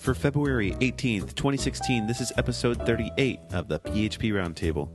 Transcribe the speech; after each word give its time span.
For 0.00 0.14
February 0.14 0.70
18th, 0.80 1.34
2016, 1.34 2.06
this 2.06 2.22
is 2.22 2.32
episode 2.38 2.86
38 2.86 3.38
of 3.52 3.68
the 3.68 3.80
PHP 3.80 4.32
Roundtable. 4.32 4.88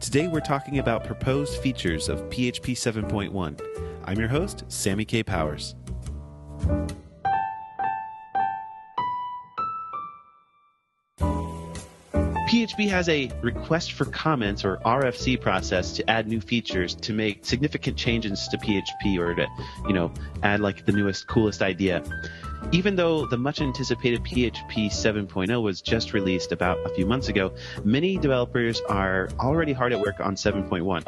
Today 0.00 0.28
we're 0.28 0.40
talking 0.40 0.78
about 0.78 1.04
proposed 1.04 1.60
features 1.60 2.08
of 2.08 2.22
PHP 2.30 2.72
7.1. 2.72 3.60
I'm 4.06 4.18
your 4.18 4.28
host, 4.28 4.64
Sammy 4.68 5.04
Kaye 5.04 5.22
Powers. 5.22 5.74
PHP 12.48 12.88
has 12.88 13.10
a 13.10 13.30
request 13.42 13.92
for 13.92 14.06
comments 14.06 14.64
or 14.64 14.78
RFC 14.78 15.38
process 15.38 15.92
to 15.92 16.08
add 16.08 16.28
new 16.28 16.40
features 16.40 16.94
to 16.94 17.12
make 17.12 17.44
significant 17.44 17.98
changes 17.98 18.48
to 18.48 18.56
PHP 18.56 19.18
or 19.18 19.34
to, 19.34 19.46
you 19.86 19.92
know, 19.92 20.14
add 20.42 20.60
like 20.60 20.86
the 20.86 20.92
newest, 20.92 21.26
coolest 21.26 21.60
idea. 21.60 22.02
Even 22.72 22.96
though 22.96 23.26
the 23.26 23.36
much 23.36 23.60
anticipated 23.60 24.22
PHP 24.24 24.86
7.0 24.86 25.62
was 25.62 25.80
just 25.80 26.12
released 26.12 26.52
about 26.52 26.78
a 26.84 26.88
few 26.90 27.06
months 27.06 27.28
ago, 27.28 27.54
many 27.84 28.18
developers 28.18 28.80
are 28.88 29.28
already 29.38 29.72
hard 29.72 29.92
at 29.92 30.00
work 30.00 30.20
on 30.20 30.34
7.1. 30.34 31.04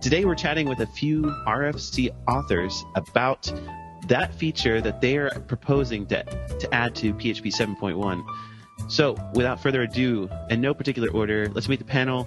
Today 0.00 0.24
we're 0.24 0.34
chatting 0.34 0.68
with 0.68 0.80
a 0.80 0.86
few 0.86 1.22
RFC 1.46 2.10
authors 2.28 2.84
about 2.94 3.52
that 4.08 4.34
feature 4.34 4.80
that 4.80 5.00
they 5.00 5.16
are 5.16 5.30
proposing 5.40 6.06
to, 6.06 6.24
to 6.58 6.74
add 6.74 6.94
to 6.96 7.12
PHP 7.14 7.54
7.1. 7.54 8.24
So, 8.88 9.14
without 9.34 9.62
further 9.62 9.82
ado, 9.82 10.28
in 10.48 10.60
no 10.60 10.74
particular 10.74 11.10
order, 11.10 11.48
let's 11.52 11.68
meet 11.68 11.80
the 11.80 11.84
panel. 11.84 12.26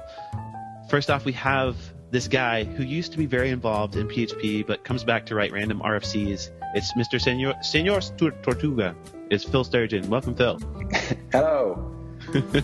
First 0.89 1.09
off, 1.09 1.25
we 1.25 1.33
have 1.33 1.75
this 2.13 2.27
guy 2.27 2.63
who 2.63 2.83
used 2.83 3.11
to 3.11 3.17
be 3.17 3.25
very 3.25 3.49
involved 3.49 3.95
in 3.95 4.07
PHP 4.07 4.65
but 4.67 4.83
comes 4.83 5.03
back 5.03 5.25
to 5.25 5.35
write 5.35 5.51
random 5.51 5.81
RFCs. 5.83 6.51
It's 6.75 6.93
Mr. 6.93 7.19
Senor, 7.19 7.55
Senor 7.63 8.01
Tortuga. 8.43 8.95
It's 9.31 9.43
Phil 9.43 9.63
Sturgeon. 9.63 10.07
Welcome, 10.07 10.35
Phil. 10.35 10.59
Hello. 11.31 11.91
that 12.31 12.63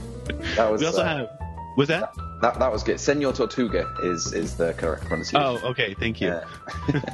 was, 0.71 0.81
we 0.81 0.85
also 0.85 1.01
uh, 1.01 1.17
have. 1.17 1.29
Was 1.77 1.87
that? 1.87 2.13
That, 2.43 2.59
that 2.59 2.71
was 2.71 2.83
good. 2.83 2.99
Senor 2.99 3.33
Tortuga 3.33 3.91
is, 4.03 4.33
is 4.33 4.55
the 4.55 4.73
correct 4.73 5.05
pronunciation. 5.05 5.41
Oh, 5.41 5.69
okay. 5.69 5.95
Thank 5.95 6.21
you. 6.21 6.39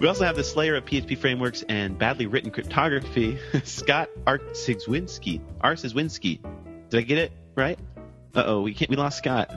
We 0.00 0.08
also 0.08 0.24
have 0.24 0.34
the 0.34 0.42
slayer 0.42 0.76
of 0.76 0.86
PHP 0.86 1.18
frameworks 1.18 1.62
and 1.68 1.98
badly 1.98 2.26
written 2.26 2.50
cryptography, 2.50 3.38
Scott 3.64 4.08
Arciszewski. 4.26 5.40
Arciszewski. 5.62 6.40
Did 6.88 6.98
I 6.98 7.02
get 7.02 7.18
it 7.18 7.32
right? 7.54 7.78
Uh 8.34 8.44
oh, 8.46 8.62
we 8.62 8.72
can't. 8.72 8.90
We 8.90 8.96
lost 8.96 9.18
Scott. 9.18 9.50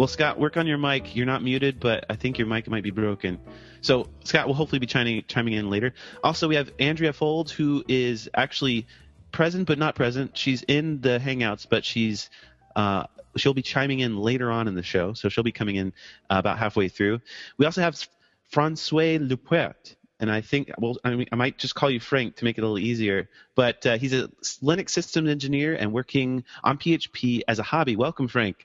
Well, 0.00 0.08
Scott, 0.08 0.38
work 0.38 0.56
on 0.56 0.66
your 0.66 0.78
mic. 0.78 1.14
You're 1.14 1.26
not 1.26 1.42
muted, 1.42 1.78
but 1.78 2.06
I 2.08 2.16
think 2.16 2.38
your 2.38 2.46
mic 2.46 2.66
might 2.70 2.82
be 2.82 2.90
broken. 2.90 3.38
So 3.82 4.08
Scott 4.24 4.46
will 4.46 4.54
hopefully 4.54 4.78
be 4.78 4.86
chiming, 4.86 5.24
chiming 5.28 5.52
in 5.52 5.68
later. 5.68 5.92
Also, 6.24 6.48
we 6.48 6.54
have 6.54 6.72
Andrea 6.78 7.12
Faulds, 7.12 7.50
who 7.50 7.84
is 7.86 8.26
actually 8.32 8.86
present 9.30 9.66
but 9.68 9.78
not 9.78 9.96
present. 9.96 10.38
She's 10.38 10.62
in 10.62 11.02
the 11.02 11.20
Hangouts, 11.22 11.66
but 11.68 11.84
she's 11.84 12.30
uh, 12.74 13.08
she'll 13.36 13.52
be 13.52 13.60
chiming 13.60 14.00
in 14.00 14.16
later 14.16 14.50
on 14.50 14.68
in 14.68 14.74
the 14.74 14.82
show, 14.82 15.12
so 15.12 15.28
she'll 15.28 15.44
be 15.44 15.52
coming 15.52 15.76
in 15.76 15.92
uh, 16.30 16.36
about 16.38 16.56
halfway 16.58 16.88
through. 16.88 17.20
We 17.58 17.66
also 17.66 17.82
have 17.82 18.02
Francois 18.48 19.18
Laupretre, 19.18 19.96
and 20.18 20.32
I 20.32 20.40
think 20.40 20.70
well, 20.78 20.96
I, 21.04 21.14
mean, 21.14 21.28
I, 21.30 21.36
might 21.36 21.58
just 21.58 21.74
call 21.74 21.90
you 21.90 22.00
Frank 22.00 22.36
to 22.36 22.46
make 22.46 22.56
it 22.56 22.62
a 22.62 22.64
little 22.64 22.78
easier. 22.78 23.28
But 23.54 23.84
uh, 23.84 23.98
he's 23.98 24.14
a 24.14 24.28
Linux 24.62 24.88
systems 24.88 25.28
engineer 25.28 25.74
and 25.74 25.92
working 25.92 26.44
on 26.64 26.78
PHP 26.78 27.42
as 27.46 27.58
a 27.58 27.62
hobby. 27.62 27.96
Welcome, 27.96 28.28
Frank. 28.28 28.64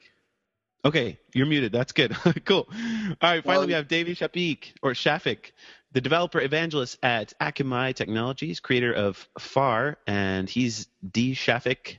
Okay, 0.85 1.17
you're 1.33 1.47
muted. 1.47 1.71
That's 1.71 1.93
good. 1.93 2.15
cool. 2.45 2.67
All 2.69 3.15
right, 3.21 3.43
finally 3.43 3.43
well, 3.43 3.67
we 3.67 3.73
have 3.73 3.87
Davey 3.87 4.13
Shapik 4.13 4.73
or 4.83 4.91
Shafik, 4.91 5.51
the 5.93 5.99
developer 5.99 6.39
evangelist 6.39 6.99
at 7.01 7.33
Akamai 7.41 7.95
Technologies, 7.95 8.59
creator 8.59 8.93
of 8.93 9.27
PHAR, 9.39 9.97
and 10.05 10.47
he's 10.47 10.87
D 11.11 11.33
Shafik 11.33 11.97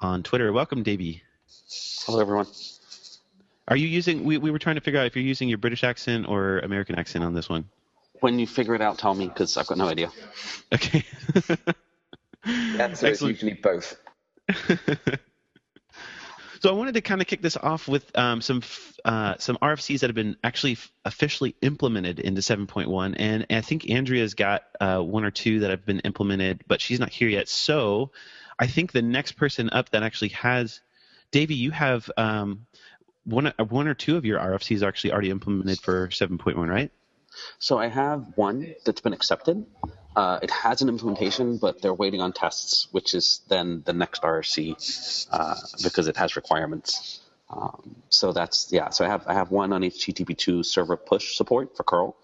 on 0.00 0.22
Twitter. 0.22 0.52
Welcome, 0.52 0.84
Davey. 0.84 1.22
Hello, 2.06 2.20
everyone. 2.20 2.46
Are 3.66 3.76
you 3.76 3.88
using? 3.88 4.22
We, 4.22 4.38
we 4.38 4.52
were 4.52 4.60
trying 4.60 4.76
to 4.76 4.82
figure 4.82 5.00
out 5.00 5.06
if 5.06 5.16
you're 5.16 5.24
using 5.24 5.48
your 5.48 5.58
British 5.58 5.82
accent 5.82 6.28
or 6.28 6.60
American 6.60 6.94
accent 6.94 7.24
on 7.24 7.34
this 7.34 7.48
one. 7.48 7.68
When 8.20 8.38
you 8.38 8.46
figure 8.46 8.76
it 8.76 8.80
out, 8.80 8.98
tell 8.98 9.14
me 9.14 9.26
because 9.26 9.56
I've 9.56 9.66
got 9.66 9.78
no 9.78 9.88
idea. 9.88 10.10
Okay. 10.72 11.04
That's 12.44 13.02
usually 13.22 13.54
both. 13.54 13.96
So 16.60 16.70
I 16.70 16.72
wanted 16.72 16.94
to 16.94 17.00
kind 17.00 17.20
of 17.20 17.26
kick 17.26 17.42
this 17.42 17.56
off 17.56 17.88
with 17.88 18.16
um, 18.16 18.40
some 18.40 18.62
uh, 19.04 19.34
some 19.38 19.56
RFCs 19.62 20.00
that 20.00 20.08
have 20.08 20.14
been 20.14 20.36
actually 20.42 20.78
officially 21.04 21.54
implemented 21.62 22.20
into 22.20 22.40
7.1, 22.40 23.14
and, 23.16 23.46
and 23.48 23.58
I 23.58 23.60
think 23.60 23.88
Andrea's 23.90 24.34
got 24.34 24.64
uh, 24.80 25.00
one 25.00 25.24
or 25.24 25.30
two 25.30 25.60
that 25.60 25.70
have 25.70 25.84
been 25.84 26.00
implemented, 26.00 26.64
but 26.66 26.80
she's 26.80 27.00
not 27.00 27.10
here 27.10 27.28
yet. 27.28 27.48
So 27.48 28.10
I 28.58 28.66
think 28.66 28.92
the 28.92 29.02
next 29.02 29.32
person 29.32 29.70
up 29.70 29.90
that 29.90 30.02
actually 30.02 30.30
has 30.30 30.80
Davey, 31.30 31.54
you 31.54 31.70
have 31.70 32.10
um, 32.16 32.66
one 33.24 33.52
one 33.68 33.88
or 33.88 33.94
two 33.94 34.16
of 34.16 34.24
your 34.24 34.38
RFCs 34.40 34.86
actually 34.86 35.12
already 35.12 35.30
implemented 35.30 35.78
for 35.80 36.08
7.1, 36.08 36.68
right? 36.68 36.90
So 37.58 37.78
I 37.78 37.88
have 37.88 38.24
one 38.36 38.74
that's 38.84 39.00
been 39.00 39.12
accepted. 39.12 39.66
Uh, 40.18 40.40
it 40.42 40.50
has 40.50 40.82
an 40.82 40.88
implementation, 40.88 41.58
but 41.58 41.80
they're 41.80 41.94
waiting 41.94 42.20
on 42.20 42.32
tests, 42.32 42.88
which 42.90 43.14
is 43.14 43.40
then 43.46 43.82
the 43.86 43.92
next 43.92 44.22
RFC 44.22 44.74
uh, 45.30 45.54
because 45.84 46.08
it 46.08 46.16
has 46.16 46.34
requirements. 46.34 47.20
Um, 47.48 47.94
so 48.08 48.32
that's 48.32 48.72
yeah. 48.72 48.88
So 48.90 49.04
I 49.04 49.08
have 49.08 49.28
I 49.28 49.34
have 49.34 49.52
one 49.52 49.72
on 49.72 49.82
HTTP2 49.82 50.64
server 50.64 50.96
push 50.96 51.36
support 51.36 51.76
for 51.76 51.84
curl. 51.84 52.16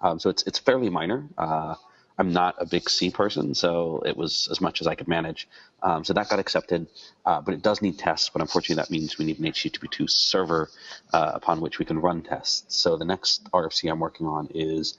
Um, 0.00 0.18
so 0.18 0.30
it's 0.30 0.42
it's 0.44 0.58
fairly 0.58 0.88
minor. 0.88 1.28
Uh, 1.36 1.74
I'm 2.16 2.32
not 2.32 2.54
a 2.60 2.64
big 2.64 2.88
C 2.88 3.10
person, 3.10 3.54
so 3.54 4.02
it 4.06 4.16
was 4.16 4.48
as 4.50 4.62
much 4.62 4.80
as 4.80 4.86
I 4.86 4.94
could 4.94 5.08
manage. 5.08 5.46
Um, 5.82 6.02
so 6.02 6.14
that 6.14 6.30
got 6.30 6.38
accepted, 6.38 6.86
uh, 7.26 7.42
but 7.42 7.52
it 7.52 7.60
does 7.60 7.82
need 7.82 7.98
tests. 7.98 8.30
But 8.30 8.40
unfortunately, 8.40 8.80
that 8.80 8.90
means 8.90 9.18
we 9.18 9.26
need 9.26 9.38
an 9.38 9.44
HTTP2 9.44 10.08
server 10.08 10.70
uh, 11.12 11.32
upon 11.34 11.60
which 11.60 11.78
we 11.78 11.84
can 11.84 11.98
run 11.98 12.22
tests. 12.22 12.80
So 12.80 12.96
the 12.96 13.04
next 13.04 13.50
RFC 13.50 13.90
I'm 13.90 14.00
working 14.00 14.26
on 14.26 14.48
is 14.54 14.96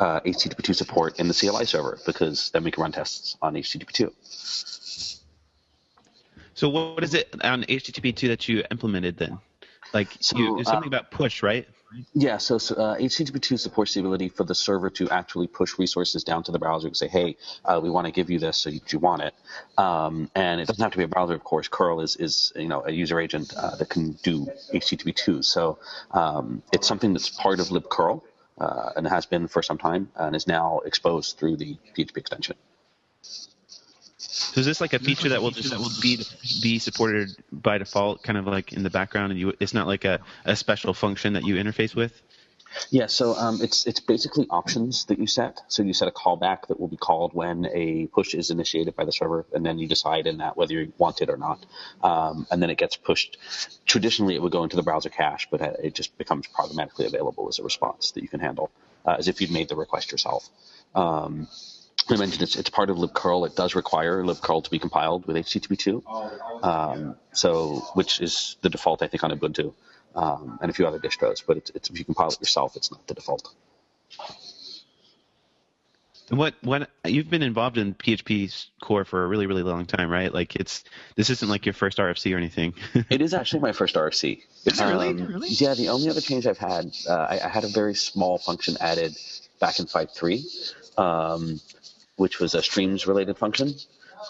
uh, 0.00 0.20
HTTP2 0.20 0.74
support 0.74 1.18
in 1.18 1.28
the 1.28 1.34
CLI 1.34 1.64
server 1.64 1.98
because 2.06 2.50
then 2.50 2.64
we 2.64 2.70
can 2.70 2.82
run 2.82 2.92
tests 2.92 3.36
on 3.42 3.54
HTTP2. 3.54 4.12
So 6.54 6.68
what 6.68 7.04
is 7.04 7.14
it 7.14 7.34
on 7.44 7.62
HTTP2 7.64 8.28
that 8.28 8.48
you 8.48 8.64
implemented 8.70 9.16
then? 9.16 9.38
Like 9.94 10.08
so, 10.20 10.36
you, 10.36 10.64
something 10.64 10.92
uh, 10.92 10.96
about 10.98 11.10
push, 11.10 11.42
right? 11.42 11.66
Yeah, 12.12 12.36
so, 12.36 12.56
uh, 12.56 12.96
HTTP2 12.96 13.58
supports 13.58 13.94
the 13.94 14.00
ability 14.00 14.28
for 14.28 14.44
the 14.44 14.54
server 14.54 14.90
to 14.90 15.08
actually 15.08 15.46
push 15.46 15.78
resources 15.78 16.22
down 16.22 16.42
to 16.42 16.52
the 16.52 16.58
browser 16.58 16.86
and 16.86 16.96
say, 16.96 17.08
hey, 17.08 17.36
uh, 17.64 17.80
we 17.82 17.88
want 17.88 18.06
to 18.06 18.12
give 18.12 18.28
you 18.28 18.38
this, 18.38 18.58
so 18.58 18.68
you, 18.68 18.80
you 18.88 18.98
want 18.98 19.22
it. 19.22 19.34
Um, 19.78 20.30
and 20.34 20.60
it 20.60 20.66
doesn't 20.66 20.82
have 20.82 20.92
to 20.92 20.98
be 20.98 21.04
a 21.04 21.08
browser, 21.08 21.32
of 21.32 21.44
course. 21.44 21.66
curl 21.68 22.00
is, 22.00 22.16
is 22.16 22.52
you 22.56 22.68
know, 22.68 22.84
a 22.84 22.92
user 22.92 23.18
agent 23.18 23.54
uh, 23.56 23.76
that 23.76 23.88
can 23.88 24.12
do 24.22 24.46
HTTP2. 24.74 25.42
So 25.44 25.78
um, 26.10 26.62
it's 26.72 26.86
something 26.86 27.14
that's 27.14 27.30
part 27.30 27.58
of 27.58 27.68
libcurl 27.68 28.22
uh, 28.60 28.90
and 28.96 29.06
has 29.06 29.26
been 29.26 29.48
for 29.48 29.62
some 29.62 29.78
time 29.78 30.10
and 30.16 30.34
is 30.34 30.46
now 30.46 30.80
exposed 30.84 31.38
through 31.38 31.56
the 31.56 31.76
PHP 31.96 32.16
extension. 32.16 32.56
So 34.16 34.60
is 34.60 34.66
this 34.66 34.80
like 34.80 34.92
a 34.92 34.98
feature 34.98 35.28
that 35.30 35.42
will 35.42 35.50
just 35.50 36.02
be 36.02 36.18
be 36.62 36.78
supported 36.78 37.30
by 37.52 37.78
default, 37.78 38.22
kind 38.22 38.38
of 38.38 38.46
like 38.46 38.72
in 38.72 38.82
the 38.82 38.90
background, 38.90 39.32
and 39.32 39.40
you 39.40 39.52
it's 39.60 39.74
not 39.74 39.86
like 39.86 40.04
a, 40.04 40.20
a 40.44 40.56
special 40.56 40.94
function 40.94 41.34
that 41.34 41.44
you 41.44 41.56
interface 41.56 41.94
with? 41.94 42.20
Yeah, 42.90 43.06
so 43.06 43.34
um, 43.34 43.60
it's 43.62 43.86
it's 43.86 44.00
basically 44.00 44.46
options 44.50 45.06
that 45.06 45.18
you 45.18 45.26
set. 45.26 45.60
So 45.68 45.82
you 45.82 45.92
set 45.92 46.08
a 46.08 46.10
callback 46.10 46.68
that 46.68 46.78
will 46.78 46.88
be 46.88 46.96
called 46.96 47.34
when 47.34 47.66
a 47.72 48.06
push 48.06 48.34
is 48.34 48.50
initiated 48.50 48.94
by 48.96 49.04
the 49.04 49.12
server, 49.12 49.46
and 49.52 49.64
then 49.64 49.78
you 49.78 49.86
decide 49.86 50.26
in 50.26 50.38
that 50.38 50.56
whether 50.56 50.74
you 50.74 50.92
want 50.98 51.20
it 51.20 51.30
or 51.30 51.36
not. 51.36 51.64
Um, 52.02 52.46
and 52.50 52.62
then 52.62 52.70
it 52.70 52.78
gets 52.78 52.96
pushed. 52.96 53.38
Traditionally, 53.86 54.34
it 54.34 54.42
would 54.42 54.52
go 54.52 54.64
into 54.64 54.76
the 54.76 54.82
browser 54.82 55.08
cache, 55.08 55.48
but 55.50 55.60
it 55.60 55.94
just 55.94 56.16
becomes 56.18 56.46
programmatically 56.48 57.06
available 57.06 57.48
as 57.48 57.58
a 57.58 57.62
response 57.62 58.12
that 58.12 58.22
you 58.22 58.28
can 58.28 58.40
handle, 58.40 58.70
uh, 59.04 59.16
as 59.18 59.28
if 59.28 59.40
you'd 59.40 59.50
made 59.50 59.68
the 59.68 59.76
request 59.76 60.12
yourself. 60.12 60.48
Um, 60.94 61.48
I 62.10 62.16
mentioned 62.16 62.42
it's, 62.42 62.56
it's 62.56 62.70
part 62.70 62.88
of 62.88 62.96
libcurl. 62.96 63.46
It 63.46 63.54
does 63.54 63.74
require 63.74 64.22
libcurl 64.22 64.64
to 64.64 64.70
be 64.70 64.78
compiled 64.78 65.26
with 65.26 65.36
HTTP2, 65.36 66.64
um, 66.64 67.16
so 67.32 67.86
which 67.94 68.20
is 68.20 68.56
the 68.62 68.70
default, 68.70 69.02
I 69.02 69.08
think, 69.08 69.24
on 69.24 69.30
Ubuntu 69.30 69.74
um, 70.14 70.58
and 70.60 70.70
a 70.70 70.74
few 70.74 70.86
other 70.86 70.98
distros. 70.98 71.42
But 71.46 71.58
it's, 71.58 71.70
it's, 71.70 71.90
if 71.90 71.98
you 71.98 72.04
compile 72.04 72.28
it 72.28 72.40
yourself, 72.40 72.76
it's 72.76 72.90
not 72.90 73.06
the 73.06 73.14
default. 73.14 73.52
What 76.30 76.54
what 76.60 76.90
you've 77.06 77.30
been 77.30 77.42
involved 77.42 77.78
in 77.78 77.94
PHP 77.94 78.66
core 78.82 79.06
for 79.06 79.24
a 79.24 79.26
really 79.26 79.46
really 79.46 79.62
long 79.62 79.86
time, 79.86 80.10
right? 80.10 80.32
Like 80.32 80.56
it's 80.56 80.84
this 81.16 81.30
isn't 81.30 81.48
like 81.48 81.64
your 81.64 81.72
first 81.72 81.96
RFC 81.96 82.34
or 82.34 82.36
anything. 82.36 82.74
it 83.08 83.22
is 83.22 83.32
actually 83.32 83.60
my 83.60 83.72
first 83.72 83.94
RFC. 83.94 84.42
Is 84.66 84.78
um, 84.78 84.90
really? 84.90 85.14
really? 85.14 85.48
Yeah, 85.48 85.72
the 85.72 85.88
only 85.88 86.10
other 86.10 86.20
change 86.20 86.46
I've 86.46 86.58
had, 86.58 86.94
uh, 87.08 87.14
I, 87.14 87.40
I, 87.42 87.48
had 87.48 87.64
a 87.64 87.68
very 87.68 87.94
small 87.94 88.36
function 88.36 88.76
added 88.78 89.16
back 89.58 89.78
in 89.78 89.86
5.3. 89.86 90.98
Um, 90.98 91.60
which 92.18 92.40
was 92.40 92.54
a 92.54 92.62
streams 92.62 93.06
related 93.06 93.38
function. 93.38 93.72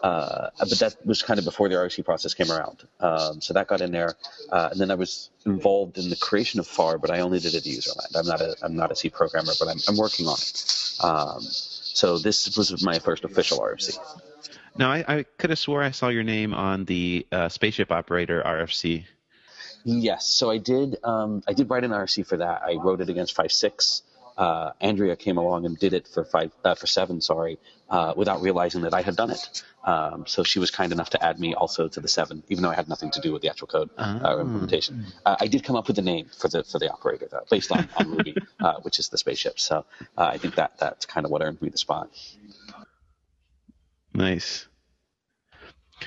Uh, 0.03 0.51
but 0.59 0.79
that 0.79 0.97
was 1.05 1.23
kind 1.23 1.39
of 1.39 1.45
before 1.45 1.69
the 1.69 1.75
RFC 1.75 2.05
process 2.05 2.35
came 2.35 2.51
around. 2.51 2.85
Um, 3.01 3.41
so 3.41 3.55
that 3.55 3.67
got 3.67 3.81
in 3.81 3.91
there, 3.91 4.15
uh, 4.51 4.69
and 4.71 4.81
then 4.81 4.91
I 4.91 4.95
was 4.95 5.31
involved 5.45 5.99
in 5.99 6.09
the 6.11 6.17
creation 6.17 6.61
of 6.61 6.67
PHAR, 6.67 6.99
but 6.99 7.11
I 7.11 7.21
only 7.21 7.41
did 7.41 7.55
it 7.55 7.59
at 7.59 7.67
user 7.67 7.91
land. 7.99 8.17
I'm 8.17 8.27
not 8.27 8.41
a 8.41 8.57
I'm 8.63 8.77
not 8.77 8.93
a 8.93 8.97
C 8.97 9.11
programmer, 9.11 9.53
but 9.59 9.69
I'm 9.69 9.79
I'm 9.89 9.97
working 9.97 10.27
on 10.27 10.35
it. 10.39 10.97
Um, 11.03 11.43
So 11.43 12.19
this 12.19 12.57
was 12.57 12.85
my 12.85 13.01
first 13.01 13.25
official 13.25 13.59
RFC. 13.59 13.99
Now, 14.77 14.93
I, 14.93 15.05
I 15.09 15.25
could 15.39 15.51
have 15.51 15.59
swore 15.59 15.83
I 15.83 15.91
saw 15.91 16.09
your 16.09 16.23
name 16.23 16.55
on 16.55 16.85
the 16.85 17.27
uh, 17.33 17.49
spaceship 17.49 17.91
operator 17.91 18.41
RFC. 18.47 19.05
Yes, 19.85 20.27
so 20.27 20.51
I 20.51 20.59
did. 20.59 20.97
Um, 21.03 21.43
I 21.49 21.55
did 21.55 21.69
write 21.71 21.83
an 21.83 21.91
RFC 21.91 22.25
for 22.25 22.37
that. 22.37 22.63
I 22.63 22.75
wrote 22.75 23.01
it 23.01 23.09
against 23.09 23.35
five 23.35 23.51
six. 23.51 24.03
Uh, 24.39 24.71
Andrea 24.81 25.17
came 25.17 25.37
along 25.37 25.67
and 25.67 25.77
did 25.79 25.93
it 25.93 26.07
for 26.07 26.25
five 26.25 26.53
uh, 26.65 26.77
for 26.77 26.87
seven, 26.87 27.21
sorry, 27.21 27.59
uh, 27.91 28.15
without 28.17 28.41
realizing 28.41 28.83
that 28.83 28.95
I 28.95 29.03
had 29.03 29.17
done 29.17 29.31
it. 29.31 29.65
Um, 29.85 30.25
so 30.27 30.45
she 30.45 30.59
was 30.61 30.71
kind 30.71 30.93
enough 30.93 31.11
to 31.11 31.25
add 31.25 31.41
me 31.41 31.55
also 31.55 31.89
to 31.89 32.01
the 32.01 32.07
seven, 32.09 32.45
even 32.49 32.63
though 32.63 32.71
I 32.71 32.75
had 32.75 32.89
nothing 32.89 33.11
to 33.13 33.21
do 33.21 33.33
with 33.33 33.43
the 33.43 33.49
actual 33.51 33.67
code 33.67 33.91
uh, 33.99 34.21
Oh. 34.23 34.41
implementation. 34.41 35.07
Uh, 35.27 35.37
I 35.41 35.49
did 35.49 35.65
come 35.65 35.75
up 35.77 35.87
with 35.89 35.97
the 35.97 36.03
name 36.03 36.27
for 36.41 36.49
the 36.49 36.63
for 36.63 36.79
the 36.79 36.89
operator 36.93 37.27
though, 37.31 37.45
based 37.51 37.73
on, 37.73 37.89
on 37.97 38.11
Ruby, 38.11 38.37
uh, 38.61 38.75
which 38.83 38.99
is 39.01 39.09
the 39.09 39.19
spaceship. 39.19 39.59
So 39.59 39.85
uh, 40.17 40.31
I 40.35 40.39
think 40.39 40.55
that 40.55 40.79
that's 40.79 41.05
kind 41.07 41.27
of 41.27 41.33
what 41.33 41.43
earned 41.43 41.61
me 41.61 41.69
the 41.71 41.79
spot. 41.79 42.09
Nice. 44.15 44.67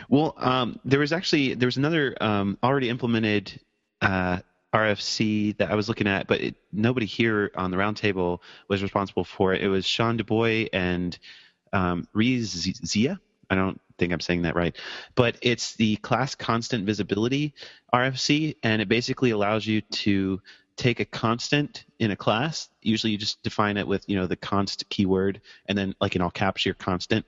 Well, 0.09 0.33
um, 0.37 0.79
there 0.85 0.99
was 0.99 1.11
actually 1.11 1.53
there 1.55 1.67
was 1.67 1.77
another 1.77 2.15
um, 2.21 2.57
already 2.63 2.87
implemented 2.89 3.59
uh, 4.01 4.39
RFC 4.73 5.57
that 5.57 5.69
I 5.71 5.75
was 5.75 5.89
looking 5.89 6.07
at, 6.07 6.27
but 6.27 6.41
it, 6.41 6.55
nobody 6.71 7.05
here 7.05 7.51
on 7.55 7.71
the 7.71 7.77
roundtable 7.77 8.39
was 8.67 8.81
responsible 8.81 9.23
for 9.23 9.53
it. 9.53 9.61
It 9.61 9.67
was 9.67 9.85
Sean 9.85 10.17
DuBois 10.17 10.67
and 10.71 11.17
um, 11.73 12.07
Zia. 12.15 13.19
I 13.49 13.55
don't 13.55 13.81
think 13.97 14.13
I'm 14.13 14.21
saying 14.21 14.43
that 14.43 14.55
right, 14.55 14.75
but 15.15 15.35
it's 15.41 15.75
the 15.75 15.97
class 15.97 16.35
constant 16.35 16.85
visibility 16.85 17.53
RFC, 17.93 18.55
and 18.63 18.81
it 18.81 18.87
basically 18.87 19.31
allows 19.31 19.67
you 19.67 19.81
to 19.81 20.41
take 20.77 21.01
a 21.01 21.05
constant 21.05 21.83
in 21.99 22.11
a 22.11 22.15
class. 22.15 22.69
Usually, 22.81 23.11
you 23.11 23.17
just 23.17 23.43
define 23.43 23.75
it 23.75 23.85
with 23.85 24.07
you 24.07 24.15
know 24.15 24.25
the 24.25 24.37
const 24.37 24.87
keyword, 24.89 25.41
and 25.65 25.77
then 25.77 25.95
like 25.99 26.15
in 26.15 26.21
all 26.21 26.31
caps 26.31 26.65
your 26.65 26.75
constant. 26.75 27.25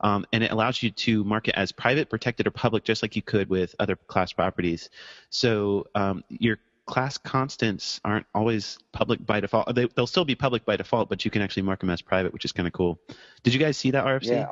Um, 0.00 0.24
and 0.32 0.42
it 0.42 0.52
allows 0.52 0.82
you 0.82 0.90
to 0.90 1.24
mark 1.24 1.48
it 1.48 1.54
as 1.54 1.72
private, 1.72 2.08
protected, 2.08 2.46
or 2.46 2.50
public, 2.50 2.84
just 2.84 3.02
like 3.02 3.16
you 3.16 3.22
could 3.22 3.50
with 3.50 3.74
other 3.78 3.96
class 3.96 4.32
properties. 4.32 4.88
So 5.30 5.86
um, 5.94 6.24
your 6.28 6.58
class 6.86 7.18
constants 7.18 8.00
aren't 8.04 8.26
always 8.34 8.78
public 8.92 9.24
by 9.24 9.40
default. 9.40 9.74
They, 9.74 9.86
they'll 9.94 10.06
still 10.06 10.24
be 10.24 10.34
public 10.34 10.64
by 10.64 10.76
default, 10.76 11.08
but 11.08 11.24
you 11.24 11.30
can 11.30 11.42
actually 11.42 11.64
mark 11.64 11.80
them 11.80 11.90
as 11.90 12.00
private, 12.00 12.32
which 12.32 12.44
is 12.44 12.52
kind 12.52 12.66
of 12.66 12.72
cool. 12.72 12.98
Did 13.42 13.52
you 13.52 13.60
guys 13.60 13.76
see 13.76 13.90
that 13.90 14.04
RFC? 14.04 14.28
Yeah, 14.28 14.48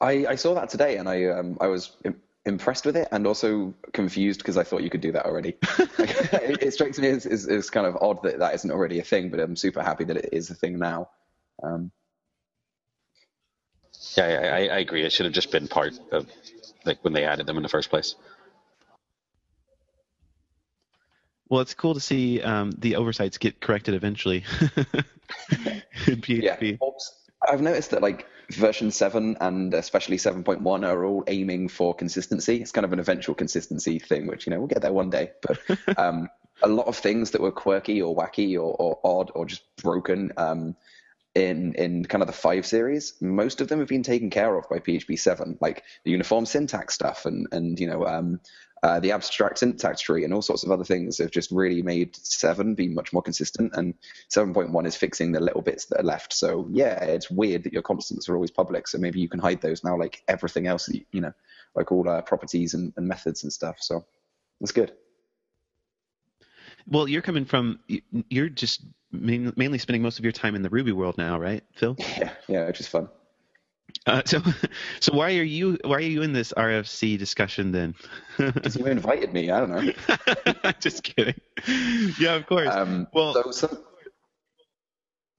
I, 0.00 0.06
I 0.06 0.26
I 0.30 0.34
saw 0.34 0.54
that 0.54 0.70
today, 0.70 0.96
and 0.96 1.08
I 1.08 1.26
um 1.26 1.58
I 1.60 1.66
was 1.66 1.96
im- 2.04 2.20
impressed 2.46 2.86
with 2.86 2.96
it, 2.96 3.08
and 3.12 3.26
also 3.26 3.74
confused 3.92 4.40
because 4.40 4.56
I 4.56 4.64
thought 4.64 4.82
you 4.82 4.90
could 4.90 5.02
do 5.02 5.12
that 5.12 5.26
already. 5.26 5.56
it, 5.78 6.62
it 6.62 6.72
strikes 6.72 6.98
me 6.98 7.08
as, 7.08 7.26
as 7.26 7.46
as 7.46 7.70
kind 7.70 7.86
of 7.86 7.96
odd 8.00 8.22
that 8.22 8.38
that 8.38 8.54
isn't 8.54 8.70
already 8.70 8.98
a 8.98 9.04
thing, 9.04 9.28
but 9.28 9.40
I'm 9.40 9.56
super 9.56 9.82
happy 9.82 10.04
that 10.04 10.16
it 10.16 10.30
is 10.32 10.50
a 10.50 10.54
thing 10.54 10.78
now. 10.78 11.10
Um, 11.62 11.92
Yeah, 14.16 14.24
I, 14.24 14.46
I, 14.46 14.76
I 14.76 14.78
agree. 14.78 15.04
It 15.04 15.12
should 15.12 15.26
have 15.26 15.34
just 15.34 15.52
been 15.52 15.68
part 15.68 15.92
of 16.12 16.26
like 16.86 17.04
when 17.04 17.12
they 17.12 17.24
added 17.24 17.46
them 17.46 17.58
in 17.58 17.62
the 17.62 17.68
first 17.68 17.90
place. 17.90 18.14
Well, 21.50 21.60
it's 21.60 21.74
cool 21.74 21.94
to 21.94 22.00
see 22.00 22.40
um, 22.40 22.70
the 22.78 22.94
oversights 22.94 23.36
get 23.36 23.60
corrected 23.60 23.94
eventually 23.94 24.44
in 25.50 25.82
yeah, 26.28 26.56
PHP. 26.56 26.78
I've 27.46 27.60
noticed 27.60 27.90
that 27.90 28.02
like 28.02 28.28
version 28.52 28.92
seven 28.92 29.36
and 29.40 29.74
especially 29.74 30.16
seven 30.16 30.44
point 30.44 30.62
one 30.62 30.84
are 30.84 31.04
all 31.04 31.24
aiming 31.26 31.68
for 31.68 31.92
consistency. 31.92 32.62
It's 32.62 32.70
kind 32.70 32.84
of 32.84 32.92
an 32.92 33.00
eventual 33.00 33.34
consistency 33.34 33.98
thing, 33.98 34.28
which 34.28 34.46
you 34.46 34.52
know 34.52 34.58
we'll 34.58 34.68
get 34.68 34.80
there 34.82 34.92
one 34.92 35.10
day. 35.10 35.32
But 35.42 35.58
um, 35.98 36.28
a 36.62 36.68
lot 36.68 36.86
of 36.86 36.96
things 36.96 37.32
that 37.32 37.40
were 37.40 37.50
quirky 37.50 38.00
or 38.00 38.14
wacky 38.14 38.54
or, 38.54 38.76
or 38.78 39.00
odd 39.02 39.32
or 39.34 39.44
just 39.44 39.64
broken 39.76 40.30
um, 40.36 40.76
in 41.34 41.74
in 41.74 42.04
kind 42.04 42.22
of 42.22 42.28
the 42.28 42.32
five 42.32 42.64
series, 42.64 43.14
most 43.20 43.60
of 43.60 43.66
them 43.66 43.80
have 43.80 43.88
been 43.88 44.02
taken 44.04 44.30
care 44.30 44.56
of 44.56 44.68
by 44.68 44.78
PHP 44.78 45.18
seven, 45.18 45.58
like 45.60 45.82
the 46.04 46.12
uniform 46.12 46.46
syntax 46.46 46.94
stuff 46.94 47.26
and 47.26 47.48
and 47.50 47.80
you 47.80 47.88
know 47.88 48.06
um, 48.06 48.40
uh, 48.82 48.98
the 48.98 49.12
abstract 49.12 49.58
syntax 49.58 50.00
tree 50.00 50.24
and 50.24 50.32
all 50.32 50.40
sorts 50.42 50.64
of 50.64 50.70
other 50.70 50.84
things 50.84 51.18
have 51.18 51.30
just 51.30 51.50
really 51.50 51.82
made 51.82 52.16
seven 52.16 52.74
be 52.74 52.88
much 52.88 53.12
more 53.12 53.22
consistent. 53.22 53.72
And 53.74 53.94
seven 54.28 54.54
point 54.54 54.72
one 54.72 54.86
is 54.86 54.96
fixing 54.96 55.32
the 55.32 55.40
little 55.40 55.60
bits 55.60 55.86
that 55.86 56.00
are 56.00 56.04
left. 56.04 56.32
So 56.32 56.66
yeah, 56.70 57.02
it's 57.04 57.30
weird 57.30 57.64
that 57.64 57.72
your 57.72 57.82
constants 57.82 58.28
are 58.28 58.34
always 58.34 58.50
public. 58.50 58.88
So 58.88 58.98
maybe 58.98 59.20
you 59.20 59.28
can 59.28 59.40
hide 59.40 59.60
those 59.60 59.84
now, 59.84 59.98
like 59.98 60.22
everything 60.28 60.66
else, 60.66 60.86
that 60.86 60.96
you, 60.96 61.04
you 61.12 61.20
know, 61.20 61.32
like 61.74 61.92
all 61.92 62.08
uh, 62.08 62.22
properties 62.22 62.74
and, 62.74 62.92
and 62.96 63.06
methods 63.06 63.42
and 63.42 63.52
stuff. 63.52 63.76
So 63.80 64.04
that's 64.60 64.72
good. 64.72 64.92
Well, 66.86 67.06
you're 67.06 67.22
coming 67.22 67.44
from 67.44 67.80
you're 68.28 68.48
just 68.48 68.82
mainly 69.12 69.78
spending 69.78 70.02
most 70.02 70.18
of 70.18 70.24
your 70.24 70.32
time 70.32 70.54
in 70.54 70.62
the 70.62 70.70
Ruby 70.70 70.92
world 70.92 71.18
now, 71.18 71.38
right, 71.38 71.62
Phil? 71.74 71.96
Yeah, 72.18 72.32
yeah, 72.48 72.66
which 72.66 72.80
is 72.80 72.88
fun. 72.88 73.08
Uh, 74.06 74.22
so, 74.24 74.42
so 75.00 75.14
why 75.14 75.36
are 75.36 75.42
you 75.42 75.78
why 75.84 75.96
are 75.96 76.00
you 76.00 76.22
in 76.22 76.32
this 76.32 76.52
RFC 76.56 77.18
discussion 77.18 77.72
then? 77.72 77.94
Because 78.38 78.76
you 78.76 78.86
invited 78.86 79.34
me. 79.34 79.50
I 79.50 79.60
don't 79.60 79.70
know. 79.70 80.72
just 80.80 81.02
kidding. 81.02 81.34
Yeah, 82.18 82.36
of 82.36 82.46
course. 82.46 82.74
Um, 82.74 83.06
well, 83.12 83.34
so 83.34 83.50
some, 83.50 83.84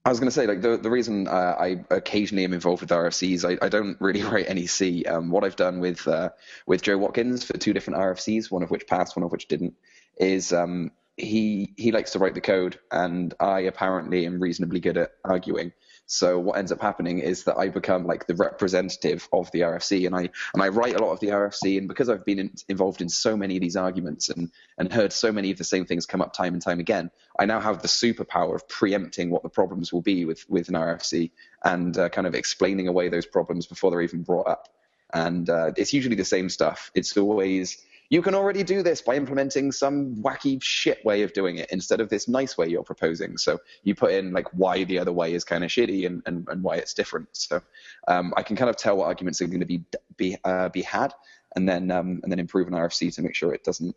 I 0.04 0.08
was 0.08 0.18
going 0.18 0.28
to 0.28 0.34
say, 0.34 0.46
like 0.46 0.62
the 0.62 0.76
the 0.76 0.90
reason 0.90 1.28
uh, 1.28 1.56
I 1.58 1.84
occasionally 1.90 2.44
am 2.44 2.52
involved 2.52 2.80
with 2.80 2.90
RFCs, 2.90 3.44
I, 3.44 3.64
I 3.64 3.68
don't 3.68 4.00
really 4.00 4.22
write 4.22 4.46
any 4.48 4.66
C. 4.66 5.04
Um, 5.04 5.30
what 5.30 5.44
I've 5.44 5.56
done 5.56 5.80
with 5.80 6.06
uh, 6.08 6.30
with 6.66 6.82
Joe 6.82 6.98
Watkins 6.98 7.44
for 7.44 7.56
two 7.56 7.72
different 7.72 8.00
RFCs, 8.00 8.50
one 8.50 8.62
of 8.62 8.70
which 8.70 8.86
passed, 8.86 9.16
one 9.16 9.24
of 9.24 9.30
which 9.30 9.46
didn't, 9.46 9.74
is 10.16 10.52
um, 10.52 10.90
he 11.16 11.72
he 11.76 11.92
likes 11.92 12.12
to 12.12 12.18
write 12.18 12.34
the 12.34 12.40
code, 12.40 12.80
and 12.90 13.32
I 13.38 13.60
apparently 13.60 14.26
am 14.26 14.40
reasonably 14.40 14.80
good 14.80 14.96
at 14.96 15.12
arguing. 15.24 15.72
So 16.06 16.38
what 16.38 16.58
ends 16.58 16.72
up 16.72 16.80
happening 16.80 17.20
is 17.20 17.44
that 17.44 17.56
I 17.56 17.68
become 17.68 18.06
like 18.06 18.26
the 18.26 18.34
representative 18.34 19.28
of 19.32 19.50
the 19.52 19.60
RFC, 19.60 20.06
and 20.06 20.14
I 20.14 20.28
and 20.52 20.62
I 20.62 20.68
write 20.68 20.94
a 20.94 21.02
lot 21.02 21.12
of 21.12 21.20
the 21.20 21.28
RFC. 21.28 21.78
And 21.78 21.88
because 21.88 22.08
I've 22.08 22.24
been 22.24 22.38
in, 22.38 22.50
involved 22.68 23.00
in 23.00 23.08
so 23.08 23.36
many 23.36 23.56
of 23.56 23.62
these 23.62 23.76
arguments 23.76 24.28
and 24.28 24.50
and 24.78 24.92
heard 24.92 25.12
so 25.12 25.32
many 25.32 25.50
of 25.50 25.58
the 25.58 25.64
same 25.64 25.86
things 25.86 26.04
come 26.04 26.20
up 26.20 26.32
time 26.32 26.52
and 26.52 26.62
time 26.62 26.80
again, 26.80 27.10
I 27.38 27.46
now 27.46 27.60
have 27.60 27.82
the 27.82 27.88
superpower 27.88 28.54
of 28.54 28.68
preempting 28.68 29.30
what 29.30 29.42
the 29.42 29.48
problems 29.48 29.92
will 29.92 30.02
be 30.02 30.24
with 30.24 30.44
with 30.50 30.68
an 30.68 30.74
RFC 30.74 31.30
and 31.64 31.96
uh, 31.96 32.08
kind 32.08 32.26
of 32.26 32.34
explaining 32.34 32.88
away 32.88 33.08
those 33.08 33.26
problems 33.26 33.66
before 33.66 33.90
they're 33.90 34.02
even 34.02 34.22
brought 34.22 34.48
up. 34.48 34.68
And 35.14 35.48
uh, 35.48 35.72
it's 35.76 35.92
usually 35.92 36.16
the 36.16 36.24
same 36.24 36.48
stuff. 36.48 36.90
It's 36.94 37.16
always 37.16 37.82
you 38.12 38.20
can 38.20 38.34
already 38.34 38.62
do 38.62 38.82
this 38.82 39.00
by 39.00 39.16
implementing 39.16 39.72
some 39.72 40.16
wacky 40.16 40.62
shit 40.62 41.02
way 41.02 41.22
of 41.22 41.32
doing 41.32 41.56
it 41.56 41.70
instead 41.70 41.98
of 41.98 42.10
this 42.10 42.28
nice 42.28 42.58
way 42.58 42.68
you're 42.68 42.82
proposing. 42.82 43.38
So 43.38 43.58
you 43.84 43.94
put 43.94 44.12
in 44.12 44.34
like 44.34 44.48
why 44.52 44.84
the 44.84 44.98
other 44.98 45.12
way 45.12 45.32
is 45.32 45.44
kind 45.44 45.64
of 45.64 45.70
shitty 45.70 46.04
and, 46.04 46.22
and, 46.26 46.46
and 46.50 46.62
why 46.62 46.76
it's 46.76 46.92
different. 46.92 47.28
So 47.32 47.62
um, 48.06 48.34
I 48.36 48.42
can 48.42 48.54
kind 48.54 48.68
of 48.68 48.76
tell 48.76 48.98
what 48.98 49.06
arguments 49.06 49.40
are 49.40 49.46
going 49.46 49.60
to 49.60 49.66
be 49.66 49.82
be 50.18 50.36
uh, 50.44 50.68
be 50.68 50.82
had, 50.82 51.14
and 51.56 51.66
then 51.66 51.90
um, 51.90 52.20
and 52.22 52.30
then 52.30 52.38
improve 52.38 52.68
an 52.68 52.74
RFC 52.74 53.14
to 53.14 53.22
make 53.22 53.34
sure 53.34 53.54
it 53.54 53.64
doesn't 53.64 53.96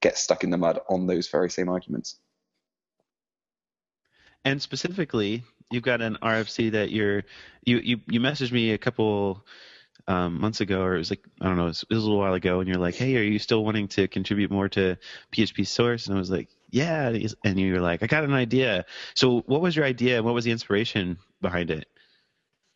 get 0.00 0.16
stuck 0.16 0.42
in 0.42 0.48
the 0.48 0.56
mud 0.56 0.80
on 0.88 1.06
those 1.06 1.28
very 1.28 1.50
same 1.50 1.68
arguments. 1.68 2.18
and 4.42 4.62
specifically, 4.62 5.44
you've 5.70 5.82
got 5.82 6.00
an 6.00 6.16
RFC 6.22 6.72
that 6.72 6.92
you're 6.92 7.24
you 7.64 7.76
you 7.80 8.00
you 8.06 8.20
messaged 8.20 8.52
me 8.52 8.72
a 8.72 8.78
couple 8.78 9.44
um, 10.08 10.40
months 10.40 10.60
ago, 10.60 10.82
or 10.82 10.94
it 10.94 10.98
was 10.98 11.10
like 11.10 11.24
I 11.40 11.46
don't 11.46 11.56
know, 11.56 11.64
it 11.64 11.68
was, 11.68 11.84
it 11.88 11.94
was 11.94 12.02
a 12.02 12.06
little 12.06 12.18
while 12.18 12.34
ago, 12.34 12.60
and 12.60 12.68
you're 12.68 12.78
like, 12.78 12.94
"Hey, 12.94 13.16
are 13.16 13.22
you 13.22 13.38
still 13.38 13.64
wanting 13.64 13.88
to 13.88 14.08
contribute 14.08 14.50
more 14.50 14.68
to 14.70 14.96
PHP 15.32 15.66
Source?" 15.66 16.06
And 16.06 16.16
I 16.16 16.18
was 16.18 16.30
like, 16.30 16.48
"Yeah," 16.70 17.16
and 17.44 17.58
you 17.58 17.74
were 17.74 17.80
like, 17.80 18.02
"I 18.02 18.06
got 18.06 18.24
an 18.24 18.32
idea." 18.32 18.84
So, 19.14 19.40
what 19.46 19.60
was 19.60 19.76
your 19.76 19.84
idea? 19.84 20.16
and 20.16 20.24
What 20.24 20.34
was 20.34 20.44
the 20.44 20.50
inspiration 20.50 21.18
behind 21.40 21.70
it? 21.70 21.88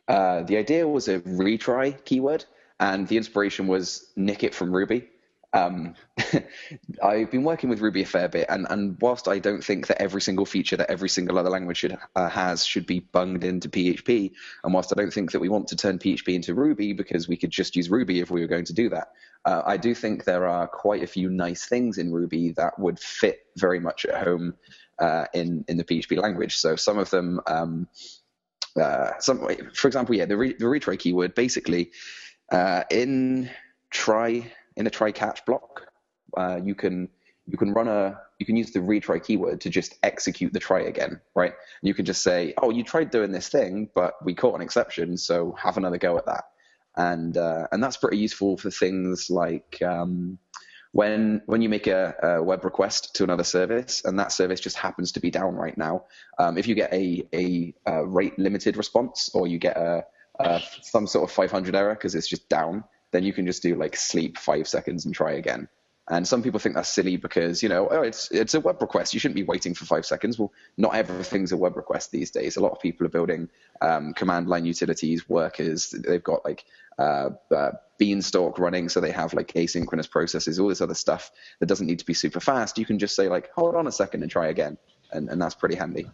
Uh, 0.07 0.43
the 0.43 0.57
idea 0.57 0.87
was 0.87 1.07
a 1.07 1.19
retry 1.21 2.03
keyword, 2.05 2.45
and 2.79 3.07
the 3.07 3.17
inspiration 3.17 3.67
was 3.67 4.11
nick 4.15 4.43
it 4.43 4.53
from 4.53 4.71
Ruby. 4.71 5.09
Um, 5.55 5.95
I've 7.03 7.31
been 7.31 7.43
working 7.43 7.69
with 7.69 7.79
Ruby 7.79 8.01
a 8.01 8.05
fair 8.05 8.27
bit, 8.27 8.45
and, 8.49 8.67
and 8.69 8.97
whilst 8.99 9.29
I 9.29 9.39
don't 9.39 9.63
think 9.63 9.87
that 9.87 10.01
every 10.01 10.21
single 10.21 10.45
feature 10.45 10.75
that 10.75 10.91
every 10.91 11.07
single 11.07 11.39
other 11.39 11.49
language 11.49 11.77
should, 11.77 11.97
uh, 12.15 12.29
has 12.29 12.65
should 12.65 12.85
be 12.85 12.99
bunged 12.99 13.45
into 13.45 13.69
PHP, 13.69 14.31
and 14.63 14.73
whilst 14.73 14.91
I 14.91 15.01
don't 15.01 15.13
think 15.13 15.31
that 15.31 15.39
we 15.39 15.47
want 15.47 15.69
to 15.69 15.77
turn 15.77 15.97
PHP 15.97 16.35
into 16.35 16.53
Ruby 16.53 16.91
because 16.91 17.29
we 17.29 17.37
could 17.37 17.51
just 17.51 17.75
use 17.77 17.89
Ruby 17.89 18.19
if 18.19 18.29
we 18.29 18.41
were 18.41 18.47
going 18.47 18.65
to 18.65 18.73
do 18.73 18.89
that, 18.89 19.07
uh, 19.45 19.61
I 19.65 19.77
do 19.77 19.95
think 19.95 20.25
there 20.25 20.45
are 20.45 20.67
quite 20.67 21.03
a 21.03 21.07
few 21.07 21.29
nice 21.29 21.65
things 21.65 21.97
in 21.97 22.11
Ruby 22.11 22.51
that 22.57 22.77
would 22.77 22.99
fit 22.99 23.39
very 23.55 23.79
much 23.79 24.05
at 24.05 24.21
home 24.25 24.55
uh, 24.99 25.25
in 25.33 25.63
in 25.69 25.77
the 25.77 25.85
PHP 25.85 26.21
language. 26.21 26.57
So 26.57 26.75
some 26.75 26.99
of 26.99 27.09
them. 27.09 27.39
Um, 27.47 27.87
uh, 28.77 29.17
some, 29.19 29.39
for 29.73 29.87
example, 29.87 30.13
yeah, 30.13 30.25
the, 30.25 30.35
re, 30.35 30.53
the 30.53 30.65
retry 30.65 30.99
keyword 30.99 31.33
basically 31.33 31.91
uh, 32.51 32.83
in 32.91 33.49
try 33.89 34.51
in 34.75 34.87
a 34.87 34.89
try 34.89 35.11
catch 35.11 35.45
block, 35.45 35.87
uh, 36.37 36.59
you 36.63 36.75
can 36.75 37.09
you 37.47 37.57
can 37.57 37.73
run 37.73 37.87
a 37.87 38.19
you 38.39 38.45
can 38.45 38.55
use 38.55 38.71
the 38.71 38.79
retry 38.79 39.23
keyword 39.23 39.61
to 39.61 39.69
just 39.69 39.95
execute 40.03 40.51
the 40.51 40.59
try 40.59 40.81
again, 40.81 41.21
right? 41.35 41.53
You 41.81 41.93
can 41.93 42.05
just 42.05 42.21
say, 42.21 42.53
oh, 42.61 42.69
you 42.69 42.83
tried 42.83 43.11
doing 43.11 43.31
this 43.31 43.49
thing, 43.49 43.89
but 43.93 44.13
we 44.23 44.33
caught 44.33 44.55
an 44.55 44.61
exception, 44.61 45.17
so 45.17 45.55
have 45.61 45.77
another 45.77 45.97
go 45.97 46.17
at 46.17 46.25
that. 46.25 46.45
And 46.97 47.37
uh, 47.37 47.67
and 47.71 47.83
that's 47.83 47.97
pretty 47.97 48.17
useful 48.17 48.57
for 48.57 48.71
things 48.71 49.29
like 49.29 49.81
um, 49.81 50.39
when 50.95 51.41
when 51.45 51.61
you 51.61 51.67
make 51.67 51.87
a, 51.87 52.15
a, 52.23 52.41
web 52.43 52.63
request 52.63 53.15
to 53.15 53.25
another 53.25 53.43
service 53.43 54.01
and 54.05 54.17
that 54.17 54.31
service 54.31 54.61
just 54.61 54.77
happens 54.77 55.11
to 55.11 55.19
be 55.19 55.29
down 55.29 55.55
right 55.55 55.77
now, 55.77 56.05
um, 56.39 56.57
if 56.57 56.67
you 56.67 56.73
get 56.73 56.93
a, 56.93 57.27
a, 57.33 57.73
a, 57.85 58.05
rate 58.05 58.39
limited 58.39 58.77
response 58.77 59.29
or 59.33 59.45
you 59.45 59.59
get 59.59 59.75
a, 59.75 60.05
a 60.39 60.61
some 60.81 61.05
sort 61.05 61.29
of 61.29 61.35
500 61.35 61.75
error 61.75 61.93
because 61.93 62.15
it's 62.15 62.29
just 62.29 62.47
down, 62.47 62.85
then 63.15 63.23
you 63.23 63.31
can 63.31 63.45
just 63.45 63.63
do 63.63 63.75
like 63.75 63.95
sleep 63.95 64.37
five 64.37 64.67
seconds 64.67 65.05
and 65.05 65.15
try 65.15 65.33
again. 65.33 65.69
And 66.07 66.27
some 66.27 66.43
people 66.43 66.59
think 66.59 66.75
that's 66.75 66.89
silly 66.89 67.17
because, 67.17 67.63
you 67.63 67.69
know, 67.69 67.87
oh, 67.89 68.03
it's 68.03 68.29
it's 68.29 68.53
a 68.53 68.59
web 68.59 68.79
request. 68.79 69.13
You 69.13 69.19
shouldn't 69.19 69.37
be 69.37 69.43
waiting 69.43 69.73
for 69.73 69.85
five 69.85 70.05
seconds. 70.05 70.37
Well, 70.37 70.51
not 70.77 70.93
everything's 70.93 71.51
a 71.51 71.57
web 71.57 71.77
request 71.77 72.11
these 72.11 72.29
days. 72.29 72.57
A 72.57 72.61
lot 72.61 72.73
of 72.73 72.79
people 72.79 73.07
are 73.07 73.09
building 73.09 73.49
um, 73.81 74.13
command 74.13 74.47
line 74.47 74.65
utilities, 74.65 75.27
workers. 75.27 75.89
They've 75.89 76.23
got 76.23 76.45
like 76.45 76.65
uh, 76.99 77.29
uh, 77.49 77.71
Beanstalk 77.97 78.59
running, 78.59 78.89
so 78.89 78.99
they 78.99 79.11
have 79.11 79.33
like 79.33 79.53
asynchronous 79.53 80.11
processes, 80.11 80.59
all 80.59 80.67
this 80.67 80.81
other 80.81 80.93
stuff 80.93 81.31
that 81.59 81.65
doesn't 81.65 81.87
need 81.87 81.99
to 81.99 82.05
be 82.05 82.13
super 82.13 82.39
fast. 82.39 82.77
You 82.77 82.85
can 82.85 82.99
just 82.99 83.15
say 83.15 83.29
like, 83.29 83.49
hold 83.55 83.73
on 83.73 83.87
a 83.87 83.91
second 83.91 84.21
and 84.21 84.29
try 84.29 84.47
again, 84.47 84.77
and, 85.11 85.27
and 85.29 85.41
that's 85.41 85.55
pretty 85.55 85.75
handy. 85.75 86.05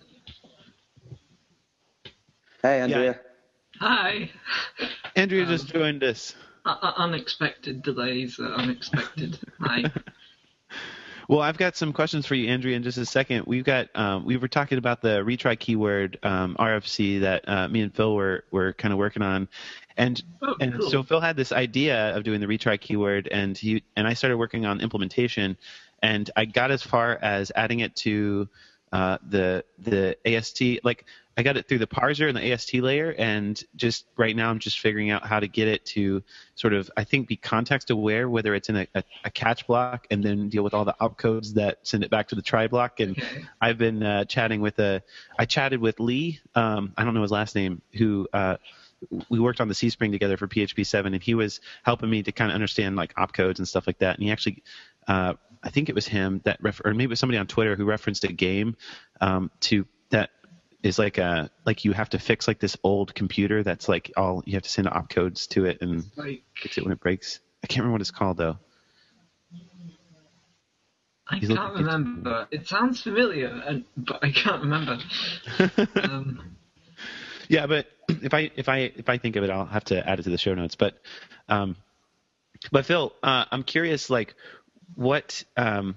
Hey, 2.62 2.80
Andrea. 2.80 3.12
Yeah. 3.12 3.18
Hi. 3.82 4.30
Andrea 5.18 5.44
um, 5.44 5.50
just 5.50 5.68
joined 5.68 6.04
us 6.04 6.34
uh, 6.66 6.92
unexpected 6.98 7.82
delays, 7.84 8.40
uh, 8.40 8.44
unexpected. 8.44 9.40
Hi. 9.60 9.84
Well, 11.32 11.40
I've 11.40 11.58
got 11.58 11.78
some 11.78 11.94
questions 11.94 12.26
for 12.26 12.36
you, 12.36 12.50
Andrea, 12.50 12.76
in 12.76 12.84
just 12.84 12.98
a 12.98 13.06
second. 13.06 13.46
We've 13.48 13.64
got 13.64 13.88
um, 13.96 14.26
we 14.26 14.36
were 14.36 14.50
talking 14.50 14.78
about 14.78 15.02
the 15.02 15.24
retry 15.24 15.58
keyword 15.58 16.20
um, 16.24 16.58
RFC 16.60 17.22
that 17.22 17.48
uh, 17.48 17.70
me 17.70 17.80
and 17.80 17.96
Phil 17.96 18.14
were 18.14 18.44
were 18.52 18.74
kind 18.74 18.92
of 18.92 18.98
working 18.98 19.22
on, 19.22 19.48
and 19.96 20.22
oh, 20.42 20.56
and 20.60 20.74
cool. 20.78 20.90
so 20.90 21.04
Phil 21.04 21.22
had 21.22 21.38
this 21.38 21.54
idea 21.54 22.14
of 22.18 22.26
doing 22.26 22.42
the 22.42 22.48
retry 22.48 22.78
keyword, 22.78 23.30
and 23.30 23.58
he 23.58 23.82
and 23.96 24.10
I 24.10 24.14
started 24.14 24.36
working 24.36 24.66
on 24.66 24.82
implementation, 24.82 25.56
and 26.02 26.30
I 26.36 26.44
got 26.44 26.70
as 26.70 26.84
far 26.84 27.18
as 27.22 27.50
adding 27.56 27.80
it 27.80 27.96
to 27.98 28.50
uh, 28.92 29.18
the 29.28 29.64
the 29.80 30.18
AST 30.26 30.84
like 30.84 31.06
I 31.38 31.44
got 31.44 31.56
it 31.56 31.68
through 31.68 31.80
the 31.80 31.88
parser 31.88 32.28
and 32.28 32.38
the 32.38 32.52
AST 32.52 32.74
layer, 32.76 33.16
and 33.18 33.62
just 33.76 34.06
right 34.18 34.36
now 34.36 34.50
I'm 34.50 34.60
just 34.60 34.80
figuring 34.80 35.12
out 35.12 35.26
how 35.26 35.40
to 35.40 35.48
get 35.48 35.68
it 35.68 35.86
to 35.88 36.24
sort 36.56 36.74
of 36.74 36.92
I 36.98 37.06
think 37.06 37.28
be 37.28 37.38
context 37.38 37.90
aware, 37.90 38.30
whether 38.30 38.54
it's 38.54 38.68
in 38.68 38.76
a, 38.76 38.88
a, 38.94 39.04
a 39.26 39.32
catch 39.32 39.66
block 39.66 40.08
and 40.12 40.22
then 40.22 40.50
deal 40.50 40.64
with 40.64 40.74
all 40.74 40.84
the 40.84 40.96
opcodes 41.00 41.54
that 41.54 41.80
send 41.84 42.04
it 42.04 42.10
back 42.10 42.28
to 42.30 42.36
the 42.36 42.42
try 42.42 42.68
block. 42.68 43.00
And 43.00 43.18
okay. 43.18 43.46
I've 43.62 43.78
been 43.78 44.04
uh, 44.04 44.26
chatting 44.26 44.60
with 44.60 44.78
a 44.80 45.04
I 45.40 45.46
chatted 45.46 45.80
with 45.80 46.00
Lee, 46.00 46.42
um, 46.54 46.94
I 46.98 47.06
don't 47.06 47.14
know 47.14 47.22
his 47.22 47.32
last 47.32 47.56
name, 47.56 47.82
who. 47.94 48.28
Uh, 48.34 48.58
we 49.30 49.40
worked 49.40 49.60
on 49.60 49.68
the 49.68 49.74
CSPRNG 49.74 50.12
together 50.12 50.38
for 50.38 50.48
PHP 50.48 50.86
7, 50.86 51.16
and 51.16 51.24
he 51.24 51.34
was 51.34 51.60
helping 51.82 52.08
me 52.08 52.22
to 52.22 52.32
kind 52.32 52.52
of 52.52 52.56
understand 52.56 52.96
like 52.96 53.16
opcodes 53.16 53.58
and 53.58 53.68
stuff 53.68 53.88
like 53.88 53.98
that. 53.98 54.16
And 54.16 54.24
he 54.24 54.32
actually 54.32 54.62
uh, 55.08 55.34
I 55.64 55.70
think 55.70 55.90
it 55.90 55.96
was 55.96 56.08
him 56.08 56.42
that, 56.44 56.58
ref- 56.62 56.82
or 56.84 56.94
maybe 56.94 57.06
it 57.06 57.10
was 57.10 57.20
somebody 57.20 57.38
on 57.38 57.48
Twitter 57.48 57.76
who 57.76 57.86
referenced 57.86 58.24
a 58.24 58.32
game 58.32 58.76
um, 59.20 59.52
to 59.62 59.86
that 60.10 60.32
is 60.84 60.98
like 60.98 61.18
a 61.20 61.50
like 61.66 61.86
you 61.86 61.92
have 61.92 62.10
to 62.10 62.20
fix 62.20 62.48
like 62.48 62.60
this 62.60 62.76
old 62.84 63.14
computer 63.14 63.62
that's 63.62 63.88
like 63.88 64.12
all 64.18 64.42
you 64.46 64.54
have 64.54 64.64
to 64.64 64.70
send 64.70 64.88
opcodes 64.88 65.48
to 65.50 65.66
it 65.66 65.78
and 65.82 66.04
like, 66.16 66.44
fix 66.56 66.78
it 66.78 66.84
when 66.84 66.92
it 66.92 67.00
breaks. 67.00 67.40
I 67.64 67.68
can't 67.68 67.80
remember 67.80 67.94
what 67.94 68.02
it's 68.02 68.12
called 68.12 68.38
though. 68.38 68.58
I 71.28 71.38
He's 71.38 71.50
can't 71.50 71.74
remember. 71.76 72.48
It 72.52 72.68
sounds 72.68 73.02
familiar, 73.02 73.48
and, 73.48 73.86
but 73.96 74.20
I 74.22 74.32
can't 74.32 74.64
remember. 74.64 74.98
um, 76.04 76.58
yeah, 77.48 77.68
but 77.68 77.88
if 78.10 78.34
I 78.34 78.52
if 78.56 78.68
I 78.68 78.78
if 78.96 79.08
I 79.08 79.18
think 79.18 79.38
of 79.38 79.44
it, 79.44 79.50
I'll 79.50 79.66
have 79.66 79.86
to 79.86 80.08
add 80.08 80.20
it 80.20 80.24
to 80.24 80.30
the 80.30 80.38
show 80.38 80.54
notes. 80.56 80.76
But 80.76 80.96
um, 81.48 81.78
but 82.72 82.86
Phil, 82.86 83.14
uh, 83.24 83.46
I'm 83.50 83.64
curious, 83.64 84.10
like 84.10 84.36
what 84.96 85.44
um, 85.58 85.96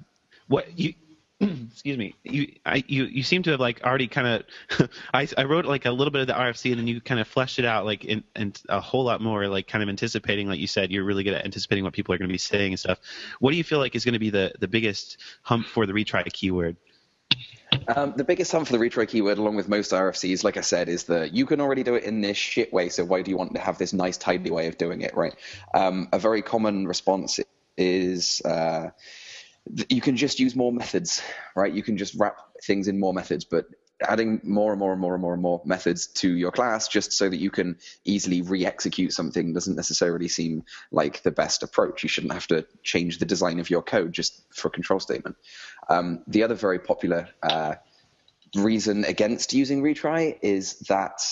what 0.48 0.78
you 0.78 0.94
excuse 1.40 1.98
me 1.98 2.14
you 2.22 2.52
I, 2.64 2.84
you 2.86 3.04
you 3.04 3.22
seem 3.22 3.42
to 3.42 3.50
have 3.50 3.60
like 3.60 3.82
already 3.82 4.06
kind 4.06 4.44
of 4.80 4.88
I, 5.14 5.28
I 5.36 5.44
wrote 5.44 5.64
like 5.64 5.84
a 5.84 5.90
little 5.90 6.12
bit 6.12 6.20
of 6.20 6.26
the 6.28 6.32
rfc 6.32 6.70
and 6.70 6.78
then 6.78 6.86
you 6.86 7.00
kind 7.00 7.20
of 7.20 7.26
fleshed 7.26 7.58
it 7.58 7.64
out 7.64 7.84
like 7.84 8.04
in, 8.04 8.22
and 8.36 8.60
a 8.68 8.80
whole 8.80 9.04
lot 9.04 9.20
more 9.20 9.48
like 9.48 9.66
kind 9.66 9.82
of 9.82 9.88
anticipating 9.88 10.48
like 10.48 10.60
you 10.60 10.68
said 10.68 10.92
you're 10.92 11.04
really 11.04 11.24
good 11.24 11.34
at 11.34 11.44
anticipating 11.44 11.82
what 11.82 11.92
people 11.92 12.14
are 12.14 12.18
going 12.18 12.28
to 12.28 12.32
be 12.32 12.38
saying 12.38 12.72
and 12.72 12.80
stuff 12.80 13.00
what 13.40 13.50
do 13.50 13.56
you 13.56 13.64
feel 13.64 13.80
like 13.80 13.96
is 13.96 14.04
going 14.04 14.12
to 14.12 14.20
be 14.20 14.30
the 14.30 14.52
the 14.60 14.68
biggest 14.68 15.18
hump 15.42 15.66
for 15.66 15.86
the 15.86 15.92
retry 15.92 16.24
keyword 16.32 16.76
um, 17.88 18.14
the 18.16 18.24
biggest 18.24 18.52
hump 18.52 18.66
for 18.66 18.72
the 18.72 18.78
retry 18.78 19.08
keyword, 19.08 19.38
along 19.38 19.56
with 19.56 19.68
most 19.68 19.90
RFCs, 19.90 20.44
like 20.44 20.56
I 20.56 20.60
said, 20.60 20.88
is 20.88 21.04
that 21.04 21.34
you 21.34 21.44
can 21.44 21.60
already 21.60 21.82
do 21.82 21.94
it 21.96 22.04
in 22.04 22.20
this 22.20 22.36
shit 22.36 22.72
way. 22.72 22.88
So 22.88 23.04
why 23.04 23.22
do 23.22 23.30
you 23.30 23.36
want 23.36 23.52
to 23.54 23.60
have 23.60 23.78
this 23.78 23.92
nice, 23.92 24.16
tidy 24.16 24.50
way 24.50 24.68
of 24.68 24.78
doing 24.78 25.02
it, 25.02 25.16
right? 25.16 25.34
Um, 25.74 26.08
a 26.12 26.18
very 26.18 26.40
common 26.40 26.86
response 26.86 27.40
is 27.76 28.40
uh, 28.42 28.90
you 29.88 30.00
can 30.00 30.16
just 30.16 30.38
use 30.38 30.54
more 30.54 30.72
methods, 30.72 31.22
right? 31.56 31.72
You 31.72 31.82
can 31.82 31.96
just 31.96 32.14
wrap 32.14 32.36
things 32.62 32.88
in 32.88 33.00
more 33.00 33.14
methods, 33.14 33.44
but 33.44 33.66
adding 34.02 34.40
more 34.42 34.72
and 34.72 34.78
more 34.78 34.92
and 34.92 35.00
more 35.00 35.14
and 35.14 35.22
more 35.22 35.32
and 35.32 35.42
more 35.42 35.62
methods 35.64 36.08
to 36.08 36.32
your 36.36 36.50
class 36.50 36.88
just 36.88 37.12
so 37.12 37.28
that 37.28 37.36
you 37.36 37.50
can 37.50 37.76
easily 38.04 38.42
re-execute 38.42 39.12
something 39.12 39.52
doesn't 39.52 39.76
necessarily 39.76 40.28
seem 40.28 40.64
like 40.90 41.22
the 41.22 41.30
best 41.30 41.62
approach. 41.62 42.02
You 42.02 42.08
shouldn't 42.08 42.32
have 42.32 42.46
to 42.48 42.66
change 42.82 43.18
the 43.18 43.24
design 43.24 43.60
of 43.60 43.70
your 43.70 43.82
code 43.82 44.12
just 44.12 44.42
for 44.54 44.68
a 44.68 44.70
control 44.70 45.00
statement. 45.00 45.36
Um, 45.88 46.22
the 46.26 46.42
other 46.42 46.54
very 46.54 46.78
popular 46.78 47.28
uh, 47.42 47.76
reason 48.56 49.04
against 49.04 49.52
using 49.52 49.82
retry 49.82 50.38
is 50.42 50.78
that 50.80 51.22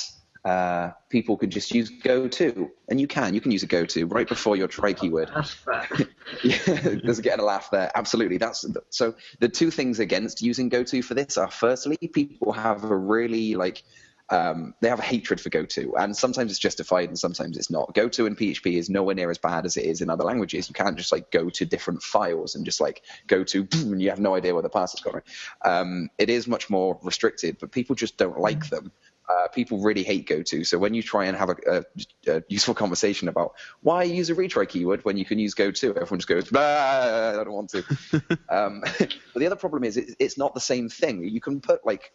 uh, 0.45 0.91
people 1.09 1.37
could 1.37 1.51
just 1.51 1.73
use 1.73 1.89
goto, 1.89 2.71
and 2.89 3.01
you 3.01 3.07
can. 3.07 3.33
You 3.33 3.41
can 3.41 3.53
use 3.53 3.63
a 3.63 3.67
goto 3.67 4.07
right 4.07 4.29
before 4.29 4.57
your 4.57 4.67
try 4.67 4.93
keyword. 4.93 5.31
yeah, 6.45 6.59
there's 6.67 7.21
getting 7.21 7.41
a 7.41 7.45
laugh 7.45 7.71
there. 7.71 7.93
Absolutely. 7.95 8.39
That's 8.39 8.67
so. 8.91 9.15
The 9.39 9.49
two 9.49 9.71
things 9.71 10.01
against 10.01 10.43
using 10.43 10.69
goto 10.69 11.01
for 11.03 11.15
this 11.15 11.39
are: 11.39 11.51
firstly, 11.51 11.97
people 11.97 12.53
have 12.53 12.83
a 12.83 12.97
really 12.97 13.55
like 13.55 13.85
um, 14.31 14.75
they 14.81 14.89
have 14.89 14.99
a 14.99 15.03
hatred 15.03 15.41
for 15.41 15.51
goto, 15.51 15.93
and 15.95 16.17
sometimes 16.17 16.51
it's 16.51 16.59
justified 16.59 17.09
and 17.09 17.19
sometimes 17.19 17.57
it's 17.57 17.71
not. 17.71 17.95
Goto 17.95 18.27
in 18.27 18.35
PHP 18.35 18.79
is 18.79 18.91
nowhere 18.91 19.15
near 19.15 19.31
as 19.31 19.39
bad 19.39 19.67
as 19.67 19.77
it 19.77 19.85
is 19.85 20.01
in 20.01 20.11
other 20.11 20.25
languages. 20.25 20.69
You 20.69 20.75
can't 20.75 20.97
just 20.97 21.13
like 21.13 21.31
go 21.31 21.51
to 21.51 21.65
different 21.65 22.03
files 22.03 22.57
and 22.57 22.65
just 22.65 22.81
like 22.81 23.03
go 23.27 23.45
to, 23.45 23.69
and 23.75 24.01
you 24.01 24.11
have 24.11 24.21
no 24.21 24.35
idea 24.35 24.55
where 24.55 24.63
the 24.63 24.71
path 24.71 24.95
is 24.95 25.01
going. 25.01 25.23
Um, 25.65 26.09
it 26.19 26.31
is 26.31 26.49
much 26.49 26.69
more 26.69 26.99
restricted, 27.03 27.59
but 27.61 27.71
people 27.71 27.95
just 27.95 28.17
don't 28.17 28.41
like 28.41 28.69
them 28.71 28.91
uh, 29.33 29.49
people 29.49 29.79
really 29.79 30.03
hate 30.03 30.27
goto. 30.27 30.63
So 30.63 30.79
when 30.79 30.95
you 30.95 31.03
try 31.03 31.27
and 31.27 31.37
have 31.37 31.51
a, 31.51 31.57
a, 31.67 32.35
a, 32.37 32.43
useful 32.49 32.75
conversation 32.75 33.29
about 33.29 33.55
why 33.81 34.03
use 34.03 34.31
a 34.31 34.35
retry 34.35 34.69
keyword 34.69 35.05
when 35.05 35.17
you 35.17 35.25
can 35.25 35.39
use 35.39 35.55
goto, 35.55 35.91
everyone 35.91 36.19
just 36.19 36.29
goes, 36.29 36.53
I 36.55 37.33
don't 37.45 37.53
want 37.53 37.71
to. 37.71 37.85
um, 38.49 38.81
but 38.99 39.37
the 39.37 39.47
other 39.47 39.57
problem 39.57 39.85
is 39.85 39.97
it, 39.97 40.17
it's 40.19 40.37
not 40.39 40.55
the 40.55 40.61
same 40.61 40.89
thing. 40.89 41.25
You 41.25 41.41
can 41.41 41.61
put 41.61 41.85
like 41.87 42.13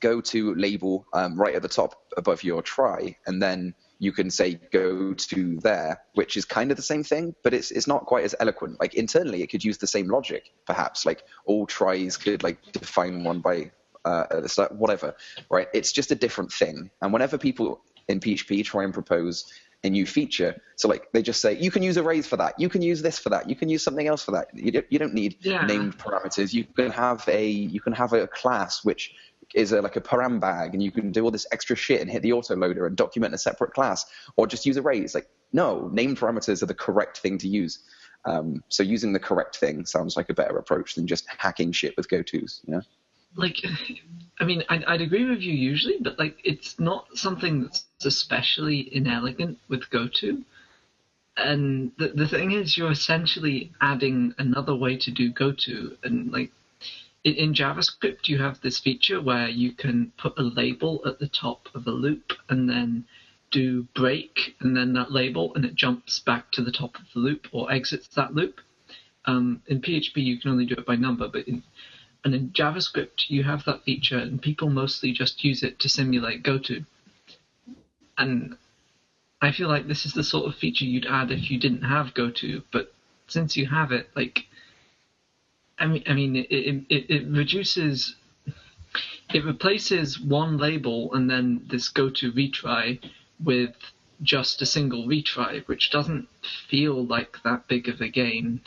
goto 0.00 0.54
label 0.54 1.06
um, 1.12 1.40
right 1.40 1.54
at 1.54 1.62
the 1.62 1.68
top 1.68 1.94
above 2.16 2.42
your 2.42 2.62
try, 2.62 3.16
and 3.26 3.42
then 3.42 3.74
you 4.00 4.12
can 4.12 4.30
say 4.30 4.54
go 4.72 5.12
to 5.14 5.58
there, 5.60 6.00
which 6.14 6.36
is 6.36 6.44
kind 6.44 6.70
of 6.70 6.76
the 6.76 6.82
same 6.82 7.02
thing, 7.02 7.34
but 7.42 7.52
it's 7.52 7.70
it's 7.70 7.86
not 7.86 8.06
quite 8.06 8.24
as 8.24 8.34
eloquent. 8.38 8.80
Like 8.80 8.94
internally, 8.94 9.42
it 9.42 9.48
could 9.48 9.64
use 9.64 9.78
the 9.78 9.86
same 9.86 10.08
logic, 10.08 10.52
perhaps. 10.66 11.04
Like 11.04 11.24
all 11.46 11.66
tries 11.66 12.16
could 12.16 12.42
like 12.42 12.60
define 12.72 13.24
one 13.24 13.40
by 13.40 13.72
uh, 14.04 14.46
start, 14.46 14.72
whatever, 14.72 15.14
right? 15.50 15.68
It's 15.72 15.92
just 15.92 16.10
a 16.10 16.14
different 16.14 16.52
thing. 16.52 16.90
And 17.02 17.12
whenever 17.12 17.38
people 17.38 17.80
in 18.08 18.20
PHP 18.20 18.64
try 18.64 18.84
and 18.84 18.94
propose 18.94 19.52
a 19.84 19.90
new 19.90 20.06
feature, 20.06 20.60
so 20.76 20.88
like 20.88 21.10
they 21.12 21.22
just 21.22 21.40
say, 21.40 21.56
you 21.58 21.70
can 21.70 21.82
use 21.82 21.96
arrays 21.98 22.26
for 22.26 22.36
that, 22.36 22.58
you 22.58 22.68
can 22.68 22.82
use 22.82 23.02
this 23.02 23.18
for 23.18 23.30
that, 23.30 23.48
you 23.48 23.54
can 23.54 23.68
use 23.68 23.82
something 23.82 24.06
else 24.06 24.24
for 24.24 24.32
that. 24.32 24.48
You 24.54 24.72
don't, 24.72 24.86
you 24.90 24.98
don't 24.98 25.14
need 25.14 25.36
yeah. 25.40 25.64
named 25.66 25.98
parameters. 25.98 26.52
You 26.52 26.64
can 26.64 26.90
have 26.90 27.28
a 27.28 27.48
you 27.48 27.80
can 27.80 27.92
have 27.92 28.12
a 28.12 28.26
class 28.26 28.84
which 28.84 29.14
is 29.54 29.72
a, 29.72 29.80
like 29.80 29.96
a 29.96 30.00
param 30.00 30.40
bag, 30.40 30.74
and 30.74 30.82
you 30.82 30.90
can 30.90 31.10
do 31.10 31.24
all 31.24 31.30
this 31.30 31.46
extra 31.52 31.76
shit 31.76 32.00
and 32.00 32.10
hit 32.10 32.22
the 32.22 32.30
autoloader 32.30 32.86
and 32.86 32.96
document 32.96 33.34
a 33.34 33.38
separate 33.38 33.72
class, 33.72 34.04
or 34.36 34.46
just 34.46 34.66
use 34.66 34.76
arrays. 34.76 35.14
Like 35.14 35.28
no, 35.52 35.88
named 35.92 36.18
parameters 36.18 36.62
are 36.62 36.66
the 36.66 36.74
correct 36.74 37.18
thing 37.18 37.38
to 37.38 37.48
use. 37.48 37.78
Um, 38.24 38.64
so 38.68 38.82
using 38.82 39.12
the 39.12 39.20
correct 39.20 39.56
thing 39.56 39.86
sounds 39.86 40.16
like 40.16 40.28
a 40.28 40.34
better 40.34 40.58
approach 40.58 40.96
than 40.96 41.06
just 41.06 41.24
hacking 41.28 41.72
shit 41.72 41.96
with 41.96 42.08
gotos. 42.08 42.60
You 42.66 42.74
know 42.74 42.82
like 43.38 43.64
I 44.40 44.44
mean, 44.44 44.62
I'd, 44.68 44.84
I'd, 44.84 45.00
agree 45.00 45.24
with 45.24 45.40
you 45.40 45.52
usually, 45.52 45.96
but 46.00 46.18
like 46.18 46.38
it's 46.44 46.78
not 46.78 47.06
something 47.16 47.62
that's 47.62 47.84
especially 48.04 48.94
inelegant 48.94 49.58
with 49.68 49.90
goto. 49.90 50.38
And 51.36 51.92
the 51.98 52.08
the 52.08 52.28
thing 52.28 52.52
is, 52.52 52.76
you're 52.76 52.90
essentially 52.90 53.72
adding 53.80 54.34
another 54.38 54.74
way 54.74 54.96
to 54.98 55.10
do 55.10 55.32
goto, 55.32 55.96
and 56.02 56.30
like 56.32 56.52
in, 57.24 57.34
in 57.34 57.54
JavaScript, 57.54 58.28
you 58.28 58.38
have 58.38 58.60
this 58.60 58.78
feature 58.78 59.20
where 59.20 59.48
you 59.48 59.72
can 59.72 60.12
put 60.18 60.38
a 60.38 60.42
label 60.42 61.02
at 61.06 61.18
the 61.18 61.28
top 61.28 61.68
of 61.74 61.86
a 61.86 61.92
loop, 61.92 62.32
and 62.48 62.68
then 62.68 63.04
do 63.50 63.88
break, 63.94 64.56
and 64.60 64.76
then 64.76 64.92
that 64.92 65.10
label, 65.10 65.54
and 65.54 65.64
it 65.64 65.74
jumps 65.74 66.20
back 66.20 66.52
to 66.52 66.62
the 66.62 66.72
top 66.72 66.96
of 66.96 67.06
the 67.14 67.20
loop 67.20 67.48
or 67.52 67.72
exits 67.72 68.08
that 68.14 68.34
loop. 68.34 68.60
Um, 69.24 69.62
in 69.66 69.80
PHP, 69.80 70.16
you 70.16 70.38
can 70.38 70.50
only 70.50 70.66
do 70.66 70.74
it 70.74 70.86
by 70.86 70.96
number, 70.96 71.28
but 71.28 71.48
in 71.48 71.62
and 72.24 72.34
in 72.34 72.50
JavaScript, 72.50 73.28
you 73.28 73.44
have 73.44 73.64
that 73.64 73.84
feature, 73.84 74.18
and 74.18 74.42
people 74.42 74.70
mostly 74.70 75.12
just 75.12 75.44
use 75.44 75.62
it 75.62 75.78
to 75.80 75.88
simulate 75.88 76.42
goto. 76.42 76.84
And 78.16 78.56
I 79.40 79.52
feel 79.52 79.68
like 79.68 79.86
this 79.86 80.04
is 80.04 80.14
the 80.14 80.24
sort 80.24 80.46
of 80.46 80.58
feature 80.58 80.84
you'd 80.84 81.06
add 81.06 81.30
if 81.30 81.50
you 81.50 81.58
didn't 81.58 81.82
have 81.82 82.14
goto, 82.14 82.62
but 82.72 82.92
since 83.28 83.56
you 83.56 83.66
have 83.66 83.92
it, 83.92 84.08
like 84.16 84.46
I 85.78 85.86
mean, 85.86 86.02
I 86.06 86.12
mean, 86.14 86.36
it, 86.36 86.46
it, 86.50 87.06
it 87.08 87.26
reduces, 87.28 88.16
it 89.32 89.44
replaces 89.44 90.18
one 90.18 90.58
label 90.58 91.14
and 91.14 91.30
then 91.30 91.64
this 91.70 91.88
go 91.88 92.10
to 92.10 92.32
retry 92.32 92.98
with 93.42 93.74
just 94.20 94.60
a 94.60 94.66
single 94.66 95.06
retry, 95.06 95.64
which 95.68 95.90
doesn't 95.90 96.28
feel 96.68 97.06
like 97.06 97.38
that 97.44 97.68
big 97.68 97.88
of 97.88 98.00
a 98.00 98.08
gain. 98.08 98.60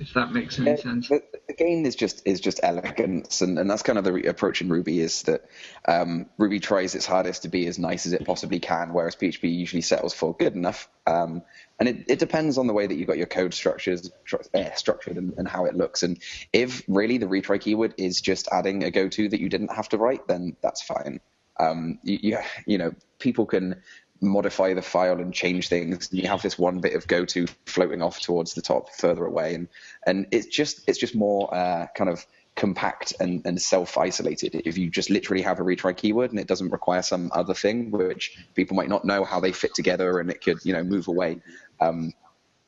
If 0.00 0.14
that 0.14 0.32
makes 0.32 0.58
any 0.60 0.76
sense. 0.76 1.08
The, 1.08 1.22
the 1.48 1.54
gain 1.54 1.84
is 1.84 1.96
just 1.96 2.22
is 2.24 2.40
just 2.40 2.60
elegance, 2.62 3.42
and, 3.42 3.58
and 3.58 3.68
that's 3.68 3.82
kind 3.82 3.98
of 3.98 4.04
the 4.04 4.12
re- 4.12 4.26
approach 4.26 4.60
in 4.60 4.68
Ruby 4.68 5.00
is 5.00 5.22
that 5.22 5.48
um, 5.86 6.26
Ruby 6.38 6.60
tries 6.60 6.94
its 6.94 7.04
hardest 7.04 7.42
to 7.42 7.48
be 7.48 7.66
as 7.66 7.78
nice 7.78 8.06
as 8.06 8.12
it 8.12 8.24
possibly 8.24 8.60
can, 8.60 8.92
whereas 8.92 9.16
PHP 9.16 9.52
usually 9.52 9.82
settles 9.82 10.14
for 10.14 10.36
good 10.36 10.54
enough. 10.54 10.88
Um, 11.06 11.42
and 11.80 11.88
it, 11.88 12.04
it 12.08 12.18
depends 12.20 12.58
on 12.58 12.68
the 12.68 12.72
way 12.72 12.86
that 12.86 12.94
you've 12.94 13.08
got 13.08 13.18
your 13.18 13.26
code 13.26 13.54
structures 13.54 14.10
stru- 14.26 14.48
eh, 14.54 14.74
structured 14.74 15.16
and, 15.16 15.34
and 15.36 15.48
how 15.48 15.64
it 15.64 15.74
looks. 15.74 16.02
And 16.04 16.20
if 16.52 16.82
really 16.86 17.18
the 17.18 17.26
retry 17.26 17.60
keyword 17.60 17.94
is 17.96 18.20
just 18.20 18.48
adding 18.52 18.84
a 18.84 18.90
go-to 18.90 19.28
that 19.28 19.40
you 19.40 19.48
didn't 19.48 19.72
have 19.72 19.88
to 19.90 19.98
write, 19.98 20.28
then 20.28 20.56
that's 20.62 20.82
fine. 20.82 21.20
Um, 21.58 21.98
you, 22.04 22.18
you 22.22 22.38
you 22.66 22.78
know 22.78 22.92
people 23.18 23.46
can 23.46 23.82
modify 24.20 24.74
the 24.74 24.82
file 24.82 25.20
and 25.20 25.32
change 25.32 25.68
things. 25.68 26.10
and 26.10 26.20
You 26.20 26.28
have 26.28 26.42
this 26.42 26.58
one 26.58 26.80
bit 26.80 26.94
of 26.94 27.06
go 27.06 27.24
to 27.26 27.46
floating 27.66 28.02
off 28.02 28.20
towards 28.20 28.54
the 28.54 28.62
top 28.62 28.94
further 28.94 29.24
away, 29.24 29.54
and 29.54 29.68
and 30.06 30.26
it's 30.30 30.46
just 30.46 30.88
it's 30.88 30.98
just 30.98 31.14
more 31.14 31.52
uh, 31.54 31.86
kind 31.96 32.10
of 32.10 32.26
compact 32.56 33.14
and, 33.20 33.40
and 33.46 33.60
self-isolated. 33.62 34.62
If 34.64 34.76
you 34.76 34.90
just 34.90 35.10
literally 35.10 35.42
have 35.42 35.60
a 35.60 35.62
retry 35.62 35.96
keyword 35.96 36.32
and 36.32 36.40
it 36.40 36.48
doesn't 36.48 36.70
require 36.70 37.02
some 37.02 37.30
other 37.32 37.54
thing, 37.54 37.92
which 37.92 38.36
people 38.56 38.76
might 38.76 38.88
not 38.88 39.04
know 39.04 39.22
how 39.22 39.38
they 39.38 39.52
fit 39.52 39.74
together, 39.74 40.18
and 40.18 40.30
it 40.30 40.42
could 40.42 40.58
you 40.64 40.72
know 40.72 40.82
move 40.82 41.08
away, 41.08 41.40
um, 41.80 42.12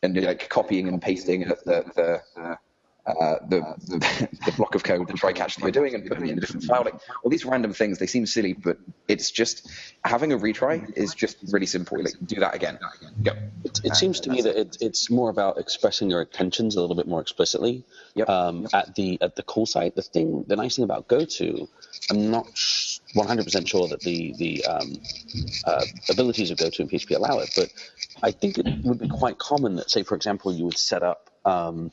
and 0.03 0.17
like 0.23 0.49
copying 0.49 0.89
and 0.89 1.03
pasting 1.03 1.41
the 1.41 1.59
the, 1.65 2.23
the 2.37 2.59
uh, 3.07 3.37
the, 3.49 3.61
the, 3.87 4.29
the 4.47 4.53
block 4.53 4.75
of 4.75 4.85
code, 4.85 5.09
the 5.09 5.15
try 5.15 5.33
catch 5.33 5.57
that 5.57 5.63
you're 5.63 5.71
doing, 5.71 5.95
and 5.95 6.07
putting 6.07 6.27
it 6.27 6.33
in 6.33 6.39
a 6.39 6.41
different 6.41 6.65
file. 6.65 6.83
Like 6.85 6.95
all 7.23 7.31
these 7.31 7.45
random 7.45 7.73
things, 7.73 7.99
they 7.99 8.07
seem 8.07 8.27
silly, 8.27 8.53
but 8.53 8.79
it's 9.09 9.31
just 9.31 9.69
having 10.05 10.33
a 10.33 10.39
retry 10.39 10.97
is 10.97 11.15
just 11.15 11.37
really 11.51 11.67
simple. 11.67 12.03
Like 12.03 12.15
do 12.27 12.41
that 12.41 12.55
again, 12.55 12.79
go. 13.23 13.33
It, 13.65 13.81
it 13.85 13.97
seems 13.97 14.21
to 14.21 14.31
me 14.31 14.43
that 14.43 14.59
it, 14.59 14.77
it's 14.81 15.11
more 15.11 15.31
about 15.31 15.59
expressing 15.59 16.11
your 16.11 16.23
intentions 16.23 16.77
a 16.77 16.81
little 16.81 16.97
bit 16.97 17.09
more 17.09 17.21
explicitly. 17.21 17.85
Yep. 18.15 18.29
Um, 18.29 18.69
at 18.73 18.95
the 18.95 19.19
at 19.21 19.37
the 19.37 19.43
call 19.43 19.67
site, 19.67 19.95
the 19.97 20.03
thing, 20.03 20.45
the 20.47 20.57
nice 20.57 20.77
thing 20.77 20.85
about 20.85 21.09
GoTo, 21.09 21.69
I'm 22.11 22.31
not 22.31 22.47
100% 22.47 23.67
sure 23.67 23.89
that 23.89 24.01
the 24.01 24.35
the 24.39 24.65
um, 24.65 25.01
uh, 25.65 25.85
abilities 26.09 26.51
of 26.51 26.59
GoTo 26.59 26.83
and 26.83 26.91
PHP 26.91 27.17
allow 27.17 27.39
it, 27.39 27.51
but 27.57 27.73
I 28.23 28.31
think 28.31 28.59
it 28.59 28.67
would 28.85 28.99
be 28.99 29.09
quite 29.09 29.39
common 29.39 29.77
that, 29.77 29.91
say, 29.91 30.03
for 30.03 30.15
example, 30.15 30.53
you 30.53 30.65
would 30.65 30.79
set 30.79 31.03
up 31.03 31.31
um, 31.45 31.91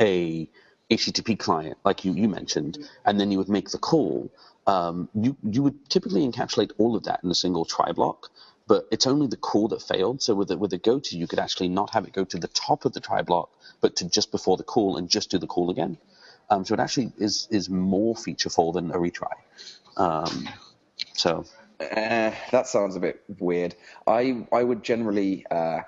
a 0.00 0.48
HTTP 0.90 1.38
client, 1.38 1.78
like 1.84 2.04
you, 2.04 2.12
you 2.12 2.28
mentioned, 2.28 2.78
and 3.04 3.18
then 3.18 3.30
you 3.32 3.38
would 3.38 3.48
make 3.48 3.70
the 3.70 3.78
call. 3.78 4.30
Um, 4.66 5.08
you 5.14 5.36
you 5.42 5.62
would 5.62 5.88
typically 5.90 6.26
encapsulate 6.26 6.72
all 6.78 6.96
of 6.96 7.04
that 7.04 7.20
in 7.22 7.30
a 7.30 7.34
single 7.34 7.64
try 7.64 7.92
block, 7.92 8.30
but 8.66 8.86
it's 8.90 9.06
only 9.06 9.26
the 9.26 9.36
call 9.36 9.68
that 9.68 9.82
failed. 9.82 10.22
So 10.22 10.34
with 10.34 10.48
the, 10.48 10.58
with 10.58 10.70
the 10.70 10.78
go 10.78 10.98
to, 11.00 11.18
you 11.18 11.26
could 11.26 11.38
actually 11.38 11.68
not 11.68 11.90
have 11.90 12.06
it 12.06 12.12
go 12.12 12.24
to 12.24 12.38
the 12.38 12.48
top 12.48 12.84
of 12.84 12.92
the 12.92 13.00
try 13.00 13.22
block, 13.22 13.50
but 13.80 13.96
to 13.96 14.08
just 14.08 14.30
before 14.30 14.56
the 14.56 14.64
call 14.64 14.96
and 14.96 15.08
just 15.08 15.30
do 15.30 15.38
the 15.38 15.46
call 15.46 15.70
again. 15.70 15.98
Um, 16.50 16.64
so 16.64 16.74
it 16.74 16.80
actually 16.80 17.12
is 17.18 17.48
is 17.50 17.68
more 17.70 18.14
featureful 18.14 18.72
than 18.74 18.90
a 18.90 18.96
retry. 18.96 19.32
Um, 19.96 20.48
so 21.14 21.44
Uh, 21.80 22.32
that 22.52 22.66
sounds 22.66 22.96
a 22.96 23.00
bit 23.00 23.22
weird. 23.38 23.74
I 24.06 24.46
I 24.52 24.62
would 24.62 24.82
generally 24.82 25.44
uh, 25.50 25.80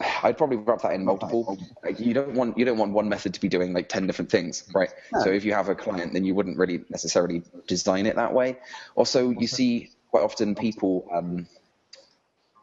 I'd 0.22 0.36
probably 0.36 0.56
wrap 0.58 0.82
that 0.82 0.92
in 0.92 1.04
multiple. 1.04 1.58
Like, 1.82 2.00
you 2.00 2.14
don't 2.14 2.34
want 2.34 2.58
you 2.58 2.64
don't 2.64 2.78
want 2.78 2.92
one 2.92 3.08
method 3.08 3.34
to 3.34 3.40
be 3.40 3.48
doing 3.48 3.72
like 3.72 3.88
ten 3.88 4.06
different 4.06 4.30
things, 4.30 4.64
right? 4.74 4.90
So 5.22 5.30
if 5.30 5.44
you 5.44 5.52
have 5.52 5.68
a 5.68 5.74
client, 5.74 6.12
then 6.12 6.24
you 6.24 6.34
wouldn't 6.34 6.58
really 6.58 6.84
necessarily 6.90 7.42
design 7.66 8.06
it 8.06 8.16
that 8.16 8.32
way. 8.32 8.58
Also, 8.94 9.30
you 9.30 9.46
see 9.46 9.90
quite 10.10 10.22
often 10.22 10.54
people 10.54 11.08
um, 11.12 11.46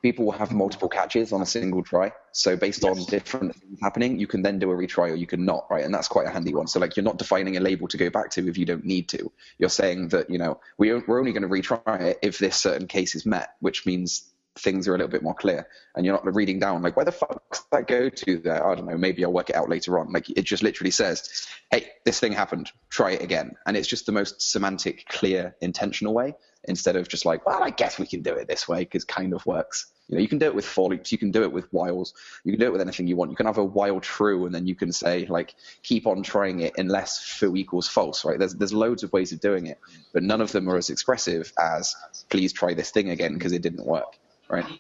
people 0.03 0.25
will 0.25 0.33
have 0.33 0.51
multiple 0.51 0.89
catches 0.89 1.31
on 1.31 1.41
a 1.41 1.45
single 1.45 1.81
try. 1.81 2.11
So 2.33 2.57
based 2.57 2.83
on 2.83 3.01
different 3.05 3.55
things 3.55 3.79
happening, 3.81 4.19
you 4.19 4.27
can 4.27 4.41
then 4.41 4.59
do 4.59 4.69
a 4.69 4.75
retry 4.75 5.11
or 5.11 5.15
you 5.15 5.25
can 5.25 5.46
not, 5.46 5.65
right? 5.72 5.85
And 5.85 5.93
that's 5.93 6.09
quite 6.09 6.27
a 6.27 6.29
handy 6.29 6.53
one. 6.53 6.67
So 6.67 6.79
like 6.79 6.98
you're 6.98 7.05
not 7.05 7.17
defining 7.17 7.55
a 7.55 7.61
label 7.61 7.87
to 7.87 7.98
go 7.98 8.09
back 8.09 8.29
to 8.31 8.48
if 8.50 8.57
you 8.57 8.65
don't 8.65 8.85
need 8.85 9.07
to. 9.09 9.31
You're 9.57 9.69
saying 9.69 10.09
that 10.09 10.29
you 10.29 10.37
know 10.37 10.59
we 10.77 10.93
we're 10.93 11.19
only 11.19 11.31
going 11.31 11.43
to 11.43 11.48
retry 11.48 12.01
it 12.01 12.19
if 12.22 12.37
this 12.37 12.57
certain 12.57 12.87
case 12.87 13.15
is 13.15 13.25
met, 13.25 13.55
which 13.61 13.85
means 13.85 14.29
things 14.55 14.87
are 14.87 14.94
a 14.94 14.98
little 14.98 15.11
bit 15.11 15.24
more 15.24 15.33
clear 15.33 15.68
and 15.96 16.05
you're 16.05 16.13
not 16.13 16.35
reading 16.35 16.59
down 16.59 16.81
like 16.81 16.96
where 16.96 17.05
the 17.05 17.11
fuck 17.11 17.42
does 17.51 17.66
that 17.72 17.87
go 17.87 18.09
to 18.09 18.37
there? 18.37 18.66
I 18.66 18.75
don't 18.75 18.85
know 18.85 18.98
maybe 18.98 19.24
i'll 19.25 19.33
work 19.33 19.50
it 19.50 19.55
out 19.55 19.70
later 19.70 19.98
on. 19.98 20.11
Like 20.11 20.29
it 20.29 20.44
just 20.44 20.61
literally 20.61 20.92
says 20.92 21.48
hey 21.72 21.89
this 22.05 22.20
thing 22.20 22.33
happened. 22.33 22.72
Try 22.89 23.11
it 23.11 23.24
again. 23.24 23.55
And 23.66 23.75
it's 23.75 23.87
just 23.87 24.05
the 24.05 24.11
most 24.11 24.51
semantic 24.51 25.07
clear 25.07 25.55
intentional 25.61 26.13
way 26.13 26.35
instead 26.66 26.96
of 26.96 27.09
just 27.09 27.25
like 27.25 27.46
well 27.46 27.61
i 27.61 27.70
guess 27.70 28.00
we 28.00 28.07
can 28.07 28.22
do 28.22 28.33
it 28.33 28.48
this 28.48 28.68
way 28.68 28.79
because 28.79 29.03
kind 29.03 29.33
of 29.33 29.46
works. 29.46 29.87
You 30.07 30.16
know 30.16 30.22
you 30.22 30.27
can 30.27 30.37
do 30.37 30.46
it 30.46 30.55
with 30.55 30.66
for 30.66 30.89
loops 30.89 31.11
you 31.11 31.18
can 31.18 31.31
do 31.31 31.42
it 31.42 31.51
with 31.51 31.72
whiles 31.74 32.13
you 32.44 32.51
can 32.51 32.59
do 32.59 32.68
it 32.68 32.72
with 32.72 32.81
anything 32.81 33.07
you 33.07 33.16
want. 33.16 33.31
You 33.31 33.37
can 33.37 33.48
have 33.48 33.57
a 33.57 33.63
while 33.63 34.00
true 34.00 34.46
and 34.46 34.53
then 34.53 34.68
you 34.68 34.75
can 34.75 34.92
say 34.92 35.25
like 35.25 35.55
keep 35.81 36.05
on 36.05 36.22
trying 36.22 36.59
it 36.59 36.74
unless 36.77 37.24
foo 37.24 37.55
equals 37.55 37.87
false 37.87 38.24
right? 38.24 38.37
There's 38.37 38.53
there's 38.53 38.74
loads 38.74 39.01
of 39.01 39.11
ways 39.13 39.31
of 39.31 39.39
doing 39.39 39.66
it 39.66 39.79
but 40.13 40.22
none 40.22 40.42
of 40.42 40.51
them 40.51 40.70
are 40.70 40.77
as 40.77 40.92
expressive 40.92 41.51
as 41.59 41.96
please 42.29 42.53
try 42.53 42.75
this 42.75 42.92
thing 42.92 43.09
again 43.09 43.33
because 43.33 43.51
it 43.51 43.63
didn't 43.63 43.85
work 43.85 44.20
right 44.53 44.79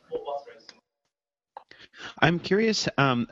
I'm 2.19 2.39
curious 2.39 2.87
um, 2.97 3.27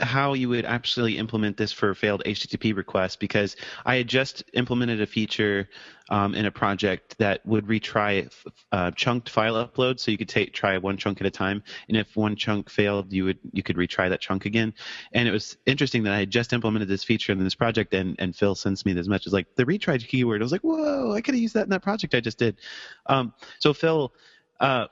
how 0.00 0.34
you 0.34 0.48
would 0.48 0.64
actually 0.64 1.18
implement 1.18 1.56
this 1.56 1.72
for 1.72 1.94
failed 1.94 2.22
HTTP 2.24 2.76
requests 2.76 3.16
because 3.16 3.56
I 3.84 3.96
had 3.96 4.08
just 4.08 4.44
implemented 4.54 5.00
a 5.00 5.06
feature 5.06 5.68
um, 6.08 6.34
in 6.34 6.46
a 6.46 6.50
project 6.50 7.16
that 7.18 7.44
would 7.44 7.66
retry 7.66 8.30
uh, 8.72 8.92
chunked 8.92 9.28
file 9.28 9.54
upload, 9.54 9.98
so 9.98 10.10
you 10.10 10.18
could 10.18 10.28
take 10.28 10.52
try 10.52 10.78
one 10.78 10.96
chunk 10.96 11.20
at 11.20 11.26
a 11.26 11.30
time, 11.30 11.62
and 11.88 11.96
if 11.96 12.16
one 12.16 12.36
chunk 12.36 12.70
failed, 12.70 13.12
you 13.12 13.24
would 13.24 13.38
you 13.52 13.62
could 13.62 13.76
retry 13.76 14.08
that 14.08 14.20
chunk 14.20 14.46
again. 14.46 14.72
And 15.12 15.26
it 15.26 15.32
was 15.32 15.56
interesting 15.66 16.04
that 16.04 16.12
I 16.12 16.20
had 16.20 16.30
just 16.30 16.52
implemented 16.52 16.88
this 16.88 17.02
feature 17.02 17.32
in 17.32 17.42
this 17.42 17.56
project, 17.56 17.92
and 17.92 18.14
and 18.20 18.36
Phil 18.36 18.54
sends 18.54 18.86
me 18.86 18.94
much 18.94 19.26
as 19.26 19.32
like 19.32 19.54
the 19.56 19.64
retry 19.64 19.98
keyword. 20.06 20.42
I 20.42 20.44
was 20.44 20.52
like, 20.52 20.62
whoa, 20.62 21.12
I 21.12 21.20
could 21.20 21.34
have 21.34 21.42
used 21.42 21.54
that 21.54 21.64
in 21.64 21.70
that 21.70 21.82
project 21.82 22.14
I 22.14 22.20
just 22.20 22.38
did. 22.38 22.58
Um, 23.06 23.34
so 23.58 23.72
Phil. 23.72 24.12
Uh, 24.58 24.86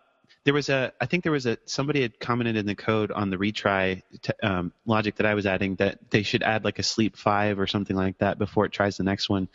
there 0.44 0.54
was 0.54 0.68
a 0.68 0.92
i 1.00 1.06
think 1.06 1.22
there 1.22 1.32
was 1.32 1.46
a 1.46 1.58
somebody 1.64 2.02
had 2.02 2.18
commented 2.20 2.56
in 2.56 2.66
the 2.66 2.74
code 2.74 3.10
on 3.10 3.30
the 3.30 3.36
retry 3.36 4.02
t- 4.22 4.32
um, 4.42 4.72
logic 4.86 5.16
that 5.16 5.26
i 5.26 5.34
was 5.34 5.46
adding 5.46 5.74
that 5.76 5.98
they 6.10 6.22
should 6.22 6.42
add 6.42 6.64
like 6.64 6.78
a 6.78 6.82
sleep 6.82 7.16
five 7.16 7.58
or 7.58 7.66
something 7.66 7.96
like 7.96 8.18
that 8.18 8.38
before 8.38 8.64
it 8.64 8.72
tries 8.72 8.96
the 8.96 9.04
next 9.04 9.28
one. 9.28 9.48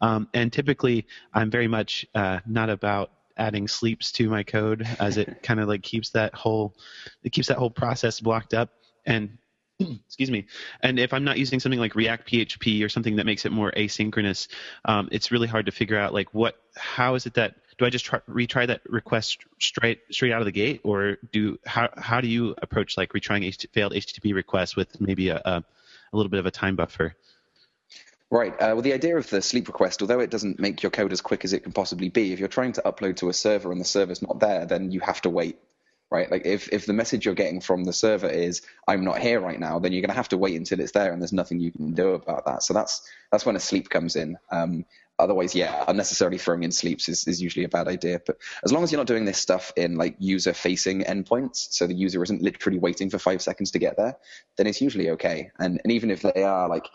Um, 0.00 0.28
and 0.34 0.52
typically 0.52 1.06
i'm 1.32 1.50
very 1.50 1.68
much 1.68 2.06
uh, 2.14 2.40
not 2.46 2.70
about 2.70 3.10
adding 3.36 3.68
sleeps 3.68 4.12
to 4.12 4.28
my 4.28 4.42
code 4.42 4.86
as 4.98 5.16
it 5.16 5.42
kind 5.42 5.60
of 5.60 5.68
like 5.68 5.82
keeps 5.82 6.10
that 6.10 6.34
whole 6.34 6.74
it 7.22 7.30
keeps 7.30 7.48
that 7.48 7.58
whole 7.58 7.70
process 7.70 8.20
blocked 8.20 8.54
up. 8.54 8.70
And 9.06 9.38
excuse 9.80 10.30
me. 10.30 10.46
And 10.80 10.98
if 10.98 11.12
i'm 11.12 11.24
not 11.24 11.38
using 11.38 11.60
something 11.60 11.80
like 11.80 11.94
ReactPHP 11.94 12.84
or 12.84 12.88
something 12.88 13.16
that 13.16 13.26
makes 13.26 13.44
it 13.46 13.52
more 13.52 13.72
asynchronous 13.72 14.48
um, 14.84 15.08
it's 15.12 15.30
really 15.32 15.48
hard 15.48 15.66
to 15.66 15.72
figure 15.72 15.98
out 15.98 16.12
like 16.12 16.32
what 16.34 16.56
how 16.76 17.14
is 17.14 17.26
it 17.26 17.34
that 17.34 17.56
do 17.78 17.84
I 17.84 17.90
just 17.90 18.04
try, 18.04 18.20
retry 18.28 18.66
that 18.66 18.82
request 18.86 19.44
straight 19.58 20.00
straight 20.10 20.32
out 20.32 20.40
of 20.40 20.46
the 20.46 20.52
gate, 20.52 20.80
or 20.84 21.18
do 21.32 21.58
how 21.64 21.88
how 21.96 22.20
do 22.20 22.28
you 22.28 22.54
approach 22.58 22.96
like 22.96 23.12
retrying 23.12 23.44
H- 23.44 23.66
failed 23.72 23.92
HTTP 23.92 24.34
requests 24.34 24.76
with 24.76 25.00
maybe 25.00 25.28
a, 25.28 25.36
a, 25.36 25.64
a 26.12 26.16
little 26.16 26.30
bit 26.30 26.40
of 26.40 26.46
a 26.46 26.50
time 26.50 26.76
buffer? 26.76 27.14
Right. 28.30 28.54
Uh, 28.54 28.72
well, 28.72 28.80
the 28.80 28.94
idea 28.94 29.18
of 29.18 29.28
the 29.28 29.42
sleep 29.42 29.68
request, 29.68 30.00
although 30.00 30.20
it 30.20 30.30
doesn't 30.30 30.58
make 30.58 30.82
your 30.82 30.88
code 30.88 31.12
as 31.12 31.20
quick 31.20 31.44
as 31.44 31.52
it 31.52 31.64
can 31.64 31.72
possibly 31.72 32.08
be, 32.08 32.32
if 32.32 32.38
you're 32.38 32.48
trying 32.48 32.72
to 32.72 32.82
upload 32.82 33.16
to 33.16 33.28
a 33.28 33.34
server 33.34 33.70
and 33.70 33.78
the 33.78 33.84
server's 33.84 34.22
not 34.22 34.40
there, 34.40 34.64
then 34.64 34.90
you 34.90 35.00
have 35.00 35.20
to 35.22 35.30
wait. 35.30 35.58
Right. 36.10 36.30
Like 36.30 36.46
if, 36.46 36.70
if 36.72 36.86
the 36.86 36.94
message 36.94 37.26
you're 37.26 37.34
getting 37.34 37.60
from 37.60 37.84
the 37.84 37.92
server 37.92 38.28
is 38.28 38.62
I'm 38.88 39.04
not 39.04 39.18
here 39.18 39.38
right 39.40 39.60
now, 39.60 39.78
then 39.78 39.92
you're 39.92 40.00
going 40.00 40.10
to 40.10 40.16
have 40.16 40.30
to 40.30 40.38
wait 40.38 40.56
until 40.56 40.80
it's 40.80 40.92
there, 40.92 41.12
and 41.12 41.20
there's 41.20 41.32
nothing 41.32 41.60
you 41.60 41.72
can 41.72 41.92
do 41.92 42.10
about 42.10 42.46
that. 42.46 42.62
So 42.62 42.72
that's 42.72 43.06
that's 43.30 43.44
when 43.44 43.56
a 43.56 43.60
sleep 43.60 43.90
comes 43.90 44.16
in. 44.16 44.38
Um, 44.50 44.86
otherwise, 45.22 45.54
yeah, 45.54 45.84
unnecessarily 45.88 46.38
throwing 46.38 46.62
in 46.64 46.72
sleeps 46.72 47.08
is, 47.08 47.26
is 47.26 47.40
usually 47.40 47.64
a 47.64 47.68
bad 47.68 47.88
idea. 47.88 48.20
But 48.24 48.38
as 48.64 48.72
long 48.72 48.82
as 48.82 48.92
you're 48.92 49.00
not 49.00 49.06
doing 49.06 49.24
this 49.24 49.38
stuff 49.38 49.72
in 49.76 49.96
like 49.96 50.16
user 50.18 50.52
facing 50.52 51.02
endpoints, 51.04 51.72
so 51.72 51.86
the 51.86 51.94
user 51.94 52.22
isn't 52.22 52.42
literally 52.42 52.78
waiting 52.78 53.10
for 53.10 53.18
five 53.18 53.40
seconds 53.42 53.70
to 53.72 53.78
get 53.78 53.96
there, 53.96 54.16
then 54.56 54.66
it's 54.66 54.80
usually 54.80 55.10
okay. 55.10 55.50
And 55.58 55.80
and 55.82 55.92
even 55.92 56.10
if 56.10 56.22
they 56.22 56.42
are 56.42 56.68
like 56.68 56.88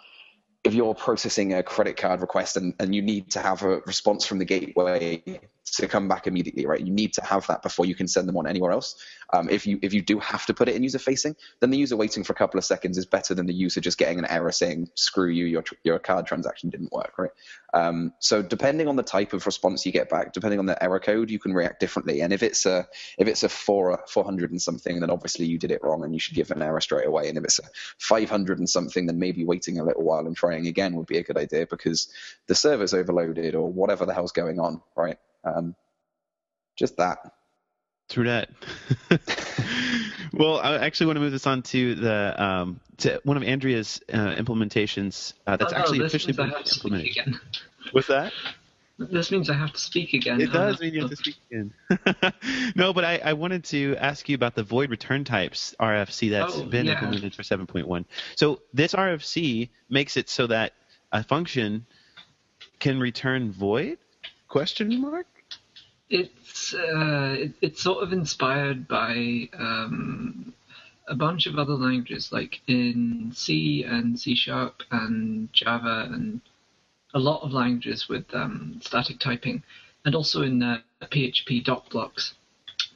if 0.64 0.74
you're 0.74 0.94
processing 0.94 1.54
a 1.54 1.64
credit 1.64 1.96
card 1.96 2.20
request 2.20 2.58
and, 2.58 2.74
and 2.80 2.94
you 2.94 3.02
need 3.02 3.32
to 3.32 3.40
have 3.40 3.64
a 3.64 3.80
response 3.86 4.26
from 4.26 4.38
the 4.38 4.46
gateway 4.46 5.24
to 5.66 5.88
come 5.88 6.08
back 6.10 6.28
immediately, 6.28 6.66
right? 6.66 6.82
You 6.82 6.92
need 6.92 7.14
to 7.14 7.24
have 7.24 7.48
that 7.48 7.62
before 7.62 7.86
you 7.86 7.96
can 7.96 8.08
send 8.08 8.28
them 8.28 8.36
on 8.38 8.48
anywhere 8.48 8.72
else. 8.72 9.02
Um, 9.34 9.50
if 9.50 9.68
you 9.68 9.80
if 9.82 9.94
you 9.94 10.02
do 10.02 10.20
have 10.20 10.46
to 10.46 10.54
put 10.54 10.70
it 10.70 10.76
in 10.76 10.84
user 10.84 11.00
facing, 11.00 11.36
then 11.60 11.70
the 11.70 11.78
user 11.78 11.98
waiting 11.98 12.24
for 12.24 12.34
a 12.34 12.36
couple 12.36 12.58
of 12.58 12.66
seconds 12.66 12.98
is 12.98 13.06
better 13.06 13.34
than 13.34 13.46
the 13.46 13.54
user 13.54 13.82
just 13.82 13.98
getting 13.98 14.20
an 14.20 14.26
error 14.26 14.52
saying 14.52 14.90
"screw 14.96 15.28
you, 15.30 15.46
your 15.46 15.64
your 15.84 16.00
card 16.00 16.26
transaction 16.26 16.70
didn't 16.70 16.92
work," 16.92 17.18
right? 17.18 17.32
Um, 17.74 18.14
so 18.20 18.42
depending 18.42 18.88
on 18.88 18.96
the 18.96 19.04
type 19.04 19.34
of 19.34 19.46
response 19.46 19.86
you 19.86 19.92
get 19.92 20.10
back, 20.10 20.34
depending 20.34 20.60
on 20.60 20.66
the 20.66 20.82
error 20.82 21.00
code, 21.00 21.30
you 21.30 21.40
can 21.40 21.54
react 21.54 21.80
differently. 21.80 22.22
And 22.22 22.32
if 22.32 22.42
it's 22.42 22.66
a 22.66 22.88
if 23.18 23.28
it's 23.28 23.44
a 23.44 23.50
four 23.50 24.04
four 24.08 24.24
hundred 24.24 24.52
and 24.52 24.62
something, 24.62 25.00
then 25.00 25.10
obviously 25.10 25.46
you 25.46 25.58
did 25.58 25.72
it 25.72 25.84
wrong 25.84 26.04
and 26.04 26.14
you 26.14 26.20
should 26.20 26.36
give 26.36 26.52
an 26.52 26.62
error 26.62 26.82
straight 26.82 27.08
away. 27.08 27.28
And 27.28 27.38
if 27.38 27.44
it's 27.44 27.60
a 27.60 27.64
five 27.98 28.30
hundred 28.30 28.60
and 28.60 28.70
something, 28.70 29.06
then 29.06 29.20
maybe 29.20 29.44
waiting 29.44 29.80
a 29.80 29.84
little 29.84 30.04
while 30.04 30.26
and 30.26 30.36
trying 30.36 30.68
again 30.68 30.96
would 30.96 31.08
be 31.08 31.18
a 31.18 31.24
good 31.24 31.38
idea 31.38 31.68
because 31.70 32.10
the 32.48 32.56
server's 32.56 32.94
overloaded 32.94 33.56
or 33.56 33.72
whatever 33.72 34.06
the 34.06 34.14
hell's 34.14 34.32
going 34.32 34.60
on, 34.60 34.82
right? 34.96 35.18
Um, 35.44 35.76
just 36.78 36.98
that. 36.98 37.20
True 38.10 38.24
that. 38.26 38.50
well, 40.34 40.60
I 40.60 40.78
actually 40.78 41.08
want 41.08 41.18
to 41.18 41.22
move 41.22 41.32
this 41.34 41.46
on 41.46 41.62
to 41.64 41.96
the 41.96 42.42
um, 42.44 42.80
to 42.98 43.20
one 43.26 43.36
of 43.38 43.44
Andrea's 43.44 44.02
uh, 44.14 44.36
implementations 44.36 45.34
uh, 45.46 45.58
that's 45.58 45.74
Oh, 45.74 45.76
actually 45.78 46.06
officially 46.06 46.34
been 46.34 46.50
have 46.50 46.64
to 46.64 46.70
speak 46.70 46.86
implemented. 46.86 47.12
again. 47.18 47.40
What's 47.92 48.08
that? 48.08 48.32
This 49.00 49.30
means 49.30 49.50
I 49.50 49.54
have 49.54 49.74
to 49.74 49.80
speak 49.80 50.14
again. 50.14 50.42
It 50.42 50.52
does 50.52 50.80
mean 50.80 50.94
you 50.94 51.02
have 51.02 51.10
to 51.12 51.16
speak 51.18 51.36
again. 51.52 51.72
no, 52.76 52.94
but 52.94 53.04
I, 53.06 53.18
I 53.24 53.34
wanted 53.34 53.64
to 53.66 53.96
ask 53.98 54.28
you 54.28 54.34
about 54.36 54.56
the 54.56 54.64
void 54.64 54.90
return 54.90 55.24
types 55.24 55.76
RFC 55.80 56.32
that's 56.32 56.56
Oh, 56.56 56.64
been 56.64 56.88
yeah. 56.88 56.94
implemented 56.94 57.36
for 57.36 57.44
7.1. 57.44 58.06
So 58.36 58.62
this 58.74 58.94
RFC 58.94 59.70
makes 59.90 60.18
it 60.18 60.30
so 60.30 60.48
that 60.48 60.74
a 61.12 61.24
function 61.24 61.86
can 62.80 63.00
return 63.00 63.52
void? 63.52 64.00
Question 64.48 65.00
mark? 65.00 65.28
It's 66.10 66.74
uh, 66.74 67.36
it, 67.38 67.54
it's 67.62 67.82
sort 67.82 68.04
of 68.04 68.14
inspired 68.14 68.88
by 68.88 69.50
um, 69.58 70.54
a 71.08 71.16
bunch 71.16 71.48
of 71.48 71.58
other 71.58 71.74
languages, 71.74 72.32
like 72.32 72.62
in 72.68 73.32
C 73.34 73.84
and 73.84 74.20
C 74.20 74.36
Sharp 74.36 74.84
and 74.92 75.52
Java 75.54 76.10
and 76.12 76.42
a 77.14 77.20
lot 77.20 77.42
of 77.42 77.52
languages 77.52 78.08
with 78.08 78.34
um, 78.34 78.80
static 78.82 79.20
typing, 79.20 79.64
and 80.06 80.16
also 80.16 80.44
in 80.44 80.62
uh, 80.64 80.80
PHP 81.02 81.64
doc 81.64 81.90
blocks. 81.90 82.34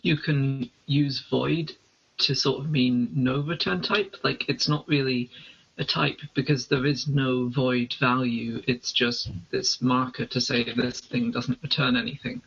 You 0.01 0.17
can 0.17 0.69
use 0.85 1.23
void 1.29 1.73
to 2.19 2.35
sort 2.35 2.63
of 2.63 2.71
mean 2.71 3.09
no 3.13 3.41
return 3.41 3.81
type. 3.81 4.15
Like 4.23 4.47
it's 4.47 4.67
not 4.67 4.87
really 4.87 5.29
a 5.77 5.83
type 5.83 6.19
because 6.33 6.67
there 6.67 6.85
is 6.85 7.07
no 7.07 7.47
void 7.47 7.95
value. 7.99 8.61
It's 8.67 8.91
just 8.91 9.31
this 9.49 9.81
marker 9.81 10.25
to 10.25 10.41
say 10.41 10.63
this 10.63 11.01
thing 11.01 11.31
doesn't 11.31 11.59
return 11.61 11.95
anything. 11.95 12.41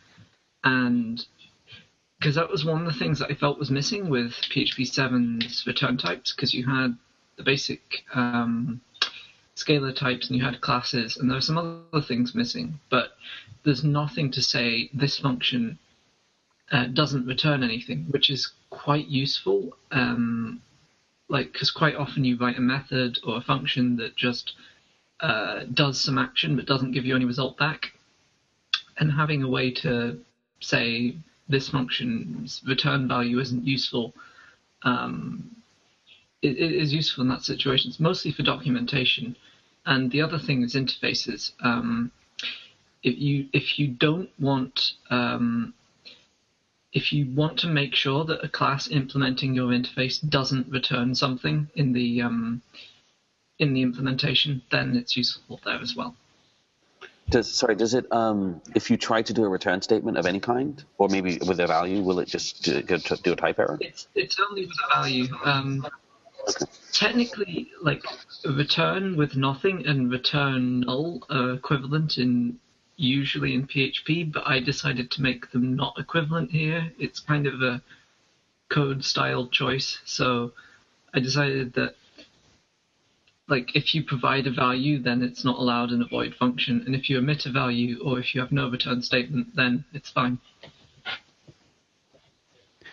And 0.64 1.24
because 2.18 2.34
that 2.36 2.50
was 2.50 2.64
one 2.64 2.86
of 2.86 2.92
the 2.92 2.98
things 2.98 3.18
that 3.18 3.30
I 3.30 3.34
felt 3.34 3.58
was 3.58 3.70
missing 3.70 4.08
with 4.08 4.32
PHP 4.50 4.80
7's 4.80 5.66
return 5.66 5.98
types, 5.98 6.32
because 6.32 6.54
you 6.54 6.66
had 6.66 6.96
the 7.36 7.42
basic 7.42 8.04
um, 8.14 8.80
scalar 9.56 9.94
types 9.94 10.28
and 10.28 10.36
you 10.38 10.44
had 10.44 10.60
classes, 10.60 11.16
and 11.16 11.28
there 11.28 11.36
were 11.36 11.42
some 11.42 11.86
other 11.92 12.04
things 12.04 12.34
missing, 12.34 12.80
but 12.90 13.12
there's 13.64 13.84
nothing 13.84 14.30
to 14.32 14.42
say 14.42 14.90
this 14.94 15.18
function 15.18 15.78
uh, 16.72 16.86
doesn't 16.86 17.26
return 17.26 17.62
anything, 17.62 18.06
which 18.10 18.30
is 18.30 18.52
quite 18.70 19.06
useful. 19.06 19.76
Um, 19.90 20.62
like, 21.28 21.52
because 21.52 21.70
quite 21.70 21.96
often 21.96 22.24
you 22.24 22.36
write 22.38 22.58
a 22.58 22.62
method 22.62 23.18
or 23.26 23.36
a 23.36 23.42
function 23.42 23.96
that 23.96 24.16
just 24.16 24.54
uh, 25.20 25.64
does 25.72 26.00
some 26.00 26.18
action 26.18 26.56
but 26.56 26.66
doesn't 26.66 26.92
give 26.92 27.04
you 27.04 27.16
any 27.16 27.24
result 27.24 27.56
back, 27.58 27.92
and 28.98 29.12
having 29.12 29.42
a 29.42 29.48
way 29.48 29.70
to 29.70 30.18
say 30.64 31.16
this 31.48 31.68
function's 31.68 32.62
return 32.66 33.06
value 33.06 33.38
isn't 33.38 33.66
useful 33.66 34.14
um, 34.84 35.54
it, 36.44 36.58
it 36.58 36.72
is 36.72 36.92
useful 36.92 37.22
in 37.22 37.28
that 37.30 37.42
situation. 37.42 37.90
It's 37.90 37.98
mostly 37.98 38.30
for 38.30 38.42
documentation. 38.42 39.36
And 39.86 40.10
the 40.10 40.22
other 40.22 40.38
thing 40.38 40.62
is 40.62 40.74
interfaces. 40.74 41.52
Um, 41.62 42.12
if 43.02 43.18
you 43.18 43.48
if 43.52 43.78
you 43.78 43.88
don't 43.88 44.30
want 44.38 44.92
um, 45.10 45.74
if 46.92 47.12
you 47.12 47.26
want 47.34 47.58
to 47.60 47.66
make 47.66 47.94
sure 47.94 48.24
that 48.24 48.44
a 48.44 48.48
class 48.48 48.88
implementing 48.88 49.54
your 49.54 49.68
interface 49.68 50.26
doesn't 50.26 50.68
return 50.68 51.14
something 51.14 51.68
in 51.74 51.92
the 51.92 52.22
um, 52.22 52.62
in 53.58 53.72
the 53.74 53.82
implementation, 53.82 54.62
then 54.70 54.96
it's 54.96 55.16
useful 55.16 55.60
there 55.64 55.80
as 55.80 55.94
well. 55.96 56.14
Does 57.30 57.52
sorry? 57.52 57.74
Does 57.74 57.94
it 57.94 58.10
um, 58.12 58.60
if 58.74 58.90
you 58.90 58.96
try 58.96 59.22
to 59.22 59.32
do 59.32 59.44
a 59.44 59.48
return 59.48 59.80
statement 59.82 60.18
of 60.18 60.26
any 60.26 60.40
kind, 60.40 60.82
or 60.98 61.08
maybe 61.08 61.38
with 61.46 61.58
a 61.60 61.66
value, 61.66 62.02
will 62.02 62.20
it 62.20 62.28
just 62.28 62.62
do, 62.62 62.82
go 62.82 62.98
to 62.98 63.16
do 63.16 63.32
a 63.32 63.36
type 63.36 63.58
error? 63.58 63.78
It's 63.80 64.08
it's 64.14 64.38
only 64.38 64.66
with 64.66 64.76
a 64.90 64.94
value. 64.94 65.26
Um, 65.44 65.86
technically, 66.92 67.70
like 67.82 68.04
return 68.44 69.16
with 69.16 69.36
nothing 69.36 69.86
and 69.86 70.10
return 70.10 70.80
null 70.80 71.24
are 71.30 71.52
equivalent 71.52 72.18
in 72.18 72.58
usually 72.96 73.54
in 73.54 73.66
PHP, 73.66 74.32
but 74.32 74.46
I 74.46 74.60
decided 74.60 75.10
to 75.12 75.22
make 75.22 75.50
them 75.50 75.74
not 75.74 75.98
equivalent 75.98 76.50
here. 76.50 76.92
It's 76.98 77.20
kind 77.20 77.46
of 77.46 77.62
a 77.62 77.82
code 78.68 79.04
style 79.04 79.48
choice, 79.48 79.98
so 80.04 80.52
I 81.12 81.20
decided 81.20 81.72
that 81.74 81.96
like 83.48 83.74
if 83.74 83.94
you 83.94 84.02
provide 84.02 84.46
a 84.46 84.50
value, 84.50 85.02
then 85.02 85.22
it's 85.22 85.44
not 85.44 85.58
allowed 85.58 85.90
in 85.90 86.02
a 86.02 86.06
void 86.06 86.34
function, 86.34 86.82
and 86.86 86.94
if 86.94 87.08
you 87.08 87.18
omit 87.18 87.46
a 87.46 87.50
value 87.52 87.98
or 88.02 88.18
if 88.18 88.34
you 88.34 88.40
have 88.40 88.52
no 88.52 88.68
return 88.68 89.02
statement, 89.02 89.54
then 89.54 89.84
it's 89.92 90.10
fine. 90.10 90.38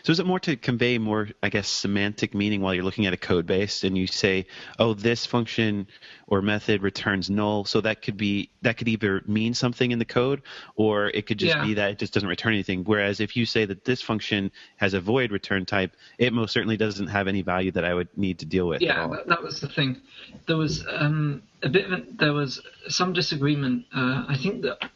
So 0.04 0.12
is 0.12 0.20
it 0.20 0.26
more 0.26 0.40
to 0.42 0.56
convey 0.56 0.98
more, 0.98 1.30
I 1.44 1.50
guess, 1.50 1.68
semantic 1.68 2.34
meaning 2.34 2.62
while 2.62 2.74
you're 2.74 2.84
looking 2.84 3.06
at 3.06 3.14
a 3.14 3.18
code 3.18 3.46
base 3.46 3.84
and 3.84 3.98
you 3.98 4.08
say, 4.08 4.46
oh, 4.80 4.94
this 4.94 5.26
function 5.26 5.88
or 6.28 6.42
method 6.42 6.82
returns 6.82 7.30
null. 7.30 7.66
So 7.66 7.82
that 7.82 8.02
could 8.02 8.18
be 8.18 8.50
that 8.62 8.78
could 8.78 8.88
either 8.88 9.22
mean 9.28 9.54
something 9.54 9.92
in 9.92 10.00
the 10.00 10.06
code 10.06 10.42
or 10.76 11.08
it 11.10 11.26
could 11.28 11.38
just 11.38 11.56
Yeah. 11.56 11.66
be 11.66 11.74
that 11.76 11.92
it 11.92 12.00
just 12.00 12.14
doesn't 12.14 12.30
return 12.30 12.54
anything. 12.54 12.84
Whereas 12.84 13.20
if 13.20 13.36
you 13.36 13.46
say 13.46 13.66
that 13.66 13.86
this 13.86 14.02
function 14.02 14.52
has 14.78 14.94
a 14.94 15.02
void 15.02 15.32
return 15.32 15.66
type, 15.66 15.96
it 16.18 16.34
most 16.34 16.52
certainly 16.54 16.78
doesn't 16.78 17.08
have 17.08 17.28
any 17.28 17.42
value 17.42 17.72
that 17.72 17.86
I 17.86 17.94
would 17.94 18.08
need 18.18 18.40
to 18.40 18.46
deal 18.46 18.68
with. 18.68 18.82
Yeah, 18.82 19.08
that, 19.28 19.44
was 19.44 19.60
the 19.60 19.68
thing. 19.68 20.02
There 20.48 20.58
was 20.58 20.86
um, 20.90 21.44
a 21.64 21.70
bit 21.70 21.86
of 21.86 21.92
an, 21.92 22.18
there 22.20 22.34
was 22.34 22.62
some 22.88 23.14
disagreement. 23.14 23.86
Uh, 23.94 24.26
I 24.28 24.38
think 24.42 24.62
that 24.64 24.90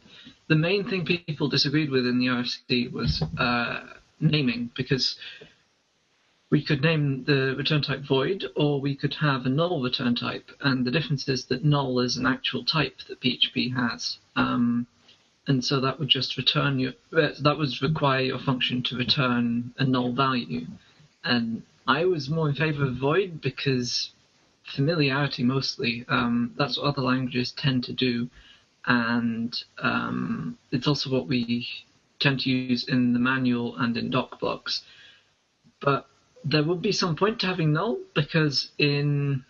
the 0.48 0.56
main 0.56 0.88
thing 0.88 1.04
people 1.04 1.48
disagreed 1.48 1.90
with 1.90 2.06
in 2.06 2.18
the 2.18 2.26
RFC 2.26 2.92
was 2.92 3.22
uh, 3.38 3.80
naming 4.20 4.70
because 4.76 5.16
we 6.50 6.64
could 6.64 6.82
name 6.82 7.24
the 7.24 7.54
return 7.56 7.82
type 7.82 8.02
void 8.02 8.44
or 8.54 8.80
we 8.80 8.94
could 8.94 9.14
have 9.14 9.46
a 9.46 9.48
null 9.48 9.82
return 9.82 10.14
type, 10.14 10.50
and 10.60 10.84
the 10.84 10.90
difference 10.90 11.28
is 11.28 11.46
that 11.46 11.64
null 11.64 11.98
is 12.00 12.16
an 12.16 12.26
actual 12.26 12.64
type 12.64 12.98
that 13.08 13.20
PHP 13.20 13.74
has. 13.74 14.18
Um, 14.36 14.86
and 15.48 15.64
so 15.64 15.80
that 15.80 15.98
would 15.98 16.08
just 16.08 16.36
return 16.36 16.78
your 16.78 16.92
uh, 17.12 17.30
that 17.40 17.56
would 17.58 17.70
require 17.82 18.20
your 18.20 18.38
function 18.38 18.82
to 18.84 18.96
return 18.96 19.72
a 19.78 19.84
null 19.84 20.12
value. 20.12 20.66
And 21.24 21.62
I 21.86 22.04
was 22.04 22.28
more 22.28 22.48
in 22.48 22.54
favor 22.54 22.84
of 22.84 22.96
void 22.96 23.40
because 23.40 24.10
familiarity 24.64 25.42
mostly. 25.44 26.04
Um, 26.08 26.54
that's 26.56 26.78
what 26.78 26.86
other 26.86 27.02
languages 27.02 27.52
tend 27.52 27.84
to 27.84 27.92
do, 27.92 28.28
and 28.86 29.56
um, 29.78 30.58
it's 30.72 30.86
also 30.86 31.10
what 31.10 31.28
we 31.28 31.68
tend 32.18 32.40
to 32.40 32.50
use 32.50 32.88
in 32.88 33.12
the 33.12 33.18
manual 33.18 33.76
and 33.76 33.96
in 33.96 34.10
doc 34.10 34.40
blocks. 34.40 34.82
But 35.80 36.06
there 36.44 36.62
would 36.62 36.82
be 36.82 36.92
some 36.92 37.16
point 37.16 37.40
to 37.40 37.46
having 37.46 37.72
null 37.72 37.98
because 38.14 38.70
in 38.78 39.44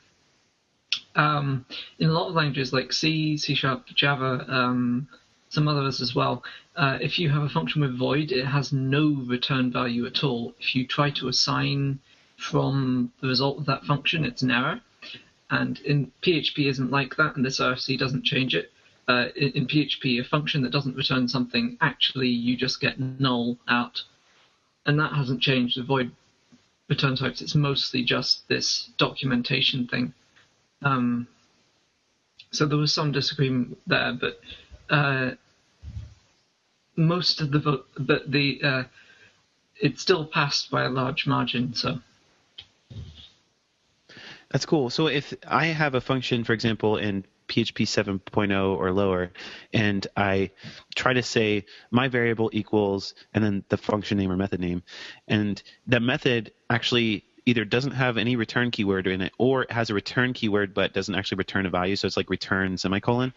um, 1.14 1.64
in 1.98 2.09
a 2.09 2.12
lot 2.12 2.29
of 2.29 2.35
languages 2.35 2.72
like 2.72 2.92
C, 2.92 3.37
C 3.37 3.55
Sharp, 3.55 3.87
Java, 3.94 4.44
um, 4.48 5.09
some 5.48 5.68
others 5.68 6.00
as 6.00 6.14
well, 6.14 6.42
uh, 6.76 6.98
if 7.00 7.18
you 7.18 7.31
have 7.31 7.42
a 7.42 7.48
function 7.48 7.81
with 7.81 7.96
void, 7.96 8.33
it 8.33 8.44
has 8.44 8.72
no 8.72 9.24
return 9.26 9.72
value 9.72 10.07
at 10.07 10.22
all. 10.22 10.55
If 10.61 10.74
you 10.74 10.87
try 10.87 11.11
to 11.12 11.29
assign 11.29 12.00
from 12.37 13.12
the 13.20 13.29
result 13.29 13.59
of 13.59 13.66
that 13.66 13.85
function, 13.85 14.24
it's 14.24 14.42
an 14.42 14.50
error. 14.50 14.81
And 15.48 15.79
in 15.81 16.12
PHP 16.22 16.68
isn't 16.68 16.90
like 16.90 17.16
that, 17.16 17.37
and 17.37 17.44
this 17.44 17.61
RFC 17.61 17.98
doesn't 17.98 18.24
change 18.24 18.55
it. 18.55 18.72
Uh, 19.09 19.27
in, 19.37 19.53
in 19.53 19.66
PHP, 19.66 20.21
a 20.21 20.25
function 20.25 20.62
that 20.62 20.73
doesn't 20.73 20.97
return 20.97 21.29
something, 21.29 21.79
actually 21.81 22.29
you 22.29 22.57
just 22.57 22.81
get 22.81 22.99
null 22.99 23.57
out. 23.69 24.03
And 24.85 24.99
that 24.99 25.12
hasn't 25.12 25.40
changed 25.40 25.79
the 25.79 25.85
void 25.85 26.11
return 26.88 27.16
types. 27.16 27.40
It's 27.40 27.55
mostly 27.55 28.03
just 28.03 28.49
this 28.49 28.90
documentation 28.99 29.87
thing. 29.87 30.12
Um, 30.83 31.29
so 32.51 32.66
there 32.66 32.79
was 32.79 32.92
some 32.92 33.12
disagreement 33.12 33.79
there, 33.87 34.12
but 34.12 34.40
uh, 34.88 35.33
most 36.97 37.40
of 37.40 37.51
the 37.51 37.59
vote, 37.59 37.87
but 37.99 38.31
the 38.31 38.61
uh, 38.62 38.83
it 39.81 39.99
still 39.99 40.25
passed 40.25 40.71
by 40.71 40.85
a 40.85 40.88
large 40.88 41.27
margin. 41.27 41.75
So 41.75 41.99
That's 44.51 44.64
cool. 44.64 44.90
So 44.90 45.09
if 45.09 45.35
I 45.47 45.66
have 45.66 45.95
a 45.95 46.01
function, 46.01 46.45
for 46.45 46.53
example, 46.53 46.97
in 46.97 47.25
PHP 47.49 47.87
7.0 47.87 48.77
or 48.77 48.93
lower, 48.93 49.31
and 49.73 50.07
I 50.17 50.51
try 50.95 51.13
to 51.13 51.23
say 51.23 51.65
my 51.91 52.09
variable 52.09 52.51
equals 52.53 53.15
and 53.35 53.43
then 53.45 53.65
the 53.69 53.77
function 53.77 54.19
name 54.19 54.31
or 54.33 54.37
method 54.37 54.61
name, 54.61 54.83
and 55.29 55.63
that 55.87 56.03
method 56.03 56.53
actually 56.71 57.25
either 57.47 57.65
doesn't 57.65 57.93
have 57.93 58.17
any 58.17 58.35
return 58.35 58.71
keyword 58.73 59.07
in 59.07 59.21
it 59.23 59.33
or 59.39 59.63
it 59.63 59.71
has 59.71 59.89
a 59.89 59.95
return 59.95 60.33
keyword 60.33 60.75
but 60.75 60.93
doesn't 60.93 61.15
actually 61.15 61.39
return 61.39 61.65
a 61.65 61.71
value 61.71 61.95
so 61.95 62.05
it's 62.07 62.17
like 62.17 62.29
return 62.29 62.77
semicolon. 62.77 63.33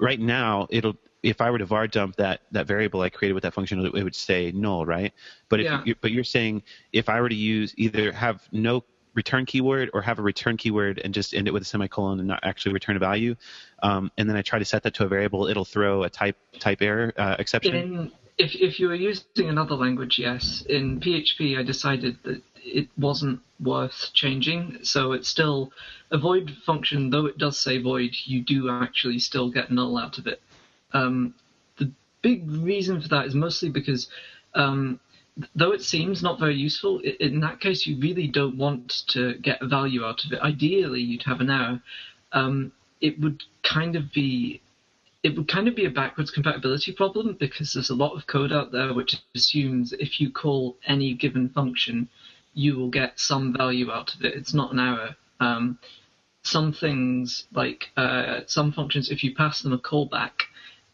Right 0.00 0.18
now 0.18 0.66
it'll 0.70 0.96
if 1.22 1.40
i 1.40 1.48
were 1.48 1.58
to 1.58 1.64
var 1.64 1.86
dump 1.86 2.16
that 2.16 2.40
that 2.50 2.66
variable 2.66 3.00
i 3.02 3.08
created 3.08 3.34
with 3.34 3.44
that 3.44 3.54
function 3.54 3.78
it 3.86 3.92
would 3.92 4.16
say 4.16 4.50
null 4.52 4.84
right? 4.84 5.12
But 5.48 5.60
if 5.60 5.66
Yeah. 5.66 5.84
you, 5.84 5.94
but 6.00 6.10
you're 6.10 6.24
saying 6.24 6.64
if 6.92 7.08
i 7.08 7.20
were 7.20 7.28
to 7.28 7.34
use 7.36 7.72
either 7.76 8.10
have 8.10 8.42
no 8.50 8.82
return 9.14 9.44
keyword 9.46 9.90
or 9.92 10.02
have 10.02 10.18
a 10.18 10.22
return 10.22 10.56
keyword 10.56 11.00
and 11.04 11.12
just 11.12 11.34
end 11.34 11.46
it 11.46 11.52
with 11.52 11.62
a 11.62 11.66
semicolon 11.66 12.18
and 12.18 12.28
not 12.28 12.40
actually 12.42 12.72
return 12.72 12.96
a 12.96 12.98
value 12.98 13.34
um, 13.82 14.10
and 14.16 14.28
then 14.28 14.36
i 14.36 14.42
try 14.42 14.58
to 14.58 14.64
set 14.64 14.82
that 14.82 14.94
to 14.94 15.04
a 15.04 15.08
variable 15.08 15.46
it'll 15.46 15.64
throw 15.64 16.02
a 16.02 16.10
type 16.10 16.36
type 16.58 16.80
error 16.80 17.12
uh, 17.16 17.36
exception 17.38 17.74
In 17.74 18.12
if 18.38 18.54
if 18.54 18.80
you 18.80 18.88
were 18.88 18.94
using 18.94 19.48
another 19.48 19.74
language, 19.74 20.18
yes. 20.18 20.64
In 20.68 21.00
PHP, 21.00 21.58
I 21.58 21.62
decided 21.62 22.16
that 22.24 22.42
it 22.56 22.88
wasn't 22.96 23.40
worth 23.60 24.10
changing, 24.12 24.78
so 24.82 25.12
it's 25.12 25.28
still 25.28 25.72
a 26.10 26.18
void 26.18 26.56
function. 26.64 27.10
Though 27.10 27.26
it 27.26 27.38
does 27.38 27.58
say 27.58 27.78
void, 27.78 28.16
you 28.24 28.42
do 28.42 28.70
actually 28.70 29.18
still 29.18 29.50
get 29.50 29.70
null 29.70 29.98
out 29.98 30.18
of 30.18 30.26
it. 30.26 30.40
Um, 30.92 31.34
the 31.78 31.90
big 32.22 32.50
reason 32.50 33.00
for 33.00 33.08
that 33.08 33.26
is 33.26 33.34
mostly 33.34 33.70
because 33.70 34.08
um, 34.54 35.00
though 35.54 35.72
it 35.72 35.82
seems 35.82 36.22
not 36.22 36.38
very 36.38 36.56
useful, 36.56 37.00
in 37.00 37.40
that 37.40 37.60
case 37.60 37.86
you 37.86 37.98
really 37.98 38.28
don't 38.28 38.56
want 38.56 39.06
to 39.08 39.34
get 39.38 39.62
value 39.62 40.04
out 40.04 40.24
of 40.24 40.32
it. 40.32 40.40
Ideally, 40.40 41.00
you'd 41.00 41.22
have 41.22 41.40
an 41.40 41.50
error. 41.50 41.82
Um, 42.32 42.72
it 43.00 43.18
would 43.20 43.42
kind 43.62 43.96
of 43.96 44.12
be 44.12 44.60
it 45.22 45.36
would 45.36 45.46
kind 45.46 45.68
of 45.68 45.76
be 45.76 45.84
a 45.84 45.90
backwards 45.90 46.32
compatibility 46.32 46.92
problem 46.92 47.36
because 47.38 47.72
there's 47.72 47.90
a 47.90 47.94
lot 47.94 48.16
of 48.16 48.26
code 48.26 48.52
out 48.52 48.72
there 48.72 48.92
which 48.92 49.22
assumes 49.36 49.92
if 49.92 50.20
you 50.20 50.30
call 50.30 50.76
any 50.86 51.14
given 51.14 51.48
function, 51.48 52.08
you 52.54 52.76
will 52.76 52.90
get 52.90 53.20
some 53.20 53.54
value 53.56 53.90
out 53.90 54.14
of 54.14 54.24
it. 54.24 54.34
It's 54.34 54.52
not 54.52 54.72
an 54.72 54.80
error. 54.80 55.16
Um, 55.38 55.78
some 56.42 56.72
things 56.72 57.46
like 57.52 57.90
uh, 57.96 58.40
some 58.46 58.72
functions, 58.72 59.10
if 59.10 59.22
you 59.22 59.32
pass 59.32 59.62
them 59.62 59.72
a 59.72 59.78
callback, 59.78 60.32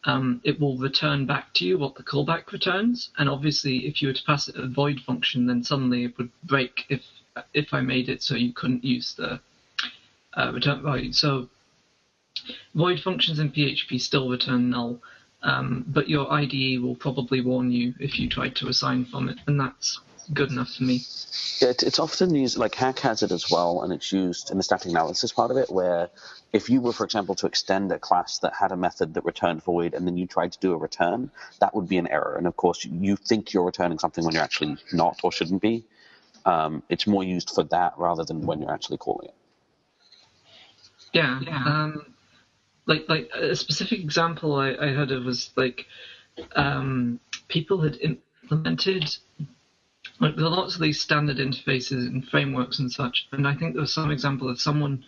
um, 0.05 0.39
it 0.43 0.59
will 0.59 0.77
return 0.77 1.25
back 1.25 1.53
to 1.55 1.65
you 1.65 1.77
what 1.77 1.95
the 1.95 2.03
callback 2.03 2.51
returns. 2.51 3.09
And 3.17 3.29
obviously, 3.29 3.87
if 3.87 4.01
you 4.01 4.07
were 4.09 4.13
to 4.13 4.23
pass 4.23 4.47
it 4.47 4.55
a 4.55 4.67
void 4.67 4.99
function, 5.01 5.45
then 5.45 5.63
suddenly 5.63 6.05
it 6.05 6.17
would 6.17 6.29
break 6.43 6.85
if 6.89 7.01
if 7.53 7.73
I 7.73 7.81
made 7.81 8.09
it 8.09 8.21
so 8.21 8.35
you 8.35 8.51
couldn't 8.51 8.83
use 8.83 9.13
the 9.13 9.39
uh, 10.33 10.51
return 10.53 10.81
value. 10.81 11.13
So 11.13 11.47
void 12.75 12.99
functions 12.99 13.39
in 13.39 13.51
PHP 13.51 13.99
still 14.01 14.29
return 14.29 14.69
null, 14.69 14.99
um, 15.43 15.85
but 15.87 16.09
your 16.09 16.31
IDE 16.31 16.81
will 16.81 16.95
probably 16.95 17.41
warn 17.41 17.71
you 17.71 17.93
if 17.99 18.19
you 18.19 18.27
tried 18.27 18.55
to 18.57 18.67
assign 18.67 19.05
from 19.05 19.29
it, 19.29 19.37
and 19.47 19.59
that's 19.59 19.99
good 20.33 20.51
enough 20.51 20.73
for 20.73 20.83
me. 20.83 21.01
Yeah, 21.61 21.69
it, 21.69 21.83
it's 21.83 21.99
often 21.99 22.33
used, 22.33 22.57
like 22.57 22.75
Hack 22.75 22.99
has 22.99 23.23
it 23.23 23.31
as 23.31 23.49
well, 23.49 23.83
and 23.83 23.93
it's 23.93 24.11
used 24.11 24.51
in 24.51 24.57
the 24.57 24.63
static 24.63 24.91
analysis 24.91 25.31
part 25.31 25.51
of 25.51 25.57
it, 25.57 25.69
where 25.69 26.09
if 26.53 26.69
you 26.69 26.81
were, 26.81 26.93
for 26.93 27.03
example, 27.03 27.35
to 27.35 27.47
extend 27.47 27.91
a 27.91 27.99
class 27.99 28.39
that 28.39 28.53
had 28.53 28.71
a 28.71 28.77
method 28.77 29.13
that 29.13 29.25
returned 29.25 29.63
void 29.63 29.93
and 29.93 30.07
then 30.07 30.17
you 30.17 30.25
tried 30.25 30.51
to 30.53 30.59
do 30.59 30.73
a 30.73 30.77
return, 30.77 31.31
that 31.59 31.75
would 31.75 31.87
be 31.87 31.97
an 31.97 32.07
error. 32.07 32.35
And 32.37 32.47
of 32.47 32.55
course, 32.55 32.85
you 32.85 33.15
think 33.15 33.53
you're 33.53 33.65
returning 33.65 33.99
something 33.99 34.23
when 34.23 34.33
you're 34.33 34.43
actually 34.43 34.77
not 34.93 35.19
or 35.23 35.31
shouldn't 35.31 35.61
be. 35.61 35.85
Um, 36.45 36.83
it's 36.89 37.05
more 37.05 37.23
used 37.23 37.51
for 37.51 37.63
that 37.65 37.93
rather 37.97 38.23
than 38.23 38.45
when 38.45 38.61
you're 38.61 38.73
actually 38.73 38.97
calling 38.97 39.27
it. 39.27 39.35
Yeah. 41.13 41.39
Um, 41.65 42.13
like 42.85 43.07
like 43.07 43.29
a 43.33 43.55
specific 43.55 43.99
example 43.99 44.55
I, 44.55 44.69
I 44.69 44.87
heard 44.89 45.11
of 45.11 45.23
was 45.23 45.51
like 45.55 45.85
um, 46.55 47.19
people 47.47 47.81
had 47.81 47.97
implemented 48.01 49.15
like 50.19 50.35
there 50.35 50.45
are 50.45 50.49
lots 50.49 50.75
of 50.75 50.81
these 50.81 50.99
standard 50.99 51.37
interfaces 51.37 52.07
and 52.07 52.27
frameworks 52.27 52.79
and 52.79 52.91
such, 52.91 53.27
and 53.31 53.47
I 53.47 53.55
think 53.55 53.73
there 53.73 53.81
was 53.81 53.93
some 53.93 54.11
example 54.11 54.49
of 54.49 54.59
someone 54.59 55.03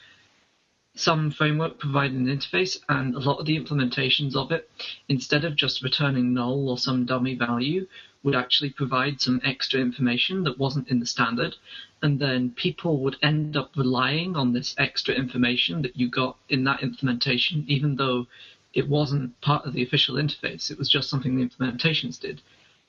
some 0.96 1.32
framework 1.32 1.80
provided 1.80 2.18
an 2.18 2.26
interface 2.26 2.78
and 2.90 3.16
a 3.16 3.20
lot 3.20 3.40
of 3.40 3.46
the 3.46 3.58
implementations 3.58 4.36
of 4.36 4.52
it, 4.52 4.70
instead 5.08 5.46
of 5.46 5.56
just 5.56 5.82
returning 5.82 6.34
null 6.34 6.70
or 6.70 6.78
some 6.78 7.06
dummy 7.06 7.34
value, 7.34 7.88
would 8.24 8.36
actually 8.36 8.70
provide 8.70 9.20
some 9.22 9.40
extra 9.44 9.80
information 9.80 10.44
that 10.44 10.60
wasn't 10.60 10.88
in 10.90 11.00
the 11.00 11.06
standard. 11.06 11.56
And 12.02 12.20
then 12.20 12.52
people 12.52 13.00
would 13.00 13.16
end 13.22 13.56
up 13.56 13.72
relying 13.76 14.36
on 14.36 14.54
this 14.54 14.76
extra 14.78 15.16
information 15.16 15.82
that 15.82 15.96
you 15.96 16.10
got 16.10 16.38
in 16.50 16.66
that 16.66 16.84
implementation, 16.84 17.64
even 17.68 17.96
though 17.96 18.28
it 18.74 18.88
wasn't 18.88 19.40
part 19.42 19.66
of 19.66 19.74
the 19.74 19.84
official 19.84 20.16
interface. 20.16 20.70
It 20.70 20.78
was 20.78 20.90
just 20.90 21.10
something 21.10 21.36
the 21.36 21.48
implementations 21.48 22.20
did. 22.20 22.42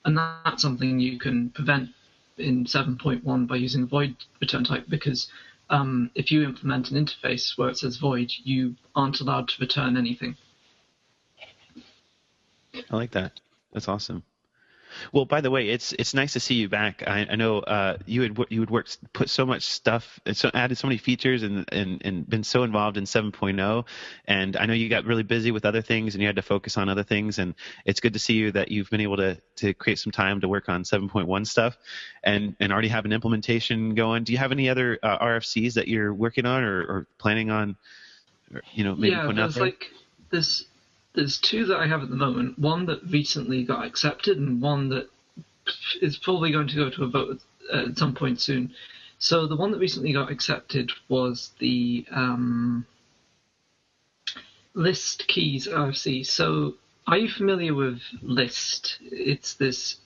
And 0.05 0.17
that's 0.17 0.63
something 0.63 0.99
you 0.99 1.19
can 1.19 1.51
prevent 1.51 1.91
in 2.38 2.64
7.1 2.64 3.47
by 3.47 3.57
using 3.57 3.87
void 3.87 4.16
return 4.40 4.64
type 4.64 4.87
because 4.88 5.29
um, 5.71 6.11
if 6.14 6.31
you 6.31 6.45
implement 6.45 6.90
an 6.90 7.05
interface 7.05 7.57
where 7.57 7.68
it 7.68 7.79
says 7.79 7.97
void, 7.97 8.31
you 8.45 8.77
aren't 8.95 9.21
allowed 9.21 9.49
to 9.49 9.61
return 9.61 9.97
anything. 9.97 10.37
I 12.90 12.97
like 12.97 13.12
that. 13.12 13.40
That's 13.73 13.88
awesome. 13.88 14.23
Well, 15.12 15.25
by 15.25 15.41
the 15.41 15.51
way, 15.51 15.69
it's 15.69 15.93
it's 15.95 16.15
nice 16.15 16.33
to 16.35 16.41
see 16.41 16.55
you 16.55 16.69
back. 16.69 17.03
I, 17.07 17.27
I 17.31 17.37
know 17.37 17.59
uh, 17.61 17.99
you 18.07 18.23
had 18.23 18.38
you 18.51 18.61
would 18.61 18.71
work 18.71 18.88
put 19.12 19.31
so 19.31 19.47
much 19.47 19.65
stuff, 19.65 20.21
so 20.33 20.51
added 20.55 20.79
so 20.79 20.87
many 20.87 20.99
features, 20.99 21.43
and, 21.43 21.65
and 21.73 22.03
and 22.05 22.29
been 22.29 22.45
so 22.45 22.62
involved 22.62 22.97
in 22.97 23.05
7.0. 23.05 23.85
And 24.27 24.57
I 24.57 24.67
know 24.67 24.75
you 24.75 24.88
got 24.88 25.05
really 25.05 25.23
busy 25.23 25.51
with 25.51 25.65
other 25.65 25.83
things, 25.83 26.15
and 26.15 26.23
you 26.23 26.27
had 26.27 26.37
to 26.37 26.43
focus 26.43 26.77
on 26.77 26.88
other 26.88 27.03
things. 27.03 27.38
And 27.38 27.55
it's 27.85 28.01
good 28.01 28.12
to 28.12 28.19
see 28.19 28.35
you 28.35 28.53
that 28.53 28.71
you've 28.71 28.91
been 28.91 29.01
able 29.01 29.17
to 29.17 29.38
to 29.57 29.75
create 29.75 29.99
some 29.99 30.12
time 30.12 30.41
to 30.41 30.49
work 30.49 30.69
on 30.69 30.83
7.1 30.83 31.47
stuff, 31.47 31.77
and 32.23 32.57
and 32.61 32.73
already 32.73 32.88
have 32.88 33.05
an 33.05 33.12
implementation 33.12 33.95
going. 33.95 34.25
Do 34.25 34.33
you 34.33 34.38
have 34.38 34.53
any 34.53 34.69
other 34.69 34.99
uh, 35.03 35.19
RFCs 35.19 35.75
that 35.75 35.88
you're 35.88 36.12
working 36.12 36.47
on 36.47 36.62
or, 36.62 36.81
or 36.81 37.07
planning 37.19 37.51
on? 37.51 37.77
Or, 38.55 38.62
you 38.75 38.85
know, 38.85 38.95
maybe 38.95 39.15
yeah, 39.15 39.27
putting 39.27 39.41
out 39.41 39.55
there? 39.55 39.65
like 39.65 39.91
there's 40.31 40.67
there's 41.14 41.38
two 41.38 41.66
that 41.66 41.79
I 41.79 41.87
have 41.87 42.03
at 42.03 42.11
the 42.11 42.16
moment. 42.16 42.59
One 42.59 42.87
that 42.87 43.03
recently 43.09 43.64
got 43.64 43.85
accepted, 43.85 44.38
and 44.38 44.61
one 44.61 44.88
that 44.90 45.09
is 46.01 46.16
probably 46.16 46.53
going 46.53 46.68
to 46.68 46.77
go 46.77 46.90
to 46.90 47.05
a 47.05 47.09
vote 47.09 47.40
at 47.72 47.98
some 47.98 48.14
point 48.14 48.40
soon. 48.40 48.72
So 49.18 49.46
the 49.46 49.57
one 49.57 49.70
that 49.70 49.79
recently 49.79 50.12
got 50.12 50.33
accepted 50.33 50.90
was 51.09 51.53
the 51.61 52.05
um, 52.11 52.87
list 54.75 55.29
keys 55.29 55.68
RFC. 55.68 56.27
So 56.27 56.75
are 57.07 57.18
you 57.18 57.29
familiar 57.29 57.75
with 57.75 58.01
list? 58.20 58.98
It's 59.01 59.55
this 59.55 59.96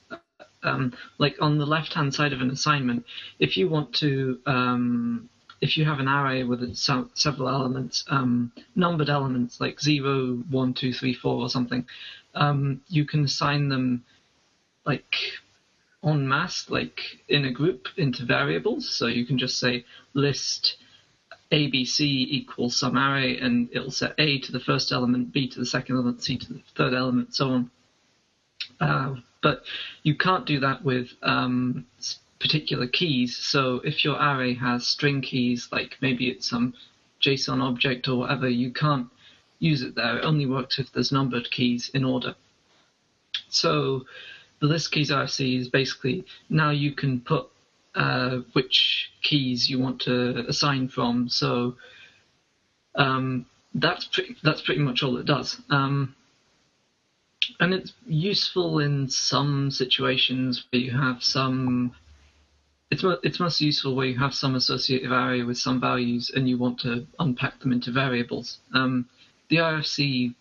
um, 0.63 0.93
like 1.19 1.37
on 1.41 1.59
the 1.59 1.67
left 1.67 1.95
hand 1.95 2.15
side 2.15 2.33
of 2.33 2.41
an 2.41 2.51
assignment. 2.51 3.07
If 3.39 3.57
you 3.57 3.69
want 3.69 3.95
to 3.95 4.41
um, 4.47 5.31
if 5.61 5.77
you 5.77 5.85
have 5.85 6.01
an 6.01 6.09
array 6.09 6.43
with 6.45 6.75
se- 6.77 7.11
several 7.15 7.49
elements, 7.49 8.05
um, 8.09 8.53
numbered 8.75 9.09
elements 9.09 9.61
like 9.61 9.81
0, 9.81 10.45
1, 10.51 10.75
2, 10.75 10.93
3, 10.93 11.15
4 11.15 11.43
or 11.43 11.49
something, 11.49 11.87
um, 12.35 12.81
you 12.89 13.05
can 13.05 13.25
assign 13.25 13.69
them 13.69 14.05
like 14.85 15.15
en 16.05 16.29
masse, 16.29 16.71
like 16.71 17.01
in 17.29 17.45
a 17.45 17.51
group 17.51 17.89
into 17.97 18.25
variables. 18.25 18.89
So 18.89 19.07
you 19.07 19.25
can 19.25 19.39
just 19.39 19.59
say 19.59 19.85
list 20.15 20.77
ABC 21.51 22.01
equals 22.01 22.77
some 22.77 22.97
array 22.97 23.39
and 23.39 23.69
it'll 23.73 23.91
set 23.91 24.15
A 24.19 24.39
to 24.41 24.53
the 24.53 24.61
first 24.61 24.93
element, 24.93 25.33
B 25.33 25.49
to 25.49 25.59
the 25.59 25.67
second 25.67 25.97
element, 25.97 26.23
C 26.23 26.37
to 26.37 26.53
the 26.53 26.61
third 26.77 26.95
element, 26.95 27.35
so 27.35 27.51
on. 27.51 27.71
Uh, 28.81 29.15
but 29.43 29.63
you 30.03 30.17
can't 30.17 30.45
do 30.45 30.61
that 30.61 30.85
with 30.85 31.09
um, 31.23 31.87
particular 32.39 32.87
keys. 32.87 33.37
So 33.37 33.81
if 33.85 34.05
your 34.05 34.17
array 34.17 34.55
has 34.55 34.87
string 34.87 35.23
keys, 35.23 35.69
like 35.73 35.97
maybe 36.01 36.29
it's 36.29 36.49
some 36.49 36.75
JSON 37.23 37.63
object 37.63 38.09
or 38.09 38.19
whatever, 38.19 38.49
you 38.49 38.73
can't 38.73 39.09
use 39.59 39.83
it 39.83 39.95
there. 39.95 40.19
It 40.19 40.25
only 40.25 40.47
works 40.47 40.79
if 40.79 40.93
there's 40.93 41.13
numbered 41.13 41.51
keys 41.51 41.91
in 41.95 42.05
order. 42.05 42.35
So 43.49 44.05
the 44.61 44.67
list 44.67 44.93
keys 44.93 45.11
RFC 45.11 45.61
is 45.61 45.69
basically 45.69 46.25
now 46.49 46.71
you 46.71 46.93
can 46.93 47.21
put 47.21 47.49
uh, 47.95 48.39
which 48.53 49.11
keys 49.23 49.71
you 49.71 49.79
want 49.79 50.01
to 50.03 50.45
assign 50.49 50.89
from. 50.89 51.29
So 51.29 51.77
um, 52.95 53.47
that's 53.75 54.05
pretty, 54.05 54.37
that's 54.43 54.61
pretty 54.61 54.81
much 54.81 55.03
all 55.03 55.17
it 55.17 55.27
does. 55.27 55.61
Um, 55.71 56.15
and 57.61 57.73
it's 57.73 57.93
useful 58.07 58.81
in 58.81 59.09
some 59.09 59.71
situations 59.71 60.65
where 60.71 60.83
you 60.83 60.91
have 60.93 61.23
some. 61.23 61.95
It's 62.91 63.05
it's 63.23 63.41
most 63.41 63.61
useful 63.61 63.97
where 63.97 64.07
you 64.07 64.19
have 64.19 64.35
some 64.35 64.55
associative 64.55 65.11
array 65.11 65.43
with 65.43 65.59
some 65.59 65.81
values 65.81 66.31
and 66.35 66.49
you 66.49 66.57
want 66.57 66.81
to 66.81 67.07
unpack 67.19 67.59
them 67.61 67.73
into 67.73 67.91
variables. 67.91 68.59
Um, 68.73 69.09
the 69.49 69.57
RFC 69.57 70.35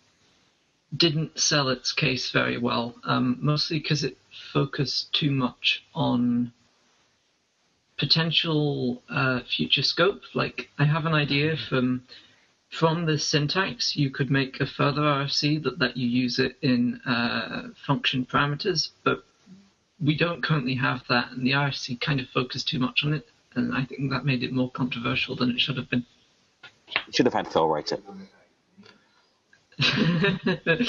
didn't 0.96 1.38
sell 1.38 1.68
its 1.68 1.92
case 1.92 2.30
very 2.30 2.56
well, 2.58 2.94
um, 3.04 3.38
mostly 3.40 3.78
because 3.80 4.04
it 4.04 4.16
focused 4.52 5.12
too 5.12 5.30
much 5.30 5.84
on 5.94 6.52
potential 7.98 9.02
uh, 9.08 9.40
future 9.40 9.82
scope. 9.82 10.22
Like 10.34 10.68
I 10.78 10.84
have 10.84 11.06
an 11.06 11.14
idea 11.14 11.56
from 11.56 12.02
from 12.70 13.06
the 13.06 13.18
syntax, 13.18 13.96
you 13.96 14.10
could 14.10 14.30
make 14.30 14.60
a 14.60 14.66
further 14.66 15.02
RFC 15.02 15.62
that 15.62 15.78
let 15.78 15.96
you 15.96 16.08
use 16.08 16.38
it 16.38 16.56
in 16.62 17.00
uh, 17.06 17.68
function 17.86 18.26
parameters, 18.26 18.90
but 19.04 19.24
we 20.00 20.16
don't 20.16 20.42
currently 20.42 20.74
have 20.74 21.02
that, 21.08 21.32
and 21.32 21.46
the 21.46 21.52
RFC 21.52 22.00
kind 22.00 22.20
of 22.20 22.28
focused 22.28 22.68
too 22.68 22.78
much 22.78 23.02
on 23.04 23.14
it, 23.14 23.28
and 23.54 23.74
I 23.74 23.84
think 23.84 24.10
that 24.10 24.24
made 24.24 24.42
it 24.42 24.52
more 24.52 24.70
controversial 24.70 25.36
than 25.36 25.50
it 25.50 25.60
should 25.60 25.76
have 25.76 25.88
been. 25.88 26.04
Should 27.12 27.26
have 27.26 27.34
had 27.34 27.48
Phil 27.48 27.68
write 27.68 27.92
it. 27.92 28.02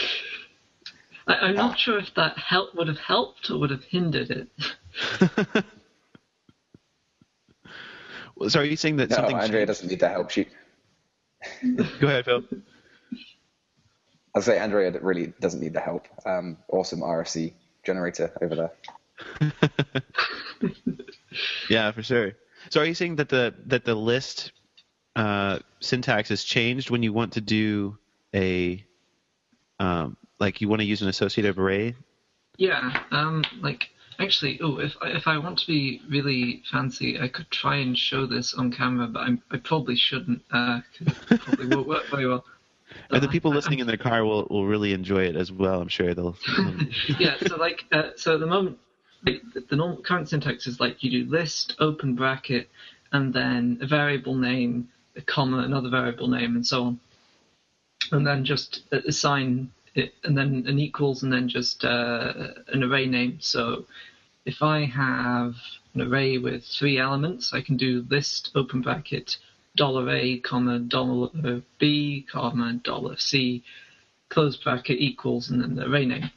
I, 1.28 1.50
am 1.50 1.56
not 1.56 1.78
sure 1.78 2.00
if 2.00 2.14
that 2.16 2.38
help 2.38 2.76
would 2.76 2.88
have 2.88 3.00
helped 3.00 3.50
or 3.50 3.60
would 3.60 3.72
have 3.72 3.84
hindered 3.84 4.30
it. 4.30 4.48
so 8.48 8.60
are 8.62 8.64
you 8.64 8.78
saying 8.78 8.96
that 8.98 9.10
no, 9.10 9.18
something 9.18 9.36
Andrea 9.36 9.62
changed? 9.62 9.68
doesn't 9.68 9.88
need 9.90 10.00
to 10.00 10.10
help. 10.10 10.30
She. 10.30 10.48
Go 12.00 12.08
ahead, 12.08 12.26
Phil. 12.26 12.44
I'll 14.36 14.42
say 14.42 14.60
Andrea 14.60 14.92
really 15.02 15.34
doesn't 15.42 15.60
need 15.60 15.74
the 15.74 15.80
help. 15.80 16.08
Um, 16.26 16.58
awesome 16.70 17.00
RFC 17.02 17.54
generator 17.84 18.32
over 18.42 18.56
there. 18.56 18.72
yeah, 21.70 21.92
for 21.92 22.04
sure. 22.04 22.34
So 22.70 22.82
are 22.82 22.86
you 22.86 22.94
saying 22.94 23.18
that 23.18 23.30
the 23.30 23.54
that 23.68 23.86
the 23.86 23.96
list 23.96 24.52
uh, 25.16 25.60
syntax 25.80 26.30
has 26.30 26.44
changed 26.44 26.90
when 26.90 27.04
you 27.04 27.14
want 27.14 27.34
to 27.34 27.42
do 27.42 27.98
a 28.34 28.84
um, 29.80 30.18
like 30.40 30.62
you 30.62 30.68
want 30.68 30.82
to 30.82 30.86
use 30.86 31.02
an 31.02 31.10
associative 31.10 31.60
array? 31.60 31.96
Yeah, 32.58 33.04
um, 33.12 33.44
like 33.62 33.90
actually, 34.20 34.60
oh, 34.62 34.80
if 34.80 34.96
I, 35.02 35.10
if 35.10 35.28
I 35.28 35.38
want 35.38 35.60
to 35.60 35.68
be 35.68 36.02
really 36.10 36.64
fancy, 36.72 37.20
I 37.20 37.28
could 37.28 37.50
try 37.52 37.78
and 37.78 37.98
show 37.98 38.26
this 38.26 38.54
on 38.54 38.72
camera, 38.72 39.08
but 39.08 39.22
I'm, 39.22 39.42
i 39.52 39.58
probably 39.58 39.96
shouldn't. 39.96 40.42
Uh, 40.52 40.82
it 41.30 41.42
probably 41.42 41.68
won't 41.68 41.88
work 41.88 42.06
very 42.10 42.28
well. 42.28 42.46
And 43.12 43.22
the 43.22 43.28
people 43.28 43.52
listening 43.52 43.80
in 43.80 43.88
their 43.88 43.98
car 43.98 44.24
will, 44.24 44.48
will 44.50 44.66
really 44.66 44.94
enjoy 44.94 45.26
it 45.26 45.36
as 45.36 45.52
well. 45.52 45.82
I'm 45.82 45.90
sure 45.90 46.14
they'll. 46.14 46.38
yeah. 47.20 47.36
So 47.46 47.58
like, 47.58 47.84
uh, 47.92 48.12
so 48.16 48.36
at 48.36 48.40
the 48.40 48.48
moment, 48.48 48.80
the, 49.24 49.42
the 49.70 49.76
normal 49.76 50.02
current 50.02 50.30
syntax 50.30 50.68
is 50.68 50.80
like 50.80 51.04
you 51.04 51.12
do 51.12 51.30
list 51.30 51.76
open 51.80 52.16
bracket 52.16 52.70
and 53.12 53.34
then 53.34 53.80
a 53.82 53.88
variable 53.88 54.36
name, 54.36 54.90
a 55.16 55.22
comma, 55.22 55.60
another 55.60 55.90
variable 55.90 56.28
name, 56.28 56.56
and 56.56 56.66
so 56.66 56.84
on, 56.84 57.00
and 58.12 58.26
then 58.28 58.46
just 58.46 58.84
assign 58.92 59.72
it, 59.96 60.14
and 60.24 60.38
then 60.38 60.66
an 60.68 60.80
equals, 60.80 61.24
and 61.24 61.32
then 61.32 61.48
just 61.48 61.84
uh, 61.84 62.50
an 62.68 62.84
array 62.84 63.06
name. 63.06 63.38
So 63.40 63.86
if 64.46 64.62
I 64.62 64.86
have 64.86 65.56
an 65.94 66.02
array 66.02 66.38
with 66.38 66.66
three 66.66 67.00
elements, 67.00 67.54
I 67.54 67.62
can 67.62 67.78
do 67.78 68.06
list 68.10 68.52
open 68.56 68.82
bracket 68.82 69.38
dollar 69.76 70.10
$a, 70.10 70.40
comma, 70.40 70.80
dollar 70.80 71.62
$b, 71.80 72.26
comma, 72.28 72.74
dollar 72.84 73.16
$c, 73.16 73.64
close 74.30 74.58
bracket 74.58 75.00
equals, 75.00 75.50
and 75.50 75.62
then 75.62 75.76
the 75.76 75.86
array 75.86 76.06
name. 76.06 76.32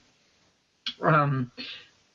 Um, 1.02 1.50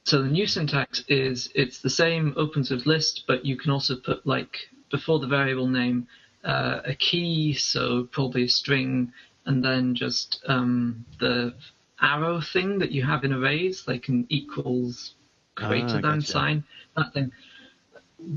so 0.05 0.21
the 0.21 0.29
new 0.29 0.45
syntax 0.47 1.03
is 1.07 1.49
it's 1.55 1.79
the 1.79 1.89
same 1.89 2.33
opens 2.37 2.69
with 2.69 2.85
list, 2.85 3.23
but 3.27 3.43
you 3.43 3.57
can 3.57 3.71
also 3.71 3.95
put 3.95 4.25
like 4.25 4.55
before 4.91 5.19
the 5.19 5.27
variable 5.27 5.67
name 5.67 6.07
uh, 6.43 6.81
a 6.85 6.93
key, 6.93 7.53
so 7.53 8.07
probably 8.11 8.43
a 8.43 8.47
string, 8.47 9.11
and 9.45 9.63
then 9.63 9.95
just 9.95 10.43
um, 10.47 11.03
the 11.19 11.55
arrow 12.01 12.39
thing 12.39 12.77
that 12.79 12.91
you 12.91 13.03
have 13.03 13.23
in 13.23 13.33
arrays, 13.33 13.87
like 13.87 14.07
an 14.07 14.27
equals 14.29 15.15
greater 15.55 15.97
ah, 15.97 16.01
than 16.01 16.19
gotcha. 16.19 16.27
sign, 16.27 16.63
that 16.95 17.11
thing. 17.13 17.31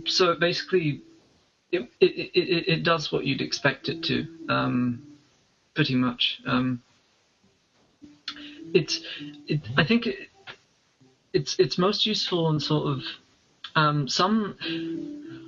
So 0.07 0.33
it 0.33 0.41
basically 0.41 1.03
it, 1.71 1.83
it, 2.01 2.31
it, 2.35 2.69
it 2.69 2.83
does 2.83 3.13
what 3.13 3.27
you'd 3.27 3.43
expect 3.43 3.89
it 3.91 4.03
to, 4.05 4.27
um, 4.49 5.03
pretty 5.75 5.95
much. 5.95 6.41
Um, 6.47 6.83
it's, 8.73 9.01
it, 9.47 9.61
I 9.77 9.85
think 9.85 10.07
it, 10.07 10.29
it's 11.33 11.59
it's 11.59 11.79
most 11.79 12.07
useful 12.07 12.51
in 12.51 12.61
sort 12.61 12.87
of 12.93 13.03
um, 13.75 14.09
some. 14.09 14.57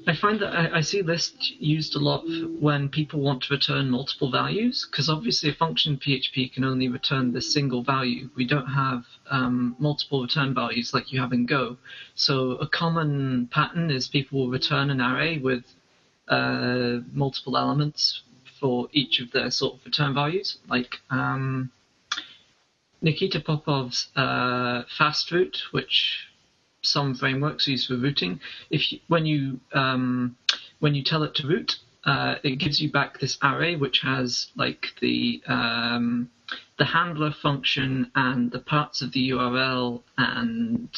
I 0.07 0.17
find 0.17 0.41
that 0.41 0.53
I, 0.55 0.79
I, 0.79 0.81
see 0.81 1.03
list 1.03 1.61
used 1.61 1.95
a 1.95 1.99
lot 1.99 2.25
when 2.59 2.89
people 2.89 3.21
want 3.21 3.43
to 3.43 3.55
return 3.55 3.91
multiple 3.91 4.31
values, 4.31 4.87
because 4.91 5.09
obviously 5.09 5.51
a 5.51 5.55
function 5.55 5.99
PHP 5.99 6.53
can 6.53 6.65
only 6.65 6.89
return 6.89 7.33
this 7.33 7.53
single 7.53 7.83
value. 7.83 8.31
We 8.35 8.47
don't 8.47 8.67
have 8.67 9.05
um, 9.31 9.77
multiple 9.79 10.23
return 10.23 10.55
values 10.55 10.95
like 10.95 11.13
you 11.13 11.21
have 11.21 11.33
in 11.33 11.45
Go. 11.45 11.77
So 12.15 12.53
a 12.53 12.67
common 12.67 13.49
pattern 13.53 13.91
is 13.91 14.09
people 14.09 14.41
will 14.41 14.51
return 14.51 14.91
an 14.91 15.01
array 15.01 15.39
with 15.39 15.65
uh, 16.29 17.01
multiple 17.13 17.57
elements 17.57 18.23
for 18.59 18.89
each 18.93 19.21
of 19.21 19.33
their 19.33 19.51
sort 19.51 19.75
of 19.75 19.85
return 19.85 20.15
values. 20.15 20.59
Like 20.69 20.97
um, 21.11 21.71
Nikita 23.03 23.41
Popov's 23.41 24.09
uh, 24.17 24.83
FastRoute, 24.99 25.59
which 25.73 26.27
some 26.83 27.15
frameworks 27.15 27.67
use 27.67 27.87
for 27.87 27.97
routing, 27.97 28.41
If 28.71 28.93
you, 28.93 29.01
when 29.09 29.27
you 29.27 29.61
um, 29.73 30.37
when 30.79 30.95
you 30.95 31.03
tell 31.03 31.23
it 31.23 31.35
to 31.37 31.47
root, 31.47 31.77
uh, 32.05 32.37
it 32.43 32.57
gives 32.57 32.81
you 32.81 32.91
back 32.91 33.19
this 33.19 33.39
array 33.43 33.77
which 33.77 34.01
has 34.01 34.49
like 34.57 34.87
the 35.01 35.43
um, 35.47 36.31
the 36.79 36.85
handler 36.87 37.33
function 37.33 38.11
and 38.15 38.51
the 38.51 38.61
parts 38.61 39.03
of 39.03 39.13
the 39.13 39.31
URL 39.31 40.03
and 40.17 40.89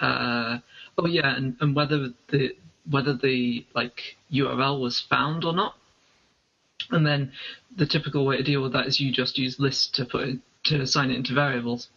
uh, 0.00 0.58
oh 0.98 1.06
yeah, 1.06 1.36
and, 1.36 1.56
and 1.60 1.74
whether 1.74 2.10
the 2.28 2.56
whether 2.90 3.14
the 3.14 3.64
like 3.74 4.16
URL 4.32 4.80
was 4.80 5.00
found 5.00 5.44
or 5.44 5.52
not. 5.52 5.74
And 6.90 7.06
then 7.06 7.32
the 7.76 7.86
typical 7.86 8.26
way 8.26 8.38
to 8.38 8.42
deal 8.42 8.62
with 8.62 8.72
that 8.72 8.86
is 8.86 9.00
you 9.00 9.12
just 9.12 9.38
use 9.38 9.60
list 9.60 9.94
to 9.96 10.04
put 10.04 10.28
it, 10.28 10.38
to 10.64 10.80
assign 10.80 11.10
it 11.10 11.16
into 11.16 11.34
variables. 11.34 11.88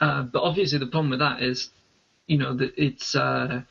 Uh, 0.00 0.22
but 0.22 0.42
obviously 0.42 0.78
the 0.78 0.86
problem 0.86 1.10
with 1.10 1.20
that 1.20 1.42
is, 1.42 1.70
you 2.26 2.38
know, 2.38 2.54
that 2.54 2.72
it's 2.76 3.14
uh, 3.14 3.62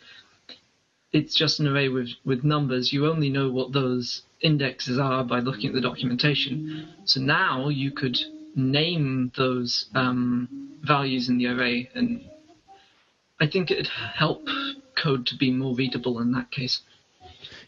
it's 1.11 1.35
just 1.35 1.59
an 1.59 1.67
array 1.67 1.89
with 1.89 2.09
with 2.23 2.43
numbers. 2.43 2.91
You 2.91 3.07
only 3.07 3.29
know 3.29 3.49
what 3.51 3.73
those 3.73 4.23
indexes 4.41 4.97
are 4.97 5.23
by 5.23 5.39
looking 5.39 5.69
at 5.69 5.75
the 5.75 5.81
documentation. 5.81 6.87
So 7.05 7.19
now 7.21 7.69
you 7.69 7.91
could 7.91 8.17
name 8.55 9.31
those 9.35 9.85
um, 9.93 10.77
values 10.81 11.29
in 11.29 11.37
the 11.37 11.47
array, 11.47 11.89
and 11.93 12.23
I 13.39 13.47
think 13.47 13.69
it'd 13.69 13.87
help 13.87 14.47
code 14.95 15.25
to 15.27 15.35
be 15.35 15.51
more 15.51 15.75
readable 15.75 16.19
in 16.19 16.31
that 16.31 16.51
case. 16.51 16.81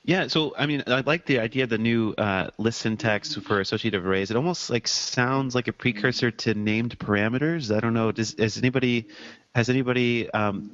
Yeah, 0.08 0.28
so 0.28 0.54
I 0.58 0.68
mean, 0.68 0.84
I 0.88 1.02
like 1.02 1.26
the 1.26 1.40
idea 1.40 1.66
of 1.66 1.70
the 1.70 1.78
new 1.78 2.14
uh, 2.18 2.50
list 2.58 2.80
syntax 2.80 3.36
for 3.36 3.60
associative 3.60 4.06
arrays. 4.06 4.32
It 4.32 4.38
almost 4.38 4.70
like 4.70 4.88
sounds 4.88 5.54
like 5.54 5.68
a 5.68 5.74
precursor 5.74 6.32
to 6.32 6.54
named 6.54 6.98
parameters. 6.98 7.76
I 7.76 7.82
don't 7.82 7.94
know. 7.94 8.14
Does 8.14 8.34
has 8.40 8.58
anybody 8.58 9.10
has 9.54 9.70
anybody 9.70 10.32
um, 10.32 10.72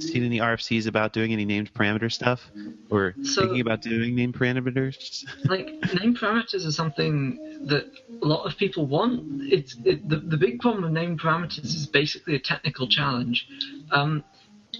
seen 0.00 0.24
any 0.24 0.40
RFCs 0.40 0.88
about 0.88 1.12
doing 1.12 1.32
any 1.32 1.44
named 1.44 1.72
parameter 1.72 2.10
stuff, 2.10 2.50
or 2.90 3.14
so, 3.22 3.42
thinking 3.42 3.60
about 3.60 3.80
doing 3.80 4.16
named 4.16 4.34
parameters? 4.34 5.24
like 5.44 5.66
named 5.94 6.18
parameters 6.18 6.66
are 6.66 6.72
something 6.72 7.38
that 7.68 7.88
a 8.20 8.26
lot 8.26 8.44
of 8.44 8.58
people 8.58 8.86
want. 8.86 9.40
It's 9.40 9.76
it, 9.84 10.08
the 10.08 10.16
the 10.16 10.36
big 10.36 10.58
problem 10.58 10.82
with 10.82 10.92
named 10.92 11.20
parameters 11.20 11.64
is 11.64 11.86
basically 11.86 12.34
a 12.34 12.40
technical 12.40 12.88
challenge. 12.88 13.46
Um, 13.92 14.24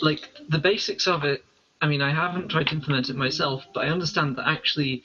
like 0.01 0.29
the 0.49 0.59
basics 0.59 1.07
of 1.07 1.23
it. 1.23 1.45
I 1.81 1.87
mean, 1.87 2.03
I 2.03 2.13
haven't 2.13 2.49
tried 2.49 2.69
to 2.69 2.75
implement 2.75 3.09
it 3.09 3.17
myself, 3.17 3.65
but 3.73 3.85
I 3.85 3.89
understand 3.89 4.37
that 4.37 4.49
actually 4.49 5.03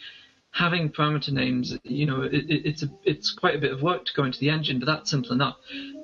having 0.51 0.89
parameter 0.89 1.31
names, 1.31 1.77
you 1.83 2.05
know, 2.05 2.21
it, 2.21 2.33
it, 2.33 2.65
it's 2.65 2.83
a, 2.83 2.89
it's 3.03 3.31
quite 3.31 3.55
a 3.55 3.59
bit 3.59 3.71
of 3.71 3.81
work 3.81 4.05
to 4.05 4.13
go 4.13 4.23
into 4.23 4.39
the 4.39 4.49
engine, 4.49 4.79
but 4.79 4.85
that's 4.85 5.09
simple 5.09 5.31
enough. 5.31 5.57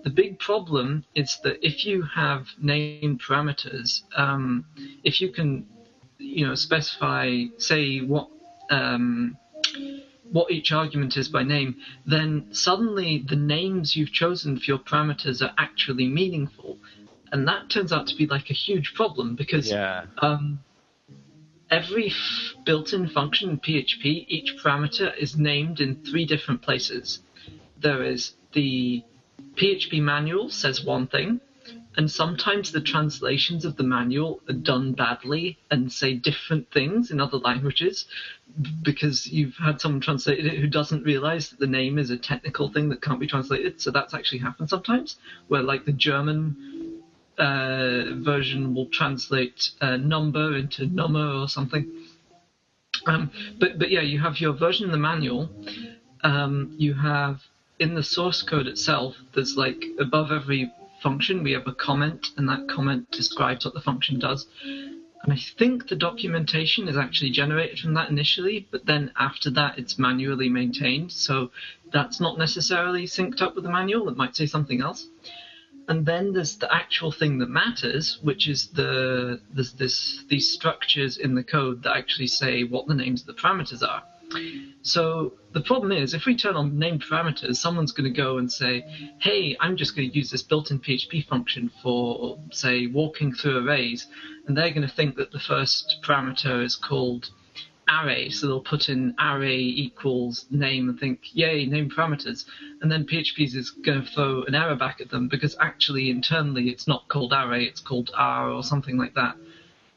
The 0.03 0.09
big 0.09 0.39
problem 0.39 1.05
is 1.13 1.39
that 1.43 1.65
if 1.65 1.85
you 1.85 2.01
have 2.03 2.47
named 2.59 3.21
parameters, 3.21 4.01
um, 4.15 4.65
if 5.03 5.21
you 5.21 5.31
can, 5.31 5.67
you 6.17 6.47
know, 6.47 6.55
specify, 6.55 7.43
say 7.57 7.99
what 7.99 8.29
um, 8.71 9.37
what 10.31 10.51
each 10.51 10.71
argument 10.71 11.17
is 11.17 11.27
by 11.27 11.43
name, 11.43 11.75
then 12.05 12.47
suddenly 12.51 13.23
the 13.27 13.35
names 13.35 13.95
you've 13.95 14.11
chosen 14.11 14.57
for 14.57 14.65
your 14.65 14.77
parameters 14.77 15.41
are 15.41 15.53
actually 15.57 16.07
meaningful 16.07 16.77
and 17.31 17.47
that 17.47 17.69
turns 17.69 17.93
out 17.93 18.07
to 18.07 18.15
be 18.15 18.27
like 18.27 18.49
a 18.49 18.53
huge 18.53 18.93
problem 18.93 19.35
because 19.35 19.69
yeah. 19.69 20.05
um, 20.19 20.59
every 21.69 22.07
f- 22.07 22.55
built-in 22.65 23.07
function 23.07 23.51
in 23.51 23.59
PHP, 23.59 24.25
each 24.27 24.55
parameter 24.57 25.15
is 25.17 25.37
named 25.37 25.79
in 25.79 25.95
three 26.03 26.25
different 26.25 26.61
places. 26.61 27.19
There 27.79 28.03
is 28.03 28.33
the 28.53 29.03
PHP 29.55 30.01
manual 30.01 30.49
says 30.49 30.83
one 30.83 31.07
thing, 31.07 31.41
and 31.95 32.09
sometimes 32.09 32.71
the 32.71 32.81
translations 32.81 33.65
of 33.65 33.75
the 33.75 33.83
manual 33.83 34.41
are 34.47 34.53
done 34.53 34.93
badly 34.93 35.57
and 35.69 35.91
say 35.91 36.13
different 36.13 36.71
things 36.71 37.11
in 37.11 37.19
other 37.19 37.37
languages 37.37 38.05
because 38.83 39.27
you've 39.27 39.55
had 39.55 39.81
someone 39.81 40.01
translate 40.01 40.45
it 40.45 40.59
who 40.59 40.67
doesn't 40.67 41.03
realize 41.03 41.49
that 41.49 41.59
the 41.59 41.67
name 41.67 41.97
is 41.97 42.09
a 42.09 42.17
technical 42.17 42.69
thing 42.69 42.89
that 42.89 43.01
can't 43.01 43.19
be 43.19 43.27
translated. 43.27 43.81
So 43.81 43.91
that's 43.91 44.13
actually 44.13 44.39
happened 44.39 44.69
sometimes, 44.69 45.17
where 45.47 45.61
like 45.61 45.85
the 45.85 45.91
German 45.91 46.98
uh, 47.39 48.15
version 48.15 48.75
will 48.75 48.87
translate 48.87 49.71
uh, 49.81 49.95
number 49.97 50.57
into 50.57 50.85
number 50.85 51.25
or 51.25 51.47
something. 51.47 51.89
Um, 53.05 53.31
but 53.59 53.79
but 53.79 53.89
yeah, 53.89 54.01
you 54.01 54.19
have 54.19 54.39
your 54.39 54.53
version 54.53 54.85
of 54.85 54.91
the 54.91 54.97
manual. 54.97 55.49
Um, 56.21 56.75
you 56.77 56.93
have 56.95 57.41
in 57.79 57.95
the 57.95 58.03
source 58.03 58.41
code 58.41 58.67
itself. 58.67 59.15
There's 59.33 59.55
like 59.55 59.85
above 59.99 60.31
every 60.31 60.71
function 61.01 61.43
we 61.43 61.53
have 61.53 61.65
a 61.65 61.73
comment, 61.73 62.27
and 62.35 62.49
that 62.49 62.67
comment 62.67 63.09
describes 63.11 63.63
what 63.63 63.73
the 63.73 63.81
function 63.81 64.19
does. 64.19 64.45
And 65.23 65.33
I 65.33 65.37
think 65.57 65.87
the 65.87 65.95
documentation 65.95 66.87
is 66.87 66.97
actually 66.97 67.31
generated 67.31 67.79
from 67.79 67.93
that 67.93 68.09
initially, 68.09 68.67
but 68.71 68.85
then 68.85 69.11
after 69.17 69.49
that 69.51 69.77
it's 69.77 69.99
manually 69.99 70.49
maintained. 70.49 71.11
So 71.11 71.51
that's 71.91 72.19
not 72.19 72.37
necessarily 72.37 73.05
synced 73.05 73.41
up 73.41 73.55
with 73.55 73.63
the 73.63 73.71
manual. 73.71 74.07
It 74.09 74.17
might 74.17 74.35
say 74.35 74.45
something 74.45 74.81
else. 74.81 75.07
And 75.89 76.05
then 76.05 76.33
there's 76.33 76.55
the 76.57 76.71
actual 76.71 77.11
thing 77.11 77.39
that 77.39 77.49
matters, 77.49 78.19
which 78.21 78.47
is 78.47 78.67
the 78.67 79.41
there's 79.51 79.73
this 79.73 80.23
these 80.29 80.53
structures 80.53 81.17
in 81.17 81.33
the 81.33 81.43
code 81.43 81.81
that 81.81 81.97
actually 81.97 82.27
say 82.27 82.63
what 82.63 82.85
the 82.85 82.93
names 82.93 83.21
of 83.21 83.27
the 83.27 83.33
parameters 83.33 83.81
are. 83.81 84.03
So 84.83 85.33
the 85.53 85.61
problem 85.61 85.91
is, 85.91 86.13
if 86.13 86.27
we 86.27 86.37
turn 86.37 86.55
on 86.55 86.77
name 86.77 86.99
parameters, 86.99 87.55
someone's 87.55 87.91
going 87.91 88.13
to 88.13 88.15
go 88.15 88.37
and 88.37 88.51
say, 88.51 88.85
"Hey, 89.19 89.57
I'm 89.59 89.75
just 89.75 89.95
going 89.95 90.11
to 90.11 90.15
use 90.15 90.29
this 90.29 90.43
built-in 90.43 90.79
PHP 90.79 91.25
function 91.25 91.71
for, 91.81 92.37
say, 92.51 92.85
walking 92.85 93.33
through 93.33 93.57
arrays," 93.57 94.05
and 94.45 94.55
they're 94.55 94.69
going 94.69 94.87
to 94.87 94.95
think 94.95 95.15
that 95.15 95.31
the 95.31 95.39
first 95.39 95.97
parameter 96.03 96.63
is 96.63 96.75
called 96.75 97.31
array. 97.89 98.29
So 98.29 98.47
they'll 98.47 98.61
put 98.61 98.89
in 98.89 99.15
array 99.19 99.59
equals 99.59 100.45
name 100.49 100.89
and 100.89 100.99
think, 100.99 101.33
"Yay, 101.33 101.65
name 101.65 101.89
parameters," 101.89 102.45
and 102.81 102.91
then 102.91 103.05
PHP 103.05 103.55
is 103.55 103.71
going 103.71 104.03
to 104.03 104.11
throw 104.11 104.43
an 104.43 104.55
error 104.55 104.75
back 104.75 105.01
at 105.01 105.09
them 105.09 105.27
because 105.27 105.55
actually 105.59 106.09
internally 106.09 106.69
it's 106.69 106.87
not 106.87 107.07
called 107.07 107.33
array, 107.33 107.65
it's 107.65 107.81
called 107.81 108.11
r 108.15 108.49
or 108.49 108.63
something 108.63 108.97
like 108.97 109.13
that. 109.15 109.37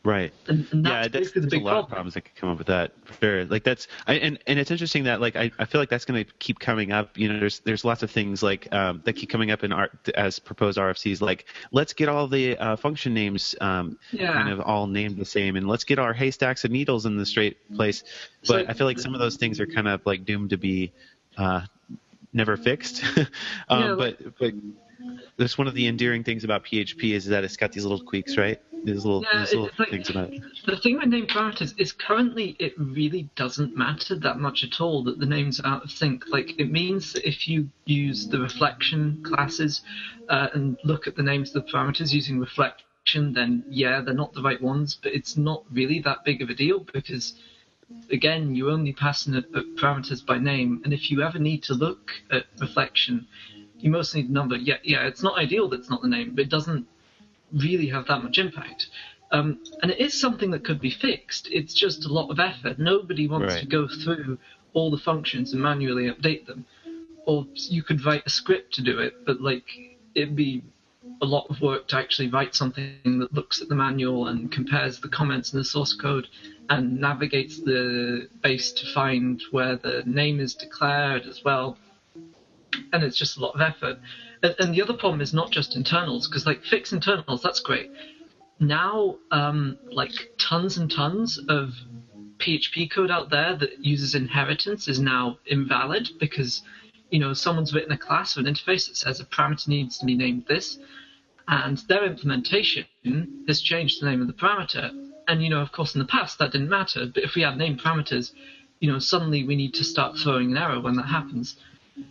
Right. 0.04 0.32
And, 0.48 0.66
and 0.72 0.84
yeah, 0.84 1.02
that's 1.02 1.12
that's, 1.12 1.30
the 1.32 1.40
there's 1.40 1.50
big 1.52 1.62
a 1.62 1.64
lot 1.64 1.70
problem. 1.70 1.84
of 1.84 1.88
problems 1.90 2.14
that 2.14 2.20
could 2.22 2.34
come 2.34 2.48
up 2.48 2.58
with 2.58 2.66
that 2.66 2.90
for 3.04 3.14
sure. 3.20 3.44
Like 3.44 3.62
that's, 3.62 3.86
I, 4.06 4.14
and 4.14 4.36
and 4.48 4.58
it's 4.58 4.72
interesting 4.72 5.04
that 5.04 5.20
like 5.20 5.36
I, 5.36 5.52
I 5.60 5.64
feel 5.64 5.80
like 5.80 5.90
that's 5.90 6.04
going 6.04 6.24
to 6.24 6.32
keep 6.40 6.58
coming 6.58 6.90
up. 6.90 7.16
You 7.16 7.32
know, 7.32 7.38
there's 7.38 7.60
there's 7.60 7.84
lots 7.84 8.02
of 8.02 8.10
things 8.10 8.42
like 8.42 8.66
um, 8.74 9.00
that 9.04 9.12
keep 9.12 9.30
coming 9.30 9.52
up 9.52 9.62
in 9.62 9.72
art 9.72 9.92
as 10.16 10.40
proposed 10.40 10.76
RFCs. 10.76 11.20
Like 11.20 11.44
let's 11.70 11.92
get 11.92 12.08
all 12.08 12.26
the 12.26 12.58
uh, 12.58 12.74
function 12.74 13.14
names 13.14 13.54
um, 13.60 13.96
Yeah. 14.10 14.32
kind 14.32 14.48
of 14.48 14.60
all 14.60 14.88
named 14.88 15.18
the 15.18 15.24
same, 15.24 15.54
and 15.54 15.68
let's 15.68 15.84
get 15.84 16.00
our 16.00 16.12
haystacks 16.12 16.64
and 16.64 16.72
needles 16.72 17.06
in 17.06 17.16
the 17.16 17.24
straight 17.26 17.58
place. 17.76 18.02
But 18.40 18.46
So- 18.46 18.64
I 18.68 18.72
feel 18.72 18.88
like 18.88 18.98
some 18.98 19.14
of 19.14 19.20
those 19.20 19.36
things 19.36 19.60
are 19.60 19.66
kind 19.66 19.86
of 19.86 20.04
like 20.04 20.24
doomed 20.24 20.50
to 20.50 20.56
be 20.56 20.92
uh, 21.38 21.60
never 22.32 22.56
fixed. 22.56 23.04
um, 23.68 23.82
Yeah, 23.82 23.94
but 23.96 24.38
but 24.38 24.52
that's 25.36 25.56
one 25.58 25.66
of 25.66 25.74
the 25.74 25.86
endearing 25.86 26.24
things 26.24 26.44
about 26.44 26.64
PHP 26.64 27.12
is 27.12 27.26
that 27.26 27.44
it's 27.44 27.56
got 27.56 27.72
these 27.72 27.84
little 27.84 28.04
tweaks, 28.04 28.36
right? 28.36 28.60
These 28.84 29.04
little, 29.04 29.24
Yeah, 29.32 29.40
these 29.40 29.52
little 29.52 29.70
like- 29.78 29.90
things 29.90 30.10
about 30.10 30.32
it. 30.32 30.42
The 30.66 30.76
thing 30.76 30.98
with 30.98 31.08
name 31.08 31.26
parameters 31.26 31.74
is 31.78 31.92
currently 31.92 32.56
it 32.58 32.74
really 32.76 33.28
doesn't 33.36 33.76
matter 33.76 34.16
that 34.16 34.38
much 34.38 34.64
at 34.64 34.80
all 34.80 35.04
that 35.04 35.18
the 35.20 35.26
names 35.26 35.60
are 35.60 35.66
out 35.66 35.84
of 35.84 35.90
sync. 35.90 36.24
Like 36.28 36.58
it 36.58 36.70
means 36.70 37.12
that 37.12 37.26
if 37.26 37.48
you 37.48 37.68
use 37.84 38.28
the 38.28 38.40
reflection 38.40 39.22
classes 39.24 39.82
uh, 40.28 40.48
and 40.54 40.76
look 40.84 41.06
at 41.06 41.16
the 41.16 41.22
names 41.22 41.54
of 41.54 41.64
the 41.64 41.72
parameters 41.72 42.12
using 42.12 42.40
reflection, 42.40 43.32
then 43.32 43.64
yeah, 43.68 44.00
they're 44.00 44.14
not 44.14 44.32
the 44.32 44.42
right 44.42 44.60
ones, 44.60 44.98
but 45.00 45.12
it's 45.12 45.36
not 45.36 45.64
really 45.72 46.00
that 46.00 46.24
big 46.24 46.42
of 46.42 46.50
a 46.50 46.54
deal 46.54 46.80
because 46.92 47.34
again, 48.10 48.54
you're 48.54 48.70
only 48.70 48.92
passing 48.92 49.34
at, 49.34 49.44
at 49.54 49.64
parameters 49.76 50.24
by 50.24 50.38
name, 50.38 50.80
and 50.84 50.92
if 50.92 51.10
you 51.10 51.22
ever 51.22 51.38
need 51.38 51.62
to 51.64 51.74
look 51.74 52.10
at 52.30 52.46
reflection, 52.60 53.26
you 53.82 53.90
mostly 53.90 54.22
need 54.22 54.30
the 54.30 54.34
number. 54.34 54.56
Yeah, 54.56 54.76
yeah, 54.82 55.06
it's 55.06 55.22
not 55.22 55.38
ideal 55.38 55.68
that 55.68 55.80
it's 55.80 55.90
not 55.90 56.02
the 56.02 56.08
name, 56.08 56.30
but 56.34 56.42
it 56.42 56.48
doesn't 56.50 56.86
really 57.52 57.88
have 57.88 58.06
that 58.06 58.22
much 58.22 58.38
impact. 58.38 58.86
Um, 59.32 59.58
and 59.82 59.90
it 59.90 59.98
is 59.98 60.18
something 60.18 60.50
that 60.52 60.64
could 60.64 60.80
be 60.80 60.90
fixed. 60.90 61.48
It's 61.50 61.74
just 61.74 62.04
a 62.06 62.12
lot 62.12 62.30
of 62.30 62.38
effort. 62.38 62.78
Nobody 62.78 63.26
wants 63.26 63.54
Right. 63.54 63.60
to 63.60 63.66
go 63.66 63.88
through 63.88 64.38
all 64.74 64.90
the 64.90 64.98
functions 64.98 65.52
and 65.52 65.62
manually 65.62 66.04
update 66.10 66.46
them. 66.46 66.64
Or 67.26 67.46
you 67.54 67.82
could 67.82 68.04
write 68.04 68.22
a 68.26 68.30
script 68.30 68.74
to 68.74 68.82
do 68.82 68.98
it, 68.98 69.24
but 69.26 69.40
like 69.40 69.64
it'd 70.14 70.36
be 70.36 70.62
a 71.20 71.26
lot 71.26 71.46
of 71.48 71.60
work 71.60 71.88
to 71.88 71.96
actually 71.96 72.28
write 72.28 72.54
something 72.54 73.18
that 73.18 73.32
looks 73.32 73.60
at 73.62 73.68
the 73.68 73.74
manual 73.74 74.28
and 74.28 74.50
compares 74.52 74.98
the 75.00 75.08
comments 75.08 75.52
in 75.52 75.58
the 75.58 75.64
source 75.64 75.92
code 75.92 76.26
and 76.68 77.00
navigates 77.00 77.58
the 77.60 78.28
base 78.42 78.72
to 78.72 78.86
find 78.92 79.42
where 79.50 79.76
the 79.76 80.02
name 80.04 80.40
is 80.40 80.54
declared 80.54 81.24
as 81.26 81.42
well. 81.44 81.78
And 82.92 83.02
it's 83.02 83.16
just 83.16 83.36
a 83.36 83.40
lot 83.40 83.54
of 83.54 83.60
effort. 83.60 83.98
And, 84.42 84.54
and 84.58 84.74
the 84.74 84.82
other 84.82 84.94
problem 84.94 85.20
is 85.20 85.32
not 85.32 85.50
just 85.50 85.76
internals, 85.76 86.28
because 86.28 86.46
like 86.46 86.64
fix 86.64 86.92
internals, 86.92 87.42
that's 87.42 87.60
great. 87.60 87.90
Now, 88.60 89.16
um, 89.30 89.78
like 89.90 90.12
tons 90.38 90.76
and 90.76 90.90
tons 90.90 91.38
of 91.48 91.74
PHP 92.38 92.90
code 92.90 93.10
out 93.10 93.30
there 93.30 93.56
that 93.56 93.84
uses 93.84 94.14
inheritance 94.14 94.88
is 94.88 94.98
now 94.98 95.38
invalid 95.46 96.10
because 96.18 96.62
you 97.10 97.18
know 97.18 97.32
someone's 97.32 97.72
written 97.72 97.92
a 97.92 97.98
class 97.98 98.36
or 98.36 98.40
an 98.40 98.46
interface 98.46 98.88
that 98.88 98.96
says 98.96 99.20
a 99.20 99.24
parameter 99.24 99.68
needs 99.68 99.98
to 99.98 100.06
be 100.06 100.14
named 100.14 100.44
this, 100.48 100.78
and 101.48 101.78
their 101.88 102.04
implementation 102.04 102.84
has 103.46 103.60
changed 103.60 104.00
the 104.00 104.06
name 104.06 104.20
of 104.20 104.26
the 104.26 104.32
parameter. 104.32 104.90
And 105.28 105.42
you 105.42 105.50
know, 105.50 105.60
of 105.60 105.70
course, 105.72 105.94
in 105.94 106.00
the 106.00 106.06
past 106.06 106.38
that 106.38 106.52
didn't 106.52 106.68
matter, 106.68 107.06
but 107.06 107.22
if 107.22 107.34
we 107.34 107.42
have 107.42 107.56
named 107.56 107.80
parameters, 107.80 108.32
you 108.80 108.90
know, 108.90 108.98
suddenly 108.98 109.44
we 109.44 109.54
need 109.54 109.74
to 109.74 109.84
start 109.84 110.18
throwing 110.18 110.50
an 110.50 110.56
error 110.56 110.80
when 110.80 110.96
that 110.96 111.06
happens. 111.06 111.56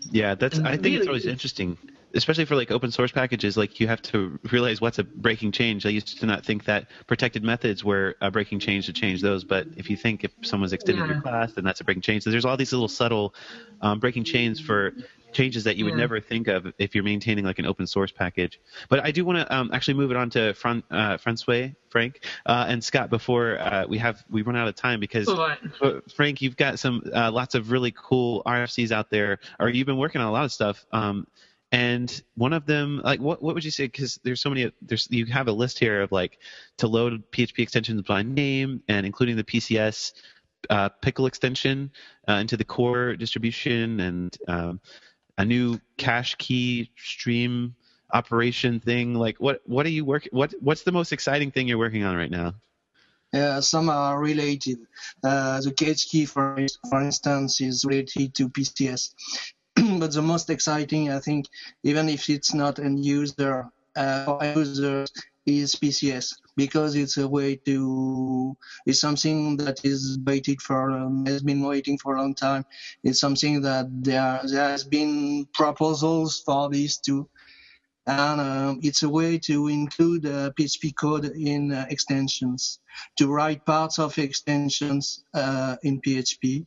Yeah, 0.09 0.36
that's. 0.36 0.59
I 0.63 0.77
think 0.77 0.95
it's 0.95 1.07
always 1.07 1.25
interesting, 1.27 1.77
especially 2.13 2.45
for 2.45 2.55
like 2.55 2.71
open 2.71 2.91
source 2.91 3.11
packages. 3.11 3.55
Like 3.57 3.79
you 3.79 3.88
have 3.88 4.01
to 4.03 4.39
realize 4.51 4.82
what's 4.82 4.99
a 4.99 5.03
breaking 5.03 5.51
change. 5.51 5.86
I 5.86 5.89
used 5.89 6.19
to 6.19 6.25
not 6.25 6.45
think 6.45 6.65
that 6.65 6.89
protected 7.07 7.43
methods 7.43 7.84
were 7.84 8.15
a 8.21 8.32
breaking 8.32 8.59
change 8.59 8.88
to 8.88 8.93
change 8.93 9.21
those. 9.21 9.43
But 9.43 9.67
if 9.77 9.89
you 9.89 9.97
think 9.97 10.23
if 10.23 10.32
someone's 10.43 10.73
extended 10.73 11.01
Yeah. 11.01 11.07
your 11.07 11.21
class, 11.21 11.53
then 11.53 11.63
that's 11.63 11.82
a 11.82 11.84
breaking 11.84 12.01
change. 12.01 12.23
So 12.23 12.32
there's 12.32 12.45
all 12.45 12.57
these 12.57 12.73
little 12.73 12.88
subtle 12.88 13.36
um, 13.82 13.99
breaking 13.99 14.23
chains 14.25 14.59
for 14.59 14.93
changes 15.32 15.63
that 15.63 15.77
you 15.77 15.86
would 15.86 15.93
Yeah. 15.93 16.01
never 16.01 16.19
think 16.19 16.47
of 16.47 16.73
if 16.77 16.93
you're 16.93 17.03
maintaining 17.03 17.45
like 17.45 17.59
an 17.59 17.65
open 17.65 17.88
source 17.88 18.11
package. 18.11 18.59
But 18.89 19.03
I 19.03 19.11
do 19.11 19.25
want 19.25 19.39
to 19.39 19.55
um, 19.55 19.69
actually 19.73 19.95
move 19.95 20.11
it 20.11 20.17
on 20.17 20.29
to 20.32 20.53
Fran- 20.53 20.84
uh, 20.91 21.17
Francois, 21.17 21.69
Frank, 21.89 22.25
uh, 22.45 22.65
and 22.67 22.84
Scott 22.84 23.09
before 23.09 23.59
uh, 23.59 23.86
we 23.88 23.97
have 23.97 24.23
we 24.29 24.41
run 24.41 24.55
out 24.55 24.67
of 24.67 24.75
time 24.75 24.99
because. 24.99 25.27
Right. 25.27 25.57
Frank, 26.15 26.41
you've 26.41 26.57
got 26.57 26.79
some 26.79 27.03
uh, 27.13 27.32
lots 27.32 27.55
of 27.55 27.71
really 27.71 27.93
cool 27.95 28.43
RFCs 28.45 28.91
out 28.91 29.09
there, 29.09 29.39
or 29.59 29.69
you've 29.69 29.88
been 29.88 29.97
working 29.97 30.21
on 30.21 30.27
a 30.27 30.32
lot 30.32 30.45
of 30.45 30.51
stuff. 30.51 30.86
Um, 30.91 31.27
and 31.71 32.21
one 32.36 32.51
of 32.51 32.65
them, 32.65 33.01
like, 33.03 33.21
what 33.21 33.41
what 33.41 33.55
would 33.55 33.63
you 33.63 33.71
say? 33.71 33.86
Because 33.86 34.19
there's 34.23 34.41
so 34.41 34.49
many. 34.49 34.71
There's 34.82 35.07
you 35.09 35.25
have 35.27 35.47
a 35.47 35.53
list 35.53 35.79
here 35.79 36.01
of 36.01 36.11
like 36.11 36.38
to 36.77 36.88
load 36.88 37.23
PHP 37.32 37.59
extensions 37.59 38.01
by 38.01 38.23
name, 38.23 38.84
and 38.89 39.05
including 39.05 39.38
the 39.38 39.43
PCS 39.43 40.11
uh, 40.69 40.89
pickle 40.89 41.27
extension 41.27 41.91
uh, 42.27 42.34
into 42.34 42.57
the 42.57 42.65
core 42.65 43.15
distribution, 43.15 44.01
and 44.01 44.38
um, 44.49 44.82
a 45.38 45.45
new 45.45 45.79
cache 45.97 46.36
key 46.38 46.91
stream 46.97 47.75
operation 48.13 48.79
thing. 48.79 49.13
Like, 49.15 49.38
what 49.38 49.61
what 49.65 49.86
are 49.86 49.89
you 49.89 50.05
working? 50.05 50.29
What 50.32 50.53
what's 50.59 50.84
the 50.84 50.91
most 50.91 51.11
exciting 51.13 51.51
thing 51.51 51.67
you're 51.67 51.77
working 51.77 52.03
on 52.03 52.15
right 52.15 52.32
now? 52.32 52.55
Yeah, 53.34 53.61
some 53.61 53.89
are 53.89 54.19
related. 54.19 54.79
Uh, 55.23 55.61
the 55.61 55.71
cache 55.71 56.05
key, 56.09 56.25
for, 56.25 56.67
for 56.89 57.01
instance, 57.01 57.61
is 57.61 57.86
related 57.86 58.36
to 58.36 58.49
PCS. 58.49 59.13
but 59.99 60.11
the 60.11 60.21
most 60.21 60.49
exciting, 60.49 61.09
I 61.09 61.19
think, 61.19 61.47
even 61.84 62.09
if 62.09 62.29
it's 62.29 62.53
not 62.53 62.79
end 62.79 63.05
user 63.05 63.69
uh, 63.95 64.25
or 64.27 64.43
end 64.43 64.57
user, 64.57 65.05
is 65.45 65.75
PCS 65.75 66.35
because 66.55 66.95
it's 66.95 67.17
a 67.17 67.27
way 67.27 67.55
to. 67.55 68.55
It's 68.85 69.01
something 69.01 69.57
that 69.57 69.83
is 69.83 70.19
waited 70.25 70.61
for, 70.61 70.91
um, 70.91 71.25
has 71.25 71.41
been 71.41 71.61
waiting 71.61 71.97
for 71.97 72.15
a 72.15 72.21
long 72.21 72.35
time. 72.35 72.65
It's 73.03 73.19
something 73.19 73.61
that 73.61 73.87
there 73.89 74.41
there 74.43 74.69
has 74.69 74.83
been 74.83 75.47
proposals 75.53 76.41
for 76.45 76.69
this 76.69 76.97
too 76.97 77.29
and 78.07 78.41
um, 78.41 78.79
it's 78.81 79.03
a 79.03 79.09
way 79.09 79.37
to 79.37 79.67
include 79.67 80.25
uh, 80.25 80.51
PHP 80.59 80.95
code 80.95 81.25
in 81.25 81.71
uh, 81.71 81.85
extensions, 81.89 82.79
to 83.17 83.31
write 83.31 83.65
parts 83.65 83.99
of 83.99 84.17
extensions 84.17 85.23
uh, 85.33 85.75
in 85.83 86.01
PHP. 86.01 86.65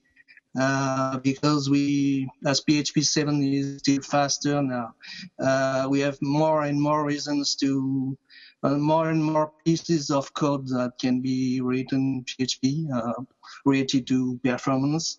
Uh, 0.56 1.18
because 1.18 1.68
we, 1.68 2.28
as 2.46 2.60
PHP 2.60 3.04
7 3.04 3.42
is 3.42 3.78
still 3.78 4.00
faster 4.02 4.62
now, 4.62 4.94
uh, 5.40 5.88
we 5.90 5.98
have 5.98 6.16
more 6.22 6.62
and 6.62 6.80
more 6.80 7.04
reasons 7.04 7.56
to, 7.56 8.16
uh, 8.64 8.76
more 8.76 9.10
and 9.10 9.22
more 9.22 9.52
pieces 9.64 10.10
of 10.10 10.32
code 10.34 10.66
that 10.68 10.92
can 10.98 11.20
be 11.20 11.60
written 11.60 12.24
PHP 12.24 12.90
uh, 12.90 13.22
related 13.64 14.06
to 14.08 14.40
performance. 14.42 15.18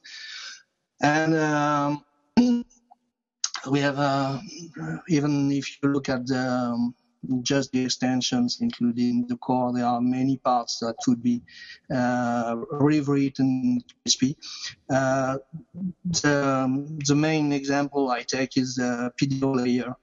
And 1.02 1.36
um, 1.36 2.04
we 3.70 3.80
have 3.80 4.00
uh, 4.00 4.40
even 5.08 5.52
if 5.52 5.82
you 5.82 5.90
look 5.90 6.10
at 6.10 6.26
the, 6.26 6.40
um, 6.40 6.96
just 7.42 7.72
the 7.72 7.84
extensions 7.84 8.60
including 8.62 9.26
the 9.28 9.36
core 9.38 9.74
there 9.74 9.86
are 9.86 10.00
many 10.00 10.38
parts 10.38 10.78
that 10.80 10.96
could 11.04 11.24
be 11.24 11.42
uh, 11.94 12.56
rewritten 12.72 13.62
in 13.64 13.84
PHP. 14.08 14.36
Uh, 14.90 15.38
the, 16.06 16.48
um, 16.48 17.00
the 17.00 17.16
main 17.16 17.52
example 17.52 18.10
I 18.10 18.22
take 18.22 18.58
is 18.58 18.76
the 18.76 19.12
PDO 19.20 19.56
layer. 19.56 19.96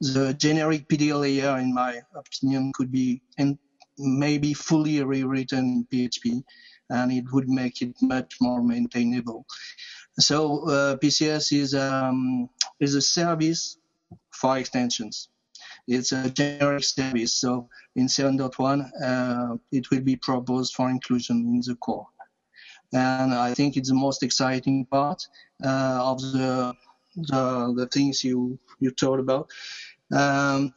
The 0.00 0.34
generic 0.34 0.88
PDO 0.88 1.20
layer, 1.20 1.58
in 1.58 1.74
my 1.74 2.00
opinion, 2.14 2.72
could 2.74 2.90
be 2.90 3.22
and 3.38 3.58
maybe 3.98 4.54
fully 4.54 5.02
rewritten 5.02 5.58
in 5.58 5.86
PHP. 5.92 6.42
and 6.90 7.12
it 7.12 7.24
would 7.32 7.48
make 7.48 7.82
it 7.82 7.94
much 8.02 8.36
more 8.40 8.62
maintainable. 8.62 9.46
So 10.18 10.68
uh, 10.68 10.96
PCS 10.96 11.52
is 11.52 11.74
um, 11.74 12.48
is 12.80 12.94
a 12.94 13.00
service 13.00 13.78
for 14.32 14.58
extensions. 14.58 15.28
It's 15.86 16.12
a 16.12 16.30
generic 16.30 16.84
service. 16.84 17.34
So 17.34 17.68
in 17.96 18.06
7.1, 18.06 18.90
uh, 19.02 19.56
it 19.72 19.90
will 19.90 20.00
be 20.00 20.16
proposed 20.16 20.74
for 20.74 20.88
inclusion 20.88 21.38
in 21.38 21.60
the 21.66 21.76
core. 21.76 22.06
And 22.92 23.34
I 23.34 23.54
think 23.54 23.76
it's 23.76 23.88
the 23.88 23.94
most 23.94 24.22
exciting 24.22 24.86
part 24.86 25.26
uh, 25.64 26.00
of 26.02 26.20
the, 26.20 26.74
the, 27.16 27.74
the 27.76 27.86
things 27.86 28.24
you 28.24 28.58
you 28.80 28.90
told 28.90 29.20
about. 29.20 29.50
Um, 30.12 30.74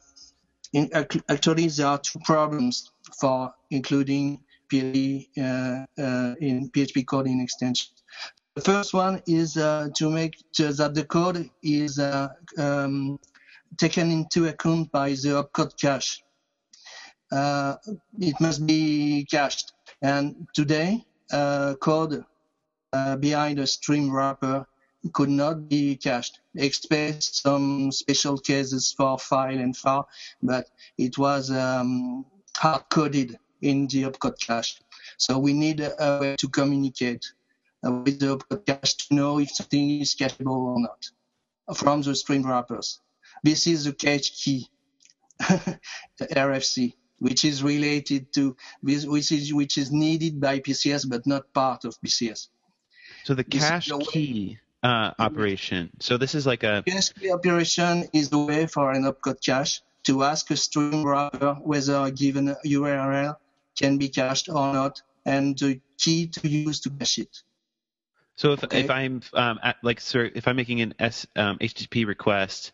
in, 0.72 0.90
actually, 1.28 1.68
there 1.68 1.86
are 1.86 1.98
two 1.98 2.18
problems 2.24 2.90
for 3.20 3.54
including 3.70 4.40
PHP 4.72 5.28
uh, 5.38 5.86
uh, 6.00 6.34
in 6.40 6.70
PHP 6.70 7.06
coding 7.06 7.40
extension. 7.40 7.88
The 8.54 8.60
first 8.60 8.94
one 8.94 9.22
is 9.26 9.56
uh, 9.56 9.88
to 9.96 10.10
make 10.10 10.36
sure 10.52 10.72
that 10.72 10.94
the 10.94 11.04
code 11.04 11.50
is 11.62 11.98
uh, 11.98 12.28
um, 12.58 13.18
taken 13.78 14.10
into 14.10 14.46
account 14.46 14.92
by 14.92 15.10
the 15.10 15.42
opcode 15.42 15.76
cache. 15.80 16.22
Uh, 17.32 17.76
it 18.20 18.40
must 18.40 18.64
be 18.66 19.26
cached. 19.30 19.72
And 20.02 20.46
today, 20.54 21.04
uh, 21.32 21.74
code 21.80 22.24
behind 23.18 23.58
a 23.58 23.66
stream 23.66 24.12
wrapper 24.12 24.66
could 25.12 25.28
not 25.28 25.68
be 25.68 25.96
cached, 25.96 26.40
except 26.54 27.22
some 27.22 27.92
special 27.92 28.38
cases 28.38 28.94
for 28.96 29.18
file 29.18 29.58
and 29.58 29.76
PHAR, 29.76 30.06
but 30.42 30.70
it 30.96 31.18
was 31.18 31.50
um, 31.50 32.24
hard 32.56 32.82
coded 32.88 33.38
in 33.60 33.86
the 33.88 34.04
opcode 34.04 34.38
cache. 34.40 34.80
So 35.18 35.38
we 35.38 35.52
need 35.52 35.80
a 35.80 36.18
way 36.20 36.36
to 36.38 36.48
communicate 36.48 37.32
with 37.82 38.18
the 38.18 38.36
opcode 38.38 38.66
cache 38.66 38.94
to 38.94 39.14
know 39.14 39.38
if 39.38 39.50
something 39.50 40.00
is 40.00 40.14
cacheable 40.14 40.56
or 40.56 40.80
not 40.80 41.76
from 41.76 42.02
the 42.02 42.14
stream 42.14 42.42
wrappers. 42.42 43.00
This 43.42 43.66
is 43.66 43.84
the 43.84 43.92
cache 43.92 44.30
key, 44.30 44.68
the 45.38 45.78
RFC, 46.20 46.94
which 47.18 47.44
is 47.44 47.62
related 47.62 48.32
to 48.34 48.56
this, 48.82 49.06
which 49.06 49.32
is 49.32 49.52
which 49.52 49.76
is 49.76 49.92
needed 49.92 50.40
by 50.40 50.60
PCS 50.60 51.08
but 51.08 51.26
not 51.26 51.52
part 51.52 51.84
of 51.84 51.96
PCS. 52.00 52.48
So 53.24 53.34
the 53.34 53.44
cache 53.44 53.90
key 54.10 54.58
uh, 54.84 55.12
operation. 55.18 55.90
So 55.98 56.18
this 56.18 56.34
is 56.34 56.46
like 56.46 56.62
a 56.62 56.84
key 56.86 57.32
operation 57.32 58.08
is 58.12 58.28
the 58.28 58.38
way 58.38 58.66
for 58.66 58.92
an 58.92 59.04
opcode 59.04 59.40
cache 59.40 59.82
to 60.04 60.22
ask 60.22 60.50
a 60.50 60.56
stream 60.56 61.04
wrapper 61.04 61.54
whether 61.54 61.96
a 61.96 62.10
given 62.10 62.54
URL 62.64 63.36
can 63.76 63.96
be 63.98 64.10
cached 64.10 64.48
or 64.48 64.72
not, 64.72 65.02
and 65.24 65.58
the 65.58 65.80
key 65.98 66.28
to 66.28 66.46
use 66.46 66.80
to 66.80 66.90
cache 66.90 67.18
it. 67.18 67.42
So 68.36 68.52
if 68.52 68.64
okay. 68.64 68.80
if 68.80 68.90
I'm 68.90 69.22
um, 69.32 69.58
at, 69.62 69.76
like 69.82 70.00
sir, 70.00 70.30
if 70.34 70.46
I'm 70.46 70.56
making 70.56 70.82
an 70.82 70.94
S, 70.98 71.26
um, 71.34 71.58
HTTP 71.58 72.06
request 72.06 72.72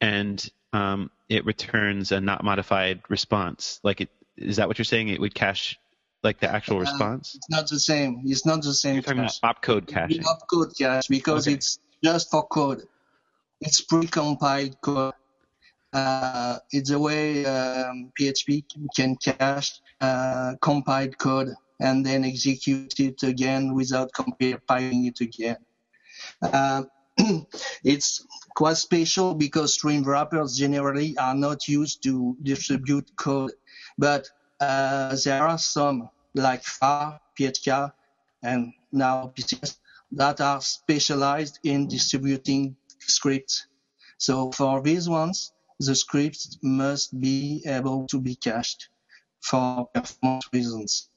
and 0.00 0.44
um, 0.72 1.10
it 1.28 1.46
returns 1.46 2.12
a 2.12 2.20
not 2.20 2.42
modified 2.42 3.02
response. 3.08 3.78
Like, 3.82 4.00
it, 4.00 4.10
is 4.36 4.56
that 4.56 4.68
what 4.68 4.78
you're 4.78 4.84
saying? 4.84 5.08
It 5.08 5.20
would 5.20 5.34
cache 5.34 5.78
like 6.22 6.40
the 6.40 6.50
actual 6.50 6.78
uh, 6.78 6.80
response? 6.80 7.34
It's 7.34 7.50
not 7.50 7.68
the 7.68 7.78
same. 7.78 8.22
It's 8.24 8.46
not 8.46 8.62
the 8.62 8.74
same. 8.74 8.94
You're 8.94 9.02
talking 9.02 9.22
cache. 9.22 9.38
about 9.38 9.62
opcode 9.62 9.86
caching. 9.86 10.22
Opcode 10.22 10.78
cache 10.78 11.08
because 11.08 11.46
okay. 11.46 11.54
it's 11.54 11.78
just 12.02 12.30
for 12.30 12.46
code. 12.46 12.82
It's 13.60 13.80
pre-compiled 13.80 14.80
code. 14.80 15.14
Uh, 15.92 16.58
it's 16.70 16.90
a 16.90 16.98
way 16.98 17.44
um, 17.44 18.10
PHP 18.18 18.64
can 18.96 19.16
cache 19.16 19.80
uh, 20.00 20.54
compiled 20.60 21.18
code 21.18 21.50
and 21.80 22.04
then 22.06 22.24
execute 22.24 22.98
it 22.98 23.22
again 23.22 23.74
without 23.74 24.10
compiling 24.12 25.06
it 25.06 25.20
again. 25.20 25.56
Uh, 26.40 26.84
it's 27.84 28.26
quite 28.54 28.76
special 28.76 29.34
because 29.34 29.74
stream 29.74 30.02
wrappers 30.02 30.56
generally 30.56 31.16
are 31.18 31.34
not 31.34 31.68
used 31.68 32.02
to 32.02 32.36
distribute 32.42 33.10
code, 33.16 33.52
but 33.98 34.28
uh, 34.62 35.16
there 35.24 35.42
are 35.42 35.58
some 35.58 36.08
like 36.34 36.62
PHAR, 36.62 37.20
PHK, 37.38 37.92
and 38.42 38.72
now 38.92 39.32
PCS 39.34 39.78
that 40.12 40.40
are 40.40 40.60
specialized 40.60 41.58
in 41.64 41.88
distributing 41.88 42.76
scripts. 43.00 43.66
So 44.18 44.52
for 44.52 44.80
these 44.80 45.08
ones, 45.08 45.52
the 45.80 45.94
scripts 45.94 46.58
must 46.62 47.20
be 47.20 47.62
able 47.66 48.06
to 48.06 48.20
be 48.20 48.36
cached 48.36 48.88
for 49.40 49.86
performance 49.92 50.48
reasons, 50.52 51.08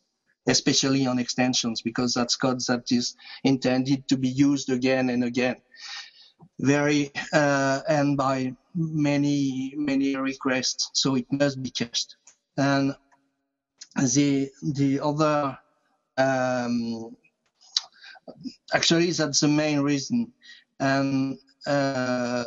especially 0.48 1.06
on 1.06 1.20
extensions, 1.20 1.84
because 1.84 2.16
that's 2.16 2.36
code 2.36 2.62
that 2.62 2.92
is 2.92 3.16
intended 3.44 4.08
to 4.08 4.18
be 4.18 4.30
used 4.30 4.70
again 4.72 5.10
and 5.10 5.24
again 5.24 5.58
very 6.60 7.12
uh, 7.34 7.82
and 7.90 8.18
by 8.18 8.54
many 8.76 9.74
many 9.76 10.16
requests 10.16 10.90
so 10.94 11.16
it 11.16 11.26
must 11.32 11.62
be 11.62 11.70
cached 11.70 12.16
and 12.58 12.96
the 13.96 14.50
the 14.62 15.00
other 15.00 15.58
um, 16.18 17.16
actually 18.74 19.12
that's 19.12 19.40
the 19.40 19.48
main 19.48 19.80
reason 19.80 20.32
and 20.80 21.38
uh, 21.68 22.44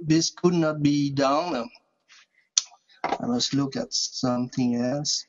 this 0.00 0.30
could 0.30 0.54
not 0.54 0.82
be 0.82 1.10
done 1.10 1.68
I 3.04 3.26
must 3.26 3.54
look 3.54 3.76
at 3.76 3.92
something 3.92 4.76
else 4.76 5.26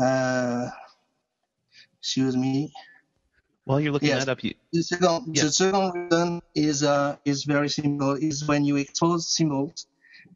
uh, 0.00 0.68
excuse 2.00 2.36
me 2.36 2.72
while 3.70 3.78
you're 3.78 3.92
looking 3.92 4.08
yes. 4.08 4.24
that 4.24 4.32
up, 4.32 4.42
you... 4.42 4.54
the 4.72 4.82
second 4.82 5.36
the 5.36 5.50
second 5.52 5.92
reason 5.94 6.42
is 6.56 6.82
uh, 6.82 7.16
is 7.24 7.44
very 7.44 7.68
simple. 7.68 8.14
Is 8.14 8.44
when 8.48 8.64
you 8.64 8.74
expose 8.76 9.28
symbols, 9.28 9.86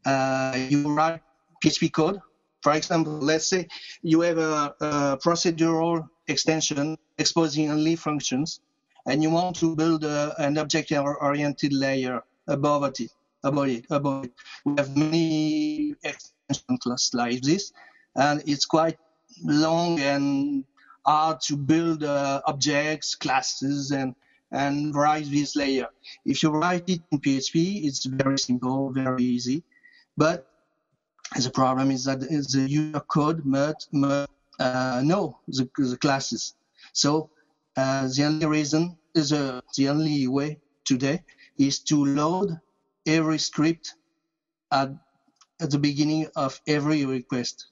uh, 0.05 0.55
you 0.69 0.93
write 0.93 1.21
PHP 1.61 1.91
code. 1.91 2.21
For 2.65 2.73
example, 2.73 3.19
let's 3.19 3.45
say 3.45 3.67
you 4.01 4.21
have 4.21 4.39
a, 4.39 4.73
a 4.81 5.19
procedural 5.23 6.09
extension 6.27 6.97
exposing 7.19 7.69
only 7.69 7.95
functions, 7.95 8.59
and 9.05 9.21
you 9.21 9.29
want 9.29 9.55
to 9.57 9.75
build 9.75 10.03
a, 10.03 10.33
an 10.39 10.57
object-oriented 10.57 11.71
layer 11.71 12.23
above 12.47 12.83
it, 12.85 13.11
above 13.43 13.67
it, 13.67 13.85
above 13.91 14.25
it. 14.25 14.33
We 14.65 14.73
have 14.79 14.97
many 14.97 15.93
extension 16.03 16.79
classes 16.79 17.13
like 17.13 17.41
this, 17.43 17.71
and 18.15 18.41
it's 18.47 18.65
quite 18.65 18.97
long 19.43 19.99
and 19.99 20.65
hard 21.05 21.41
to 21.41 21.57
build 21.57 22.03
uh, 22.03 22.41
objects, 22.47 23.13
classes, 23.13 23.91
and 23.91 24.15
and 24.51 24.95
write 24.95 25.29
this 25.29 25.55
layer. 25.55 25.89
If 26.25 26.41
you 26.41 26.49
write 26.49 26.89
it 26.89 27.01
in 27.11 27.19
PHP, 27.19 27.85
it's 27.85 28.05
very 28.05 28.39
simple, 28.39 28.89
very 28.89 29.23
easy. 29.23 29.61
But 30.17 30.47
the 31.41 31.49
problem 31.49 31.91
is 31.91 32.05
that 32.05 32.19
the 32.21 32.65
user 32.69 32.99
code 32.99 33.45
must, 33.45 33.89
must 33.91 34.29
uh, 34.59 35.01
know 35.03 35.39
the, 35.47 35.69
the, 35.77 35.97
classes. 35.97 36.55
So 36.93 37.29
uh, 37.75 38.07
the 38.07 38.23
only 38.25 38.45
reason 38.45 38.97
is 39.13 39.33
uh, 39.33 39.61
the 39.75 39.89
only 39.89 40.27
way 40.27 40.59
today 40.85 41.23
is 41.57 41.79
to 41.79 42.05
load 42.05 42.59
every 43.05 43.37
script 43.39 43.95
at, 44.71 44.91
at 45.59 45.71
the 45.71 45.79
beginning 45.79 46.27
of 46.35 46.61
every 46.67 47.05
request 47.05 47.67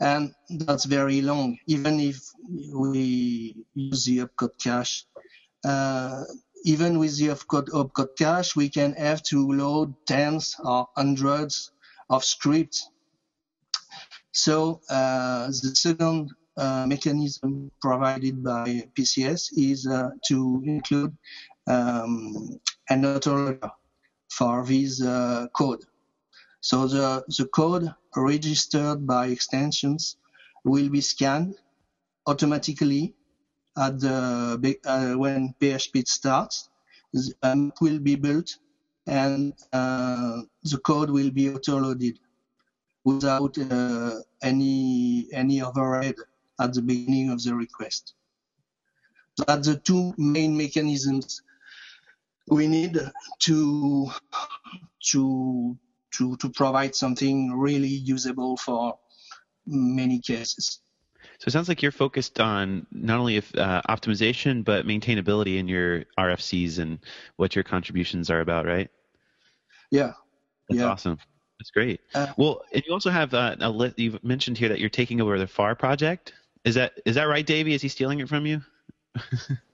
and 0.00 0.34
that's 0.48 0.84
very 0.84 1.20
long. 1.20 1.58
Even 1.66 2.00
if 2.00 2.30
we 2.72 3.56
use 3.74 4.04
the 4.04 4.18
opcode 4.18 4.58
cache, 4.62 5.04
uh, 5.64 6.24
even 6.64 6.98
with 6.98 7.18
the 7.18 7.28
opcode, 7.28 7.68
opcode 7.70 8.16
cache, 8.16 8.54
we 8.56 8.68
can 8.68 8.92
have 8.94 9.22
to 9.24 9.50
load 9.52 9.94
tens 10.06 10.56
or 10.64 10.88
hundreds 10.96 11.72
of 12.10 12.24
scripts. 12.24 12.90
So 14.32 14.80
uh, 14.88 15.46
the 15.46 15.72
second 15.74 16.30
uh, 16.56 16.86
mechanism 16.86 17.70
provided 17.80 18.42
by 18.42 18.88
PCS 18.94 19.50
is 19.56 19.86
uh, 19.86 20.10
to 20.28 20.62
include 20.64 21.16
um, 21.66 22.58
an 22.88 23.02
autoloader 23.02 23.70
for 24.30 24.64
this 24.64 25.00
code. 25.56 25.84
So 26.60 26.86
the, 26.86 27.24
the 27.28 27.46
code 27.46 27.94
registered 28.16 29.06
by 29.06 29.28
extensions 29.28 30.16
will 30.64 30.88
be 30.88 31.00
scanned 31.00 31.54
automatically 32.26 33.14
at 33.76 34.00
the 34.00 34.76
uh, 34.84 35.14
when 35.14 35.54
PHP 35.60 36.06
starts. 36.06 36.68
Um, 37.42 37.72
will 37.80 37.98
be 37.98 38.16
built 38.16 38.58
and 39.08 39.54
uh, 39.72 40.42
the 40.62 40.78
code 40.78 41.10
will 41.10 41.30
be 41.30 41.50
auto-loaded 41.50 42.18
without 43.04 43.56
uh, 43.58 44.16
any 44.42 45.26
any 45.32 45.62
overhead 45.62 46.14
at 46.60 46.74
the 46.74 46.82
beginning 46.82 47.30
of 47.30 47.42
the 47.42 47.54
request. 47.54 48.14
So 49.36 49.44
that's 49.46 49.68
the 49.68 49.76
two 49.76 50.12
main 50.18 50.56
mechanisms 50.56 51.42
we 52.48 52.66
need 52.66 52.98
to 53.40 54.10
to 55.10 55.78
to, 56.10 56.36
to 56.36 56.50
provide 56.50 56.94
something 56.94 57.52
really 57.52 57.88
usable 57.88 58.56
for 58.56 58.98
many 59.66 60.18
cases. 60.18 60.80
So 61.38 61.48
it 61.48 61.52
sounds 61.52 61.68
like 61.68 61.82
you're 61.82 61.92
focused 61.92 62.40
on 62.40 62.86
not 62.90 63.20
only 63.20 63.36
if, 63.36 63.54
uh, 63.54 63.82
optimization 63.88 64.64
but 64.64 64.86
maintainability 64.86 65.58
in 65.58 65.68
your 65.68 66.04
RFCs 66.18 66.78
and 66.78 66.98
what 67.36 67.54
your 67.54 67.62
contributions 67.62 68.30
are 68.30 68.40
about, 68.40 68.66
right? 68.66 68.90
Yeah. 69.90 70.12
That's 70.68 70.80
yeah. 70.80 70.86
awesome. 70.86 71.18
That's 71.58 71.70
great. 71.70 72.00
Uh, 72.14 72.28
well, 72.36 72.62
and 72.72 72.82
you 72.86 72.92
also 72.92 73.10
have 73.10 73.34
uh, 73.34 73.56
a 73.60 73.70
li- 73.70 73.94
you've 73.96 74.22
mentioned 74.22 74.58
here 74.58 74.68
that 74.68 74.78
you're 74.78 74.88
taking 74.88 75.20
over 75.20 75.38
the 75.38 75.46
PHAR 75.46 75.74
project. 75.74 76.32
Is 76.64 76.74
that 76.76 76.92
is 77.04 77.14
that 77.16 77.24
right, 77.24 77.44
Davey? 77.44 77.74
Is 77.74 77.82
he 77.82 77.88
stealing 77.88 78.20
it 78.20 78.28
from 78.28 78.46
you? 78.46 78.62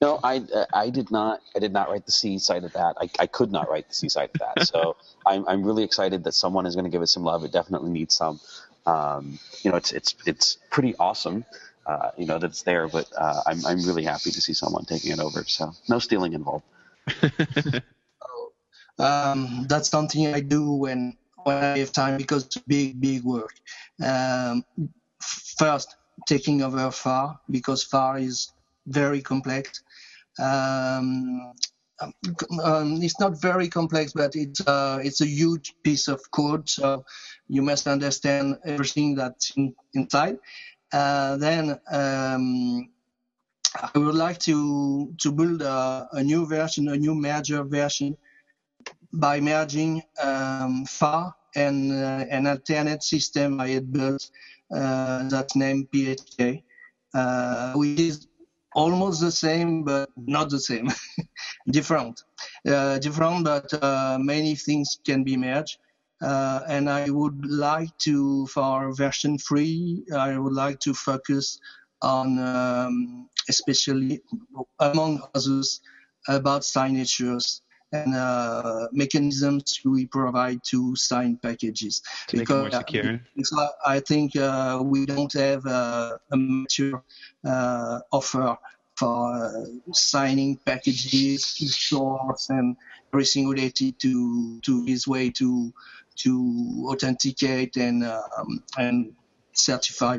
No, 0.00 0.20
I 0.22 0.44
uh, 0.54 0.66
I 0.72 0.90
did 0.90 1.10
not 1.10 1.40
I 1.56 1.58
did 1.58 1.72
not 1.72 1.88
write 1.88 2.04
the 2.04 2.12
C 2.12 2.38
side 2.38 2.64
of 2.64 2.74
that. 2.74 2.96
I, 3.00 3.08
I 3.18 3.26
could 3.26 3.50
not 3.50 3.70
write 3.70 3.88
the 3.88 3.94
C 3.94 4.10
side 4.10 4.28
of 4.34 4.40
that. 4.40 4.66
So 4.66 4.96
I'm 5.26 5.48
I'm 5.48 5.64
really 5.64 5.82
excited 5.82 6.24
that 6.24 6.32
someone 6.32 6.66
is 6.66 6.74
going 6.74 6.84
to 6.84 6.90
give 6.90 7.00
it 7.00 7.06
some 7.06 7.24
love. 7.24 7.42
It 7.42 7.52
definitely 7.52 7.90
needs 7.90 8.14
some. 8.14 8.38
Um, 8.84 9.38
you 9.62 9.70
know, 9.70 9.78
it's 9.78 9.92
it's 9.92 10.14
it's 10.26 10.58
pretty 10.70 10.94
awesome. 10.96 11.46
Uh, 11.86 12.10
you 12.18 12.26
know 12.26 12.38
that 12.38 12.48
it's 12.48 12.62
there, 12.64 12.86
but 12.86 13.10
uh, 13.16 13.40
I'm 13.46 13.64
I'm 13.64 13.78
really 13.78 14.04
happy 14.04 14.30
to 14.30 14.40
see 14.42 14.52
someone 14.52 14.84
taking 14.84 15.12
it 15.12 15.20
over. 15.20 15.42
So 15.44 15.72
no 15.88 15.98
stealing 15.98 16.34
involved. 16.34 16.64
um, 18.98 19.66
that's 19.68 19.88
something 19.88 20.34
I 20.34 20.40
do 20.40 20.72
when 20.72 21.16
when 21.44 21.56
I 21.56 21.78
have 21.78 21.92
time 21.92 22.16
because 22.16 22.44
it's 22.46 22.58
big 22.58 23.00
big 23.00 23.22
work. 23.24 23.54
Um, 24.02 24.64
first, 25.58 25.96
taking 26.26 26.62
over 26.62 26.90
PHAR 26.90 27.38
because 27.50 27.84
PHAR 27.84 28.18
is 28.18 28.52
very 28.86 29.22
complex. 29.22 29.82
Um, 30.38 31.52
um, 32.62 32.98
it's 33.02 33.20
not 33.20 33.40
very 33.40 33.68
complex, 33.68 34.12
but 34.12 34.34
it's 34.34 34.60
uh, 34.66 34.98
it's 35.02 35.20
a 35.20 35.26
huge 35.26 35.74
piece 35.82 36.08
of 36.08 36.20
code, 36.30 36.68
so 36.68 37.04
you 37.48 37.62
must 37.62 37.86
understand 37.86 38.58
everything 38.64 39.14
that's 39.14 39.50
in, 39.56 39.74
inside. 39.94 40.38
Uh, 40.92 41.36
then 41.36 41.78
um, 41.90 42.88
I 43.74 43.98
would 43.98 44.14
like 44.14 44.38
to 44.40 45.12
to 45.18 45.32
build 45.32 45.62
a, 45.62 46.08
a, 46.12 46.22
new 46.22 46.46
version, 46.46 46.88
a 46.88 46.96
new 46.96 47.14
merger 47.14 47.62
version, 47.62 48.16
by 49.14 49.40
merging 49.40 50.02
um, 50.22 50.84
PHAR 50.86 51.34
and 51.54 51.92
uh, 51.92 52.24
an 52.30 52.46
alternate 52.46 53.02
system 53.02 53.60
I 53.60 53.68
had 53.68 53.92
built 53.92 54.28
uh, 54.74 55.28
that's 55.28 55.54
named 55.54 55.88
PHK, 55.92 56.62
uh, 57.14 57.72
which 57.74 58.00
is 58.00 58.26
almost 58.74 59.20
the 59.20 59.30
same 59.30 59.84
but 59.84 60.10
not 60.16 60.50
the 60.50 60.58
same. 60.58 60.88
Different. 61.70 62.22
Uh, 62.68 62.98
different 62.98 63.44
but 63.44 63.72
uh, 63.82 64.18
many 64.20 64.54
things 64.56 64.98
can 65.04 65.22
be 65.22 65.36
merged. 65.36 65.78
Uh, 66.22 66.60
and 66.68 66.88
i 66.88 67.10
would 67.10 67.44
like 67.44 67.90
to 67.98 68.46
for 68.46 68.94
version 68.94 69.36
3 69.36 70.04
i 70.16 70.38
would 70.38 70.52
like 70.52 70.78
to 70.78 70.94
focus 70.94 71.58
on 72.02 72.38
um, 72.38 73.28
especially 73.48 74.22
among 74.78 75.20
others 75.34 75.80
about 76.28 76.64
signatures 76.64 77.62
and 77.94 78.14
uh, 78.14 78.88
mechanisms 78.92 79.80
we 79.84 80.06
provide 80.06 80.60
to 80.64 80.96
sign 80.96 81.36
packages. 81.36 82.02
To 82.28 82.38
because, 82.38 82.64
make 82.64 82.72
it 82.72 82.72
more 82.72 82.80
secure. 82.80 83.20
Because 83.36 83.72
I 83.86 84.00
think 84.00 84.36
uh, 84.36 84.80
we 84.82 85.06
don't 85.06 85.32
have 85.34 85.64
a, 85.66 86.18
a 86.30 86.36
mature 86.36 87.02
uh, 87.44 88.00
offer 88.10 88.56
for 88.96 89.66
signing 89.92 90.56
packages, 90.64 91.44
stores, 91.44 92.46
and 92.50 92.76
everything 93.12 93.48
related 93.48 93.98
to 94.00 94.60
to 94.60 94.84
this 94.84 95.06
way 95.06 95.30
to 95.30 95.72
to 96.16 96.86
authenticate 96.90 97.76
and 97.76 98.04
um, 98.04 98.62
and 98.78 99.14
certify 99.52 100.18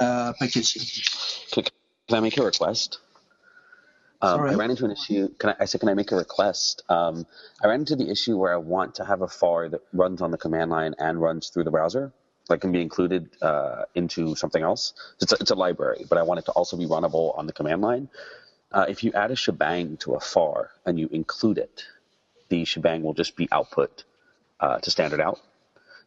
uh, 0.00 0.32
packages. 0.38 1.48
Can 1.52 1.64
I 2.10 2.20
make 2.20 2.36
a 2.38 2.44
request? 2.44 2.98
Um, 4.22 4.40
I 4.40 4.54
ran 4.54 4.70
into 4.70 4.84
an 4.84 4.90
issue. 4.90 5.28
Can 5.38 5.50
I, 5.50 5.56
I 5.60 5.64
said, 5.64 5.80
can 5.80 5.88
I 5.88 5.94
make 5.94 6.12
a 6.12 6.16
request? 6.16 6.82
Um, 6.88 7.26
I 7.62 7.68
ran 7.68 7.80
into 7.80 7.96
the 7.96 8.10
issue 8.10 8.36
where 8.36 8.52
I 8.52 8.56
want 8.56 8.96
to 8.96 9.04
have 9.04 9.22
a 9.22 9.28
PHAR 9.28 9.70
that 9.70 9.82
runs 9.92 10.20
on 10.20 10.30
the 10.30 10.36
command 10.36 10.70
line 10.70 10.94
and 10.98 11.20
runs 11.20 11.48
through 11.48 11.64
the 11.64 11.70
browser, 11.70 12.12
like 12.48 12.60
can 12.60 12.72
be 12.72 12.82
included 12.82 13.30
uh, 13.40 13.84
into 13.94 14.34
something 14.34 14.62
else. 14.62 14.92
It's 15.20 15.32
a, 15.32 15.36
it's 15.40 15.50
a, 15.50 15.54
library, 15.54 16.04
but 16.08 16.18
I 16.18 16.22
want 16.22 16.40
it 16.40 16.46
to 16.46 16.52
also 16.52 16.76
be 16.76 16.84
runnable 16.86 17.36
on 17.38 17.46
the 17.46 17.52
command 17.52 17.80
line. 17.80 18.08
Uh, 18.72 18.86
if 18.88 19.02
you 19.02 19.12
add 19.14 19.30
a 19.30 19.36
shebang 19.36 19.96
to 19.98 20.14
a 20.14 20.20
PHAR 20.20 20.70
and 20.84 20.98
you 20.98 21.08
include 21.10 21.56
it, 21.56 21.84
the 22.50 22.64
shebang 22.66 23.02
will 23.02 23.14
just 23.14 23.36
be 23.36 23.48
output 23.50 24.04
uh, 24.60 24.78
to 24.80 24.90
standard 24.90 25.20
out. 25.20 25.40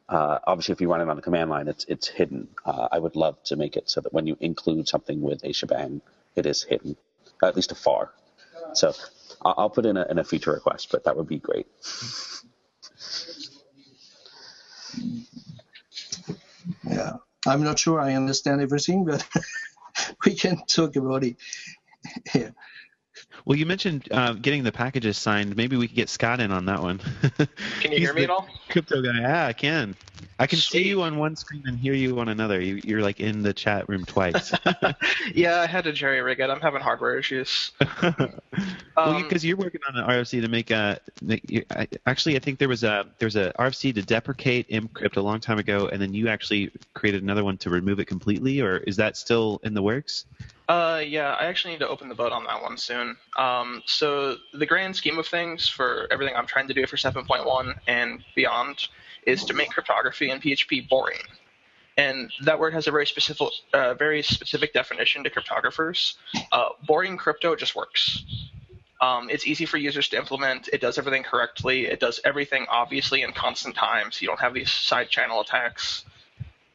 Uh, 0.07 0.37
obviously, 0.45 0.73
if 0.73 0.81
you 0.81 0.91
run 0.91 1.01
it 1.01 1.09
on 1.09 1.15
the 1.15 1.21
command 1.21 1.49
line, 1.49 1.67
it's 1.67 1.85
it's 1.85 2.07
hidden. 2.07 2.49
Uh, 2.65 2.89
I 2.91 2.99
would 2.99 3.15
love 3.15 3.41
to 3.45 3.55
make 3.55 3.75
it 3.77 3.89
so 3.89 4.01
that 4.01 4.13
when 4.13 4.27
you 4.27 4.37
include 4.39 4.87
something 4.87 5.21
with 5.21 5.43
a 5.43 5.53
shebang, 5.53 6.01
it 6.35 6.45
is 6.45 6.61
hidden 6.61 6.97
at 7.47 7.55
least 7.55 7.71
a 7.71 7.75
PHAR. 7.75 8.11
So 8.73 8.93
I'll 9.43 9.69
put 9.69 9.85
in 9.85 9.97
a, 9.97 10.05
in 10.09 10.19
a 10.19 10.23
feature 10.23 10.51
request, 10.53 10.89
but 10.91 11.03
that 11.05 11.17
would 11.17 11.27
be 11.27 11.39
great. 11.39 11.67
Yeah, 16.87 17.13
I'm 17.47 17.63
not 17.63 17.79
sure 17.79 17.99
I 17.99 18.15
understand 18.15 18.61
everything, 18.61 19.05
but 19.05 19.27
we 20.25 20.35
can 20.35 20.61
talk 20.67 20.95
about 20.95 21.23
it. 21.23 21.37
Yeah. 22.33 22.49
Well, 23.45 23.57
you 23.57 23.65
mentioned 23.65 24.07
uh, 24.11 24.33
getting 24.33 24.63
the 24.63 24.71
packages 24.71 25.17
signed. 25.17 25.55
Maybe 25.57 25.75
we 25.75 25.87
could 25.87 25.95
get 25.95 26.09
Scott 26.09 26.39
in 26.39 26.51
on 26.51 26.65
that 26.65 26.81
one. 26.81 26.99
can 27.81 27.91
you 27.91 27.99
hear 27.99 28.13
me 28.13 28.23
at 28.23 28.29
all? 28.29 28.47
Crypto 28.69 29.01
guy. 29.01 29.19
Yeah, 29.19 29.47
I 29.47 29.53
can. 29.53 29.95
I 30.39 30.47
can 30.47 30.57
Sweet. 30.59 30.83
see 30.83 30.89
you 30.89 31.01
on 31.03 31.17
one 31.17 31.35
screen 31.35 31.63
and 31.65 31.77
hear 31.77 31.93
you 31.93 32.19
on 32.19 32.27
another. 32.27 32.59
You, 32.59 32.97
are 32.97 33.01
like 33.01 33.19
in 33.19 33.43
the 33.43 33.53
chat 33.53 33.87
room 33.87 34.03
twice. 34.05 34.53
yeah, 35.33 35.59
I 35.59 35.67
had 35.67 35.83
to 35.83 35.91
jerry 35.91 36.21
rig 36.21 36.39
it. 36.39 36.49
I'm 36.49 36.59
having 36.59 36.81
hardware 36.81 37.17
issues. 37.17 37.71
well, 38.01 39.21
because 39.21 39.43
um, 39.43 39.47
you, 39.47 39.53
are 39.53 39.57
working 39.57 39.81
on 39.87 39.97
an 39.97 40.09
RFC 40.09 40.41
to 40.41 40.47
make 40.47 40.71
a. 40.71 40.99
Actually, 42.05 42.35
I 42.35 42.39
think 42.39 42.59
there 42.59 42.69
was 42.69 42.83
a 42.83 43.05
there 43.19 43.27
was 43.27 43.35
a 43.35 43.53
RFC 43.59 43.93
to 43.95 44.01
deprecate 44.01 44.69
Mcrypt 44.69 45.17
a 45.17 45.21
long 45.21 45.39
time 45.39 45.59
ago, 45.59 45.87
and 45.87 46.01
then 46.01 46.13
you 46.13 46.29
actually 46.29 46.71
created 46.93 47.23
another 47.23 47.43
one 47.43 47.57
to 47.59 47.69
remove 47.69 47.99
it 47.99 48.05
completely. 48.05 48.61
Or 48.61 48.77
is 48.77 48.95
that 48.97 49.17
still 49.17 49.59
in 49.63 49.73
the 49.73 49.81
works? 49.81 50.25
Uh, 50.67 51.01
yeah, 51.05 51.35
I 51.39 51.45
actually 51.45 51.73
need 51.73 51.81
to 51.81 51.89
open 51.89 52.07
the 52.07 52.15
vote 52.15 52.31
on 52.31 52.45
that 52.45 52.61
one 52.61 52.77
soon. 52.77 53.17
Um, 53.37 53.83
so 53.85 54.37
the 54.53 54.65
grand 54.65 54.95
scheme 54.95 55.19
of 55.19 55.27
things 55.27 55.67
for 55.67 56.07
everything 56.09 56.35
I'm 56.35 56.47
trying 56.47 56.67
to 56.69 56.73
do 56.73 56.87
for 56.87 56.95
7.1 56.95 57.77
and 57.87 58.23
beyond 58.35 58.87
is 59.25 59.43
to 59.45 59.53
make 59.53 59.69
cryptography 59.71 60.29
and 60.29 60.41
PHP 60.41 60.87
boring. 60.87 61.19
And 61.97 62.31
that 62.43 62.59
word 62.59 62.73
has 62.73 62.87
a 62.87 62.91
very 62.91 63.05
specific, 63.05 63.47
uh, 63.73 63.93
very 63.93 64.21
specific 64.23 64.73
definition 64.73 65.23
to 65.25 65.29
cryptographers. 65.29 66.15
Uh, 66.51 66.69
boring 66.87 67.17
crypto 67.17 67.55
just 67.55 67.75
works. 67.75 68.23
Um, 69.01 69.29
it's 69.29 69.45
easy 69.45 69.65
for 69.65 69.77
users 69.77 70.07
to 70.09 70.17
implement. 70.17 70.69
It 70.71 70.79
does 70.79 70.97
everything 70.97 71.23
correctly. 71.23 71.87
It 71.87 71.99
does 71.99 72.21
everything 72.23 72.65
obviously 72.69 73.21
in 73.21 73.33
constant 73.33 73.75
time, 73.75 74.11
so 74.11 74.21
you 74.21 74.27
don't 74.27 74.39
have 74.39 74.53
these 74.53 74.71
side 74.71 75.09
channel 75.09 75.41
attacks. 75.41 76.05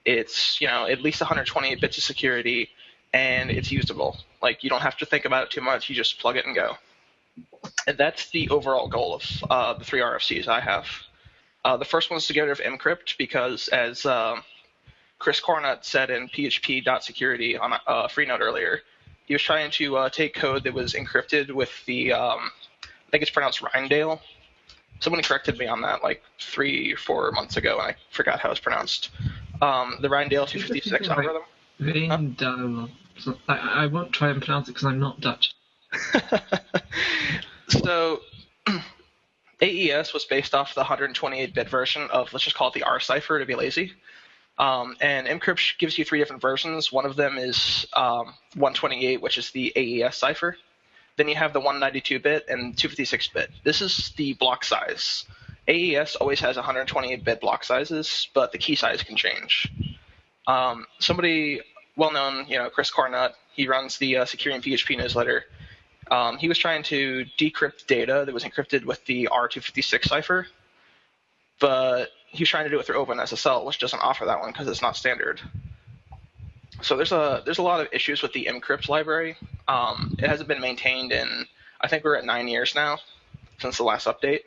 It's 0.04 0.60
you 0.60 0.66
know 0.66 0.86
at 0.86 1.00
least 1.00 1.20
128 1.20 1.80
bits 1.80 1.96
of 1.96 2.04
security 2.04 2.68
and 3.12 3.50
it's 3.50 3.70
usable. 3.70 4.16
Like 4.42 4.62
you 4.62 4.70
don't 4.70 4.82
have 4.82 4.96
to 4.98 5.06
think 5.06 5.24
about 5.24 5.44
it 5.44 5.50
too 5.50 5.60
much. 5.60 5.88
You 5.88 5.94
just 5.94 6.18
plug 6.18 6.36
it 6.36 6.46
and 6.46 6.54
go. 6.54 6.76
And 7.86 7.96
that's 7.96 8.30
the 8.30 8.48
overall 8.50 8.88
goal 8.88 9.14
of 9.14 9.24
uh, 9.50 9.74
the 9.74 9.84
three 9.84 10.00
RFCs 10.00 10.48
I 10.48 10.60
have. 10.60 10.86
Uh, 11.64 11.76
the 11.76 11.84
first 11.84 12.10
one 12.10 12.18
is 12.18 12.26
to 12.26 12.32
get 12.32 12.42
rid 12.42 12.50
of 12.50 12.58
mcrypt 12.58 13.16
because, 13.18 13.68
as 13.68 14.06
uh, 14.06 14.36
Chris 15.18 15.40
Cornutt 15.40 15.84
said 15.84 16.10
in 16.10 16.28
PHP.security 16.28 17.56
on 17.56 17.72
a 17.72 17.80
uh, 17.86 18.08
Freenode 18.08 18.40
earlier, 18.40 18.80
he 19.26 19.34
was 19.34 19.42
trying 19.42 19.70
to 19.72 19.96
uh, 19.96 20.08
take 20.08 20.34
code 20.34 20.64
that 20.64 20.72
was 20.72 20.94
encrypted 20.94 21.50
with 21.50 21.70
the, 21.86 22.12
um, 22.12 22.50
I 22.82 23.10
think 23.10 23.22
it's 23.22 23.30
pronounced 23.30 23.60
Rijndael. 23.60 24.20
Someone 25.00 25.22
corrected 25.22 25.58
me 25.58 25.66
on 25.66 25.82
that 25.82 26.02
like 26.02 26.22
three, 26.40 26.94
four 26.94 27.30
months 27.32 27.56
ago, 27.56 27.78
and 27.78 27.88
I 27.88 27.96
forgot 28.10 28.40
how 28.40 28.50
it's 28.50 28.60
pronounced. 28.60 29.10
Um, 29.60 29.98
the 30.00 30.08
Rijndael 30.08 30.48
256 30.48 31.08
algorithm. 31.08 31.42
Rijndael. 31.80 32.90
So 33.18 33.36
I, 33.48 33.56
I 33.56 33.86
won't 33.86 34.12
try 34.12 34.30
and 34.30 34.42
pronounce 34.42 34.68
it 34.68 34.72
because 34.72 34.86
I'm 34.86 35.00
not 35.00 35.20
Dutch. 35.20 35.54
so 37.68 38.20
AES 39.62 40.12
was 40.12 40.24
based 40.24 40.54
off 40.54 40.74
the 40.74 40.84
128-bit 40.84 41.68
version 41.68 42.08
of 42.10 42.32
let's 42.32 42.44
just 42.44 42.56
call 42.56 42.68
it 42.68 42.74
the 42.74 42.84
R 42.84 43.00
cipher 43.00 43.38
to 43.38 43.46
be 43.46 43.54
lazy. 43.54 43.92
Um, 44.58 44.96
and 45.00 45.26
Mcrypt 45.28 45.78
gives 45.78 45.98
you 45.98 46.04
three 46.04 46.18
different 46.18 46.42
versions. 46.42 46.92
One 46.92 47.06
of 47.06 47.16
them 47.16 47.38
is 47.38 47.86
um, 47.94 48.34
128, 48.54 49.22
which 49.22 49.38
is 49.38 49.50
the 49.52 49.72
AES 49.76 50.16
cipher. 50.16 50.56
Then 51.16 51.28
you 51.28 51.36
have 51.36 51.52
the 51.52 51.60
192-bit 51.60 52.46
and 52.48 52.76
256-bit. 52.76 53.50
This 53.64 53.80
is 53.80 54.12
the 54.16 54.34
block 54.34 54.64
size. 54.64 55.26
AES 55.68 56.16
always 56.16 56.40
has 56.40 56.56
128-bit 56.56 57.40
block 57.40 57.62
sizes, 57.62 58.28
but 58.34 58.52
the 58.52 58.58
key 58.58 58.74
size 58.74 59.02
can 59.02 59.16
change. 59.16 59.70
Um, 60.48 60.86
somebody 60.98 61.60
well 61.94 62.12
known, 62.12 62.46
you 62.48 62.58
know, 62.58 62.70
Chris 62.70 62.90
Cornutt, 62.90 63.34
he 63.52 63.68
runs 63.68 63.98
the 63.98 64.18
uh, 64.18 64.24
Securing 64.24 64.60
PHP 64.62 64.96
newsletter. 64.96 65.44
Um, 66.10 66.38
he 66.38 66.48
was 66.48 66.56
trying 66.56 66.82
to 66.84 67.26
decrypt 67.38 67.86
data 67.86 68.24
that 68.24 68.32
was 68.32 68.44
encrypted 68.44 68.84
with 68.84 69.04
the 69.04 69.28
R256 69.30 70.08
cipher, 70.08 70.46
but 71.60 72.08
he 72.28 72.42
was 72.42 72.48
trying 72.48 72.64
to 72.64 72.70
do 72.70 72.78
it 72.78 72.86
through 72.86 73.04
OpenSSL, 73.04 73.66
which 73.66 73.78
doesn't 73.78 74.00
offer 74.00 74.24
that 74.24 74.40
one 74.40 74.50
because 74.50 74.68
it's 74.68 74.80
not 74.80 74.96
standard. 74.96 75.40
so 76.80 76.96
there's 76.96 77.12
a 77.12 77.42
there's 77.44 77.58
a 77.58 77.62
lot 77.62 77.80
of 77.80 77.88
issues 77.92 78.22
with 78.22 78.32
the 78.32 78.48
mcrypt 78.50 78.88
library. 78.88 79.36
Um, 79.66 80.16
it 80.18 80.28
hasn't 80.28 80.48
been 80.48 80.60
maintained 80.60 81.12
in 81.12 81.46
I 81.80 81.88
think 81.88 82.04
we're 82.04 82.16
at 82.16 82.24
nine 82.24 82.48
years 82.48 82.74
now 82.74 82.98
since 83.58 83.76
the 83.76 83.84
last 83.84 84.06
update. 84.06 84.40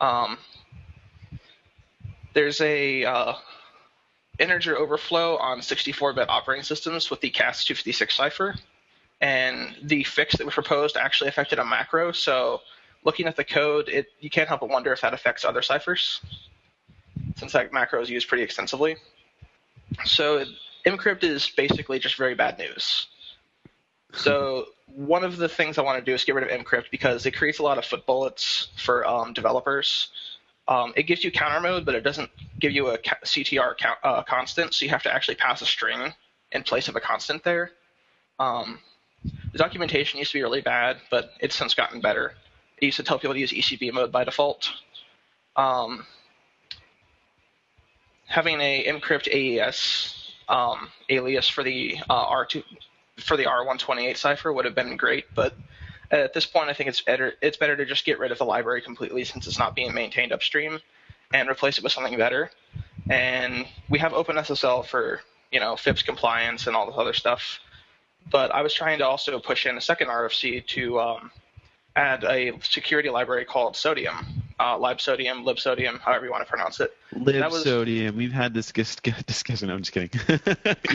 Um, 0.00 0.38
there's 2.34 2.60
a 2.60 3.04
uh, 3.04 3.34
integer 4.38 4.76
overflow 4.76 5.36
on 5.36 5.60
64-bit 5.60 6.28
operating 6.28 6.64
systems 6.64 7.10
with 7.10 7.20
the 7.20 7.30
CAST256 7.30 8.12
cipher, 8.12 8.54
and 9.20 9.76
the 9.82 10.04
fix 10.04 10.36
that 10.36 10.46
we 10.46 10.52
proposed 10.52 10.96
actually 10.96 11.28
affected 11.28 11.58
a 11.58 11.64
macro. 11.64 12.12
So 12.12 12.60
looking 13.04 13.26
at 13.26 13.36
the 13.36 13.44
code, 13.44 13.88
it 13.88 14.06
you 14.20 14.30
can't 14.30 14.48
help 14.48 14.60
but 14.60 14.70
wonder 14.70 14.92
if 14.92 15.00
that 15.02 15.14
affects 15.14 15.44
other 15.44 15.62
ciphers, 15.62 16.20
since 17.36 17.52
that 17.52 17.72
macro 17.72 18.00
is 18.00 18.10
used 18.10 18.28
pretty 18.28 18.42
extensively. 18.42 18.96
So 20.04 20.44
mcrypt 20.86 21.22
is 21.22 21.50
basically 21.56 21.98
just 21.98 22.16
very 22.16 22.34
bad 22.34 22.58
news. 22.58 23.06
So 24.12 24.66
one 24.86 25.24
of 25.24 25.36
the 25.36 25.48
things 25.48 25.78
I 25.78 25.82
want 25.82 25.98
to 25.98 26.04
do 26.04 26.14
is 26.14 26.24
get 26.24 26.34
rid 26.34 26.50
of 26.50 26.60
mcrypt 26.60 26.90
because 26.90 27.24
it 27.26 27.32
creates 27.32 27.58
a 27.58 27.62
lot 27.62 27.78
of 27.78 27.84
foot 27.84 28.06
bullets 28.06 28.68
for 28.76 29.06
um, 29.06 29.32
developers. 29.32 30.08
Um, 30.68 30.92
it 30.96 31.04
gives 31.04 31.24
you 31.24 31.32
counter 31.32 31.60
mode, 31.60 31.84
but 31.84 31.94
it 31.94 32.02
doesn't 32.02 32.30
give 32.60 32.72
you 32.72 32.88
a 32.88 32.98
CTR 32.98 33.76
count, 33.76 33.98
uh, 34.04 34.22
constant, 34.22 34.74
so 34.74 34.84
you 34.84 34.90
have 34.90 35.02
to 35.02 35.12
actually 35.12 35.34
pass 35.34 35.60
a 35.60 35.66
string 35.66 36.12
in 36.52 36.62
place 36.62 36.88
of 36.88 36.96
a 36.96 37.00
constant 37.00 37.42
there. 37.42 37.72
Um, 38.38 38.78
the 39.52 39.58
documentation 39.58 40.18
used 40.18 40.32
to 40.32 40.38
be 40.38 40.42
really 40.42 40.60
bad, 40.60 40.98
but 41.10 41.30
it's 41.40 41.56
since 41.56 41.74
gotten 41.74 42.00
better. 42.00 42.34
It 42.78 42.86
used 42.86 42.96
to 42.96 43.02
tell 43.02 43.18
people 43.18 43.34
to 43.34 43.40
use 43.40 43.52
ECB 43.52 43.92
mode 43.92 44.12
by 44.12 44.24
default. 44.24 44.70
Um, 45.56 46.06
having 48.26 48.60
a 48.60 48.84
mcrypt 48.88 49.28
AES 49.28 50.32
um, 50.48 50.88
alias 51.08 51.48
for 51.48 51.62
the 51.62 51.98
uh, 52.08 52.26
R2 52.26 52.64
for 53.18 53.36
the 53.36 53.44
R128 53.44 54.16
cipher 54.16 54.52
would 54.52 54.64
have 54.64 54.74
been 54.74 54.96
great, 54.96 55.26
but 55.34 55.54
at 56.12 56.34
this 56.34 56.46
point, 56.46 56.68
I 56.68 56.74
think 56.74 56.88
it's 56.88 57.00
better 57.00 57.34
it's 57.40 57.56
better 57.56 57.76
to 57.76 57.84
just 57.84 58.04
get 58.04 58.18
rid 58.18 58.30
of 58.30 58.38
the 58.38 58.44
library 58.44 58.82
completely 58.82 59.24
since 59.24 59.46
it's 59.46 59.58
not 59.58 59.74
being 59.74 59.94
maintained 59.94 60.32
upstream, 60.32 60.78
and 61.32 61.48
replace 61.48 61.78
it 61.78 61.84
with 61.84 61.92
something 61.92 62.16
better. 62.16 62.50
And 63.10 63.66
we 63.88 63.98
have 63.98 64.12
OpenSSL 64.12 64.86
for 64.86 65.20
you 65.50 65.60
know 65.60 65.76
FIPS 65.76 66.02
compliance 66.02 66.66
and 66.66 66.76
all 66.76 66.86
this 66.86 66.94
other 66.98 67.14
stuff. 67.14 67.58
But 68.30 68.54
I 68.54 68.62
was 68.62 68.72
trying 68.72 68.98
to 68.98 69.06
also 69.06 69.40
push 69.40 69.66
in 69.66 69.76
a 69.76 69.80
second 69.80 70.08
RFC 70.08 70.64
to 70.68 71.00
um, 71.00 71.30
add 71.96 72.24
a 72.24 72.52
security 72.62 73.10
library 73.10 73.44
called 73.44 73.76
Sodium, 73.76 74.42
uh, 74.60 74.76
LibSodium, 74.76 75.42
LibSodium, 75.44 75.98
however 75.98 76.26
you 76.26 76.30
want 76.30 76.44
to 76.44 76.48
pronounce 76.48 76.78
it. 76.78 76.96
LibSodium. 77.14 78.04
Was... 78.06 78.12
We've 78.12 78.32
had 78.32 78.54
this 78.54 78.70
discussion. 79.26 79.70
I'm 79.70 79.82
just 79.82 79.92
kidding. 79.92 80.20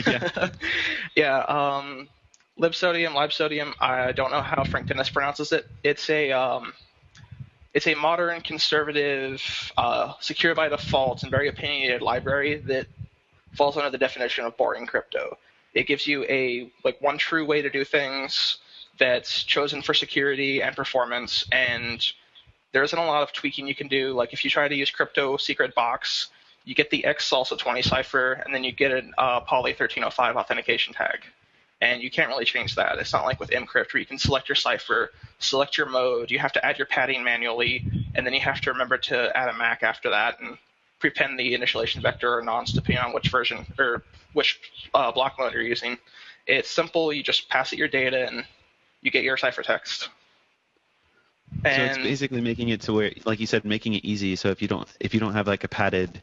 yeah. 0.06 0.48
yeah. 1.16 1.38
Um, 1.40 2.08
LibSodium, 2.58 3.12
LibSodium. 3.12 3.74
I 3.80 4.12
don't 4.12 4.32
know 4.32 4.42
how 4.42 4.64
Frank 4.64 4.88
Denis 4.88 5.10
pronounces 5.10 5.52
it. 5.52 5.66
It's 5.84 6.10
a 6.10 6.32
um, 6.32 6.72
it's 7.72 7.86
a 7.86 7.94
modern, 7.94 8.40
conservative, 8.40 9.72
uh, 9.76 10.14
secure 10.20 10.54
by 10.54 10.68
default, 10.68 11.22
and 11.22 11.30
very 11.30 11.48
opinionated 11.48 12.02
library 12.02 12.56
that 12.66 12.86
falls 13.54 13.76
under 13.76 13.90
the 13.90 13.98
definition 13.98 14.44
of 14.44 14.56
boring 14.56 14.86
crypto. 14.86 15.38
It 15.74 15.86
gives 15.86 16.06
you 16.06 16.24
a 16.24 16.72
like 16.84 17.00
one 17.00 17.18
true 17.18 17.44
way 17.44 17.62
to 17.62 17.70
do 17.70 17.84
things 17.84 18.58
that's 18.98 19.44
chosen 19.44 19.80
for 19.80 19.94
security 19.94 20.60
and 20.60 20.74
performance, 20.74 21.44
and 21.52 22.04
there 22.72 22.82
isn't 22.82 22.98
a 22.98 23.06
lot 23.06 23.22
of 23.22 23.32
tweaking 23.32 23.68
you 23.68 23.74
can 23.76 23.86
do. 23.86 24.12
Like 24.12 24.32
if 24.32 24.44
you 24.44 24.50
try 24.50 24.66
to 24.66 24.74
use 24.74 24.90
crypto 24.90 25.36
secret 25.36 25.76
box, 25.76 26.28
you 26.64 26.74
get 26.74 26.90
the 26.90 27.04
X 27.04 27.30
salsa 27.30 27.56
20 27.56 27.82
cipher, 27.82 28.32
and 28.32 28.52
then 28.52 28.64
you 28.64 28.72
get 28.72 28.90
a 28.90 29.02
uh, 29.16 29.40
poly 29.40 29.70
1305 29.70 30.34
authentication 30.36 30.92
tag 30.92 31.20
and 31.80 32.02
you 32.02 32.10
can't 32.10 32.28
really 32.28 32.44
change 32.44 32.74
that. 32.74 32.98
It's 32.98 33.12
not 33.12 33.24
like 33.24 33.38
with 33.38 33.50
mcrypt 33.50 33.94
where 33.94 34.00
you 34.00 34.06
can 34.06 34.18
select 34.18 34.48
your 34.48 34.56
cipher, 34.56 35.12
select 35.38 35.78
your 35.78 35.88
mode, 35.88 36.30
you 36.30 36.38
have 36.38 36.52
to 36.52 36.64
add 36.64 36.78
your 36.78 36.86
padding 36.86 37.22
manually, 37.22 37.84
and 38.14 38.26
then 38.26 38.34
you 38.34 38.40
have 38.40 38.60
to 38.62 38.72
remember 38.72 38.98
to 38.98 39.36
add 39.36 39.48
a 39.48 39.56
MAC 39.56 39.82
after 39.82 40.10
that 40.10 40.40
and 40.40 40.58
prepend 40.98 41.38
the 41.38 41.56
initialization 41.56 42.02
vector 42.02 42.36
or 42.36 42.42
nonce 42.42 42.72
depending 42.72 43.02
on 43.02 43.12
which 43.12 43.28
version 43.28 43.64
or 43.78 44.02
which 44.32 44.58
uh, 44.94 45.12
block 45.12 45.36
mode 45.38 45.52
you're 45.52 45.62
using. 45.62 45.96
It's 46.46 46.70
simple. 46.70 47.12
You 47.12 47.22
just 47.22 47.48
pass 47.48 47.72
it 47.72 47.78
your 47.78 47.88
data 47.88 48.26
and 48.26 48.44
you 49.02 49.10
get 49.10 49.22
your 49.22 49.36
ciphertext. 49.36 50.08
And 51.64 51.94
so 51.94 52.00
it's 52.00 52.08
basically 52.08 52.40
making 52.40 52.70
it 52.70 52.80
to 52.82 52.92
where, 52.92 53.12
like 53.24 53.40
you 53.40 53.46
said, 53.46 53.64
making 53.64 53.94
it 53.94 54.04
easy. 54.04 54.36
So 54.36 54.48
if 54.48 54.60
you 54.60 54.68
don't 54.68 54.88
if 55.00 55.14
you 55.14 55.20
don't 55.20 55.32
have 55.32 55.46
like 55.46 55.64
a 55.64 55.68
padded 55.68 56.22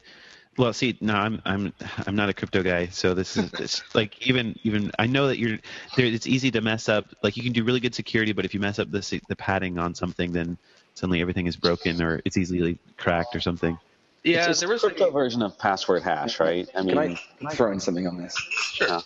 well, 0.58 0.72
see, 0.72 0.96
no, 1.00 1.14
I'm 1.14 1.40
I'm 1.44 1.72
I'm 2.06 2.16
not 2.16 2.28
a 2.28 2.34
crypto 2.34 2.62
guy, 2.62 2.86
so 2.86 3.14
this 3.14 3.36
is 3.36 3.50
this, 3.50 3.82
like 3.94 4.26
even 4.26 4.58
even 4.62 4.90
I 4.98 5.06
know 5.06 5.26
that 5.28 5.38
you're 5.38 5.58
there. 5.96 6.06
It's 6.06 6.26
easy 6.26 6.50
to 6.52 6.60
mess 6.60 6.88
up. 6.88 7.06
Like 7.22 7.36
you 7.36 7.42
can 7.42 7.52
do 7.52 7.64
really 7.64 7.80
good 7.80 7.94
security, 7.94 8.32
but 8.32 8.44
if 8.44 8.54
you 8.54 8.60
mess 8.60 8.78
up 8.78 8.90
the 8.90 9.20
the 9.28 9.36
padding 9.36 9.78
on 9.78 9.94
something, 9.94 10.32
then 10.32 10.56
suddenly 10.94 11.20
everything 11.20 11.46
is 11.46 11.56
broken 11.56 12.00
or 12.02 12.22
it's 12.24 12.36
easily 12.36 12.78
cracked 12.96 13.36
or 13.36 13.40
something. 13.40 13.76
Yeah, 14.24 14.50
it's 14.50 14.60
there 14.60 14.68
was 14.68 14.82
a 14.82 14.88
crypto 14.88 15.10
version 15.10 15.42
of 15.42 15.58
password 15.58 16.02
hash, 16.02 16.40
right? 16.40 16.68
I 16.74 16.82
mean, 16.82 16.88
can 16.88 16.98
I, 16.98 17.06
can 17.38 17.46
I 17.46 17.54
throw 17.54 17.72
in 17.72 17.78
something 17.78 18.06
on 18.06 18.16
this? 18.16 18.34
Sure. 18.50 18.88
Yeah. 18.88 19.00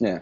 yeah. 0.00 0.18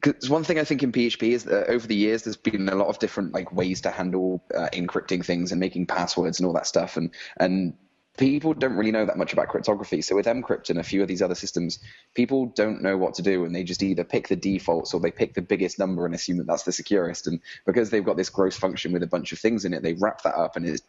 Because 0.00 0.30
one 0.30 0.44
thing 0.44 0.60
I 0.60 0.64
think 0.64 0.84
in 0.84 0.92
PHP 0.92 1.30
is 1.30 1.44
that 1.44 1.68
over 1.68 1.84
the 1.84 1.96
years 1.96 2.22
there's 2.22 2.36
been 2.36 2.68
a 2.68 2.74
lot 2.76 2.86
of 2.86 3.00
different 3.00 3.34
like 3.34 3.52
ways 3.52 3.80
to 3.80 3.90
handle 3.90 4.44
uh, 4.54 4.68
encrypting 4.72 5.24
things 5.24 5.50
and 5.50 5.58
making 5.58 5.86
passwords 5.86 6.38
and 6.38 6.46
all 6.46 6.52
that 6.52 6.68
stuff, 6.68 6.96
and 6.96 7.10
and 7.40 7.74
people 8.18 8.52
don't 8.52 8.76
really 8.76 8.90
know 8.90 9.06
that 9.06 9.16
much 9.16 9.32
about 9.32 9.48
cryptography. 9.48 10.02
So 10.02 10.16
with 10.16 10.26
Mcrypt 10.26 10.70
and 10.70 10.78
a 10.78 10.82
few 10.82 11.00
of 11.00 11.08
these 11.08 11.22
other 11.22 11.34
systems, 11.34 11.78
people 12.14 12.46
don't 12.46 12.82
know 12.82 12.98
what 12.98 13.14
to 13.14 13.22
do, 13.22 13.44
and 13.44 13.54
they 13.54 13.64
just 13.64 13.82
either 13.82 14.04
pick 14.04 14.28
the 14.28 14.36
defaults 14.36 14.92
or 14.92 15.00
they 15.00 15.10
pick 15.10 15.34
the 15.34 15.42
biggest 15.42 15.78
number 15.78 16.04
and 16.04 16.14
assume 16.14 16.36
that 16.38 16.46
that's 16.46 16.64
the 16.64 16.72
securest. 16.72 17.26
And 17.26 17.40
because 17.64 17.90
they've 17.90 18.04
got 18.04 18.16
this 18.16 18.28
gross 18.28 18.56
function 18.56 18.92
with 18.92 19.02
a 19.02 19.06
bunch 19.06 19.32
of 19.32 19.38
things 19.38 19.64
in 19.64 19.72
it, 19.72 19.82
they 19.82 19.94
wrap 19.94 20.22
that 20.22 20.34
up 20.34 20.56
and 20.56 20.66
it's 20.66 20.82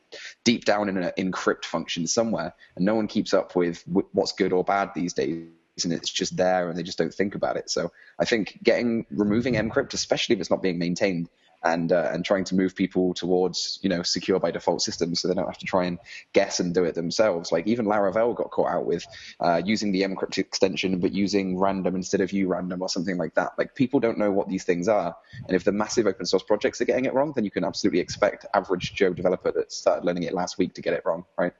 deep 0.43 0.65
down 0.65 0.89
in 0.89 0.97
an 0.97 1.11
encrypt 1.17 1.65
function 1.65 2.07
somewhere, 2.07 2.53
and 2.75 2.85
no 2.85 2.95
one 2.95 3.07
keeps 3.07 3.33
up 3.33 3.55
with 3.55 3.83
what's 3.87 4.33
good 4.33 4.51
or 4.51 4.63
bad 4.63 4.91
these 4.95 5.13
days 5.13 5.45
and 5.85 5.93
it's 5.93 6.09
just 6.09 6.35
there 6.35 6.67
and 6.67 6.77
they 6.77 6.83
just 6.83 6.97
don't 6.97 7.13
think 7.13 7.35
about 7.35 7.55
it. 7.55 7.69
So 7.69 7.91
I 8.19 8.25
think 8.25 8.59
getting 8.63 9.05
removing 9.11 9.53
mcrypt, 9.53 9.93
especially 9.93 10.33
if 10.33 10.41
it's 10.41 10.49
not 10.49 10.61
being 10.61 10.77
maintained, 10.77 11.29
and 11.63 11.91
uh, 11.91 12.09
and 12.13 12.23
trying 12.23 12.43
to 12.45 12.55
move 12.55 12.75
people 12.75 13.13
towards 13.13 13.79
you 13.81 13.89
know 13.89 14.03
secure 14.03 14.39
by 14.39 14.51
default 14.51 14.81
systems 14.81 15.19
so 15.19 15.27
they 15.27 15.33
don't 15.33 15.45
have 15.45 15.57
to 15.57 15.65
try 15.65 15.85
and 15.85 15.99
guess 16.33 16.59
and 16.59 16.73
do 16.73 16.83
it 16.83 16.95
themselves. 16.95 17.51
Like 17.51 17.67
even 17.67 17.85
Laravel 17.85 18.35
got 18.35 18.51
caught 18.51 18.69
out 18.69 18.85
with 18.85 19.05
uh, 19.39 19.61
using 19.63 19.91
the 19.91 20.01
mcrypt 20.03 20.37
extension 20.37 20.99
but 20.99 21.11
using 21.11 21.57
random 21.57 21.95
instead 21.95 22.21
of 22.21 22.29
urandom 22.29 22.81
or 22.81 22.89
something 22.89 23.17
like 23.17 23.35
that. 23.35 23.51
Like 23.57 23.75
people 23.75 23.99
don't 23.99 24.17
know 24.17 24.31
what 24.31 24.47
these 24.47 24.63
things 24.63 24.87
are, 24.87 25.15
and 25.47 25.55
if 25.55 25.63
the 25.63 25.71
massive 25.71 26.07
open 26.07 26.25
source 26.25 26.43
projects 26.43 26.81
are 26.81 26.85
getting 26.85 27.05
it 27.05 27.13
wrong, 27.13 27.33
then 27.35 27.45
you 27.45 27.51
can 27.51 27.63
absolutely 27.63 27.99
expect 27.99 28.45
average 28.53 28.93
Joe 28.93 29.13
developer 29.13 29.51
that 29.51 29.71
started 29.71 30.05
learning 30.05 30.23
it 30.23 30.33
last 30.33 30.57
week 30.57 30.73
to 30.75 30.81
get 30.81 30.93
it 30.93 31.03
wrong, 31.05 31.25
right? 31.37 31.53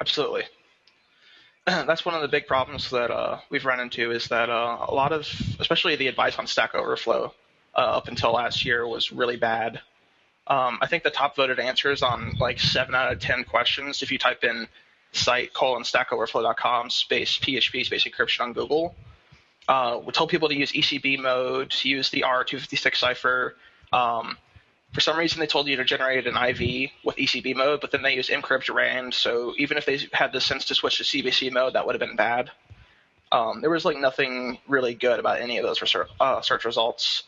Absolutely. 0.00 0.44
That's 1.66 2.04
one 2.04 2.14
of 2.14 2.22
the 2.22 2.28
big 2.28 2.46
problems 2.46 2.90
that 2.90 3.10
uh, 3.10 3.38
we've 3.50 3.64
run 3.64 3.78
into 3.78 4.10
is 4.10 4.26
that 4.28 4.50
uh, 4.50 4.86
a 4.88 4.94
lot 4.94 5.12
of, 5.12 5.28
especially 5.60 5.94
the 5.96 6.08
advice 6.08 6.38
on 6.38 6.46
Stack 6.46 6.74
Overflow, 6.74 7.32
uh, 7.74 7.80
up 7.80 8.08
until 8.08 8.32
last 8.32 8.64
year 8.64 8.86
was 8.86 9.12
really 9.12 9.36
bad. 9.36 9.80
Um, 10.46 10.78
I 10.80 10.86
think 10.86 11.02
the 11.04 11.10
top 11.10 11.36
voted 11.36 11.60
answers 11.60 12.02
on 12.02 12.36
like 12.40 12.58
seven 12.58 12.94
out 12.94 13.12
of 13.12 13.20
ten 13.20 13.44
questions, 13.44 14.02
if 14.02 14.10
you 14.10 14.18
type 14.18 14.44
in 14.44 14.66
site 15.12 15.52
colon 15.52 15.82
stackoverflow.com 15.82 16.90
space 16.90 17.38
PHP 17.38 17.84
space 17.84 18.04
encryption 18.04 18.40
on 18.40 18.52
Google, 18.52 18.94
uh, 19.68 20.00
we 20.04 20.12
told 20.12 20.30
people 20.30 20.48
to 20.48 20.54
use 20.54 20.72
ECB 20.72 21.20
mode, 21.20 21.70
to 21.70 21.88
use 21.88 22.10
the 22.10 22.24
R256 22.26 22.96
cipher. 22.96 23.56
Um, 23.92 24.36
for 24.92 25.00
some 25.00 25.18
reason, 25.18 25.40
they 25.40 25.46
told 25.46 25.68
you 25.68 25.76
to 25.76 25.84
generate 25.84 26.26
an 26.26 26.36
IV 26.36 26.90
with 27.04 27.16
ECB 27.16 27.54
mode, 27.54 27.80
but 27.80 27.92
then 27.92 28.02
they 28.02 28.14
used 28.14 28.30
mcrypt 28.30 28.72
rand. 28.72 29.14
So 29.14 29.54
even 29.56 29.78
if 29.78 29.86
they 29.86 30.00
had 30.12 30.32
the 30.32 30.40
sense 30.40 30.66
to 30.66 30.74
switch 30.74 30.98
to 30.98 31.04
CBC 31.04 31.52
mode, 31.52 31.74
that 31.74 31.86
would 31.86 31.94
have 31.94 32.00
been 32.00 32.16
bad. 32.16 32.50
Um, 33.30 33.62
there 33.62 33.70
was 33.70 33.86
like 33.86 33.96
nothing 33.96 34.58
really 34.68 34.94
good 34.94 35.18
about 35.18 35.40
any 35.40 35.56
of 35.56 35.64
those 35.64 35.80
research, 35.80 36.08
uh, 36.20 36.42
search 36.42 36.66
results. 36.66 37.22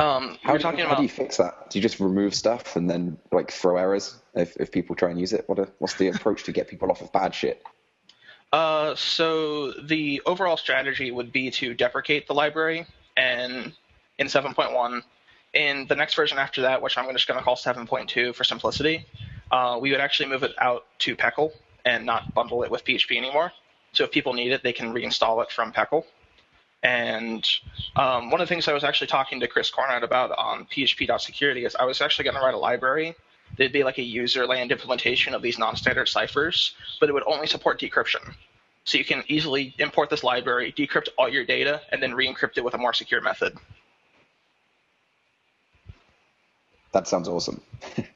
Um, 0.00 0.38
how, 0.42 0.56
do, 0.56 0.66
how 0.66 0.94
do 0.94 1.02
you 1.02 1.10
fix 1.10 1.36
that? 1.36 1.68
Do 1.68 1.78
you 1.78 1.82
just 1.82 2.00
remove 2.00 2.34
stuff 2.34 2.74
and 2.74 2.88
then 2.88 3.18
like 3.32 3.50
throw 3.50 3.76
errors 3.76 4.16
if, 4.34 4.56
if 4.56 4.72
people 4.72 4.96
try 4.96 5.10
and 5.10 5.20
use 5.20 5.34
it? 5.34 5.46
What 5.46 5.58
a, 5.58 5.68
what's 5.78 5.94
the 5.94 6.08
approach 6.08 6.44
to 6.44 6.52
get 6.52 6.68
people 6.68 6.90
off 6.90 7.02
of 7.02 7.12
bad 7.12 7.34
shit? 7.34 7.62
Uh, 8.50 8.94
so 8.94 9.72
the 9.72 10.22
overall 10.24 10.56
strategy 10.56 11.10
would 11.10 11.30
be 11.32 11.50
to 11.50 11.74
deprecate 11.74 12.26
the 12.26 12.32
library 12.32 12.86
and 13.18 13.74
in 14.18 14.26
7.1. 14.26 15.02
In 15.52 15.86
the 15.86 15.96
next 15.96 16.14
version 16.14 16.38
after 16.38 16.62
that, 16.62 16.80
which 16.80 16.96
I'm 16.96 17.12
just 17.12 17.28
going 17.28 17.38
to 17.38 17.44
call 17.44 17.56
7.2 17.56 18.34
for 18.34 18.44
simplicity, 18.44 19.04
uh, 19.50 19.78
we 19.80 19.90
would 19.90 20.00
actually 20.00 20.30
move 20.30 20.44
it 20.44 20.54
out 20.58 20.86
to 21.00 21.14
PECL 21.14 21.52
and 21.84 22.06
not 22.06 22.32
bundle 22.32 22.62
it 22.62 22.70
with 22.70 22.86
PHP 22.86 23.18
anymore. 23.18 23.52
So 23.92 24.04
if 24.04 24.12
people 24.12 24.32
need 24.32 24.52
it, 24.52 24.62
they 24.62 24.72
can 24.72 24.94
reinstall 24.94 25.42
it 25.42 25.50
from 25.50 25.72
PECL. 25.72 26.04
And 26.82 27.46
um, 27.96 28.30
one 28.30 28.40
of 28.40 28.48
the 28.48 28.54
things 28.54 28.66
I 28.66 28.72
was 28.72 28.84
actually 28.84 29.08
talking 29.08 29.40
to 29.40 29.48
Chris 29.48 29.70
Cornutt 29.70 30.02
about 30.02 30.30
on 30.38 30.64
PHP.security 30.66 31.64
is 31.64 31.76
I 31.76 31.84
was 31.84 32.00
actually 32.00 32.24
going 32.24 32.36
to 32.36 32.40
write 32.40 32.54
a 32.54 32.58
library 32.58 33.14
that'd 33.58 33.72
be 33.72 33.84
like 33.84 33.98
a 33.98 34.02
user 34.02 34.46
land 34.46 34.72
implementation 34.72 35.34
of 35.34 35.42
these 35.42 35.58
non-standard 35.58 36.08
ciphers, 36.08 36.74
but 36.98 37.08
it 37.08 37.12
would 37.12 37.24
only 37.26 37.46
support 37.46 37.80
decryption. 37.80 38.34
So 38.84 38.96
you 38.96 39.04
can 39.04 39.22
easily 39.28 39.74
import 39.78 40.08
this 40.08 40.24
library, 40.24 40.72
decrypt 40.72 41.08
all 41.18 41.28
your 41.28 41.44
data, 41.44 41.82
and 41.92 42.02
then 42.02 42.14
re-encrypt 42.14 42.56
it 42.56 42.64
with 42.64 42.74
a 42.74 42.78
more 42.78 42.94
secure 42.94 43.20
method. 43.20 43.56
That 46.92 47.06
sounds 47.06 47.28
awesome. 47.28 47.60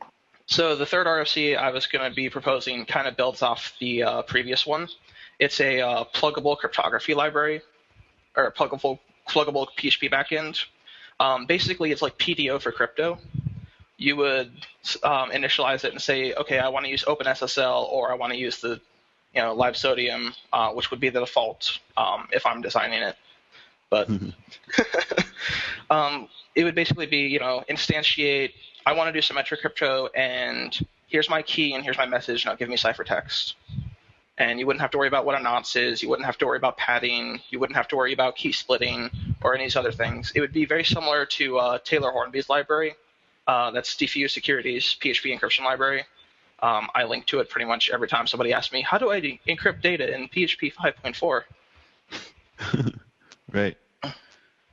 So 0.46 0.76
the 0.76 0.84
third 0.84 1.06
RFC 1.06 1.56
I 1.56 1.70
was 1.70 1.86
going 1.86 2.08
to 2.08 2.14
be 2.14 2.28
proposing 2.28 2.84
kind 2.84 3.08
of 3.08 3.16
builds 3.16 3.40
off 3.40 3.74
the 3.80 4.02
uh, 4.02 4.22
previous 4.22 4.66
one. 4.66 4.88
It's 5.38 5.58
a 5.58 5.80
uh, 5.80 6.04
pluggable 6.12 6.56
cryptography 6.58 7.14
library, 7.14 7.62
or 8.36 8.50
pluggable 8.52 8.98
pluggable 9.28 9.66
PHP 9.76 10.10
backend. 10.10 10.64
Um, 11.20 11.46
basically, 11.46 11.92
it's 11.92 12.02
like 12.02 12.18
PDO 12.18 12.60
for 12.60 12.72
crypto. 12.72 13.18
You 13.96 14.16
would 14.16 14.52
um, 15.02 15.30
initialize 15.30 15.84
it 15.84 15.92
and 15.92 16.00
say, 16.00 16.34
okay, 16.34 16.58
I 16.58 16.68
want 16.68 16.84
to 16.84 16.90
use 16.90 17.04
OpenSSL 17.04 17.84
or 17.84 18.10
I 18.10 18.14
want 18.16 18.32
to 18.32 18.38
use 18.38 18.60
the, 18.60 18.80
you 19.34 19.40
know, 19.40 19.56
LibSodium, 19.56 20.34
uh, 20.52 20.70
which 20.72 20.90
would 20.90 21.00
be 21.00 21.08
the 21.08 21.20
default 21.20 21.78
um, 21.96 22.28
if 22.32 22.44
I'm 22.44 22.60
designing 22.60 23.02
it. 23.02 23.16
But 23.90 24.10
um, 25.90 26.28
it 26.54 26.64
would 26.64 26.74
basically 26.74 27.06
be, 27.06 27.18
you 27.18 27.38
know, 27.38 27.62
instantiate. 27.70 28.52
I 28.84 28.92
want 28.92 29.08
to 29.08 29.12
do 29.12 29.22
symmetric 29.22 29.60
crypto, 29.60 30.08
and 30.08 30.76
here's 31.06 31.30
my 31.30 31.42
key 31.42 31.74
and 31.74 31.84
here's 31.84 31.96
my 31.96 32.06
message. 32.06 32.44
Now 32.44 32.56
give 32.56 32.68
me 32.68 32.76
ciphertext. 32.76 33.54
And 34.36 34.58
you 34.58 34.66
wouldn't 34.66 34.80
have 34.80 34.90
to 34.90 34.98
worry 34.98 35.06
about 35.06 35.24
what 35.24 35.38
a 35.38 35.42
nonce 35.42 35.76
is. 35.76 36.02
You 36.02 36.08
wouldn't 36.08 36.26
have 36.26 36.38
to 36.38 36.46
worry 36.46 36.56
about 36.56 36.76
padding. 36.76 37.40
You 37.50 37.60
wouldn't 37.60 37.76
have 37.76 37.86
to 37.88 37.96
worry 37.96 38.12
about 38.12 38.34
key 38.34 38.50
splitting 38.50 39.10
or 39.42 39.54
any 39.54 39.64
of 39.64 39.68
these 39.68 39.76
other 39.76 39.92
things. 39.92 40.32
It 40.34 40.40
would 40.40 40.52
be 40.52 40.64
very 40.64 40.84
similar 40.84 41.24
to 41.24 41.58
uh, 41.58 41.78
Taylor 41.84 42.10
Hornby's 42.10 42.48
library. 42.48 42.96
Uh, 43.46 43.70
that's 43.70 43.94
Defuse 43.94 44.30
Security's 44.30 44.96
PHP 45.00 45.38
encryption 45.38 45.64
library. 45.64 46.04
Um, 46.60 46.88
I 46.94 47.04
link 47.04 47.26
to 47.26 47.40
it 47.40 47.50
pretty 47.50 47.66
much 47.66 47.90
every 47.90 48.08
time 48.08 48.26
somebody 48.26 48.52
asks 48.52 48.72
me, 48.72 48.80
how 48.80 48.98
do 48.98 49.10
I 49.10 49.20
de- 49.20 49.40
encrypt 49.46 49.82
data 49.82 50.12
in 50.14 50.28
PHP 50.28 50.72
5.4? 50.72 51.42
right. 53.52 53.76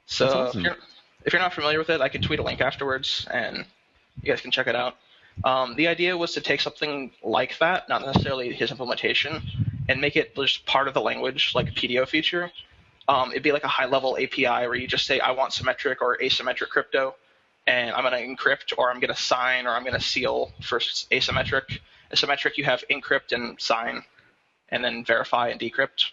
So 0.06 0.28
awesome. 0.28 0.60
if, 0.60 0.66
you're, 0.66 0.78
if 1.26 1.34
you're 1.34 1.42
not 1.42 1.54
familiar 1.54 1.80
with 1.80 1.90
it, 1.90 2.02
I 2.02 2.10
can 2.10 2.22
tweet 2.22 2.40
a 2.40 2.44
link 2.44 2.62
afterwards, 2.62 3.28
and 3.32 3.66
you 4.22 4.32
guys 4.32 4.42
can 4.42 4.52
check 4.52 4.68
it 4.68 4.76
out. 4.76 4.96
Um, 5.44 5.76
the 5.76 5.88
idea 5.88 6.16
was 6.18 6.34
to 6.34 6.42
take 6.42 6.62
something 6.62 7.12
like 7.24 7.58
that, 7.60 7.90
not 7.90 8.06
necessarily 8.06 8.54
his 8.54 8.72
implementation, 8.72 9.42
and 9.90 10.00
make 10.00 10.16
it 10.16 10.36
just 10.36 10.66
part 10.66 10.88
of 10.88 10.94
the 10.94 11.02
language, 11.02 11.54
like 11.56 11.70
a 11.70 11.72
PDO 11.72 12.08
feature. 12.08 12.52
Um, 13.08 13.32
it'd 13.32 13.44
be 13.44 13.52
like 13.52 13.64
a 13.64 13.70
high-level 13.70 14.18
API 14.18 14.68
where 14.68 14.76
you 14.76 14.88
just 14.88 15.06
say, 15.06 15.20
I 15.20 15.32
want 15.32 15.54
symmetric 15.54 16.02
or 16.02 16.18
asymmetric 16.18 16.70
crypto, 16.70 17.16
and 17.66 17.92
I'm 17.92 18.04
going 18.04 18.14
to 18.14 18.44
encrypt, 18.44 18.74
or 18.78 18.92
I'm 18.92 19.00
going 19.00 19.14
to 19.14 19.22
sign, 19.22 19.66
or 19.66 19.72
I'm 19.72 19.84
going 19.84 19.96
to 19.96 20.02
seal 20.02 20.52
for 20.62 20.80
asymmetric. 20.80 21.80
Asymmetric, 22.14 22.58
you 22.58 22.66
have 22.66 22.84
encrypt 22.92 23.32
and 23.32 23.60
sign, 23.60 24.04
and 24.70 24.84
then 24.84 25.04
verify 25.04 25.50
and 25.50 25.60
decrypt 25.60 26.12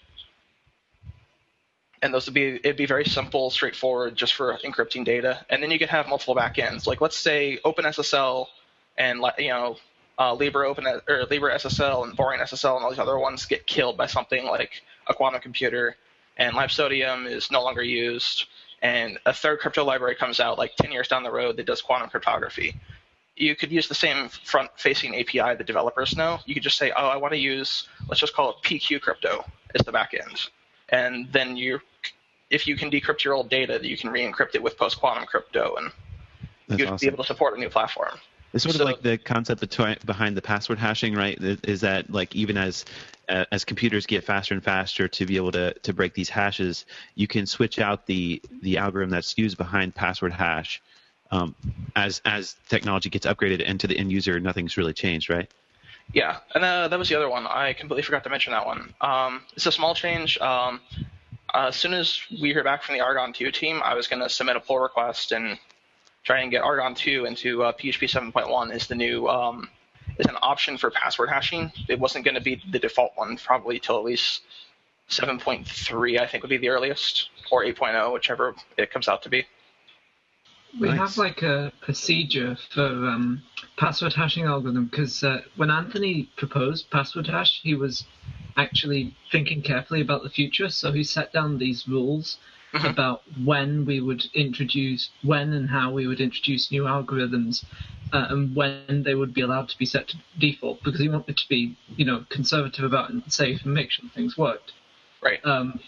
and 2.02 2.14
those 2.14 2.26
would 2.26 2.34
be 2.34 2.56
it'd 2.56 2.76
be 2.76 2.86
very 2.86 3.04
simple, 3.04 3.50
straightforward, 3.50 4.16
just 4.16 4.34
for 4.34 4.56
encrypting 4.64 5.04
data. 5.04 5.44
And 5.50 5.62
then 5.62 5.70
you 5.70 5.78
could 5.78 5.88
have 5.88 6.08
multiple 6.08 6.34
backends. 6.34 6.86
Like 6.86 7.00
let's 7.00 7.16
say 7.16 7.58
OpenSSL 7.64 8.46
and 8.98 9.22
you 9.38 9.48
know 9.48 9.76
uh, 10.18 10.34
Libre 10.34 10.66
Open 10.66 10.86
or 10.86 11.26
Libre 11.30 11.54
SSL 11.54 12.04
and 12.04 12.16
Boring 12.16 12.40
SSL 12.40 12.76
and 12.76 12.84
all 12.84 12.90
these 12.90 12.98
other 12.98 13.18
ones 13.18 13.46
get 13.46 13.66
killed 13.66 13.96
by 13.96 14.06
something 14.06 14.44
like 14.44 14.82
a 15.06 15.14
quantum 15.14 15.40
computer, 15.40 15.96
and 16.36 16.54
LibSodium 16.54 17.26
is 17.26 17.50
no 17.50 17.62
longer 17.62 17.82
used. 17.82 18.46
And 18.82 19.18
a 19.26 19.32
third 19.32 19.58
crypto 19.58 19.84
library 19.84 20.14
comes 20.14 20.38
out 20.38 20.56
like 20.58 20.76
10 20.76 20.92
years 20.92 21.08
down 21.08 21.24
the 21.24 21.32
road 21.32 21.56
that 21.56 21.66
does 21.66 21.82
quantum 21.82 22.10
cryptography. 22.10 22.78
You 23.34 23.56
could 23.56 23.72
use 23.72 23.88
the 23.88 23.94
same 23.94 24.28
front-facing 24.28 25.16
API 25.16 25.56
the 25.56 25.64
developers 25.64 26.16
know. 26.16 26.38
You 26.44 26.54
could 26.54 26.62
just 26.62 26.78
say, 26.78 26.92
oh, 26.96 27.06
I 27.06 27.16
want 27.16 27.32
to 27.32 27.38
use, 27.38 27.88
let's 28.08 28.20
just 28.20 28.34
call 28.34 28.50
it 28.50 28.56
PQ 28.62 29.00
crypto 29.00 29.44
as 29.74 29.84
the 29.84 29.92
backend 29.92 30.48
and 30.88 31.30
then 31.32 31.56
you 31.56 31.80
if 32.50 32.66
you 32.66 32.76
can 32.76 32.90
decrypt 32.90 33.24
your 33.24 33.34
old 33.34 33.50
data, 33.50 33.78
you 33.82 33.96
can 33.96 34.10
re-encrypt 34.10 34.54
it 34.54 34.62
with 34.62 34.78
post-quantum 34.78 35.26
crypto, 35.26 35.74
and 35.76 35.92
That's 36.66 36.80
you'd 36.80 36.88
awesome. 36.88 37.06
be 37.06 37.12
able 37.12 37.22
to 37.22 37.26
support 37.26 37.54
a 37.54 37.60
new 37.60 37.68
platform. 37.68 38.18
It's 38.54 38.64
sort 38.64 38.76
So- 38.76 38.82
of 38.82 38.86
like 38.88 39.02
the 39.02 39.18
concept 39.18 39.60
behind 40.06 40.36
the 40.36 40.42
password 40.42 40.78
hashing, 40.78 41.14
right? 41.14 41.38
Is 41.40 41.80
that 41.82 42.10
like 42.10 42.34
even 42.34 42.56
as 42.56 42.84
uh, 43.28 43.44
as 43.52 43.64
computers 43.64 44.06
get 44.06 44.24
faster 44.24 44.54
and 44.54 44.64
faster 44.64 45.06
to 45.06 45.26
be 45.26 45.36
able 45.36 45.52
to 45.52 45.74
to 45.74 45.92
break 45.92 46.14
these 46.14 46.30
hashes, 46.30 46.86
you 47.14 47.26
can 47.26 47.46
switch 47.46 47.78
out 47.78 48.06
the 48.06 48.40
the 48.62 48.78
algorithm 48.78 49.10
that's 49.10 49.36
used 49.36 49.58
behind 49.58 49.94
password 49.94 50.32
hash. 50.32 50.80
Um, 51.30 51.54
as 51.94 52.22
as 52.24 52.56
technology 52.70 53.10
gets 53.10 53.26
upgraded 53.26 53.62
and 53.66 53.78
to 53.80 53.86
the 53.86 53.98
end 53.98 54.10
user, 54.10 54.40
nothing's 54.40 54.76
really 54.78 54.94
changed, 54.94 55.28
right? 55.28 55.50
Yeah, 56.14 56.38
and 56.54 56.64
uh, 56.64 56.88
that 56.88 56.98
was 56.98 57.10
the 57.10 57.16
other 57.16 57.28
one. 57.28 57.46
I 57.46 57.74
completely 57.74 58.02
forgot 58.02 58.24
to 58.24 58.30
mention 58.30 58.52
that 58.52 58.64
one. 58.64 58.94
Um, 59.02 59.42
it's 59.54 59.66
a 59.66 59.72
small 59.72 59.94
change. 59.94 60.38
Um, 60.38 60.80
as 61.52 61.76
soon 61.76 61.92
as 61.92 62.18
we 62.30 62.48
hear 62.54 62.64
back 62.64 62.82
from 62.82 62.94
the 62.94 63.02
Argon 63.02 63.34
2 63.34 63.50
team, 63.50 63.82
I 63.84 63.92
was 63.92 64.06
going 64.06 64.22
to 64.22 64.28
submit 64.30 64.56
a 64.56 64.60
pull 64.60 64.78
request 64.78 65.32
and 65.32 65.58
try 66.28 66.40
and 66.40 66.50
get 66.50 66.62
Argon 66.62 66.94
2 66.94 67.24
into 67.24 67.62
uh, 67.62 67.72
PHP 67.72 68.06
7.1 68.06 68.74
is 68.74 68.86
the 68.86 68.94
new 68.94 69.26
um, 69.28 69.70
is 70.18 70.26
an 70.26 70.36
option 70.42 70.76
for 70.76 70.90
password 70.90 71.30
hashing. 71.30 71.72
It 71.88 71.98
wasn't 71.98 72.26
going 72.26 72.34
to 72.34 72.40
be 72.42 72.60
the 72.70 72.78
default 72.78 73.12
one 73.14 73.38
probably 73.38 73.80
till 73.80 73.96
at 73.96 74.04
least 74.04 74.42
7.3, 75.08 76.20
I 76.20 76.26
think 76.26 76.42
would 76.42 76.50
be 76.50 76.58
the 76.58 76.68
earliest, 76.68 77.30
or 77.50 77.64
8.0, 77.64 78.12
whichever 78.12 78.54
it 78.76 78.90
comes 78.90 79.08
out 79.08 79.22
to 79.22 79.30
be. 79.30 79.46
We 80.80 80.88
Nice. 80.88 80.98
have 80.98 81.18
like 81.18 81.42
a 81.42 81.72
procedure 81.80 82.56
for 82.70 82.86
um, 82.86 83.42
password 83.76 84.12
hashing 84.14 84.44
algorithm 84.44 84.86
because 84.86 85.24
uh, 85.24 85.40
when 85.56 85.70
Anthony 85.70 86.28
proposed 86.36 86.90
password 86.90 87.26
hash, 87.26 87.60
he 87.62 87.74
was 87.74 88.04
actually 88.56 89.12
thinking 89.32 89.62
carefully 89.62 90.00
about 90.00 90.22
the 90.22 90.30
future. 90.30 90.68
So 90.68 90.92
he 90.92 91.02
set 91.04 91.32
down 91.32 91.58
these 91.58 91.88
rules 91.88 92.38
Mhm. 92.74 92.90
about 92.90 93.22
when 93.44 93.86
we 93.86 94.00
would 94.00 94.26
introduce, 94.34 95.10
when 95.22 95.52
and 95.54 95.70
how 95.70 95.90
we 95.90 96.06
would 96.06 96.20
introduce 96.20 96.70
new 96.70 96.84
algorithms, 96.84 97.64
uh, 98.12 98.26
and 98.28 98.54
when 98.54 99.02
they 99.04 99.14
would 99.14 99.32
be 99.32 99.40
allowed 99.40 99.68
to 99.70 99.78
be 99.78 99.86
set 99.86 100.08
to 100.08 100.16
default 100.38 100.82
because 100.82 101.00
he 101.00 101.08
wanted 101.08 101.36
to 101.38 101.48
be, 101.48 101.74
you 101.96 102.04
know, 102.04 102.24
conservative 102.28 102.84
about 102.84 103.08
it 103.10 103.14
and 103.14 103.32
safe 103.32 103.64
and 103.64 103.72
make 103.74 103.90
sure 103.90 104.04
things 104.14 104.36
worked 104.36 104.72
Right. 105.22 105.44
um, 105.44 105.80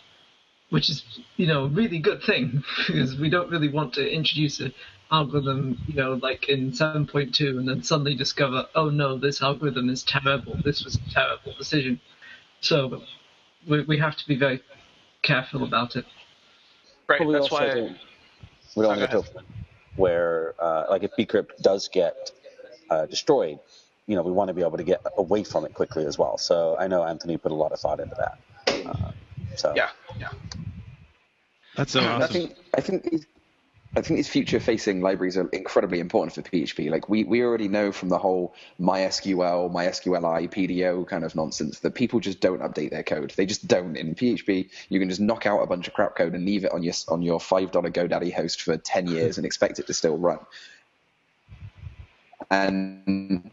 which 0.70 0.88
is 0.88 1.04
you 1.36 1.46
know 1.46 1.64
a 1.64 1.68
really 1.68 1.98
good 1.98 2.22
thing 2.22 2.62
because 2.86 3.16
we 3.16 3.28
don't 3.28 3.50
really 3.50 3.68
want 3.68 3.92
to 3.94 4.08
introduce 4.08 4.60
an 4.60 4.72
algorithm 5.12 5.76
you 5.86 5.94
know 5.94 6.14
like 6.14 6.48
in 6.48 6.70
7.2 6.70 7.58
and 7.58 7.68
then 7.68 7.82
suddenly 7.82 8.14
discover 8.14 8.66
oh 8.76 8.88
no 8.88 9.18
this 9.18 9.42
algorithm 9.42 9.88
is 9.90 10.04
terrible 10.04 10.56
this 10.64 10.84
was 10.84 10.94
a 10.96 11.10
terrible 11.12 11.52
decision 11.58 12.00
so 12.60 13.02
we, 13.68 13.82
we 13.82 13.98
have 13.98 14.16
to 14.16 14.26
be 14.28 14.36
very 14.36 14.62
careful 15.22 15.64
about 15.64 15.96
it 15.96 16.06
Right. 17.10 17.18
But 17.18 17.26
we 17.26 17.34
That's 17.34 17.50
also 17.50 17.66
why. 17.66 17.74
don't, 17.74 17.98
we 18.76 18.82
don't 18.82 18.96
want 18.96 19.00
to 19.00 19.06
get 19.06 19.10
to 19.10 19.18
a 19.18 19.22
point 19.22 19.46
where, 19.96 20.54
uh, 20.60 20.84
like, 20.88 21.02
if 21.02 21.10
bcrypt 21.18 21.60
does 21.60 21.88
get 21.88 22.30
uh, 22.88 23.06
destroyed, 23.06 23.58
you 24.06 24.14
know, 24.14 24.22
we 24.22 24.30
want 24.30 24.46
to 24.46 24.54
be 24.54 24.62
able 24.62 24.76
to 24.76 24.84
get 24.84 25.04
away 25.18 25.42
from 25.42 25.64
it 25.64 25.74
quickly 25.74 26.06
as 26.06 26.16
well. 26.18 26.38
So 26.38 26.76
I 26.78 26.86
know 26.86 27.02
Anthony 27.02 27.36
put 27.36 27.50
a 27.50 27.54
lot 27.56 27.72
of 27.72 27.80
thought 27.80 27.98
into 27.98 28.14
that. 28.16 28.38
Uh, 28.86 29.10
so 29.56 29.72
Yeah. 29.74 29.88
Yeah. 30.20 30.28
That's 31.76 31.92
so 31.92 32.00
I 32.00 32.26
think 32.26 32.56
I 32.76 32.80
think 32.80 33.04
these, 33.10 33.26
I 33.96 34.02
think 34.02 34.18
these 34.18 34.28
future-facing 34.28 35.00
libraries 35.00 35.36
are 35.36 35.48
incredibly 35.48 35.98
important 35.98 36.32
for 36.32 36.42
PHP. 36.42 36.90
Like 36.90 37.08
we, 37.08 37.24
we 37.24 37.42
already 37.42 37.66
know 37.66 37.90
from 37.90 38.08
the 38.08 38.18
whole 38.18 38.54
MySQL, 38.80 39.72
MySQLi, 39.72 40.48
PDO 40.48 41.08
kind 41.08 41.24
of 41.24 41.34
nonsense 41.34 41.80
that 41.80 41.96
people 41.96 42.20
just 42.20 42.40
don't 42.40 42.60
update 42.60 42.90
their 42.90 43.02
code. 43.02 43.32
They 43.36 43.46
just 43.46 43.66
don't. 43.66 43.96
In 43.96 44.14
PHP, 44.14 44.70
you 44.90 45.00
can 45.00 45.08
just 45.08 45.20
knock 45.20 45.44
out 45.46 45.60
a 45.60 45.66
bunch 45.66 45.88
of 45.88 45.94
crap 45.94 46.14
code 46.16 46.34
and 46.34 46.44
leave 46.44 46.64
it 46.64 46.72
on 46.72 46.82
your 46.82 46.94
on 47.08 47.22
your 47.22 47.40
five 47.40 47.72
dollar 47.72 47.90
GoDaddy 47.90 48.32
host 48.32 48.62
for 48.62 48.76
ten 48.76 49.08
years 49.08 49.38
and 49.38 49.44
expect 49.44 49.78
it 49.80 49.86
to 49.88 49.94
still 49.94 50.16
run. 50.16 50.38
And 52.50 53.50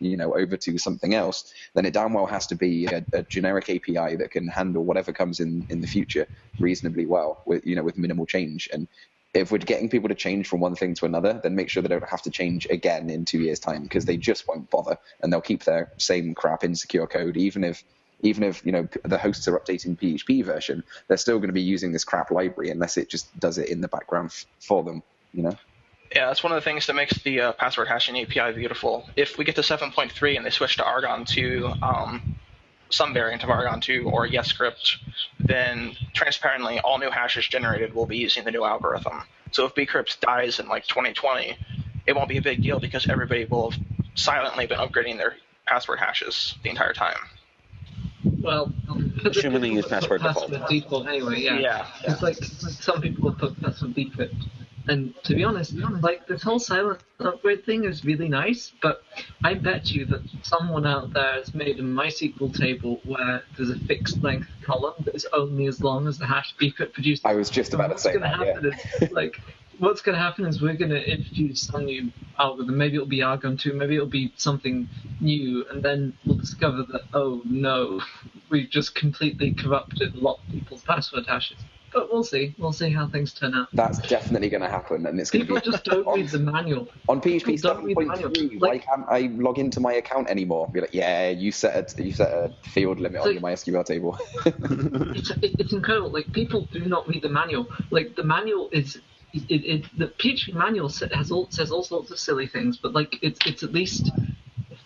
you 0.00 0.16
know 0.16 0.34
over 0.34 0.56
to 0.56 0.78
something 0.78 1.14
else, 1.14 1.52
then 1.74 1.84
it 1.84 1.92
damn 1.92 2.12
well 2.12 2.26
has 2.26 2.46
to 2.48 2.54
be 2.54 2.86
a, 2.86 3.04
a 3.12 3.22
generic 3.22 3.70
API 3.70 4.16
that 4.16 4.30
can 4.30 4.48
handle 4.48 4.84
whatever 4.84 5.12
comes 5.12 5.40
in 5.40 5.66
in 5.68 5.80
the 5.80 5.86
future 5.86 6.26
reasonably 6.58 7.06
well 7.06 7.42
with 7.46 7.66
you 7.66 7.76
know 7.76 7.82
with 7.82 7.98
minimal 7.98 8.26
change. 8.26 8.68
And 8.72 8.88
if 9.34 9.52
we're 9.52 9.58
getting 9.58 9.90
people 9.90 10.08
to 10.08 10.14
change 10.14 10.48
from 10.48 10.60
one 10.60 10.74
thing 10.74 10.94
to 10.94 11.04
another, 11.04 11.38
then 11.42 11.54
make 11.54 11.68
sure 11.68 11.82
they 11.82 11.88
don't 11.88 12.08
have 12.08 12.22
to 12.22 12.30
change 12.30 12.66
again 12.70 13.10
in 13.10 13.24
two 13.24 13.38
years' 13.38 13.60
time 13.60 13.82
because 13.82 14.04
they 14.04 14.16
just 14.16 14.48
won't 14.48 14.70
bother 14.70 14.98
and 15.22 15.32
they'll 15.32 15.40
keep 15.40 15.64
their 15.64 15.92
same 15.98 16.34
crap 16.34 16.64
insecure 16.64 17.06
code 17.06 17.36
even 17.36 17.64
if 17.64 17.84
even 18.20 18.42
if 18.42 18.64
you 18.66 18.72
know 18.72 18.88
the 19.04 19.18
hosts 19.18 19.46
are 19.48 19.58
updating 19.58 19.98
PHP 19.98 20.44
version, 20.44 20.82
they're 21.06 21.16
still 21.16 21.38
going 21.38 21.48
to 21.48 21.54
be 21.54 21.62
using 21.62 21.92
this 21.92 22.04
crap 22.04 22.30
library 22.30 22.70
unless 22.70 22.96
it 22.96 23.08
just 23.08 23.38
does 23.38 23.58
it 23.58 23.68
in 23.68 23.80
the 23.80 23.88
background 23.88 24.32
for 24.60 24.82
them. 24.82 25.02
You 25.32 25.44
know. 25.44 25.56
Yeah, 26.14 26.26
that's 26.26 26.42
one 26.42 26.52
of 26.52 26.56
the 26.56 26.62
things 26.62 26.86
that 26.86 26.94
makes 26.94 27.22
the 27.22 27.40
uh, 27.40 27.52
password 27.52 27.88
hashing 27.88 28.18
API 28.18 28.52
beautiful. 28.56 29.08
If 29.16 29.36
we 29.36 29.44
get 29.44 29.56
to 29.56 29.60
7.3 29.60 30.36
and 30.36 30.46
they 30.46 30.50
switch 30.50 30.76
to 30.78 30.84
Argon 30.84 31.24
2, 31.26 31.70
um, 31.82 32.36
some 32.90 33.12
variant 33.12 33.44
of 33.44 33.50
Argon 33.50 33.80
2 33.80 34.08
or 34.10 34.26
yescrypt, 34.26 34.96
then 35.38 35.94
transparently 36.14 36.80
all 36.80 36.98
new 36.98 37.10
hashes 37.10 37.46
generated 37.46 37.94
will 37.94 38.06
be 38.06 38.16
using 38.16 38.44
the 38.44 38.50
new 38.50 38.64
algorithm. 38.64 39.22
So 39.52 39.66
if 39.66 39.74
bcrypt 39.74 40.20
dies 40.20 40.58
in 40.60 40.68
like 40.68 40.86
2020, 40.86 41.56
it 42.06 42.16
won't 42.16 42.28
be 42.28 42.38
a 42.38 42.42
big 42.42 42.62
deal 42.62 42.80
because 42.80 43.08
everybody 43.08 43.44
will 43.44 43.70
have 43.70 43.80
silently 44.14 44.66
been 44.66 44.78
upgrading 44.78 45.18
their 45.18 45.36
password 45.66 45.98
hashes 45.98 46.54
the 46.62 46.70
entire 46.70 46.94
time. 46.94 47.16
Well, 48.40 48.72
Assuming 49.24 49.60
they 49.60 49.68
use 49.70 49.86
password 49.86 50.22
default. 50.22 50.50
password 50.50 50.68
default 50.68 51.06
anyway. 51.06 51.40
Yeah. 51.40 51.58
Yeah. 51.58 51.86
It's 52.04 52.22
like 52.22 52.36
some 52.36 53.00
people 53.02 53.24
will 53.24 53.34
put 53.34 53.60
password 53.60 53.94
bcrypt. 53.94 54.34
And 54.88 55.14
to 55.24 55.34
be 55.34 55.44
honest, 55.44 55.74
like 55.74 56.26
this 56.26 56.42
whole 56.42 56.58
silent 56.58 57.00
upgrade 57.20 57.64
thing 57.66 57.84
is 57.84 58.04
really 58.04 58.28
nice, 58.28 58.72
but 58.80 59.02
I 59.44 59.54
bet 59.54 59.90
you 59.90 60.06
that 60.06 60.22
someone 60.42 60.86
out 60.86 61.12
there 61.12 61.34
has 61.34 61.54
made 61.54 61.78
a 61.78 61.82
MySQL 61.82 62.56
table 62.56 63.00
where 63.04 63.42
there's 63.56 63.70
a 63.70 63.78
fixed 63.80 64.22
length 64.22 64.48
column 64.62 64.94
that 65.04 65.14
is 65.14 65.26
only 65.32 65.66
as 65.66 65.82
long 65.82 66.06
as 66.06 66.16
the 66.16 66.26
hash 66.26 66.54
bcrypt 66.60 66.94
produced. 66.94 67.26
I 67.26 67.34
was 67.34 67.50
just 67.50 67.74
about 67.74 67.88
to 67.88 67.98
say 67.98 68.16
that, 68.16 68.36
happen 68.36 68.72
yeah. 68.72 69.06
is 69.06 69.12
like 69.12 69.38
what's 69.78 70.02
going 70.02 70.16
to 70.16 70.22
happen 70.22 70.46
is 70.46 70.60
we're 70.60 70.74
going 70.74 70.90
to 70.90 71.10
introduce 71.10 71.62
some 71.62 71.84
new 71.84 72.10
algorithm. 72.38 72.76
Maybe 72.76 72.96
it'll 72.96 73.06
be 73.06 73.22
Argon 73.22 73.56
2, 73.56 73.72
maybe 73.74 73.96
it'll 73.96 74.06
be 74.06 74.32
something 74.36 74.88
new, 75.20 75.64
and 75.70 75.82
then 75.82 76.16
we'll 76.24 76.36
discover 76.36 76.82
that, 76.92 77.02
oh 77.14 77.42
no, 77.44 78.00
we've 78.50 78.70
just 78.70 78.94
completely 78.94 79.54
corrupted 79.54 80.14
a 80.14 80.18
lot 80.18 80.40
of 80.46 80.52
people's 80.52 80.82
password 80.82 81.26
hashes. 81.26 81.58
But 81.98 82.12
we'll 82.12 82.22
see. 82.22 82.54
We'll 82.58 82.72
see 82.72 82.90
how 82.90 83.08
things 83.08 83.32
turn 83.32 83.54
out. 83.54 83.70
That's 83.72 83.98
definitely 83.98 84.48
going 84.50 84.60
to 84.60 84.68
happen, 84.68 85.04
and 85.04 85.18
it's 85.18 85.32
going 85.32 85.44
to 85.44 85.52
be. 85.52 85.58
People 85.58 85.72
just 85.72 85.84
don't 85.84 86.06
on, 86.06 86.20
read 86.20 86.28
the 86.28 86.38
manual. 86.38 86.86
on 87.08 87.20
PHP 87.20 87.60
don't 87.60 87.82
read 87.82 87.96
the 87.96 88.02
7.3. 88.02 88.06
manual. 88.06 88.60
Why 88.60 88.78
can't 88.78 89.04
I 89.08 89.22
log 89.34 89.58
into 89.58 89.80
my 89.80 89.94
account 89.94 90.30
anymore? 90.30 90.68
Be 90.68 90.80
like, 90.80 90.94
yeah, 90.94 91.30
you 91.30 91.50
set 91.50 91.98
a 91.98 92.04
you 92.04 92.12
set 92.12 92.30
a 92.30 92.54
field 92.70 93.00
limit 93.00 93.20
on 93.20 93.32
your 93.32 93.42
MySQL 93.42 93.84
table. 93.84 94.16
It's, 95.18 95.32
it's 95.42 95.72
incredible. 95.72 96.10
Like 96.10 96.32
people 96.32 96.68
do 96.70 96.84
not 96.84 97.08
read 97.08 97.22
the 97.22 97.28
manual. 97.28 97.66
Like 97.90 98.14
the 98.14 98.22
manual 98.22 98.68
is. 98.70 99.00
It, 99.34 99.50
it, 99.50 99.98
the 99.98 100.06
PHP 100.06 100.54
manual 100.54 100.88
has 101.12 101.30
all, 101.32 101.50
says 101.50 101.70
all 101.72 101.82
sorts 101.82 102.12
of 102.12 102.18
silly 102.18 102.46
things, 102.46 102.78
but 102.78 102.92
like 102.92 103.18
it's 103.22 103.40
it's 103.44 103.62
at 103.64 103.72
least 103.72 104.10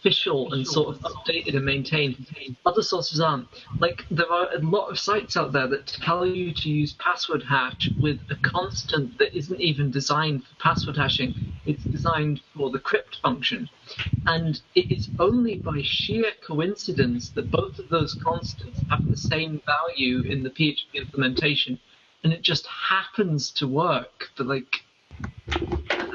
official 0.03 0.53
and 0.53 0.67
sort 0.67 0.97
of 0.97 1.03
updated 1.03 1.55
and 1.55 1.65
maintained. 1.65 2.27
Other 2.67 2.83
sources 2.83 3.21
aren't. 3.21 3.47
Like 3.79 4.05
there 4.11 4.31
are 4.31 4.53
a 4.53 4.59
lot 4.59 4.89
of 4.89 4.99
sites 4.99 5.37
out 5.37 5.53
there 5.53 5.69
that 5.69 5.87
tell 5.87 6.27
you 6.27 6.53
to 6.53 6.69
use 6.69 6.95
password 6.95 7.45
hash 7.45 7.89
with 8.01 8.19
a 8.29 8.35
constant 8.43 9.17
that 9.19 9.37
isn't 9.37 9.61
even 9.61 9.93
designed 9.93 10.43
for 10.43 10.55
password 10.59 10.97
hashing. 10.97 11.35
It's 11.67 11.85
designed 11.85 12.41
for 12.57 12.71
the 12.71 12.81
crypt 12.81 13.19
function. 13.23 13.71
And 14.27 14.61
it 14.75 14.91
is 14.91 15.09
only 15.21 15.57
by 15.57 15.83
sheer 15.83 16.33
coincidence 16.45 17.31
that 17.31 17.53
both 17.53 17.79
of 17.79 17.89
those 17.89 18.15
constants 18.15 18.81
have 18.91 19.09
the 19.09 19.17
same 19.17 19.63
value 19.65 20.23
in 20.23 20.43
the 20.43 20.51
PHP 20.51 20.95
implementation. 20.95 21.79
And 22.25 22.33
it 22.33 22.43
just 22.43 22.67
happens 22.67 23.53
to 23.53 23.69
work. 23.69 24.31
But 24.37 24.47
like, 24.49 24.83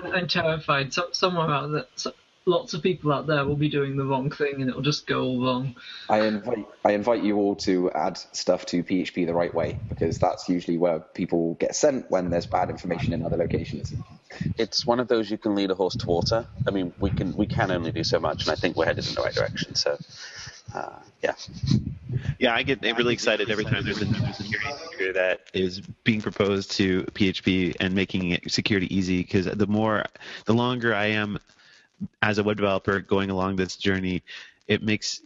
I'm 0.03 0.27
terrified. 0.27 0.93
So, 0.93 1.07
somewhere 1.11 1.49
out 1.49 1.71
there, 1.71 1.85
so, 1.95 2.11
lots 2.47 2.73
of 2.73 2.81
people 2.81 3.11
out 3.11 3.27
there 3.27 3.45
will 3.45 3.55
be 3.55 3.69
doing 3.69 3.97
the 3.97 4.05
wrong 4.05 4.31
thing, 4.31 4.61
and 4.61 4.69
it'll 4.69 4.81
just 4.81 5.05
go 5.05 5.23
all 5.23 5.43
wrong. 5.43 5.75
I 6.09 6.21
invite 6.21 6.67
I 6.83 6.91
invite 6.93 7.23
you 7.23 7.35
all 7.37 7.55
to 7.57 7.91
add 7.91 8.17
stuff 8.31 8.65
to 8.67 8.83
PHP 8.83 9.25
the 9.27 9.33
right 9.33 9.53
way 9.53 9.77
because 9.89 10.17
that's 10.17 10.49
usually 10.49 10.77
where 10.77 10.99
people 10.99 11.55
get 11.55 11.75
sent 11.75 12.09
when 12.09 12.29
there's 12.29 12.45
bad 12.45 12.69
information 12.69 13.13
in 13.13 13.23
other 13.23 13.37
locations. 13.37 13.93
It's 14.57 14.85
one 14.85 14.99
of 14.99 15.07
those 15.07 15.29
you 15.29 15.37
can 15.37 15.55
lead 15.55 15.71
a 15.71 15.75
horse 15.75 15.95
to 15.97 16.07
water. 16.07 16.47
I 16.65 16.71
mean, 16.71 16.93
we 16.99 17.11
can 17.11 17.35
we 17.35 17.45
can 17.45 17.69
only 17.69 17.91
do 17.91 18.03
so 18.03 18.19
much, 18.19 18.43
and 18.43 18.51
I 18.51 18.55
think 18.55 18.75
we're 18.75 18.85
headed 18.85 19.07
in 19.07 19.13
the 19.13 19.21
right 19.21 19.33
direction. 19.33 19.75
So, 19.75 19.97
uh, 20.73 20.99
yeah. 21.21 21.33
Yeah, 22.39 22.53
I 22.53 22.63
get 22.63 22.81
really 22.81 23.13
excited 23.13 23.49
every 23.49 23.65
time 23.65 23.83
there's 23.83 24.01
a 24.01 24.05
new 24.05 24.33
security 24.33 24.71
feature 24.91 25.13
that 25.13 25.41
is 25.53 25.81
being 26.03 26.21
proposed 26.21 26.71
to 26.71 27.03
PHP 27.03 27.75
and 27.79 27.93
making 27.93 28.31
it 28.31 28.51
security 28.51 28.93
easy. 28.95 29.17
Because 29.17 29.45
the 29.45 29.67
more, 29.67 30.05
the 30.45 30.53
longer 30.53 30.93
I 30.93 31.07
am 31.07 31.39
as 32.21 32.37
a 32.37 32.43
web 32.43 32.57
developer 32.57 32.99
going 32.99 33.29
along 33.29 33.55
this 33.55 33.75
journey, 33.75 34.23
it 34.67 34.83
makes 34.83 35.21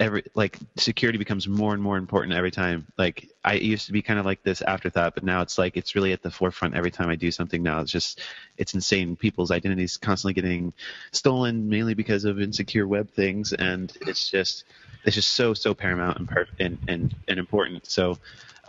every 0.00 0.24
like 0.34 0.58
security 0.76 1.18
becomes 1.18 1.46
more 1.46 1.74
and 1.74 1.82
more 1.82 1.98
important 1.98 2.32
every 2.32 2.50
time. 2.50 2.86
Like 2.96 3.28
I 3.44 3.54
used 3.54 3.86
to 3.86 3.92
be 3.92 4.02
kind 4.02 4.18
of 4.18 4.24
like 4.24 4.42
this 4.42 4.62
afterthought, 4.62 5.14
but 5.14 5.22
now 5.22 5.42
it's 5.42 5.58
like 5.58 5.76
it's 5.76 5.94
really 5.94 6.12
at 6.12 6.22
the 6.22 6.30
forefront 6.30 6.74
every 6.74 6.90
time 6.90 7.10
I 7.10 7.16
do 7.16 7.30
something. 7.30 7.62
Now 7.62 7.80
it's 7.80 7.92
just 7.92 8.20
it's 8.56 8.74
insane. 8.74 9.14
People's 9.14 9.50
identities 9.50 9.98
constantly 9.98 10.32
getting 10.32 10.72
stolen, 11.12 11.68
mainly 11.68 11.94
because 11.94 12.24
of 12.24 12.40
insecure 12.40 12.88
web 12.88 13.10
things, 13.10 13.52
and 13.52 13.96
it's 14.00 14.30
just 14.30 14.64
it's 15.04 15.14
just 15.14 15.34
so 15.34 15.54
so 15.54 15.74
paramount 15.74 16.18
and 16.18 16.46
and, 16.58 16.78
and 16.88 17.14
and 17.28 17.38
important. 17.38 17.86
So. 17.86 18.18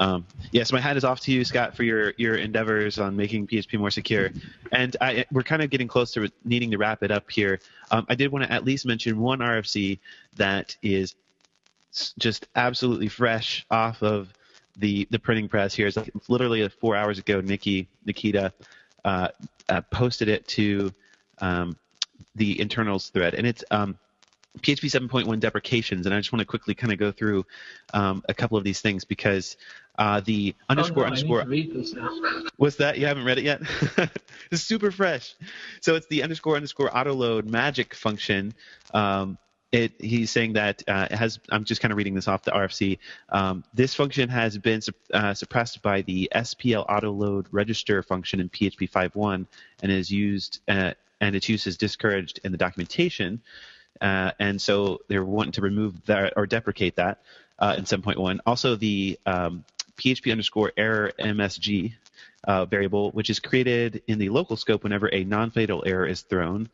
Um, 0.02 0.26
yes, 0.52 0.72
my 0.74 0.82
hat 0.82 0.98
is 0.98 1.04
off 1.04 1.20
to 1.22 1.32
you, 1.32 1.46
Scott, 1.46 1.78
for 1.78 1.84
your, 1.84 2.14
your 2.18 2.34
endeavors 2.34 2.98
on 2.98 3.16
making 3.16 3.46
PHP 3.46 3.78
more 3.78 3.92
secure. 3.92 4.32
And 4.72 4.98
I, 5.00 5.26
we're 5.32 5.44
kind 5.44 5.62
of 5.62 5.70
getting 5.70 5.88
close 5.88 6.12
to 6.14 6.28
needing 6.44 6.72
to 6.72 6.80
wrap 6.80 7.04
it 7.04 7.12
up 7.12 7.30
here. 7.30 7.60
Um, 7.92 8.08
I 8.10 8.16
did 8.16 8.32
want 8.32 8.44
to 8.44 8.52
at 8.52 8.66
least 8.66 8.88
mention 8.88 9.20
one 9.20 9.40
RFC 9.40 10.00
that 10.38 10.76
is 10.82 11.14
just 12.18 12.48
absolutely 12.56 13.10
fresh 13.10 13.64
off 13.70 14.02
of 14.02 14.34
the 14.78 15.08
the 15.12 15.20
printing 15.20 15.48
press 15.48 15.76
here. 15.76 15.86
It's 15.86 15.98
like 15.98 16.12
literally 16.28 16.68
four 16.68 16.96
hours 16.96 17.20
ago. 17.20 17.40
Nikki 17.40 17.88
Nikita 18.06 18.52
uh, 19.06 19.28
uh, 19.70 19.82
posted 19.92 20.30
it 20.30 20.48
to 20.48 20.92
um, 21.40 21.78
the 22.34 22.60
internals 22.60 23.10
thread, 23.10 23.36
and 23.36 23.46
it's 23.46 23.64
um, 23.70 24.00
PHP 24.60 25.10
7.1 25.10 25.40
deprecations. 25.40 26.06
And 26.06 26.14
I 26.14 26.20
just 26.20 26.32
want 26.32 26.42
to 26.42 26.46
quickly 26.46 26.76
kind 26.76 26.92
of 26.92 27.00
go 27.00 27.12
through 27.12 27.46
um, 27.94 28.24
a 28.28 28.34
couple 28.34 28.58
of 28.58 28.64
these 28.64 28.82
things 28.82 29.06
because 29.06 29.58
uh, 29.98 30.22
the 30.22 30.56
underscore 30.70 31.04
oh, 31.04 31.08
no, 31.08 31.08
underscore 31.08 31.42
I 31.42 31.46
need 31.46 31.72
to 31.72 31.74
read 31.74 31.84
this 31.84 31.94
now. 31.94 32.10
What's 32.58 32.78
that? 32.78 32.98
You 32.98 33.06
haven't 33.06 33.26
read 33.26 33.38
it 33.38 33.46
yet? 33.46 33.62
it's 34.52 34.62
super 34.62 34.92
fresh. 34.92 35.36
So 35.82 35.96
it's 35.96 36.08
the 36.08 36.24
underscore 36.24 36.56
underscore 36.56 36.90
autoload 36.90 37.46
magic 37.46 37.94
function. 37.94 38.54
Um, 38.94 39.38
it, 39.72 39.94
he's 40.00 40.30
saying 40.30 40.54
that 40.54 40.84
uh, 40.86 41.08
it 41.10 41.16
has. 41.16 41.40
I'm 41.50 41.64
just 41.64 41.80
kind 41.80 41.94
of 41.94 41.98
reading 41.98 42.14
this 42.14 42.28
off 42.28 42.44
the 42.44 42.52
RFC. 42.52 43.00
Um, 43.30 43.64
this 43.74 43.94
function 43.96 44.28
has 44.28 44.58
been 44.58 44.82
uh, 45.14 45.34
suppressed 45.34 45.82
by 45.82 46.02
the 46.02 46.30
SPL 46.36 46.86
autoload 46.88 47.46
register 47.52 48.04
function 48.04 48.42
in 48.42 48.50
PHP 48.50 48.92
5.1 48.92 49.46
and 49.82 49.92
is 49.92 50.12
used 50.12 50.60
uh, 50.68 50.92
and 51.22 51.36
its 51.36 51.48
use 51.48 51.68
is 51.68 51.78
discouraged 51.78 52.42
in 52.44 52.52
the 52.52 52.58
documentation. 52.58 53.42
Uh, 54.02 54.32
and 54.40 54.60
so 54.62 55.02
they're 55.08 55.24
wanting 55.24 55.54
to 55.54 55.62
remove 55.62 56.06
that 56.06 56.34
or 56.36 56.48
deprecate 56.48 56.96
that 56.96 57.20
uh, 57.60 57.76
in 57.78 57.86
7.1. 57.86 58.40
Also, 58.46 58.76
the 58.76 59.20
um, 59.26 59.64
PHP 59.98 60.32
underscore 60.32 60.74
error 60.76 61.12
MSG 61.20 61.94
uh, 62.46 62.66
variable, 62.66 63.12
which 63.12 63.30
is 63.30 63.40
created 63.40 64.02
in 64.08 64.18
the 64.18 64.30
local 64.30 64.58
scope 64.58 64.84
whenever 64.84 65.14
a 65.14 65.24
non-fatal 65.24 65.84
error 65.86 66.08
is 66.08 66.22
thrown. 66.22 66.70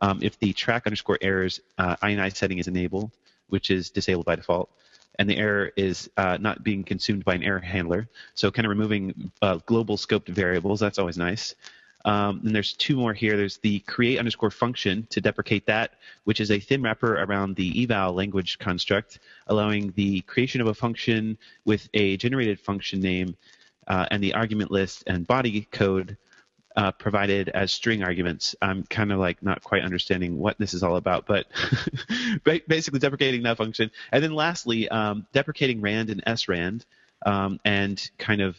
Um, 0.00 0.20
if 0.22 0.38
the 0.38 0.52
track 0.52 0.86
underscore 0.86 1.18
errors 1.20 1.60
uh, 1.76 1.96
INI 1.96 2.34
setting 2.34 2.58
is 2.58 2.68
enabled, 2.68 3.10
which 3.48 3.70
is 3.70 3.90
disabled 3.90 4.26
by 4.26 4.36
default, 4.36 4.70
and 5.18 5.28
the 5.28 5.36
error 5.36 5.72
is 5.76 6.08
uh, 6.16 6.38
not 6.40 6.62
being 6.62 6.84
consumed 6.84 7.24
by 7.24 7.34
an 7.34 7.42
error 7.42 7.58
handler. 7.58 8.08
So 8.34 8.52
kind 8.52 8.64
of 8.64 8.70
removing 8.70 9.32
uh, 9.42 9.58
global 9.66 9.96
scoped 9.96 10.28
variables. 10.28 10.78
That's 10.78 11.00
always 11.00 11.18
nice. 11.18 11.56
Um, 12.04 12.40
and 12.44 12.54
there's 12.54 12.74
two 12.74 12.96
more 12.96 13.12
here. 13.12 13.36
There's 13.36 13.58
the 13.58 13.80
create 13.80 14.18
underscore 14.18 14.50
function 14.50 15.06
to 15.10 15.20
deprecate 15.20 15.66
that, 15.66 15.92
which 16.24 16.40
is 16.40 16.50
a 16.50 16.60
thin 16.60 16.82
wrapper 16.82 17.22
around 17.22 17.56
the 17.56 17.82
eval 17.82 18.12
language 18.12 18.58
construct, 18.58 19.18
allowing 19.48 19.92
the 19.96 20.20
creation 20.22 20.60
of 20.60 20.68
a 20.68 20.74
function 20.74 21.36
with 21.64 21.88
a 21.94 22.16
generated 22.16 22.60
function 22.60 23.00
name 23.00 23.36
uh, 23.88 24.06
and 24.10 24.22
the 24.22 24.34
argument 24.34 24.70
list 24.70 25.04
and 25.06 25.26
body 25.26 25.66
code 25.72 26.16
uh, 26.76 26.92
provided 26.92 27.48
as 27.48 27.72
string 27.72 28.04
arguments. 28.04 28.54
I'm 28.62 28.84
kind 28.84 29.10
of 29.10 29.18
like 29.18 29.42
not 29.42 29.64
quite 29.64 29.82
understanding 29.82 30.38
what 30.38 30.56
this 30.58 30.74
is 30.74 30.84
all 30.84 30.96
about, 30.96 31.26
but 31.26 31.46
basically 32.68 33.00
deprecating 33.00 33.42
that 33.42 33.56
function. 33.56 33.90
And 34.12 34.22
then 34.22 34.32
lastly, 34.32 34.88
um, 34.88 35.26
deprecating 35.32 35.80
rand 35.80 36.10
and 36.10 36.22
srand 36.24 36.84
um, 37.26 37.58
and 37.64 38.08
kind 38.18 38.40
of 38.40 38.56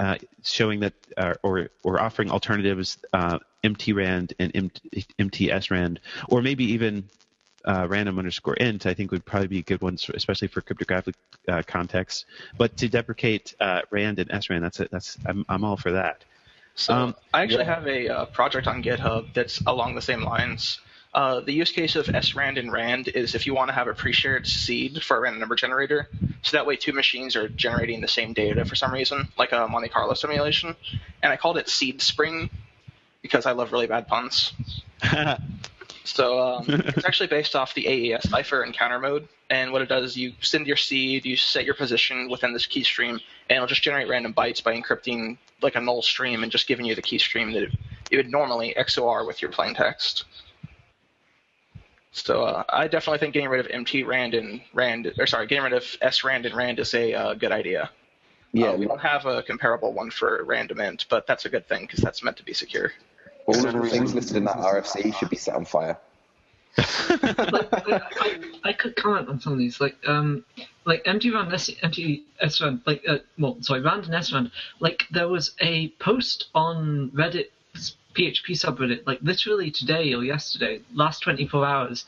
uh, 0.00 0.16
showing 0.42 0.80
that 0.80 0.94
uh, 1.18 1.34
or 1.42 1.68
or 1.84 2.00
offering 2.00 2.30
alternatives 2.30 2.98
uh, 3.12 3.38
mtrand 3.62 4.32
and 4.38 4.50
MT, 4.54 5.06
mtsrand 5.18 5.98
or 6.30 6.40
maybe 6.40 6.64
even 6.64 7.04
uh, 7.66 7.86
random 7.86 8.18
underscore 8.18 8.54
int 8.54 8.86
I 8.86 8.94
think 8.94 9.10
would 9.10 9.26
probably 9.26 9.48
be 9.48 9.62
good 9.62 9.82
ones 9.82 10.10
especially 10.14 10.48
for 10.48 10.62
cryptographic 10.62 11.16
uh, 11.46 11.62
contexts 11.66 12.24
but 12.56 12.78
to 12.78 12.88
deprecate 12.88 13.54
uh, 13.60 13.82
rand 13.90 14.18
and 14.18 14.30
srand 14.30 14.62
that's 14.62 14.80
it 14.80 14.88
that's 14.90 15.18
I'm, 15.26 15.44
I'm 15.50 15.64
all 15.64 15.76
for 15.76 15.92
that 15.92 16.24
So 16.76 16.94
Um, 16.94 17.14
I 17.34 17.42
actually 17.42 17.64
yeah. 17.64 17.74
have 17.74 17.86
a 17.86 18.08
uh, 18.08 18.24
project 18.26 18.66
on 18.66 18.82
GitHub 18.82 19.34
that's 19.34 19.60
along 19.66 19.96
the 19.96 20.02
same 20.02 20.22
lines. 20.22 20.80
Uh, 21.12 21.40
the 21.40 21.52
use 21.52 21.72
case 21.72 21.96
of 21.96 22.06
srand 22.06 22.58
and 22.58 22.72
rand 22.72 23.08
is 23.08 23.34
if 23.34 23.46
you 23.46 23.54
want 23.54 23.68
to 23.68 23.74
have 23.74 23.88
a 23.88 23.94
pre-shared 23.94 24.46
seed 24.46 25.02
for 25.02 25.16
a 25.16 25.20
random 25.20 25.40
number 25.40 25.56
generator, 25.56 26.08
so 26.42 26.56
that 26.56 26.66
way 26.66 26.76
two 26.76 26.92
machines 26.92 27.34
are 27.34 27.48
generating 27.48 28.00
the 28.00 28.08
same 28.08 28.32
data 28.32 28.64
for 28.64 28.76
some 28.76 28.92
reason, 28.92 29.26
like 29.36 29.52
a 29.52 29.66
Monte 29.66 29.88
Carlo 29.88 30.14
simulation. 30.14 30.76
And 31.22 31.32
I 31.32 31.36
called 31.36 31.58
it 31.58 31.66
SeedSpring 31.66 32.50
because 33.22 33.44
I 33.44 33.52
love 33.52 33.72
really 33.72 33.88
bad 33.88 34.06
puns. 34.06 34.52
So 36.04 36.40
um, 36.40 36.64
it's 36.68 37.04
actually 37.04 37.28
based 37.28 37.54
off 37.54 37.74
the 37.74 37.86
AES 37.86 38.28
cipher 38.28 38.64
encounter 38.64 38.98
mode, 38.98 39.28
and 39.48 39.72
what 39.72 39.82
it 39.82 39.88
does 39.88 40.10
is 40.10 40.16
you 40.16 40.32
send 40.40 40.66
your 40.66 40.76
seed, 40.76 41.24
you 41.24 41.36
set 41.36 41.64
your 41.64 41.74
position 41.74 42.28
within 42.28 42.52
this 42.52 42.66
key 42.66 42.82
stream, 42.82 43.20
and 43.48 43.56
it'll 43.56 43.66
just 43.66 43.82
generate 43.82 44.08
random 44.08 44.34
bytes 44.34 44.62
by 44.62 44.78
encrypting 44.78 45.36
like 45.62 45.76
a 45.76 45.80
null 45.80 46.02
stream 46.02 46.42
and 46.42 46.50
just 46.50 46.66
giving 46.66 46.86
you 46.86 46.94
the 46.94 47.02
key 47.02 47.18
stream 47.18 47.52
that 47.52 47.64
it, 47.64 47.72
it 48.10 48.16
would 48.16 48.30
normally 48.30 48.74
XOR 48.78 49.26
with 49.26 49.42
your 49.42 49.50
plain 49.50 49.74
text. 49.74 50.24
So 52.12 52.42
uh, 52.42 52.64
I 52.68 52.88
definitely 52.88 53.18
think 53.18 53.34
getting 53.34 53.48
rid 53.48 53.60
of 53.64 53.70
MT 53.70 54.02
Rand 54.02 54.34
and 54.34 54.60
Rand, 54.74 55.12
or 55.18 55.26
sorry, 55.26 55.46
getting 55.46 55.64
rid 55.64 55.72
of 55.72 55.84
S 56.00 56.24
Rand 56.24 56.44
and 56.46 56.54
Rand 56.54 56.78
is 56.80 56.92
a 56.94 57.14
uh, 57.14 57.34
good 57.34 57.52
idea. 57.52 57.90
Yeah, 58.52 58.70
Uh, 58.70 58.76
we 58.76 58.86
don't 58.86 59.00
have 59.00 59.26
a 59.26 59.42
comparable 59.42 59.92
one 59.92 60.10
for 60.10 60.42
random 60.44 60.80
int, 60.80 61.06
but 61.08 61.26
that's 61.26 61.44
a 61.44 61.48
good 61.48 61.68
thing 61.68 61.82
because 61.82 62.00
that's 62.00 62.22
meant 62.24 62.36
to 62.38 62.44
be 62.44 62.52
secure. 62.52 62.92
all 63.46 63.66
of 63.66 63.72
the 63.72 63.88
things 63.88 64.12
listed 64.12 64.36
in 64.36 64.44
that 64.44 64.56
RFC 64.56 65.14
should 65.16 65.30
be 65.30 65.36
set 65.36 65.54
on 65.54 65.64
fire. 65.64 65.98
like, 66.78 67.72
I, 67.72 68.00
I, 68.20 68.40
I 68.64 68.72
could 68.72 68.96
comment 68.96 69.28
on 69.28 69.40
some 69.40 69.52
of 69.52 69.58
these, 69.58 69.80
like 69.80 69.96
um, 70.06 70.44
like 70.84 71.02
MT 71.04 71.30
rand, 71.30 71.52
S, 71.52 71.70
MT 71.82 72.24
S 72.40 72.60
rand, 72.60 72.80
like 72.86 73.04
uh, 73.08 73.18
well, 73.38 73.56
sorry, 73.60 73.82
rand 73.82 74.04
and 74.06 74.14
S 74.14 74.32
rand. 74.32 74.50
Like 74.78 75.04
there 75.10 75.28
was 75.28 75.54
a 75.60 75.88
post 76.00 76.48
on 76.54 77.10
Reddit 77.14 77.46
PHP 78.14 78.50
subreddit, 78.50 79.06
like 79.06 79.20
literally 79.22 79.70
today 79.70 80.12
or 80.14 80.24
yesterday, 80.24 80.80
last 80.94 81.20
24 81.20 81.64
hours, 81.64 82.04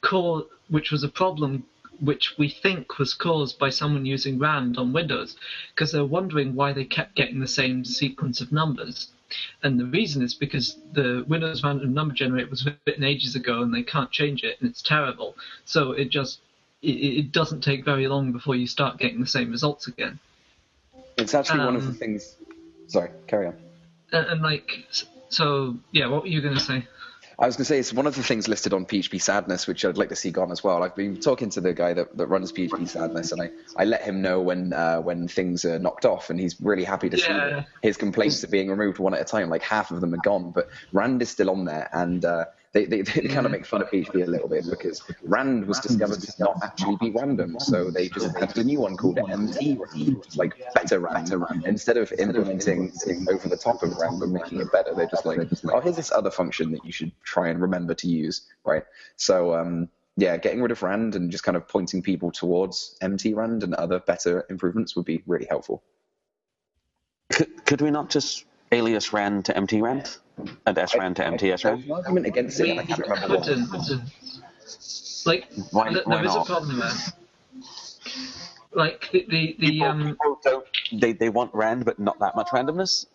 call 0.00 0.46
which 0.68 0.90
was 0.90 1.02
a 1.02 1.08
problem 1.08 1.64
which 2.00 2.34
we 2.38 2.48
think 2.48 2.98
was 2.98 3.14
caused 3.14 3.58
by 3.58 3.70
someone 3.70 4.04
using 4.04 4.38
rand 4.38 4.76
on 4.76 4.92
Windows, 4.92 5.36
because 5.74 5.92
they're 5.92 6.04
wondering 6.04 6.54
why 6.54 6.72
they 6.72 6.84
kept 6.84 7.14
getting 7.14 7.40
the 7.40 7.48
same 7.48 7.84
sequence 7.84 8.40
of 8.40 8.52
numbers. 8.52 9.08
And 9.62 9.80
the 9.80 9.86
reason 9.86 10.22
is 10.22 10.34
because 10.34 10.76
the 10.92 11.24
Windows 11.26 11.64
random 11.64 11.94
number 11.94 12.14
generator 12.14 12.48
was 12.48 12.68
written 12.86 13.02
ages 13.02 13.34
ago 13.34 13.62
and 13.62 13.74
they 13.74 13.82
can't 13.82 14.10
change 14.10 14.44
it 14.44 14.60
and 14.60 14.70
it's 14.70 14.82
terrible. 14.82 15.34
So 15.64 15.92
it 15.92 16.10
just 16.10 16.40
it, 16.82 16.88
it 16.88 17.32
doesn't 17.32 17.62
take 17.62 17.84
very 17.84 18.06
long 18.06 18.30
before 18.30 18.54
you 18.54 18.66
start 18.66 18.98
getting 18.98 19.20
the 19.20 19.26
same 19.26 19.50
results 19.50 19.88
again. 19.88 20.18
It's 21.16 21.34
actually 21.34 21.60
one 21.60 21.76
of 21.76 21.82
the 21.82 21.88
Um, 21.88 21.94
things. 21.94 22.36
Sorry, 22.86 23.10
carry 23.26 23.46
on. 23.46 23.56
And, 24.12 24.26
and 24.26 24.42
like 24.42 24.86
so, 25.28 25.76
yeah. 25.92 26.06
What 26.06 26.22
were 26.22 26.28
you 26.28 26.40
going 26.40 26.54
to 26.54 26.60
say? 26.60 26.86
I 27.38 27.44
was 27.44 27.56
going 27.56 27.64
to 27.64 27.68
say 27.68 27.78
it's 27.78 27.92
one 27.92 28.06
of 28.06 28.14
the 28.14 28.22
things 28.22 28.48
listed 28.48 28.72
on 28.72 28.86
PHP 28.86 29.20
Sadness, 29.20 29.66
which 29.66 29.84
I'd 29.84 29.98
like 29.98 30.08
to 30.08 30.16
see 30.16 30.30
gone 30.30 30.50
as 30.50 30.64
well. 30.64 30.82
I've 30.82 30.96
been 30.96 31.20
talking 31.20 31.50
to 31.50 31.60
the 31.60 31.74
guy 31.74 31.92
that, 31.92 32.16
that 32.16 32.28
runs 32.28 32.50
PHP 32.50 32.88
Sadness, 32.88 33.32
and 33.32 33.42
I, 33.42 33.50
I 33.76 33.84
let 33.84 34.02
him 34.02 34.22
know 34.22 34.40
when 34.40 34.72
uh, 34.72 35.00
when 35.02 35.28
things 35.28 35.66
are 35.66 35.78
knocked 35.78 36.06
off, 36.06 36.30
and 36.30 36.40
he's 36.40 36.58
really 36.62 36.84
happy 36.84 37.10
to 37.10 37.18
see 37.18 37.28
Yeah. 37.28 37.50
that 37.50 37.66
his 37.82 37.98
complaints 37.98 38.42
are 38.42 38.48
being 38.48 38.70
removed 38.70 38.98
one 38.98 39.12
at 39.12 39.20
a 39.20 39.24
time. 39.24 39.50
Like 39.50 39.62
half 39.62 39.90
of 39.90 40.00
them 40.00 40.14
are 40.14 40.20
gone, 40.24 40.50
but 40.52 40.68
Rand 40.92 41.20
is 41.20 41.28
still 41.28 41.50
on 41.50 41.66
there, 41.66 41.90
and 41.92 42.24
uh, 42.24 42.46
they, 42.76 42.84
they, 42.84 43.02
they 43.02 43.28
kind 43.28 43.46
of 43.46 43.52
make 43.52 43.64
fun 43.64 43.80
of 43.80 43.88
PHP 43.90 44.26
a 44.26 44.30
little 44.30 44.48
bit 44.48 44.66
because 44.68 45.02
Rand 45.22 45.66
was 45.66 45.80
discovered 45.80 46.20
to 46.20 46.32
not 46.38 46.62
actually 46.62 46.96
be 46.96 47.10
random, 47.10 47.58
so 47.58 47.90
they 47.90 48.08
just 48.08 48.36
added 48.36 48.58
a 48.58 48.64
new 48.64 48.80
one 48.80 48.96
called 48.96 49.18
MT 49.18 49.78
like 50.36 50.54
better 50.74 51.00
Rand. 51.00 51.32
Instead 51.64 51.96
of 51.96 52.12
implementing 52.12 52.92
over 53.30 53.48
the 53.48 53.56
top 53.56 53.82
of 53.82 53.96
Rand 53.96 54.22
and 54.22 54.32
making 54.32 54.60
it 54.60 54.70
better, 54.70 54.94
they're 54.94 55.06
just 55.06 55.24
like, 55.24 55.40
oh, 55.72 55.80
here's 55.80 55.96
this 55.96 56.12
other 56.12 56.30
function 56.30 56.70
that 56.72 56.84
you 56.84 56.92
should 56.92 57.12
try 57.24 57.48
and 57.48 57.62
remember 57.62 57.94
to 57.94 58.08
use, 58.08 58.42
right? 58.64 58.84
So, 59.16 59.54
um, 59.54 59.88
yeah, 60.18 60.36
getting 60.36 60.60
rid 60.60 60.70
of 60.70 60.82
Rand 60.82 61.14
and 61.14 61.30
just 61.30 61.44
kind 61.44 61.56
of 61.56 61.66
pointing 61.66 62.02
people 62.02 62.30
towards 62.30 62.96
MT 63.00 63.32
Rand 63.32 63.62
and 63.62 63.74
other 63.74 64.00
better 64.00 64.44
improvements 64.50 64.94
would 64.96 65.06
be 65.06 65.22
really 65.26 65.46
helpful. 65.48 65.82
Could, 67.32 67.64
could 67.64 67.80
we 67.80 67.90
not 67.90 68.10
just 68.10 68.44
alias 68.76 69.12
ran 69.12 69.42
to 69.44 69.56
MT 69.56 69.80
rand 69.80 70.16
and 70.66 70.78
S 70.78 70.94
ran 70.96 71.14
to 71.14 71.24
MTS 71.24 71.62
There's 71.62 71.64
ran? 71.64 71.82
an 71.82 71.90
argument 71.92 72.26
against 72.26 72.60
it, 72.60 72.78
I 72.78 72.84
can't 72.84 73.00
remember 73.00 73.36
what. 73.36 73.44
couldn't, 73.46 73.68
couldn't. 73.70 74.02
Like 75.24 75.48
Why- 75.72 75.92
th- 75.92 76.06
why 76.06 76.16
there 76.16 76.24
is 76.26 76.34
a 76.34 76.38
not? 76.38 76.46
problem 76.46 76.78
there. 76.78 76.90
Like 78.74 79.08
the 79.12 79.26
the, 79.28 79.56
the 79.58 79.66
People, 79.70 79.88
um 79.88 80.02
people 80.10 80.40
don't, 80.44 80.66
they, 80.92 81.12
they 81.12 81.28
want 81.30 81.54
rand, 81.54 81.84
but 81.84 81.98
not 81.98 82.18
that 82.20 82.36
much 82.36 82.48
randomness. 82.48 83.06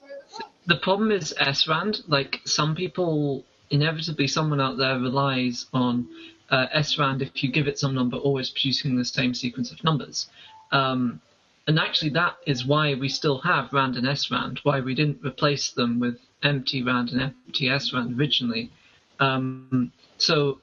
the 0.65 0.77
problem 0.77 1.11
is 1.11 1.33
S 1.39 1.67
rand. 1.67 2.01
Like 2.07 2.41
some 2.45 2.75
people, 2.75 3.43
inevitably, 3.69 4.27
someone 4.27 4.59
out 4.59 4.77
there 4.77 4.97
relies 4.99 5.67
on 5.73 6.07
uh, 6.49 6.65
rand. 6.97 7.21
if 7.21 7.43
you 7.43 7.51
give 7.51 7.67
it 7.67 7.77
some 7.79 7.93
number, 7.93 8.17
always 8.17 8.49
producing 8.49 8.97
the 8.97 9.05
same 9.05 9.33
sequence 9.33 9.71
of 9.71 9.83
numbers. 9.83 10.27
Um, 10.71 11.21
and 11.67 11.79
actually, 11.79 12.09
that 12.11 12.37
is 12.45 12.65
why 12.65 12.95
we 12.95 13.07
still 13.09 13.39
have 13.39 13.71
RAND 13.71 13.95
and 13.95 14.07
SRAND. 14.07 14.59
Why 14.63 14.79
we 14.79 14.95
didn't 14.95 15.19
replace 15.23 15.71
them 15.71 15.99
with 15.99 16.17
MT 16.43 16.83
RAND 16.83 17.09
and 17.11 17.21
MT 17.21 17.67
SRAND 17.67 18.17
originally. 18.17 18.71
Um, 19.19 19.91
so 20.17 20.59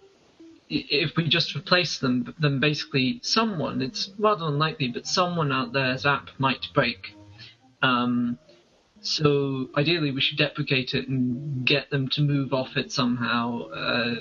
if 0.69 1.17
we 1.17 1.29
just 1.29 1.55
replace 1.55 1.99
them, 1.99 2.35
then 2.39 2.61
basically 2.61 3.21
someone, 3.23 3.81
it's 3.81 4.11
rather 4.19 4.47
unlikely, 4.47 4.89
but 4.89 5.07
someone 5.07 5.53
out 5.53 5.73
there's 5.73 6.05
app 6.05 6.31
might 6.39 6.67
break. 6.75 7.15
Um, 7.81 8.39
so 9.01 9.71
ideally, 9.77 10.11
we 10.11 10.21
should 10.21 10.39
deprecate 10.39 10.95
it 10.95 11.09
and 11.09 11.65
get 11.65 11.91
them 11.91 12.09
to 12.09 12.21
move 12.21 12.53
off 12.53 12.77
it 12.77 12.91
somehow. 12.91 13.69
Uh, 13.69 14.15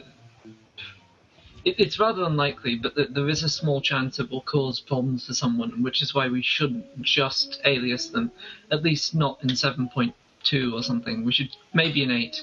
it, 1.68 1.76
it's 1.80 2.00
rather 2.00 2.24
unlikely, 2.24 2.76
but 2.76 2.96
th- 2.96 3.10
there 3.12 3.28
is 3.28 3.44
a 3.44 3.50
small 3.50 3.82
chance 3.82 4.20
it 4.20 4.32
will 4.32 4.42
cause 4.42 4.80
problems 4.80 5.28
for 5.28 5.34
someone, 5.34 5.84
which 5.84 6.02
is 6.02 6.16
why 6.16 6.30
we 6.30 6.42
shouldn't 6.42 7.02
just 7.02 7.60
alias 7.66 8.08
them. 8.10 8.32
At 8.72 8.84
least 8.84 9.14
not 9.14 9.40
in 9.44 9.50
7.2 9.50 10.74
or 10.74 10.82
something. 10.82 11.26
We 11.26 11.34
should 11.34 11.50
maybe 11.74 12.04
in 12.04 12.12
8. 12.12 12.42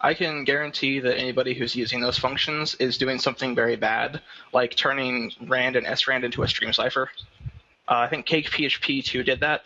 I 0.00 0.14
can 0.14 0.44
guarantee 0.44 1.00
that 1.00 1.18
anybody 1.18 1.54
who's 1.54 1.76
using 1.76 2.00
those 2.00 2.18
functions 2.18 2.74
is 2.76 2.96
doing 2.96 3.18
something 3.18 3.54
very 3.54 3.76
bad, 3.76 4.22
like 4.54 4.74
turning 4.76 5.32
rand 5.46 5.76
and 5.76 5.86
srand 5.86 6.24
into 6.24 6.42
a 6.42 6.48
stream 6.48 6.72
cipher. 6.72 7.10
Uh, 7.88 7.96
I 7.96 8.08
think 8.08 8.26
CakePHP 8.26 9.04
2 9.04 9.24
did 9.24 9.40
that. 9.40 9.62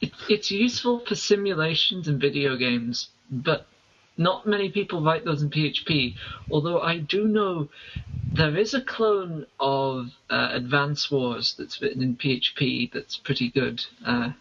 It, 0.00 0.12
it's 0.30 0.50
useful 0.50 1.00
for 1.00 1.14
simulations 1.14 2.08
and 2.08 2.18
video 2.18 2.56
games, 2.56 3.10
but 3.30 3.66
not 4.20 4.46
many 4.46 4.68
people 4.68 5.02
write 5.02 5.24
those 5.24 5.42
in 5.42 5.48
PHP. 5.50 6.14
Although 6.50 6.80
I 6.80 6.98
do 6.98 7.26
know 7.26 7.70
there 8.32 8.56
is 8.56 8.74
a 8.74 8.82
clone 8.82 9.46
of 9.58 10.10
uh, 10.28 10.50
Advance 10.52 11.10
Wars 11.10 11.54
that's 11.58 11.80
written 11.80 12.02
in 12.02 12.16
PHP 12.16 12.92
that's 12.92 13.16
pretty 13.16 13.48
good. 13.50 13.82
Uh, 14.06 14.32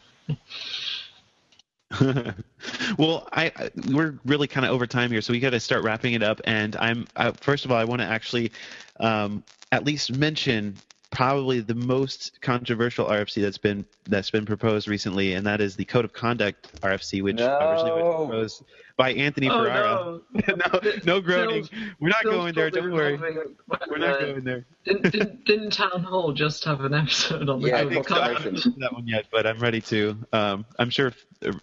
well, 2.97 3.27
I 3.31 3.51
I- 3.55 3.71
we're 3.91 4.19
really 4.25 4.47
kind 4.47 4.65
of 4.65 4.71
over 4.73 4.85
time 4.85 5.11
here, 5.11 5.21
so 5.21 5.31
we 5.31 5.39
got 5.39 5.51
to 5.51 5.59
start 5.59 5.83
wrapping 5.83 6.13
it 6.13 6.23
up. 6.23 6.41
And 6.43 6.75
I'm 6.75 7.07
uh, 7.15 7.31
first 7.39 7.63
of 7.65 7.71
all, 7.71 7.77
I 7.77 7.85
want 7.85 8.01
to 8.01 8.07
actually 8.07 8.51
um, 8.99 9.43
at 9.71 9.85
least 9.85 10.15
mention 10.15 10.75
probably 11.11 11.59
the 11.59 11.73
most 11.73 12.39
controversial 12.41 13.05
RFC 13.07 13.41
that's 13.41 13.57
been 13.57 13.85
that's 14.07 14.29
been 14.29 14.45
proposed 14.45 14.87
recently, 14.87 15.33
and 15.33 15.47
that 15.47 15.61
is 15.61 15.75
the 15.75 15.85
Code 15.85 16.05
of 16.05 16.13
Conduct 16.13 16.81
RFC, 16.81 17.23
which 17.23 17.39
originally 17.39 18.03
was 18.03 18.27
proposed 18.27 18.63
by 18.99 19.13
Anthony 19.13 19.49
oh 19.49 19.63
Ferrara. 19.63 20.19
no! 20.47 20.55
no, 20.83 20.91
no 21.05 21.21
groaning. 21.21 21.63
Phil's- 21.63 21.69
We're 22.01 22.09
not 22.09 22.21
Phil's 22.23 22.35
going 22.35 22.53
there. 22.53 22.69
probably 22.69 22.81
Don't 22.81 22.91
worry. 22.91 23.13
remembering, 23.13 23.55
We're 23.89 23.97
not 23.97 24.09
uh, 24.09 24.19
going 24.19 24.43
there. 24.43 24.65
Didn't, 24.83 25.11
didn't, 25.11 25.45
didn't 25.45 25.69
Town 25.71 26.03
Hall 26.03 26.33
just 26.33 26.65
have 26.65 26.81
an 26.81 26.93
episode 26.93 27.47
on 27.49 27.61
the 27.61 27.69
Yeah, 27.69 27.77
I 27.77 27.83
Code 27.83 27.91
think 27.93 28.09
of 28.09 28.15
so. 28.15 28.15
I 28.15 28.19
Conduct? 28.19 28.37
haven't 28.39 28.53
listened 28.55 28.73
to 28.75 28.79
that 28.81 28.93
one 28.93 29.07
yet, 29.07 29.25
but 29.31 29.47
I'm 29.47 29.59
ready 29.59 29.79
to. 29.81 30.17
Um, 30.33 30.65
I'm 30.77 30.89
sure. 30.89 31.13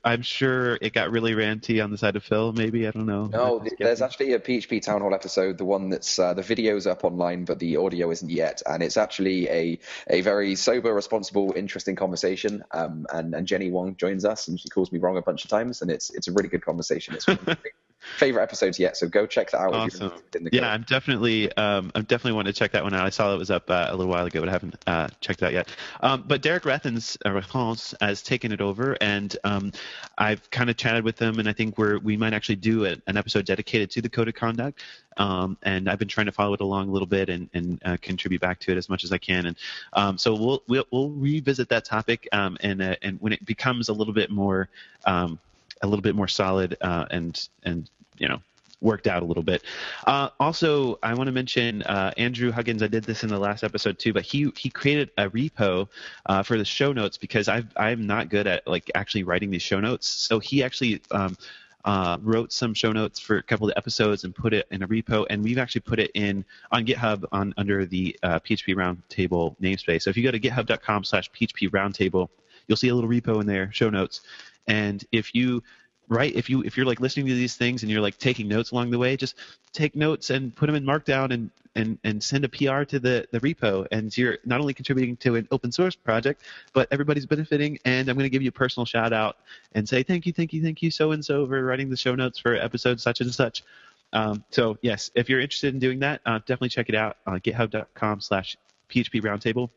I'm 0.04 0.22
sure 0.22 0.78
it 0.80 0.94
got 0.94 1.10
really 1.10 1.32
ranty 1.34 1.84
on 1.84 1.90
the 1.90 1.98
side 1.98 2.16
of 2.16 2.24
Phil. 2.24 2.54
Maybe 2.54 2.86
I 2.88 2.92
don't 2.92 3.04
know. 3.04 3.26
No, 3.26 3.58
I'm 3.58 3.64
just 3.64 3.76
there's 3.78 4.00
guessing. 4.00 4.04
actually 4.06 4.32
a 4.32 4.38
PHP 4.40 4.80
Town 4.80 5.02
Hall 5.02 5.12
episode, 5.12 5.58
the 5.58 5.66
one 5.66 5.90
that's 5.90 6.18
uh, 6.18 6.32
the 6.32 6.40
video's 6.42 6.86
up 6.86 7.04
online, 7.04 7.44
but 7.44 7.58
the 7.58 7.76
audio 7.76 8.10
isn't 8.10 8.30
yet, 8.30 8.62
and 8.64 8.82
it's 8.82 8.96
actually 8.96 9.46
a 9.50 9.78
a 10.08 10.22
very 10.22 10.54
sober, 10.54 10.94
responsible, 10.94 11.52
interesting 11.54 11.94
conversation. 11.94 12.64
Um, 12.70 13.06
and 13.12 13.34
and 13.34 13.46
Jenny 13.46 13.70
Wong 13.70 13.96
joins 13.96 14.24
us, 14.24 14.48
and 14.48 14.58
she 14.58 14.70
calls 14.70 14.90
me 14.92 14.98
wrong 14.98 15.18
a 15.18 15.22
bunch 15.22 15.44
of 15.44 15.50
times, 15.50 15.82
and 15.82 15.90
it's 15.90 16.08
it's 16.14 16.28
a 16.28 16.32
really 16.32 16.48
good 16.48 16.64
conversation. 16.64 17.14
It's 17.14 17.25
one 17.25 17.25
of 17.25 17.25
my 17.25 17.25
favorite 18.16 18.42
episodes 18.42 18.78
yet, 18.78 18.96
so 18.96 19.08
go 19.08 19.26
check 19.26 19.50
that 19.50 19.60
out. 19.60 19.68
If 19.70 19.94
Awesome. 19.94 20.08
you're 20.08 20.22
in 20.36 20.44
the 20.44 20.50
Yeah, 20.52 20.70
I'm 20.70 20.82
definitely, 20.82 21.54
um, 21.56 21.90
I'm 21.94 22.04
definitely 22.04 22.32
wanting 22.32 22.52
to 22.52 22.58
check 22.58 22.72
that 22.72 22.82
one 22.82 22.94
out. 22.94 23.04
I 23.04 23.10
saw 23.10 23.34
it 23.34 23.38
was 23.38 23.50
up 23.50 23.68
uh, 23.70 23.88
a 23.88 23.96
little 23.96 24.10
while 24.10 24.24
ago, 24.24 24.40
but 24.40 24.48
I 24.48 24.52
haven't 24.52 24.76
uh, 24.86 25.08
checked 25.20 25.42
it 25.42 25.46
out 25.46 25.52
yet. 25.52 25.68
Um, 26.00 26.24
but 26.26 26.42
Derick 26.42 26.64
Rethans, 26.64 27.16
uh, 27.24 27.30
Rethans 27.30 27.94
has 28.00 28.22
taken 28.22 28.52
it 28.52 28.60
over, 28.60 28.96
and 29.00 29.36
um, 29.44 29.72
I've 30.16 30.48
kind 30.50 30.70
of 30.70 30.76
chatted 30.76 31.04
with 31.04 31.20
him, 31.20 31.38
and 31.38 31.48
I 31.48 31.52
think 31.52 31.78
we're 31.78 31.98
we 31.98 32.16
might 32.16 32.32
actually 32.32 32.56
do 32.56 32.86
a, 32.86 32.96
an 33.06 33.16
episode 33.16 33.44
dedicated 33.44 33.90
to 33.92 34.02
the 34.02 34.08
code 34.08 34.28
of 34.28 34.34
conduct. 34.34 34.82
Um, 35.18 35.56
and 35.62 35.88
I've 35.88 35.98
been 35.98 36.08
trying 36.08 36.26
to 36.26 36.32
follow 36.32 36.52
it 36.52 36.60
along 36.60 36.90
a 36.90 36.92
little 36.92 37.06
bit 37.06 37.30
and, 37.30 37.48
and 37.54 37.80
uh, 37.86 37.96
contribute 38.02 38.42
back 38.42 38.60
to 38.60 38.72
it 38.72 38.76
as 38.76 38.90
much 38.90 39.02
as 39.02 39.12
I 39.12 39.18
can. 39.18 39.46
And 39.46 39.56
um, 39.94 40.18
so 40.18 40.34
we'll, 40.34 40.62
we'll 40.68 40.84
we'll 40.90 41.10
revisit 41.10 41.68
that 41.70 41.84
topic, 41.84 42.28
um, 42.32 42.56
and 42.60 42.82
uh, 42.82 42.96
and 43.02 43.20
when 43.20 43.32
it 43.32 43.44
becomes 43.44 43.88
a 43.88 43.92
little 43.92 44.14
bit 44.14 44.30
more 44.30 44.68
um, 45.04 45.38
a 45.82 45.86
little 45.86 46.02
bit 46.02 46.14
more 46.14 46.28
solid 46.28 46.76
uh, 46.80 47.06
and 47.10 47.48
and 47.62 47.90
you 48.18 48.28
know 48.28 48.40
worked 48.80 49.06
out 49.06 49.22
a 49.22 49.26
little 49.26 49.42
bit. 49.42 49.62
Uh, 50.06 50.28
also, 50.38 50.98
I 51.02 51.14
want 51.14 51.28
to 51.28 51.32
mention 51.32 51.82
uh, 51.82 52.12
Andrew 52.16 52.52
Huggins. 52.52 52.82
I 52.82 52.88
did 52.88 53.04
this 53.04 53.22
in 53.22 53.30
the 53.30 53.38
last 53.38 53.64
episode 53.64 53.98
too, 53.98 54.12
but 54.12 54.22
he 54.22 54.52
he 54.56 54.70
created 54.70 55.10
a 55.16 55.28
repo 55.30 55.88
uh, 56.26 56.42
for 56.42 56.58
the 56.58 56.64
show 56.64 56.92
notes 56.92 57.16
because 57.16 57.48
I 57.48 57.64
I'm 57.76 58.06
not 58.06 58.28
good 58.28 58.46
at 58.46 58.66
like 58.66 58.90
actually 58.94 59.24
writing 59.24 59.50
these 59.50 59.62
show 59.62 59.80
notes. 59.80 60.08
So 60.08 60.38
he 60.38 60.62
actually. 60.62 61.02
Um, 61.10 61.36
uh, 61.84 62.18
wrote 62.20 62.52
some 62.52 62.74
show 62.74 62.90
notes 62.90 63.20
for 63.20 63.36
a 63.36 63.42
couple 63.44 63.68
of 63.68 63.74
episodes 63.76 64.24
and 64.24 64.34
put 64.34 64.52
it 64.52 64.66
in 64.72 64.82
a 64.82 64.88
repo, 64.88 65.24
and 65.30 65.44
we've 65.44 65.56
actually 65.56 65.82
put 65.82 66.00
it 66.00 66.10
in 66.14 66.44
on 66.72 66.84
GitHub 66.84 67.24
on 67.30 67.54
under 67.56 67.86
the 67.86 68.18
uh, 68.24 68.40
PHP 68.40 68.74
Roundtable 68.74 69.54
namespace. 69.60 70.02
So 70.02 70.10
if 70.10 70.16
you 70.16 70.24
go 70.24 70.32
to 70.32 70.40
github.com/slash 70.40 71.30
PHP 71.30 71.70
Roundtable, 71.70 72.28
you'll 72.66 72.76
see 72.76 72.88
a 72.88 72.94
little 72.96 73.08
repo 73.08 73.40
in 73.40 73.46
there, 73.46 73.70
show 73.72 73.88
notes, 73.88 74.22
and 74.66 75.04
if 75.12 75.34
you 75.34 75.62
right 76.08 76.34
if 76.34 76.48
you 76.48 76.62
if 76.62 76.76
you're 76.76 76.86
like 76.86 77.00
listening 77.00 77.26
to 77.26 77.34
these 77.34 77.56
things 77.56 77.82
and 77.82 77.90
you're 77.90 78.00
like 78.00 78.16
taking 78.18 78.48
notes 78.48 78.70
along 78.70 78.90
the 78.90 78.98
way 78.98 79.16
just 79.16 79.34
take 79.72 79.96
notes 79.96 80.30
and 80.30 80.54
put 80.54 80.66
them 80.66 80.76
in 80.76 80.84
markdown 80.84 81.32
and 81.32 81.50
and 81.76 81.98
and 82.02 82.22
send 82.22 82.44
a 82.44 82.48
pr 82.48 82.82
to 82.84 82.98
the 82.98 83.28
the 83.30 83.40
repo. 83.40 83.86
And 83.92 84.16
you're 84.16 84.38
not 84.44 84.60
only 84.60 84.74
contributing 84.74 85.16
to 85.18 85.36
an 85.36 85.46
open 85.50 85.70
source 85.70 85.94
project 85.94 86.42
but 86.72 86.88
everybody's 86.90 87.26
benefiting. 87.26 87.78
And 87.84 88.08
i'm 88.08 88.16
going 88.16 88.24
to 88.24 88.30
give 88.30 88.42
you 88.42 88.48
a 88.48 88.52
personal 88.52 88.86
shout 88.86 89.12
out 89.12 89.36
and 89.72 89.88
say 89.88 90.02
thank 90.02 90.26
you 90.26 90.32
thank 90.32 90.52
you 90.52 90.62
thank 90.62 90.82
you 90.82 90.90
so 90.90 91.12
and 91.12 91.24
so 91.24 91.46
for 91.46 91.62
writing 91.62 91.90
the 91.90 91.96
show 91.96 92.14
notes 92.14 92.38
for 92.38 92.54
episode 92.54 93.00
such 93.00 93.20
and 93.20 93.32
such. 93.32 93.62
Um, 94.12 94.44
so 94.50 94.78
yes 94.82 95.10
if 95.14 95.28
you're 95.28 95.40
interested 95.40 95.74
in 95.74 95.80
doing 95.80 96.00
that 96.00 96.20
uh, 96.26 96.38
definitely 96.38 96.70
check 96.70 96.88
it 96.88 96.94
out 96.94 97.18
github.com 97.26 98.20
slash 98.20 98.56
php 98.88 99.20
roundtable 99.22 99.70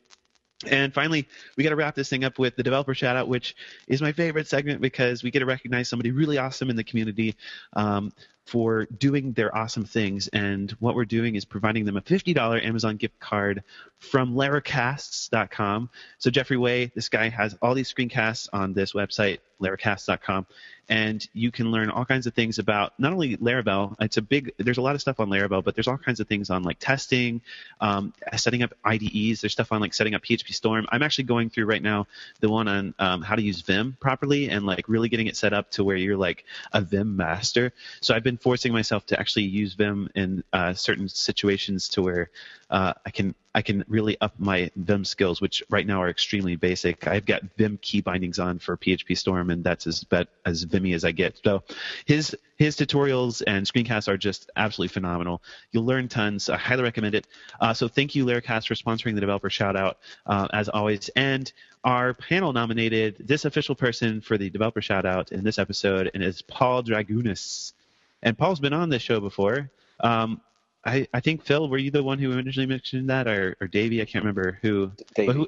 and 0.67 0.93
finally, 0.93 1.27
we 1.55 1.63
got 1.63 1.69
to 1.69 1.77
wrap 1.77 1.95
this 1.95 2.09
thing 2.09 2.25
up 2.25 2.37
with 2.37 2.57
the 2.57 2.63
developer 2.63 2.93
shout 2.93 3.15
out, 3.15 3.29
which 3.29 3.55
is 3.87 4.01
my 4.01 4.11
favorite 4.11 4.47
segment 4.47 4.81
because 4.81 5.23
we 5.23 5.31
get 5.31 5.39
to 5.39 5.45
recognize 5.45 5.87
somebody 5.87 6.11
really 6.11 6.37
awesome 6.37 6.69
in 6.69 6.75
the 6.75 6.83
community 6.83 7.37
um, 7.73 8.11
for 8.45 8.85
doing 8.97 9.31
their 9.33 9.55
awesome 9.55 9.85
things. 9.85 10.27
And 10.29 10.71
what 10.79 10.95
we're 10.95 11.05
doing 11.05 11.35
is 11.35 11.45
providing 11.45 11.85
them 11.85 11.95
a 11.95 12.01
$50 12.01 12.65
Amazon 12.65 12.97
gift 12.97 13.17
card 13.21 13.63
from 13.99 14.33
Laracasts.com. 14.33 15.89
So 16.17 16.29
Jeffrey 16.29 16.57
Way, 16.57 16.91
this 16.93 17.07
guy 17.07 17.29
has 17.29 17.55
all 17.61 17.73
these 17.73 17.93
screencasts 17.93 18.49
on 18.51 18.73
this 18.73 18.91
website, 18.91 19.39
Laracasts.com 19.61 20.45
and 20.89 21.27
you 21.33 21.51
can 21.51 21.71
learn 21.71 21.91
all 21.91 22.03
kinds 22.03 22.25
of 22.25 22.33
things 22.33 22.57
about 22.57 22.93
not 22.99 23.13
only 23.13 23.37
Laravel. 23.37 23.95
It's 24.01 24.17
a 24.17 24.21
big. 24.21 24.51
There's 24.57 24.79
a 24.79 24.81
lot 24.81 24.95
of 24.95 25.01
stuff 25.01 25.19
on 25.19 25.29
Laravel, 25.29 25.63
but 25.63 25.75
there's 25.75 25.87
all 25.87 25.97
kinds 25.97 26.19
of 26.19 26.27
things 26.27 26.49
on 26.49 26.63
like 26.63 26.79
testing, 26.79 27.41
um, 27.79 28.13
setting 28.35 28.63
up 28.63 28.73
IDEs. 28.83 29.41
There's 29.41 29.53
stuff 29.53 29.71
on 29.71 29.81
like 29.81 29.93
setting 29.93 30.15
up 30.15 30.23
PHP 30.23 30.53
Storm. 30.53 30.87
I'm 30.89 31.03
actually 31.03 31.25
going 31.25 31.51
through 31.51 31.65
right 31.65 31.81
now 31.81 32.07
the 32.39 32.49
one 32.49 32.67
on 32.67 32.95
um, 32.97 33.21
how 33.21 33.35
to 33.35 33.41
use 33.41 33.61
Vim 33.61 33.97
properly 33.99 34.49
and 34.49 34.65
like 34.65 34.89
really 34.89 35.09
getting 35.09 35.27
it 35.27 35.37
set 35.37 35.53
up 35.53 35.69
to 35.71 35.83
where 35.83 35.95
you're 35.95 36.17
like 36.17 36.45
a 36.73 36.81
Vim 36.81 37.15
master. 37.15 37.71
So 38.01 38.15
I've 38.15 38.23
been 38.23 38.37
forcing 38.37 38.73
myself 38.73 39.05
to 39.07 39.19
actually 39.19 39.45
use 39.45 39.75
Vim 39.75 40.09
in 40.15 40.43
uh, 40.53 40.73
certain 40.73 41.07
situations 41.07 41.87
to 41.89 42.01
where 42.01 42.31
uh, 42.71 42.93
I 43.05 43.11
can 43.11 43.35
I 43.55 43.63
can 43.63 43.83
really 43.87 44.15
up 44.21 44.33
my 44.37 44.69
Vim 44.75 45.03
skills, 45.03 45.41
which 45.41 45.63
right 45.69 45.85
now 45.85 46.01
are 46.01 46.09
extremely 46.09 46.55
basic. 46.55 47.07
I've 47.07 47.25
got 47.25 47.41
Vim 47.57 47.79
key 47.81 48.01
bindings 48.01 48.37
on 48.37 48.59
for 48.59 48.77
PHP 48.77 49.17
Storm, 49.17 49.49
and 49.49 49.63
that's 49.63 49.87
as 49.87 50.03
bet 50.03 50.27
as 50.45 50.63
Vimy 50.63 50.93
as 50.93 51.03
I 51.03 51.11
get. 51.11 51.39
So 51.43 51.63
his 52.05 52.35
his 52.57 52.75
tutorials 52.75 53.41
and 53.45 53.65
screencasts 53.65 54.07
are 54.07 54.17
just 54.17 54.51
absolutely 54.55 54.93
phenomenal. 54.93 55.41
You'll 55.71 55.85
learn 55.85 56.09
tons. 56.09 56.49
I 56.49 56.57
highly 56.57 56.83
recommend 56.83 57.15
it. 57.15 57.25
Uh, 57.59 57.73
so 57.73 57.87
thank 57.87 58.13
you, 58.13 58.25
Laracast, 58.25 58.67
for 58.67 58.75
sponsoring 58.75 59.15
the 59.15 59.21
developer 59.21 59.49
shout 59.49 59.75
out 59.75 59.97
uh, 60.27 60.47
as 60.53 60.69
always. 60.69 61.09
And 61.15 61.51
our 61.83 62.13
panel 62.13 62.53
nominated 62.53 63.15
this 63.19 63.45
official 63.45 63.73
person 63.73 64.21
for 64.21 64.37
the 64.37 64.49
developer 64.49 64.81
shout 64.81 65.05
out 65.05 65.31
in 65.31 65.43
this 65.43 65.57
episode, 65.57 66.11
and 66.13 66.21
is 66.21 66.41
Paul 66.43 66.83
Dragoonis. 66.83 67.73
And 68.21 68.37
Paul's 68.37 68.59
been 68.59 68.73
on 68.73 68.89
this 68.89 69.01
show 69.01 69.19
before. 69.19 69.71
Um, 70.01 70.41
I, 70.85 71.07
I 71.13 71.19
think 71.19 71.43
Phil, 71.43 71.67
were 71.69 71.77
you 71.77 71.91
the 71.91 72.03
one 72.03 72.19
who 72.19 72.31
originally 72.31 72.67
mentioned 72.67 73.09
that, 73.09 73.27
or, 73.27 73.55
or 73.59 73.67
Davey? 73.67 74.01
I 74.01 74.05
can't 74.05 74.23
remember 74.23 74.59
who. 74.61 74.91
Davey, 75.13 75.33
who 75.33 75.47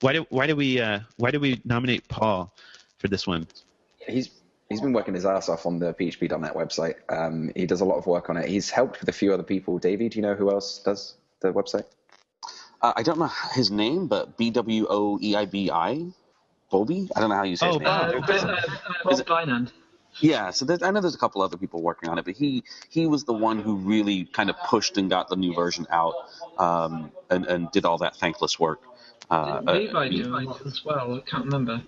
why 0.00 0.12
did 0.12 0.26
why 0.30 0.46
did 0.46 0.56
we 0.56 0.80
uh, 0.80 1.00
why 1.16 1.30
did 1.30 1.40
we 1.40 1.60
nominate 1.64 2.06
Paul 2.08 2.52
for 2.98 3.08
this 3.08 3.26
one? 3.26 3.46
He's 4.06 4.30
he's 4.68 4.80
been 4.80 4.92
working 4.92 5.14
his 5.14 5.26
ass 5.26 5.48
off 5.48 5.66
on 5.66 5.78
the 5.78 5.94
PHP.net 5.94 6.54
website. 6.54 6.94
Um, 7.08 7.50
he 7.56 7.66
does 7.66 7.80
a 7.80 7.84
lot 7.84 7.96
of 7.96 8.06
work 8.06 8.30
on 8.30 8.36
it. 8.36 8.48
He's 8.48 8.70
helped 8.70 9.00
with 9.00 9.08
a 9.08 9.12
few 9.12 9.32
other 9.32 9.42
people. 9.42 9.78
Davey, 9.78 10.08
do 10.08 10.18
you 10.18 10.22
know 10.22 10.34
who 10.34 10.50
else 10.50 10.80
does 10.84 11.14
the 11.40 11.52
website? 11.52 11.84
Uh, 12.80 12.92
I 12.94 13.02
don't 13.02 13.18
know 13.18 13.30
his 13.54 13.70
name, 13.70 14.06
but 14.06 14.36
B 14.36 14.50
W 14.50 14.86
O 14.88 15.18
E 15.20 15.34
I 15.34 15.46
B 15.46 15.70
I, 15.70 16.06
Bobby. 16.70 17.08
I 17.16 17.20
don't 17.20 17.30
know 17.30 17.36
how 17.36 17.44
you 17.44 17.56
say 17.56 17.66
Oh, 17.66 17.72
his 17.72 17.78
name. 17.80 17.86
Bob. 17.86 18.30
Uh, 18.30 18.34
uh, 18.34 18.60
Bob 19.04 19.26
Weinand. 19.26 19.72
Yeah, 20.20 20.50
so 20.50 20.66
I 20.82 20.90
know 20.90 21.00
there's 21.00 21.14
a 21.14 21.18
couple 21.18 21.42
other 21.42 21.56
people 21.56 21.82
working 21.82 22.08
on 22.08 22.18
it, 22.18 22.24
but 22.24 22.34
he 22.34 22.64
he 22.88 23.06
was 23.06 23.24
the 23.24 23.32
one 23.32 23.60
who 23.60 23.76
really 23.76 24.24
kind 24.24 24.50
of 24.50 24.56
pushed 24.66 24.96
and 24.98 25.08
got 25.10 25.28
the 25.28 25.36
new 25.36 25.54
version 25.54 25.86
out, 25.90 26.14
um, 26.58 27.12
and 27.30 27.46
and 27.46 27.70
did 27.70 27.84
all 27.84 27.98
that 27.98 28.16
thankless 28.16 28.58
work. 28.58 28.80
Uh, 29.30 29.60
uh, 29.66 29.72
Levi 29.72 30.08
did 30.08 30.32
one 30.32 30.48
as 30.64 30.84
well. 30.84 31.14
I 31.14 31.20
can't 31.20 31.44
remember. 31.44 31.82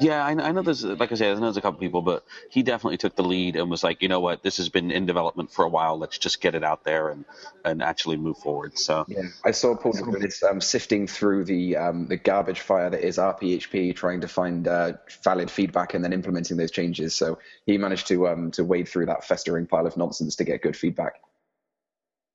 yeah, 0.00 0.24
I, 0.24 0.30
I 0.30 0.52
know 0.52 0.62
there's 0.62 0.84
like 0.84 1.12
I 1.12 1.16
said, 1.16 1.32
I 1.32 1.34
know 1.34 1.40
there's 1.40 1.58
a 1.58 1.60
couple 1.60 1.80
people, 1.80 2.00
but 2.00 2.24
he 2.50 2.62
definitely 2.62 2.96
took 2.96 3.14
the 3.14 3.22
lead 3.22 3.56
and 3.56 3.70
was 3.70 3.84
like, 3.84 4.00
you 4.00 4.08
know 4.08 4.20
what, 4.20 4.42
this 4.42 4.56
has 4.56 4.70
been 4.70 4.90
in 4.90 5.04
development 5.04 5.52
for 5.52 5.66
a 5.66 5.68
while. 5.68 5.98
Let's 5.98 6.16
just 6.16 6.40
get 6.40 6.54
it 6.54 6.64
out 6.64 6.84
there 6.84 7.10
and 7.10 7.26
and 7.64 7.82
actually 7.82 8.16
move 8.16 8.38
forward. 8.38 8.78
So 8.78 9.04
Yeah, 9.06 9.24
I 9.44 9.50
saw 9.50 9.76
Paul 9.76 9.92
Dragoonis 9.92 10.42
um, 10.42 10.62
sifting 10.62 11.06
through 11.06 11.44
the 11.44 11.76
um, 11.76 12.06
the 12.06 12.16
garbage 12.16 12.60
fire 12.60 12.88
that 12.88 13.04
is 13.04 13.18
RPHP, 13.18 13.94
trying 13.94 14.22
to 14.22 14.28
find 14.28 14.66
uh, 14.66 14.94
valid 15.22 15.50
feedback 15.50 15.92
and 15.92 16.02
then 16.02 16.14
implementing 16.14 16.56
those 16.56 16.70
changes. 16.70 17.14
So 17.14 17.38
he 17.66 17.76
managed 17.76 18.08
to 18.08 18.28
um, 18.28 18.50
to 18.52 18.64
wade 18.64 18.88
through 18.88 19.06
that 19.06 19.24
festering 19.24 19.66
pile 19.66 19.86
of 19.86 19.96
nonsense 19.98 20.36
to 20.36 20.44
get 20.44 20.62
good 20.62 20.76
feedback. 20.76 21.20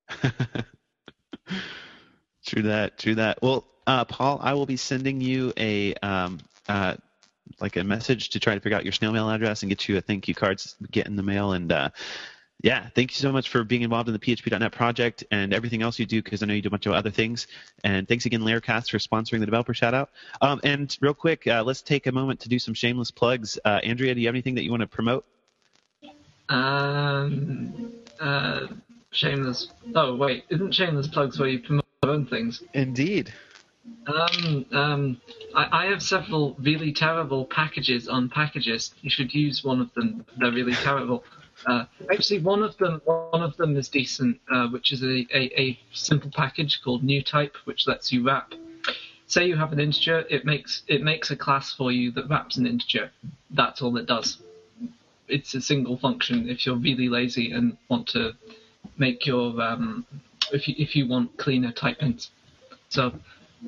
true 2.45 2.61
that. 2.63 2.99
True 2.99 3.15
that. 3.15 3.41
Well, 3.41 3.65
uh, 3.87 4.05
Paul, 4.05 4.39
I 4.41 4.53
will 4.53 4.65
be 4.65 4.77
sending 4.77 5.21
you 5.21 5.53
a 5.57 5.93
um, 5.95 6.39
uh, 6.67 6.95
like 7.59 7.75
a 7.75 7.83
message 7.83 8.29
to 8.29 8.39
try 8.39 8.55
to 8.55 8.61
figure 8.61 8.77
out 8.77 8.83
your 8.83 8.93
snail 8.93 9.11
mail 9.11 9.29
address 9.29 9.63
and 9.63 9.69
get 9.69 9.87
you 9.87 9.97
a 9.97 10.01
thank 10.01 10.27
you 10.27 10.35
card 10.35 10.57
to 10.59 10.69
get 10.91 11.07
in 11.07 11.15
the 11.15 11.23
mail. 11.23 11.53
And 11.53 11.71
uh, 11.71 11.89
yeah, 12.61 12.87
thank 12.95 13.11
you 13.11 13.17
so 13.17 13.31
much 13.31 13.49
for 13.49 13.63
being 13.63 13.81
involved 13.81 14.07
in 14.07 14.13
the 14.13 14.19
PHP.NET 14.19 14.71
project 14.71 15.23
and 15.31 15.53
everything 15.53 15.81
else 15.81 15.99
you 15.99 16.05
do 16.05 16.21
because 16.21 16.41
I 16.41 16.45
know 16.45 16.53
you 16.53 16.61
do 16.61 16.67
a 16.67 16.71
bunch 16.71 16.85
of 16.85 16.93
other 16.93 17.11
things. 17.11 17.47
And 17.83 18.07
thanks 18.07 18.25
again, 18.25 18.41
Laracast, 18.41 18.89
for 18.89 18.99
sponsoring 18.99 19.39
the 19.39 19.45
developer 19.45 19.73
shout 19.73 19.93
out. 19.93 20.09
Um, 20.41 20.61
and 20.63 20.95
real 21.01 21.13
quick, 21.13 21.45
uh, 21.45 21.63
let's 21.65 21.81
take 21.81 22.07
a 22.07 22.11
moment 22.11 22.39
to 22.41 22.49
do 22.49 22.59
some 22.59 22.73
shameless 22.73 23.11
plugs. 23.11 23.59
Uh, 23.63 23.81
Andrea, 23.83 24.15
do 24.15 24.21
you 24.21 24.27
have 24.27 24.35
anything 24.35 24.55
that 24.55 24.63
you 24.63 24.71
want 24.71 24.81
to 24.81 24.87
promote? 24.87 25.25
Um, 26.49 27.93
uh, 28.19 28.67
shameless. 29.11 29.69
Oh 29.95 30.15
wait, 30.15 30.45
isn't 30.49 30.73
shameless 30.73 31.07
plugs 31.07 31.39
where 31.39 31.49
you 31.49 31.59
promote 31.59 31.85
your 32.03 32.13
own 32.13 32.25
things? 32.25 32.63
Indeed. 32.73 33.33
Um, 34.07 34.65
um, 34.71 35.21
I, 35.55 35.83
I 35.83 35.85
have 35.87 36.01
several 36.01 36.55
really 36.59 36.93
terrible 36.93 37.45
packages 37.45 38.07
on 38.07 38.29
Packagist. 38.29 38.93
You 39.01 39.09
should 39.09 39.33
use 39.33 39.63
one 39.63 39.81
of 39.81 39.93
them. 39.93 40.25
They're 40.37 40.51
really 40.51 40.73
terrible. 40.73 41.23
Uh, 41.65 41.85
actually, 42.11 42.39
one 42.39 42.63
of 42.63 42.77
them, 42.77 43.01
one 43.05 43.41
of 43.41 43.55
them 43.57 43.77
is 43.77 43.89
decent, 43.89 44.39
uh, 44.51 44.67
which 44.67 44.91
is 44.91 45.03
a, 45.03 45.25
a, 45.33 45.61
a 45.61 45.79
simple 45.93 46.31
package 46.33 46.81
called 46.83 47.03
NewType, 47.03 47.55
which 47.65 47.87
lets 47.87 48.11
you 48.11 48.25
wrap. 48.25 48.53
Say 49.27 49.47
you 49.47 49.55
have 49.55 49.71
an 49.71 49.79
integer, 49.79 50.25
it 50.29 50.45
makes 50.45 50.83
it 50.87 51.01
makes 51.01 51.31
a 51.31 51.35
class 51.35 51.73
for 51.73 51.91
you 51.91 52.11
that 52.11 52.29
wraps 52.29 52.57
an 52.57 52.67
integer. 52.67 53.11
That's 53.49 53.81
all 53.81 53.95
it 53.97 54.05
does. 54.05 54.39
It's 55.27 55.55
a 55.55 55.61
single 55.61 55.97
function. 55.97 56.49
If 56.49 56.65
you're 56.65 56.75
really 56.75 57.07
lazy 57.07 57.51
and 57.51 57.77
want 57.89 58.07
to 58.09 58.33
make 58.97 59.25
your 59.25 59.59
um, 59.61 60.05
if 60.51 60.67
you 60.67 60.75
if 60.77 60.95
you 60.95 61.07
want 61.07 61.37
cleaner 61.37 61.71
type 61.71 62.01
hints, 62.01 62.31
so 62.89 63.13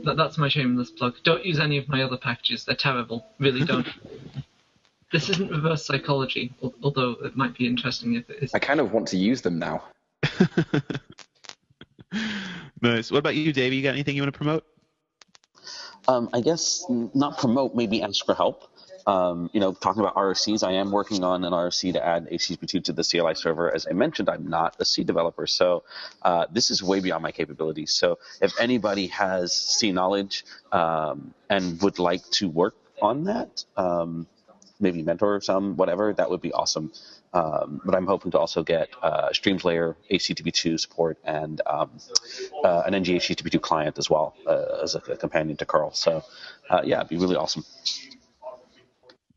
that, 0.04 0.18
that's 0.18 0.38
my 0.38 0.50
shameless 0.50 0.92
plug. 0.92 1.16
Don't 1.24 1.46
use 1.46 1.60
any 1.60 1.78
of 1.78 1.88
my 1.88 2.04
other 2.04 2.18
packages. 2.18 2.66
They're 2.66 2.76
terrible. 2.76 3.26
Really 3.40 3.64
don't. 3.64 3.88
this 5.12 5.30
isn't 5.30 5.50
reverse 5.50 5.86
psychology, 5.86 6.54
although 6.84 7.12
it 7.24 7.38
might 7.38 7.58
be 7.58 7.66
interesting 7.68 8.16
if 8.16 8.30
it 8.30 8.44
is. 8.44 8.54
I 8.54 8.60
kind 8.60 8.80
of 8.80 8.92
want 8.92 9.08
to 9.10 9.18
use 9.18 9.42
them 9.42 9.58
now. 9.60 9.84
nice. 12.82 13.12
What 13.12 13.20
about 13.20 13.36
you, 13.36 13.54
Dave? 13.54 13.74
You 13.74 13.82
got 13.82 13.94
anything 13.94 14.16
you 14.16 14.22
want 14.22 14.34
to 14.34 14.38
promote? 14.38 14.66
Um, 16.08 16.30
I 16.34 16.42
guess 16.42 16.86
not 16.90 17.38
promote, 17.38 17.76
maybe 17.76 18.04
ask 18.04 18.26
for 18.26 18.36
help. 18.36 18.70
Um, 19.08 19.50
you 19.54 19.60
know, 19.60 19.74
talking 19.74 20.02
about 20.02 20.16
RFCs, 20.16 20.68
I 20.68 20.74
am 20.74 20.92
working 20.92 21.24
on 21.24 21.44
an 21.44 21.54
RFC 21.54 21.94
to 21.94 22.06
add 22.06 22.28
HTTP2 22.28 22.84
to 22.86 22.94
the 22.94 23.04
CLI 23.04 23.36
server. 23.36 23.74
As 23.74 23.86
I 23.88 23.94
mentioned, 23.94 24.30
I'm 24.30 24.48
not 24.50 24.76
a 24.80 24.86
C 24.86 25.04
developer, 25.04 25.46
so 25.46 25.84
uh, 26.24 26.48
this 26.52 26.72
is 26.72 26.82
way 26.82 27.00
beyond 27.00 27.22
my 27.22 27.32
capabilities. 27.32 27.94
So 27.94 28.18
if 28.42 28.60
anybody 28.60 29.08
has 29.08 29.54
C 29.54 29.92
knowledge 29.92 30.46
um, 30.72 31.34
and 31.50 31.80
would 31.82 32.00
like 32.00 32.24
to 32.32 32.50
work 32.50 32.76
on 33.02 33.26
that, 33.26 33.64
um, 33.78 34.28
maybe 34.80 35.04
mentor 35.04 35.40
some, 35.42 35.76
whatever, 35.78 36.14
that 36.14 36.30
would 36.30 36.42
be 36.42 36.52
awesome. 36.52 36.92
Um, 37.34 37.82
but 37.84 37.96
I'm 37.96 38.08
hoping 38.08 38.32
to 38.32 38.40
also 38.40 38.64
get 38.64 38.90
uh, 39.04 39.34
Streams 39.34 39.66
Layer, 39.66 39.98
HTTP2 40.10 40.80
support, 40.80 41.18
and 41.24 41.62
um, 41.68 41.92
uh, 42.64 42.84
an 42.86 42.96
NG 42.96 43.08
HTTP2 43.18 43.62
client 43.62 43.98
as 43.98 44.10
well 44.10 44.36
uh, 44.48 44.80
as 44.82 44.96
a, 44.96 45.00
a 45.12 45.18
companion 45.18 45.58
to 45.58 45.66
curl. 45.66 45.92
So, 45.92 46.24
uh, 46.70 46.82
yeah, 46.86 46.98
it'd 46.98 47.10
be 47.10 47.18
really 47.18 47.36
awesome. 47.36 47.66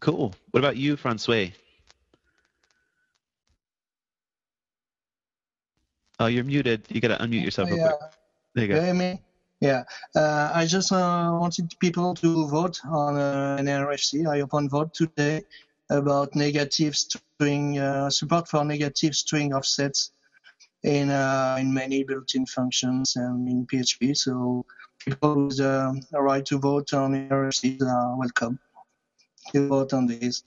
Cool. 0.01 0.35
What 0.53 0.61
about 0.61 0.77
you, 0.77 0.97
Francois? 0.97 1.49
Oh, 6.21 6.27
you're 6.27 6.45
muted. 6.45 6.85
You 6.89 7.01
got 7.01 7.17
to 7.17 7.25
unmute 7.25 7.45
yourself 7.45 7.69
real 7.71 7.79
Yeah. 7.79 7.93
quick. 7.93 8.11
There 8.55 8.65
you 8.65 8.75
go. 8.75 8.83
hear 8.83 8.95
me? 8.95 9.21
Yeah. 9.61 9.85
Uh, 10.15 10.51
I 10.55 10.67
just 10.67 10.93
uh, 10.93 11.31
wanted 11.41 11.73
people 11.81 12.15
to 12.15 12.47
vote 12.49 12.81
on 12.85 13.17
uh, 13.17 13.57
an 13.59 13.67
RFC, 13.67 14.27
I 14.29 14.41
open 14.41 14.69
vote 14.69 14.95
today 14.95 15.43
about 15.91 16.35
negative 16.35 16.95
string 16.97 17.79
uh, 17.79 18.11
support 18.11 18.49
for 18.49 18.65
negative 18.65 19.15
string 19.15 19.55
offsets 19.55 20.13
in 20.85 21.11
uh, 21.11 21.57
in 21.59 21.73
many 21.75 22.05
built-in 22.05 22.47
functions 22.47 23.17
and 23.17 23.49
in 23.49 23.67
PHP. 23.67 24.17
So 24.17 24.65
people 25.05 25.47
with 25.47 25.61
uh, 25.61 25.93
a 26.13 26.23
right 26.23 26.45
to 26.47 26.59
vote 26.59 26.93
on 26.95 27.29
RFCs 27.29 27.83
are 27.83 28.17
welcome. 28.17 28.59
You 29.55 29.69
vote 29.69 29.93
on 29.93 30.07
these. 30.07 30.45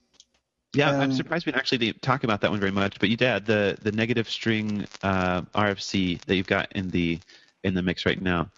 Yeah, 0.74 0.92
I'm 0.92 1.12
Um, 1.12 1.12
surprised 1.12 1.46
we 1.46 1.52
didn't 1.52 1.60
actually 1.62 1.94
talk 1.94 2.24
about 2.24 2.42
that 2.42 2.52
one 2.52 2.60
very 2.60 2.72
much. 2.72 3.00
But 3.00 3.10
you 3.10 3.18
did 3.18 3.46
the 3.46 3.78
the 3.82 3.92
negative 3.92 4.30
string 4.30 4.88
uh, 5.04 5.42
RFC 5.54 6.22
that 6.26 6.36
you've 6.36 6.48
got 6.48 6.72
in 6.74 6.90
the 6.90 7.20
in 7.64 7.74
the 7.74 7.82
mix 7.82 8.06
right 8.06 8.22
now. 8.22 8.50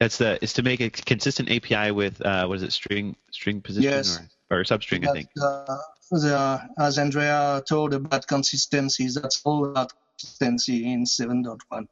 That's 0.00 0.18
the 0.18 0.42
is 0.42 0.52
to 0.54 0.62
make 0.62 0.80
a 0.80 0.90
consistent 0.90 1.50
API 1.50 1.92
with 1.92 2.20
uh, 2.20 2.46
what 2.46 2.56
is 2.56 2.62
it 2.62 2.72
string 2.72 3.16
string 3.30 3.60
position 3.62 3.90
Yes. 3.90 4.20
or, 4.50 4.60
or 4.60 4.64
substring 4.64 5.08
I 5.08 5.12
think. 5.12 5.28
Uh, 5.40 5.78
the, 6.10 6.60
as 6.78 6.98
Andrea 6.98 7.62
told 7.66 7.94
about 7.94 8.26
consistency, 8.26 9.08
that's 9.08 9.40
all 9.44 9.64
about 9.64 9.92
consistency 10.18 10.92
in 10.92 11.04
7.1. 11.04 11.86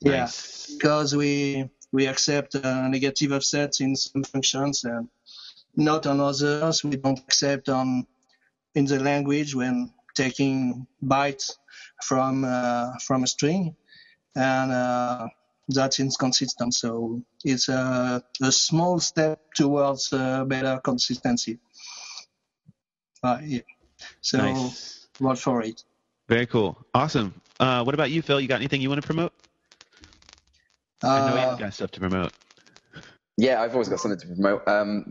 Yeah, 0.00 0.10
Nice. 0.20 0.72
because 0.74 1.16
we 1.16 1.68
we 1.92 2.06
accept 2.06 2.54
uh, 2.54 2.88
negative 2.88 3.32
offsets 3.32 3.80
in 3.80 3.96
some 3.96 4.22
functions 4.24 4.84
and 4.84 5.08
not 5.76 6.06
on 6.06 6.20
others. 6.20 6.84
We 6.84 6.96
don't 6.96 7.18
accept 7.18 7.68
on 7.68 8.06
in 8.74 8.84
the 8.86 9.00
language 9.00 9.54
when 9.54 9.92
taking 10.14 10.86
bytes 11.02 11.52
from 12.02 12.44
uh, 12.44 12.92
from 13.06 13.22
a 13.24 13.26
string, 13.26 13.74
and 14.36 14.72
uh, 14.72 15.26
that's 15.68 16.00
inconsistent. 16.00 16.74
So 16.74 17.22
it's 17.44 17.68
a, 17.68 18.22
a 18.42 18.52
small 18.52 19.00
step 19.00 19.40
towards 19.54 20.12
uh, 20.12 20.44
better 20.44 20.80
consistency. 20.82 21.58
Uh, 23.22 23.38
yeah. 23.42 23.60
So 24.20 24.38
Nice. 24.38 25.08
vote 25.20 25.38
for 25.38 25.62
it. 25.62 25.82
Very 26.28 26.46
cool. 26.46 26.76
Awesome. 26.94 27.34
Uh, 27.60 27.82
what 27.84 27.94
about 27.94 28.10
you, 28.10 28.22
Phil? 28.22 28.40
You 28.40 28.48
got 28.48 28.56
anything 28.56 28.80
you 28.80 28.88
want 28.88 29.00
to 29.00 29.06
promote? 29.06 29.32
I 31.02 31.20
know 31.20 31.36
Uh, 31.36 31.50
you've 31.50 31.58
got 31.58 31.74
stuff 31.74 31.90
to 31.92 32.00
promote. 32.00 32.32
Yeah, 33.36 33.60
I've 33.60 33.72
always 33.72 33.88
got 33.88 33.98
something 33.98 34.20
to 34.20 34.26
promote. 34.28 34.68
Um. 34.68 35.04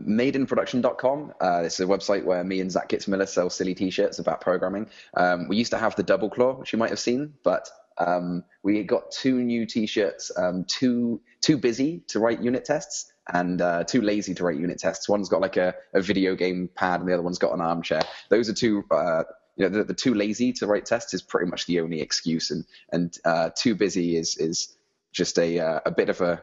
Uh, 1.40 1.62
this 1.62 1.74
is 1.74 1.80
a 1.80 1.86
website 1.86 2.24
where 2.24 2.42
me 2.42 2.60
and 2.60 2.72
Zach 2.72 2.88
Kitzmiller 2.88 3.28
sell 3.28 3.50
silly 3.50 3.74
t-shirts 3.74 4.18
about 4.18 4.40
programming. 4.40 4.88
Um, 5.14 5.46
we 5.48 5.56
used 5.56 5.72
to 5.72 5.78
have 5.78 5.94
the 5.96 6.02
double 6.02 6.30
claw, 6.30 6.54
which 6.54 6.72
you 6.72 6.78
might 6.78 6.88
have 6.90 6.98
seen, 6.98 7.34
but 7.42 7.68
um, 7.98 8.44
we 8.62 8.82
got 8.82 9.10
two 9.10 9.42
new 9.42 9.66
t-shirts, 9.66 10.32
um, 10.38 10.64
too, 10.64 11.20
too 11.42 11.58
busy 11.58 12.02
to 12.08 12.18
write 12.18 12.42
unit 12.42 12.64
tests 12.64 13.12
and 13.32 13.60
uh, 13.60 13.84
too 13.84 14.00
lazy 14.00 14.34
to 14.34 14.44
write 14.44 14.58
unit 14.58 14.78
tests. 14.78 15.06
One's 15.06 15.28
got 15.28 15.42
like 15.42 15.58
a, 15.58 15.74
a 15.92 16.00
video 16.00 16.34
game 16.34 16.70
pad 16.74 17.00
and 17.00 17.08
the 17.08 17.12
other 17.12 17.22
one's 17.22 17.38
got 17.38 17.52
an 17.52 17.60
armchair. 17.60 18.02
Those 18.30 18.48
are 18.48 18.54
two, 18.54 18.84
uh, 18.90 19.24
you 19.56 19.68
know, 19.68 19.68
the, 19.68 19.84
the 19.84 19.94
too 19.94 20.14
lazy 20.14 20.52
to 20.54 20.66
write 20.66 20.86
tests 20.86 21.12
is 21.14 21.22
pretty 21.22 21.50
much 21.50 21.66
the 21.66 21.80
only 21.80 22.00
excuse 22.00 22.50
and, 22.50 22.64
and 22.90 23.16
uh, 23.24 23.50
too 23.54 23.74
busy 23.74 24.16
is, 24.16 24.38
is 24.38 24.76
just 25.12 25.38
a, 25.38 25.60
uh, 25.60 25.80
a 25.86 25.90
bit 25.90 26.08
of 26.08 26.20
a, 26.22 26.42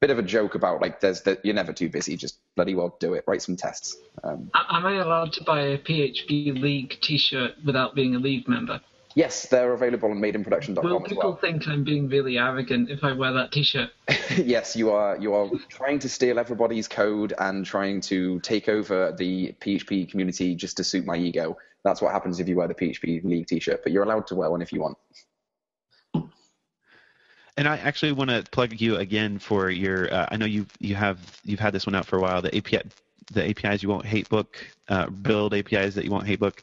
bit 0.00 0.10
of 0.10 0.18
a 0.18 0.22
joke 0.22 0.54
about 0.54 0.80
like 0.80 1.00
there's 1.00 1.20
that 1.22 1.44
you're 1.44 1.54
never 1.54 1.72
too 1.72 1.88
busy 1.88 2.16
just 2.16 2.38
bloody 2.56 2.74
well 2.74 2.96
do 3.00 3.14
it 3.14 3.24
write 3.26 3.42
some 3.42 3.56
tests 3.56 3.96
um, 4.24 4.50
Am 4.54 4.86
I 4.86 4.96
allowed 4.96 5.32
to 5.34 5.44
buy 5.44 5.60
a 5.60 5.78
PHP 5.78 6.60
League 6.60 6.98
T-shirt 7.02 7.52
without 7.64 7.94
being 7.94 8.14
a 8.14 8.18
League 8.18 8.48
member? 8.48 8.80
yes 9.14 9.46
they're 9.48 9.72
available 9.72 10.10
on 10.10 10.18
madeinproduction.com 10.18 10.84
Will 10.84 11.02
as 11.04 11.08
people 11.08 11.30
well 11.30 11.36
think 11.36 11.66
I'm 11.68 11.84
being 11.84 12.08
really 12.08 12.38
arrogant 12.38 12.90
if 12.90 13.04
I 13.04 13.12
wear 13.12 13.32
that 13.34 13.52
T-shirt? 13.52 13.90
yes 14.36 14.74
you 14.74 14.90
are 14.90 15.18
you 15.18 15.34
are 15.34 15.50
trying 15.68 15.98
to 15.98 16.08
steal 16.08 16.38
everybody's 16.38 16.88
code 16.88 17.34
and 17.38 17.66
trying 17.66 18.00
to 18.02 18.40
take 18.40 18.68
over 18.68 19.14
the 19.18 19.54
php 19.60 20.10
community 20.10 20.54
just 20.54 20.76
to 20.78 20.84
suit 20.84 21.04
my 21.04 21.16
ego 21.16 21.56
that's 21.84 22.00
what 22.00 22.12
happens 22.12 22.40
if 22.40 22.48
you 22.48 22.56
wear 22.56 22.68
the 22.68 22.74
php 22.74 23.22
league 23.24 23.46
t-shirt 23.46 23.82
but 23.82 23.92
you're 23.92 24.04
allowed 24.04 24.26
to 24.28 24.34
wear 24.34 24.50
one 24.50 24.62
if 24.62 24.72
you 24.72 24.80
want 24.80 24.96
And 27.60 27.68
I 27.68 27.76
actually 27.76 28.12
want 28.12 28.30
to 28.30 28.42
plug 28.50 28.80
you 28.80 28.96
again 28.96 29.38
for 29.38 29.68
your. 29.68 30.10
Uh, 30.10 30.26
I 30.30 30.38
know 30.38 30.46
you 30.46 30.64
you 30.78 30.94
have 30.94 31.18
you've 31.44 31.60
had 31.60 31.74
this 31.74 31.84
one 31.84 31.94
out 31.94 32.06
for 32.06 32.16
a 32.16 32.20
while. 32.22 32.40
The 32.40 32.56
API, 32.56 32.80
the 33.32 33.50
APIs 33.50 33.82
you 33.82 33.90
won't 33.90 34.06
hate 34.06 34.30
book, 34.30 34.56
uh, 34.88 35.10
build 35.10 35.52
APIs 35.52 35.94
that 35.96 36.06
you 36.06 36.10
won't 36.10 36.26
hate 36.26 36.40
book. 36.40 36.62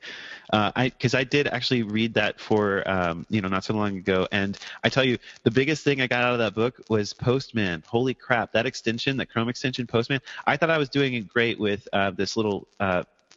Uh, 0.52 0.72
I 0.76 0.90
because 0.90 1.14
I 1.14 1.24
did 1.24 1.46
actually 1.46 1.84
read 1.84 2.16
that 2.16 2.40
for 2.40 2.82
um, 2.90 3.28
you 3.30 3.42
know 3.42 3.48
not 3.48 3.64
so 3.64 3.76
long 3.76 3.96
ago, 3.96 4.28
and 4.32 4.58
I 4.84 4.90
tell 4.90 5.04
you 5.04 5.20
the 5.44 5.52
biggest 5.52 5.84
thing 5.84 6.02
I 6.02 6.08
got 6.08 6.24
out 6.24 6.34
of 6.34 6.40
that 6.40 6.56
book 6.56 6.82
was 6.90 7.14
Postman. 7.14 7.84
Holy 7.86 8.16
crap, 8.16 8.54
that 8.54 8.66
extension, 8.66 9.18
that 9.18 9.28
Chrome 9.28 9.50
extension, 9.50 9.86
Postman. 9.86 10.20
I 10.48 10.58
thought 10.58 10.72
I 10.72 10.80
was 10.80 10.90
doing 10.90 11.14
it 11.14 11.28
great 11.28 11.60
with 11.60 11.88
uh, 11.94 12.10
this 12.10 12.36
little. 12.36 12.68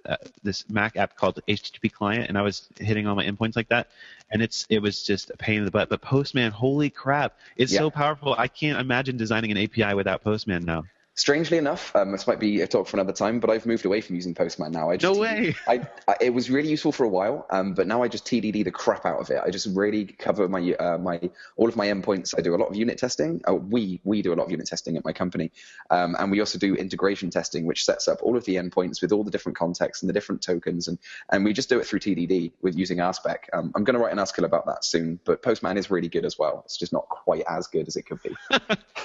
Uh, 0.07 0.17
this 0.43 0.69
Mac 0.71 0.97
app 0.97 1.17
called 1.17 1.41
HTTP 1.47 1.93
client, 1.93 2.29
and 2.29 2.39
I 2.39 2.43
was 2.43 2.69
hitting 2.79 3.07
all 3.07 3.15
my 3.15 3.25
endpoints 3.25 3.57
like 3.57 3.69
that, 3.69 3.89
and 4.31 4.41
it's 4.43 4.67
it 4.71 4.81
was 4.81 5.03
just 5.03 5.31
a 5.31 5.37
pain 5.37 5.59
in 5.59 5.65
the 5.65 5.71
butt. 5.71 5.89
But 5.89 6.01
Postman, 6.01 6.51
holy 6.53 6.91
crap, 6.91 7.39
it's 7.57 7.73
Yeah. 7.73 7.81
so 7.81 7.91
powerful. 7.91 8.35
I 8.39 8.49
can't 8.49 8.81
imagine 8.81 9.17
designing 9.17 9.51
an 9.51 9.59
API 9.59 9.95
without 9.95 10.23
Postman 10.23 10.65
now. 10.65 10.85
Strangely 11.21 11.59
enough, 11.59 11.95
um, 11.95 12.13
this 12.13 12.27
might 12.27 12.41
be 12.41 12.63
a 12.63 12.67
talk 12.67 12.89
for 12.89 12.97
another 12.97 13.13
time, 13.13 13.41
but 13.41 13.51
I've 13.51 13.67
moved 13.67 13.85
away 13.85 14.01
from 14.01 14.17
using 14.17 14.35
Postman 14.35 14.73
now. 14.73 14.89
I 14.89 14.97
just, 14.97 15.15
No 15.15 15.21
way. 15.21 15.55
I, 15.69 15.87
I, 16.09 16.17
it 16.19 16.31
was 16.33 16.49
really 16.49 16.71
useful 16.71 16.93
for 16.93 17.05
a 17.05 17.11
while, 17.11 17.47
um, 17.51 17.75
but 17.75 17.87
now 17.87 18.03
I 18.03 18.09
just 18.09 18.25
TDD 18.25 18.65
the 18.65 18.71
crap 18.71 19.05
out 19.05 19.21
of 19.21 19.29
it. 19.29 19.39
I 19.45 19.51
just 19.51 19.69
really 19.77 20.07
cover 20.07 20.49
my 20.49 20.73
uh, 20.73 20.97
my 20.97 21.21
all 21.57 21.69
of 21.69 21.77
my 21.77 21.89
endpoints. 21.89 22.35
I 22.39 22.41
do 22.41 22.55
a 22.55 22.57
lot 22.57 22.71
of 22.71 22.77
unit 22.77 22.97
testing. 22.97 23.43
Oh, 23.47 23.57
we 23.57 24.01
we 24.03 24.23
do 24.23 24.33
a 24.33 24.35
lot 24.35 24.45
of 24.45 24.51
unit 24.51 24.67
testing 24.67 24.97
at 24.97 25.05
my 25.05 25.13
company, 25.13 25.53
um, 25.91 26.17
and 26.19 26.31
we 26.31 26.41
also 26.41 26.59
do 26.59 26.75
integration 26.75 27.29
testing, 27.29 27.67
which 27.67 27.85
sets 27.85 28.09
up 28.09 28.23
all 28.23 28.39
of 28.39 28.47
the 28.47 28.55
endpoints 28.55 29.03
with 29.03 29.13
all 29.13 29.23
the 29.23 29.31
different 29.31 29.59
contexts 29.59 30.03
and 30.03 30.09
the 30.09 30.15
different 30.15 30.41
tokens, 30.41 30.89
and 30.89 30.99
and 31.29 31.45
we 31.45 31.53
just 31.53 31.69
do 31.69 31.79
it 31.79 31.87
through 31.87 32.01
TDD 32.01 32.53
with 32.63 32.79
using 32.79 32.97
RSpec. 32.97 33.41
Um, 33.53 33.73
I'm 33.75 33.85
going 33.85 33.93
to 33.93 34.01
write 34.01 34.13
an 34.13 34.19
article 34.19 34.47
about 34.47 34.65
that 34.69 34.87
soon, 34.87 35.21
but 35.27 35.43
Postman 35.43 35.77
is 35.77 35.91
really 35.91 36.09
good 36.09 36.25
as 36.25 36.39
well. 36.39 36.63
It's 36.65 36.79
just 36.79 36.95
not 36.95 37.11
quite 37.11 37.43
as 37.47 37.67
good 37.67 37.89
as 37.89 37.97
it 37.97 38.07
could 38.07 38.21
be. 38.23 38.35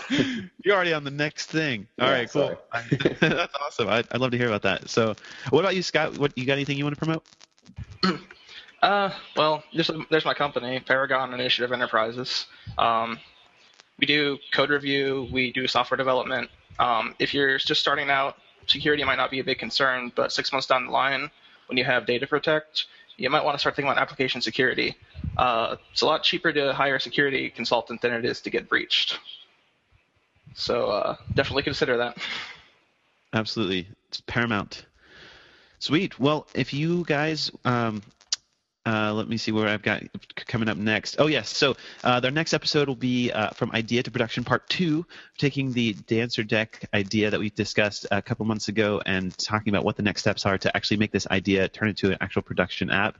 You're 0.63 0.75
already 0.75 0.93
on 0.93 1.03
the 1.03 1.11
next 1.11 1.47
thing. 1.47 1.89
All 2.05 2.11
Yeah, 2.11 2.17
right, 2.17 2.31
cool. 2.31 2.57
That's 3.19 3.53
awesome. 3.55 3.89
I, 3.89 4.03
I'd 4.11 4.21
love 4.21 4.31
to 4.31 4.37
hear 4.37 4.47
about 4.47 4.61
that. 4.63 4.89
So, 4.89 5.15
what 5.49 5.61
about 5.61 5.75
you, 5.75 5.81
Scott? 5.81 6.17
What 6.17 6.37
you 6.37 6.45
got? 6.45 6.53
Anything 6.53 6.77
you 6.77 6.85
want 6.85 6.97
to 6.97 7.05
promote? 7.05 7.25
Uh, 8.81 9.09
well, 9.35 9.63
there's, 9.73 9.89
there's 10.11 10.25
my 10.25 10.33
company, 10.35 10.79
Paragon 10.79 11.33
Initiative 11.33 11.71
Enterprises. 11.71 12.45
Um, 12.77 13.17
we 13.97 14.05
do 14.05 14.37
code 14.53 14.69
review, 14.69 15.27
we 15.31 15.51
do 15.51 15.65
software 15.65 15.97
development. 15.97 16.51
Um, 16.77 17.15
if 17.17 17.33
you're 17.33 17.57
just 17.57 17.81
starting 17.81 18.11
out, 18.11 18.35
security 18.67 19.03
might 19.03 19.15
not 19.15 19.31
be 19.31 19.39
a 19.39 19.43
big 19.43 19.57
concern, 19.57 20.11
but 20.15 20.31
six 20.31 20.51
months 20.51 20.67
down 20.67 20.85
the 20.85 20.91
line, 20.91 21.31
when 21.67 21.79
you 21.79 21.83
have 21.83 22.05
data 22.05 22.27
protect, 22.27 22.85
you 23.17 23.27
might 23.31 23.43
want 23.43 23.55
to 23.55 23.59
start 23.59 23.75
thinking 23.75 23.89
about 23.89 23.99
application 23.99 24.39
security. 24.39 24.95
Uh, 25.35 25.77
it's 25.91 26.03
a 26.03 26.05
lot 26.05 26.21
cheaper 26.21 26.53
to 26.53 26.71
hire 26.71 26.97
a 26.97 27.01
security 27.01 27.49
consultant 27.49 28.01
than 28.01 28.13
it 28.13 28.23
is 28.23 28.41
to 28.41 28.51
get 28.51 28.69
breached. 28.69 29.19
So 30.55 30.87
uh, 30.87 31.15
definitely 31.33 31.63
consider 31.63 31.97
that. 31.97 32.17
Absolutely, 33.33 33.87
it's 34.07 34.21
paramount. 34.21 34.85
Sweet. 35.79 36.19
Well, 36.19 36.47
if 36.55 36.73
you 36.73 37.03
guys, 37.03 37.51
um, 37.65 38.01
uh, 38.85 39.11
let 39.13 39.27
me 39.27 39.37
see 39.37 39.51
where 39.51 39.67
I've 39.67 39.81
got 39.81 40.03
coming 40.35 40.69
up 40.69 40.77
next. 40.77 41.15
Oh 41.17 41.27
yes, 41.27 41.49
so 41.49 41.75
uh, 42.03 42.19
their 42.19 42.31
next 42.31 42.53
episode 42.53 42.87
will 42.87 42.95
be 42.95 43.31
uh, 43.31 43.49
from 43.51 43.71
idea 43.71 44.03
to 44.03 44.11
production 44.11 44.43
part 44.43 44.69
two, 44.69 45.05
taking 45.37 45.71
the 45.71 45.93
dancer 45.93 46.43
deck 46.43 46.87
idea 46.93 47.31
that 47.31 47.39
we 47.39 47.49
discussed 47.49 48.05
a 48.11 48.21
couple 48.21 48.45
months 48.45 48.67
ago 48.67 49.01
and 49.05 49.35
talking 49.37 49.73
about 49.73 49.83
what 49.83 49.97
the 49.97 50.03
next 50.03 50.21
steps 50.21 50.45
are 50.45 50.57
to 50.59 50.75
actually 50.77 50.97
make 50.97 51.11
this 51.11 51.25
idea 51.27 51.67
turn 51.67 51.89
into 51.89 52.11
an 52.11 52.17
actual 52.21 52.43
production 52.43 52.91
app. 52.91 53.17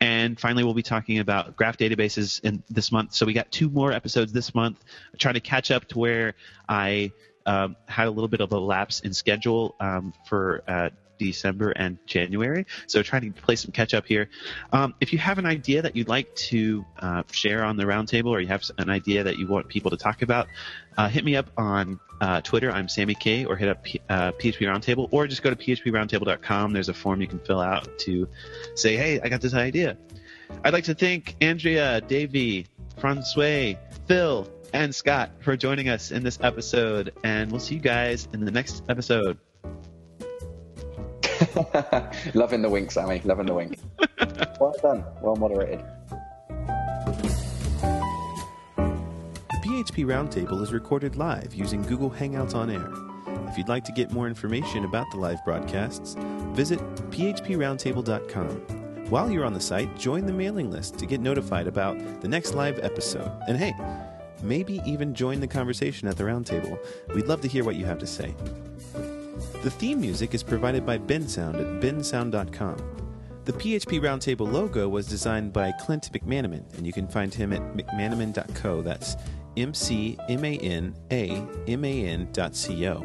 And 0.00 0.38
finally, 0.38 0.62
we'll 0.62 0.74
be 0.74 0.82
talking 0.82 1.20
about 1.20 1.56
graph 1.56 1.78
databases 1.78 2.44
in 2.44 2.62
this 2.68 2.92
month. 2.92 3.14
So 3.14 3.24
we 3.24 3.32
got 3.32 3.50
two 3.50 3.70
more 3.70 3.92
episodes 3.92 4.32
this 4.32 4.54
month, 4.54 4.84
trying 5.18 5.34
to 5.34 5.40
catch 5.40 5.70
up 5.70 5.88
to 5.88 5.98
where 5.98 6.34
I 6.68 7.12
um, 7.46 7.76
had 7.86 8.08
a 8.08 8.10
little 8.10 8.28
bit 8.28 8.42
of 8.42 8.52
a 8.52 8.58
lapse 8.58 9.00
in 9.00 9.14
schedule 9.14 9.74
um, 9.80 10.12
for 10.26 10.62
uh, 10.68 10.90
December 11.18 11.70
and 11.70 11.98
January. 12.06 12.66
So 12.86 13.02
trying 13.02 13.32
to 13.32 13.40
play 13.40 13.56
some 13.56 13.72
catch 13.72 13.94
up 13.94 14.06
here. 14.06 14.30
Um, 14.72 14.94
if 15.00 15.12
you 15.12 15.18
have 15.18 15.38
an 15.38 15.46
idea 15.46 15.82
that 15.82 15.96
you'd 15.96 16.08
like 16.08 16.34
to 16.36 16.84
uh, 16.98 17.22
share 17.30 17.64
on 17.64 17.76
the 17.76 17.84
roundtable, 17.84 18.30
or 18.30 18.40
you 18.40 18.48
have 18.48 18.62
an 18.78 18.90
idea 18.90 19.24
that 19.24 19.38
you 19.38 19.46
want 19.46 19.68
people 19.68 19.90
to 19.90 19.96
talk 19.96 20.22
about, 20.22 20.46
uh, 20.96 21.08
hit 21.08 21.24
me 21.24 21.36
up 21.36 21.50
on 21.56 22.00
uh, 22.20 22.40
Twitter. 22.40 22.70
I'm 22.70 22.88
Sammy 22.88 23.14
K, 23.14 23.44
or 23.44 23.56
hit 23.56 23.68
up 23.68 23.84
P- 23.84 24.00
uh, 24.08 24.32
PHP 24.32 24.60
Roundtable, 24.60 25.08
or 25.12 25.26
just 25.26 25.42
go 25.42 25.50
to 25.50 25.56
phproundtable.com. 25.56 26.72
There's 26.72 26.88
a 26.88 26.94
form 26.94 27.20
you 27.20 27.28
can 27.28 27.38
fill 27.38 27.60
out 27.60 27.98
to 28.00 28.28
say, 28.74 28.96
"Hey, 28.96 29.20
I 29.20 29.28
got 29.28 29.40
this 29.40 29.54
idea." 29.54 29.96
I'd 30.64 30.72
like 30.72 30.84
to 30.84 30.94
thank 30.94 31.36
Andrea, 31.40 32.00
Davey, 32.00 32.66
Francois, 32.96 33.74
Phil, 34.06 34.48
and 34.72 34.94
Scott 34.94 35.30
for 35.40 35.56
joining 35.56 35.88
us 35.88 36.10
in 36.10 36.22
this 36.22 36.38
episode, 36.42 37.12
and 37.22 37.50
we'll 37.50 37.60
see 37.60 37.76
you 37.76 37.80
guys 37.80 38.28
in 38.32 38.44
the 38.44 38.50
next 38.50 38.82
episode. 38.88 39.38
Loving 42.34 42.62
the 42.62 42.68
wink, 42.68 42.90
Sammy. 42.90 43.20
Loving 43.24 43.46
the 43.46 43.54
wink. 43.54 43.78
well 44.60 44.74
done. 44.82 45.04
Well 45.20 45.36
moderated. 45.36 45.84
The 48.76 49.58
PHP 49.64 50.04
Roundtable 50.06 50.62
is 50.62 50.72
recorded 50.72 51.16
live 51.16 51.54
using 51.54 51.82
Google 51.82 52.10
Hangouts 52.10 52.54
on 52.54 52.70
Air. 52.70 52.88
If 53.48 53.56
you'd 53.56 53.68
like 53.68 53.84
to 53.84 53.92
get 53.92 54.12
more 54.12 54.28
information 54.28 54.84
about 54.84 55.10
the 55.10 55.16
live 55.16 55.44
broadcasts, 55.44 56.14
visit 56.52 56.78
phproundtable.com. 57.10 59.06
While 59.10 59.30
you're 59.30 59.46
on 59.46 59.54
the 59.54 59.60
site, 59.60 59.96
join 59.96 60.26
the 60.26 60.32
mailing 60.32 60.70
list 60.70 60.98
to 60.98 61.06
get 61.06 61.20
notified 61.20 61.66
about 61.66 61.98
the 62.20 62.28
next 62.28 62.54
live 62.54 62.78
episode. 62.80 63.32
And 63.48 63.56
hey, 63.56 63.74
maybe 64.42 64.82
even 64.84 65.14
join 65.14 65.40
the 65.40 65.48
conversation 65.48 66.08
at 66.08 66.16
the 66.16 66.24
roundtable. 66.24 66.78
We'd 67.14 67.26
love 67.26 67.40
to 67.40 67.48
hear 67.48 67.64
what 67.64 67.76
you 67.76 67.86
have 67.86 67.98
to 67.98 68.06
say. 68.06 68.34
The 69.62 69.70
theme 69.70 70.00
music 70.00 70.34
is 70.34 70.42
provided 70.44 70.86
by 70.86 70.98
Bensound 70.98 71.54
at 71.56 71.82
bensound.com. 71.82 72.76
The 73.44 73.52
PHP 73.52 74.00
Roundtable 74.00 74.50
logo 74.52 74.88
was 74.88 75.08
designed 75.08 75.52
by 75.52 75.72
Clint 75.80 76.12
McManaman, 76.12 76.62
and 76.76 76.86
you 76.86 76.92
can 76.92 77.08
find 77.08 77.34
him 77.34 77.52
at 77.52 77.60
mcmanaman.co. 77.76 78.82
That's 78.82 79.16
M 79.56 79.74
C 79.74 80.16
M 80.28 80.44
A 80.44 80.58
N 80.58 80.94
A 81.10 81.44
M 81.66 81.84
A 81.84 82.04
N 82.04 82.28
dot 82.32 82.54
C 82.54 82.86
O. 82.86 83.04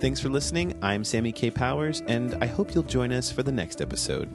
Thanks 0.00 0.18
for 0.18 0.30
listening. 0.30 0.76
I'm 0.82 1.04
Sammy 1.04 1.30
Kaye 1.30 1.50
Powers, 1.50 2.02
and 2.08 2.34
I 2.42 2.46
hope 2.46 2.74
you'll 2.74 2.82
join 2.82 3.12
us 3.12 3.30
for 3.30 3.44
the 3.44 3.52
next 3.52 3.80
episode. 3.80 4.28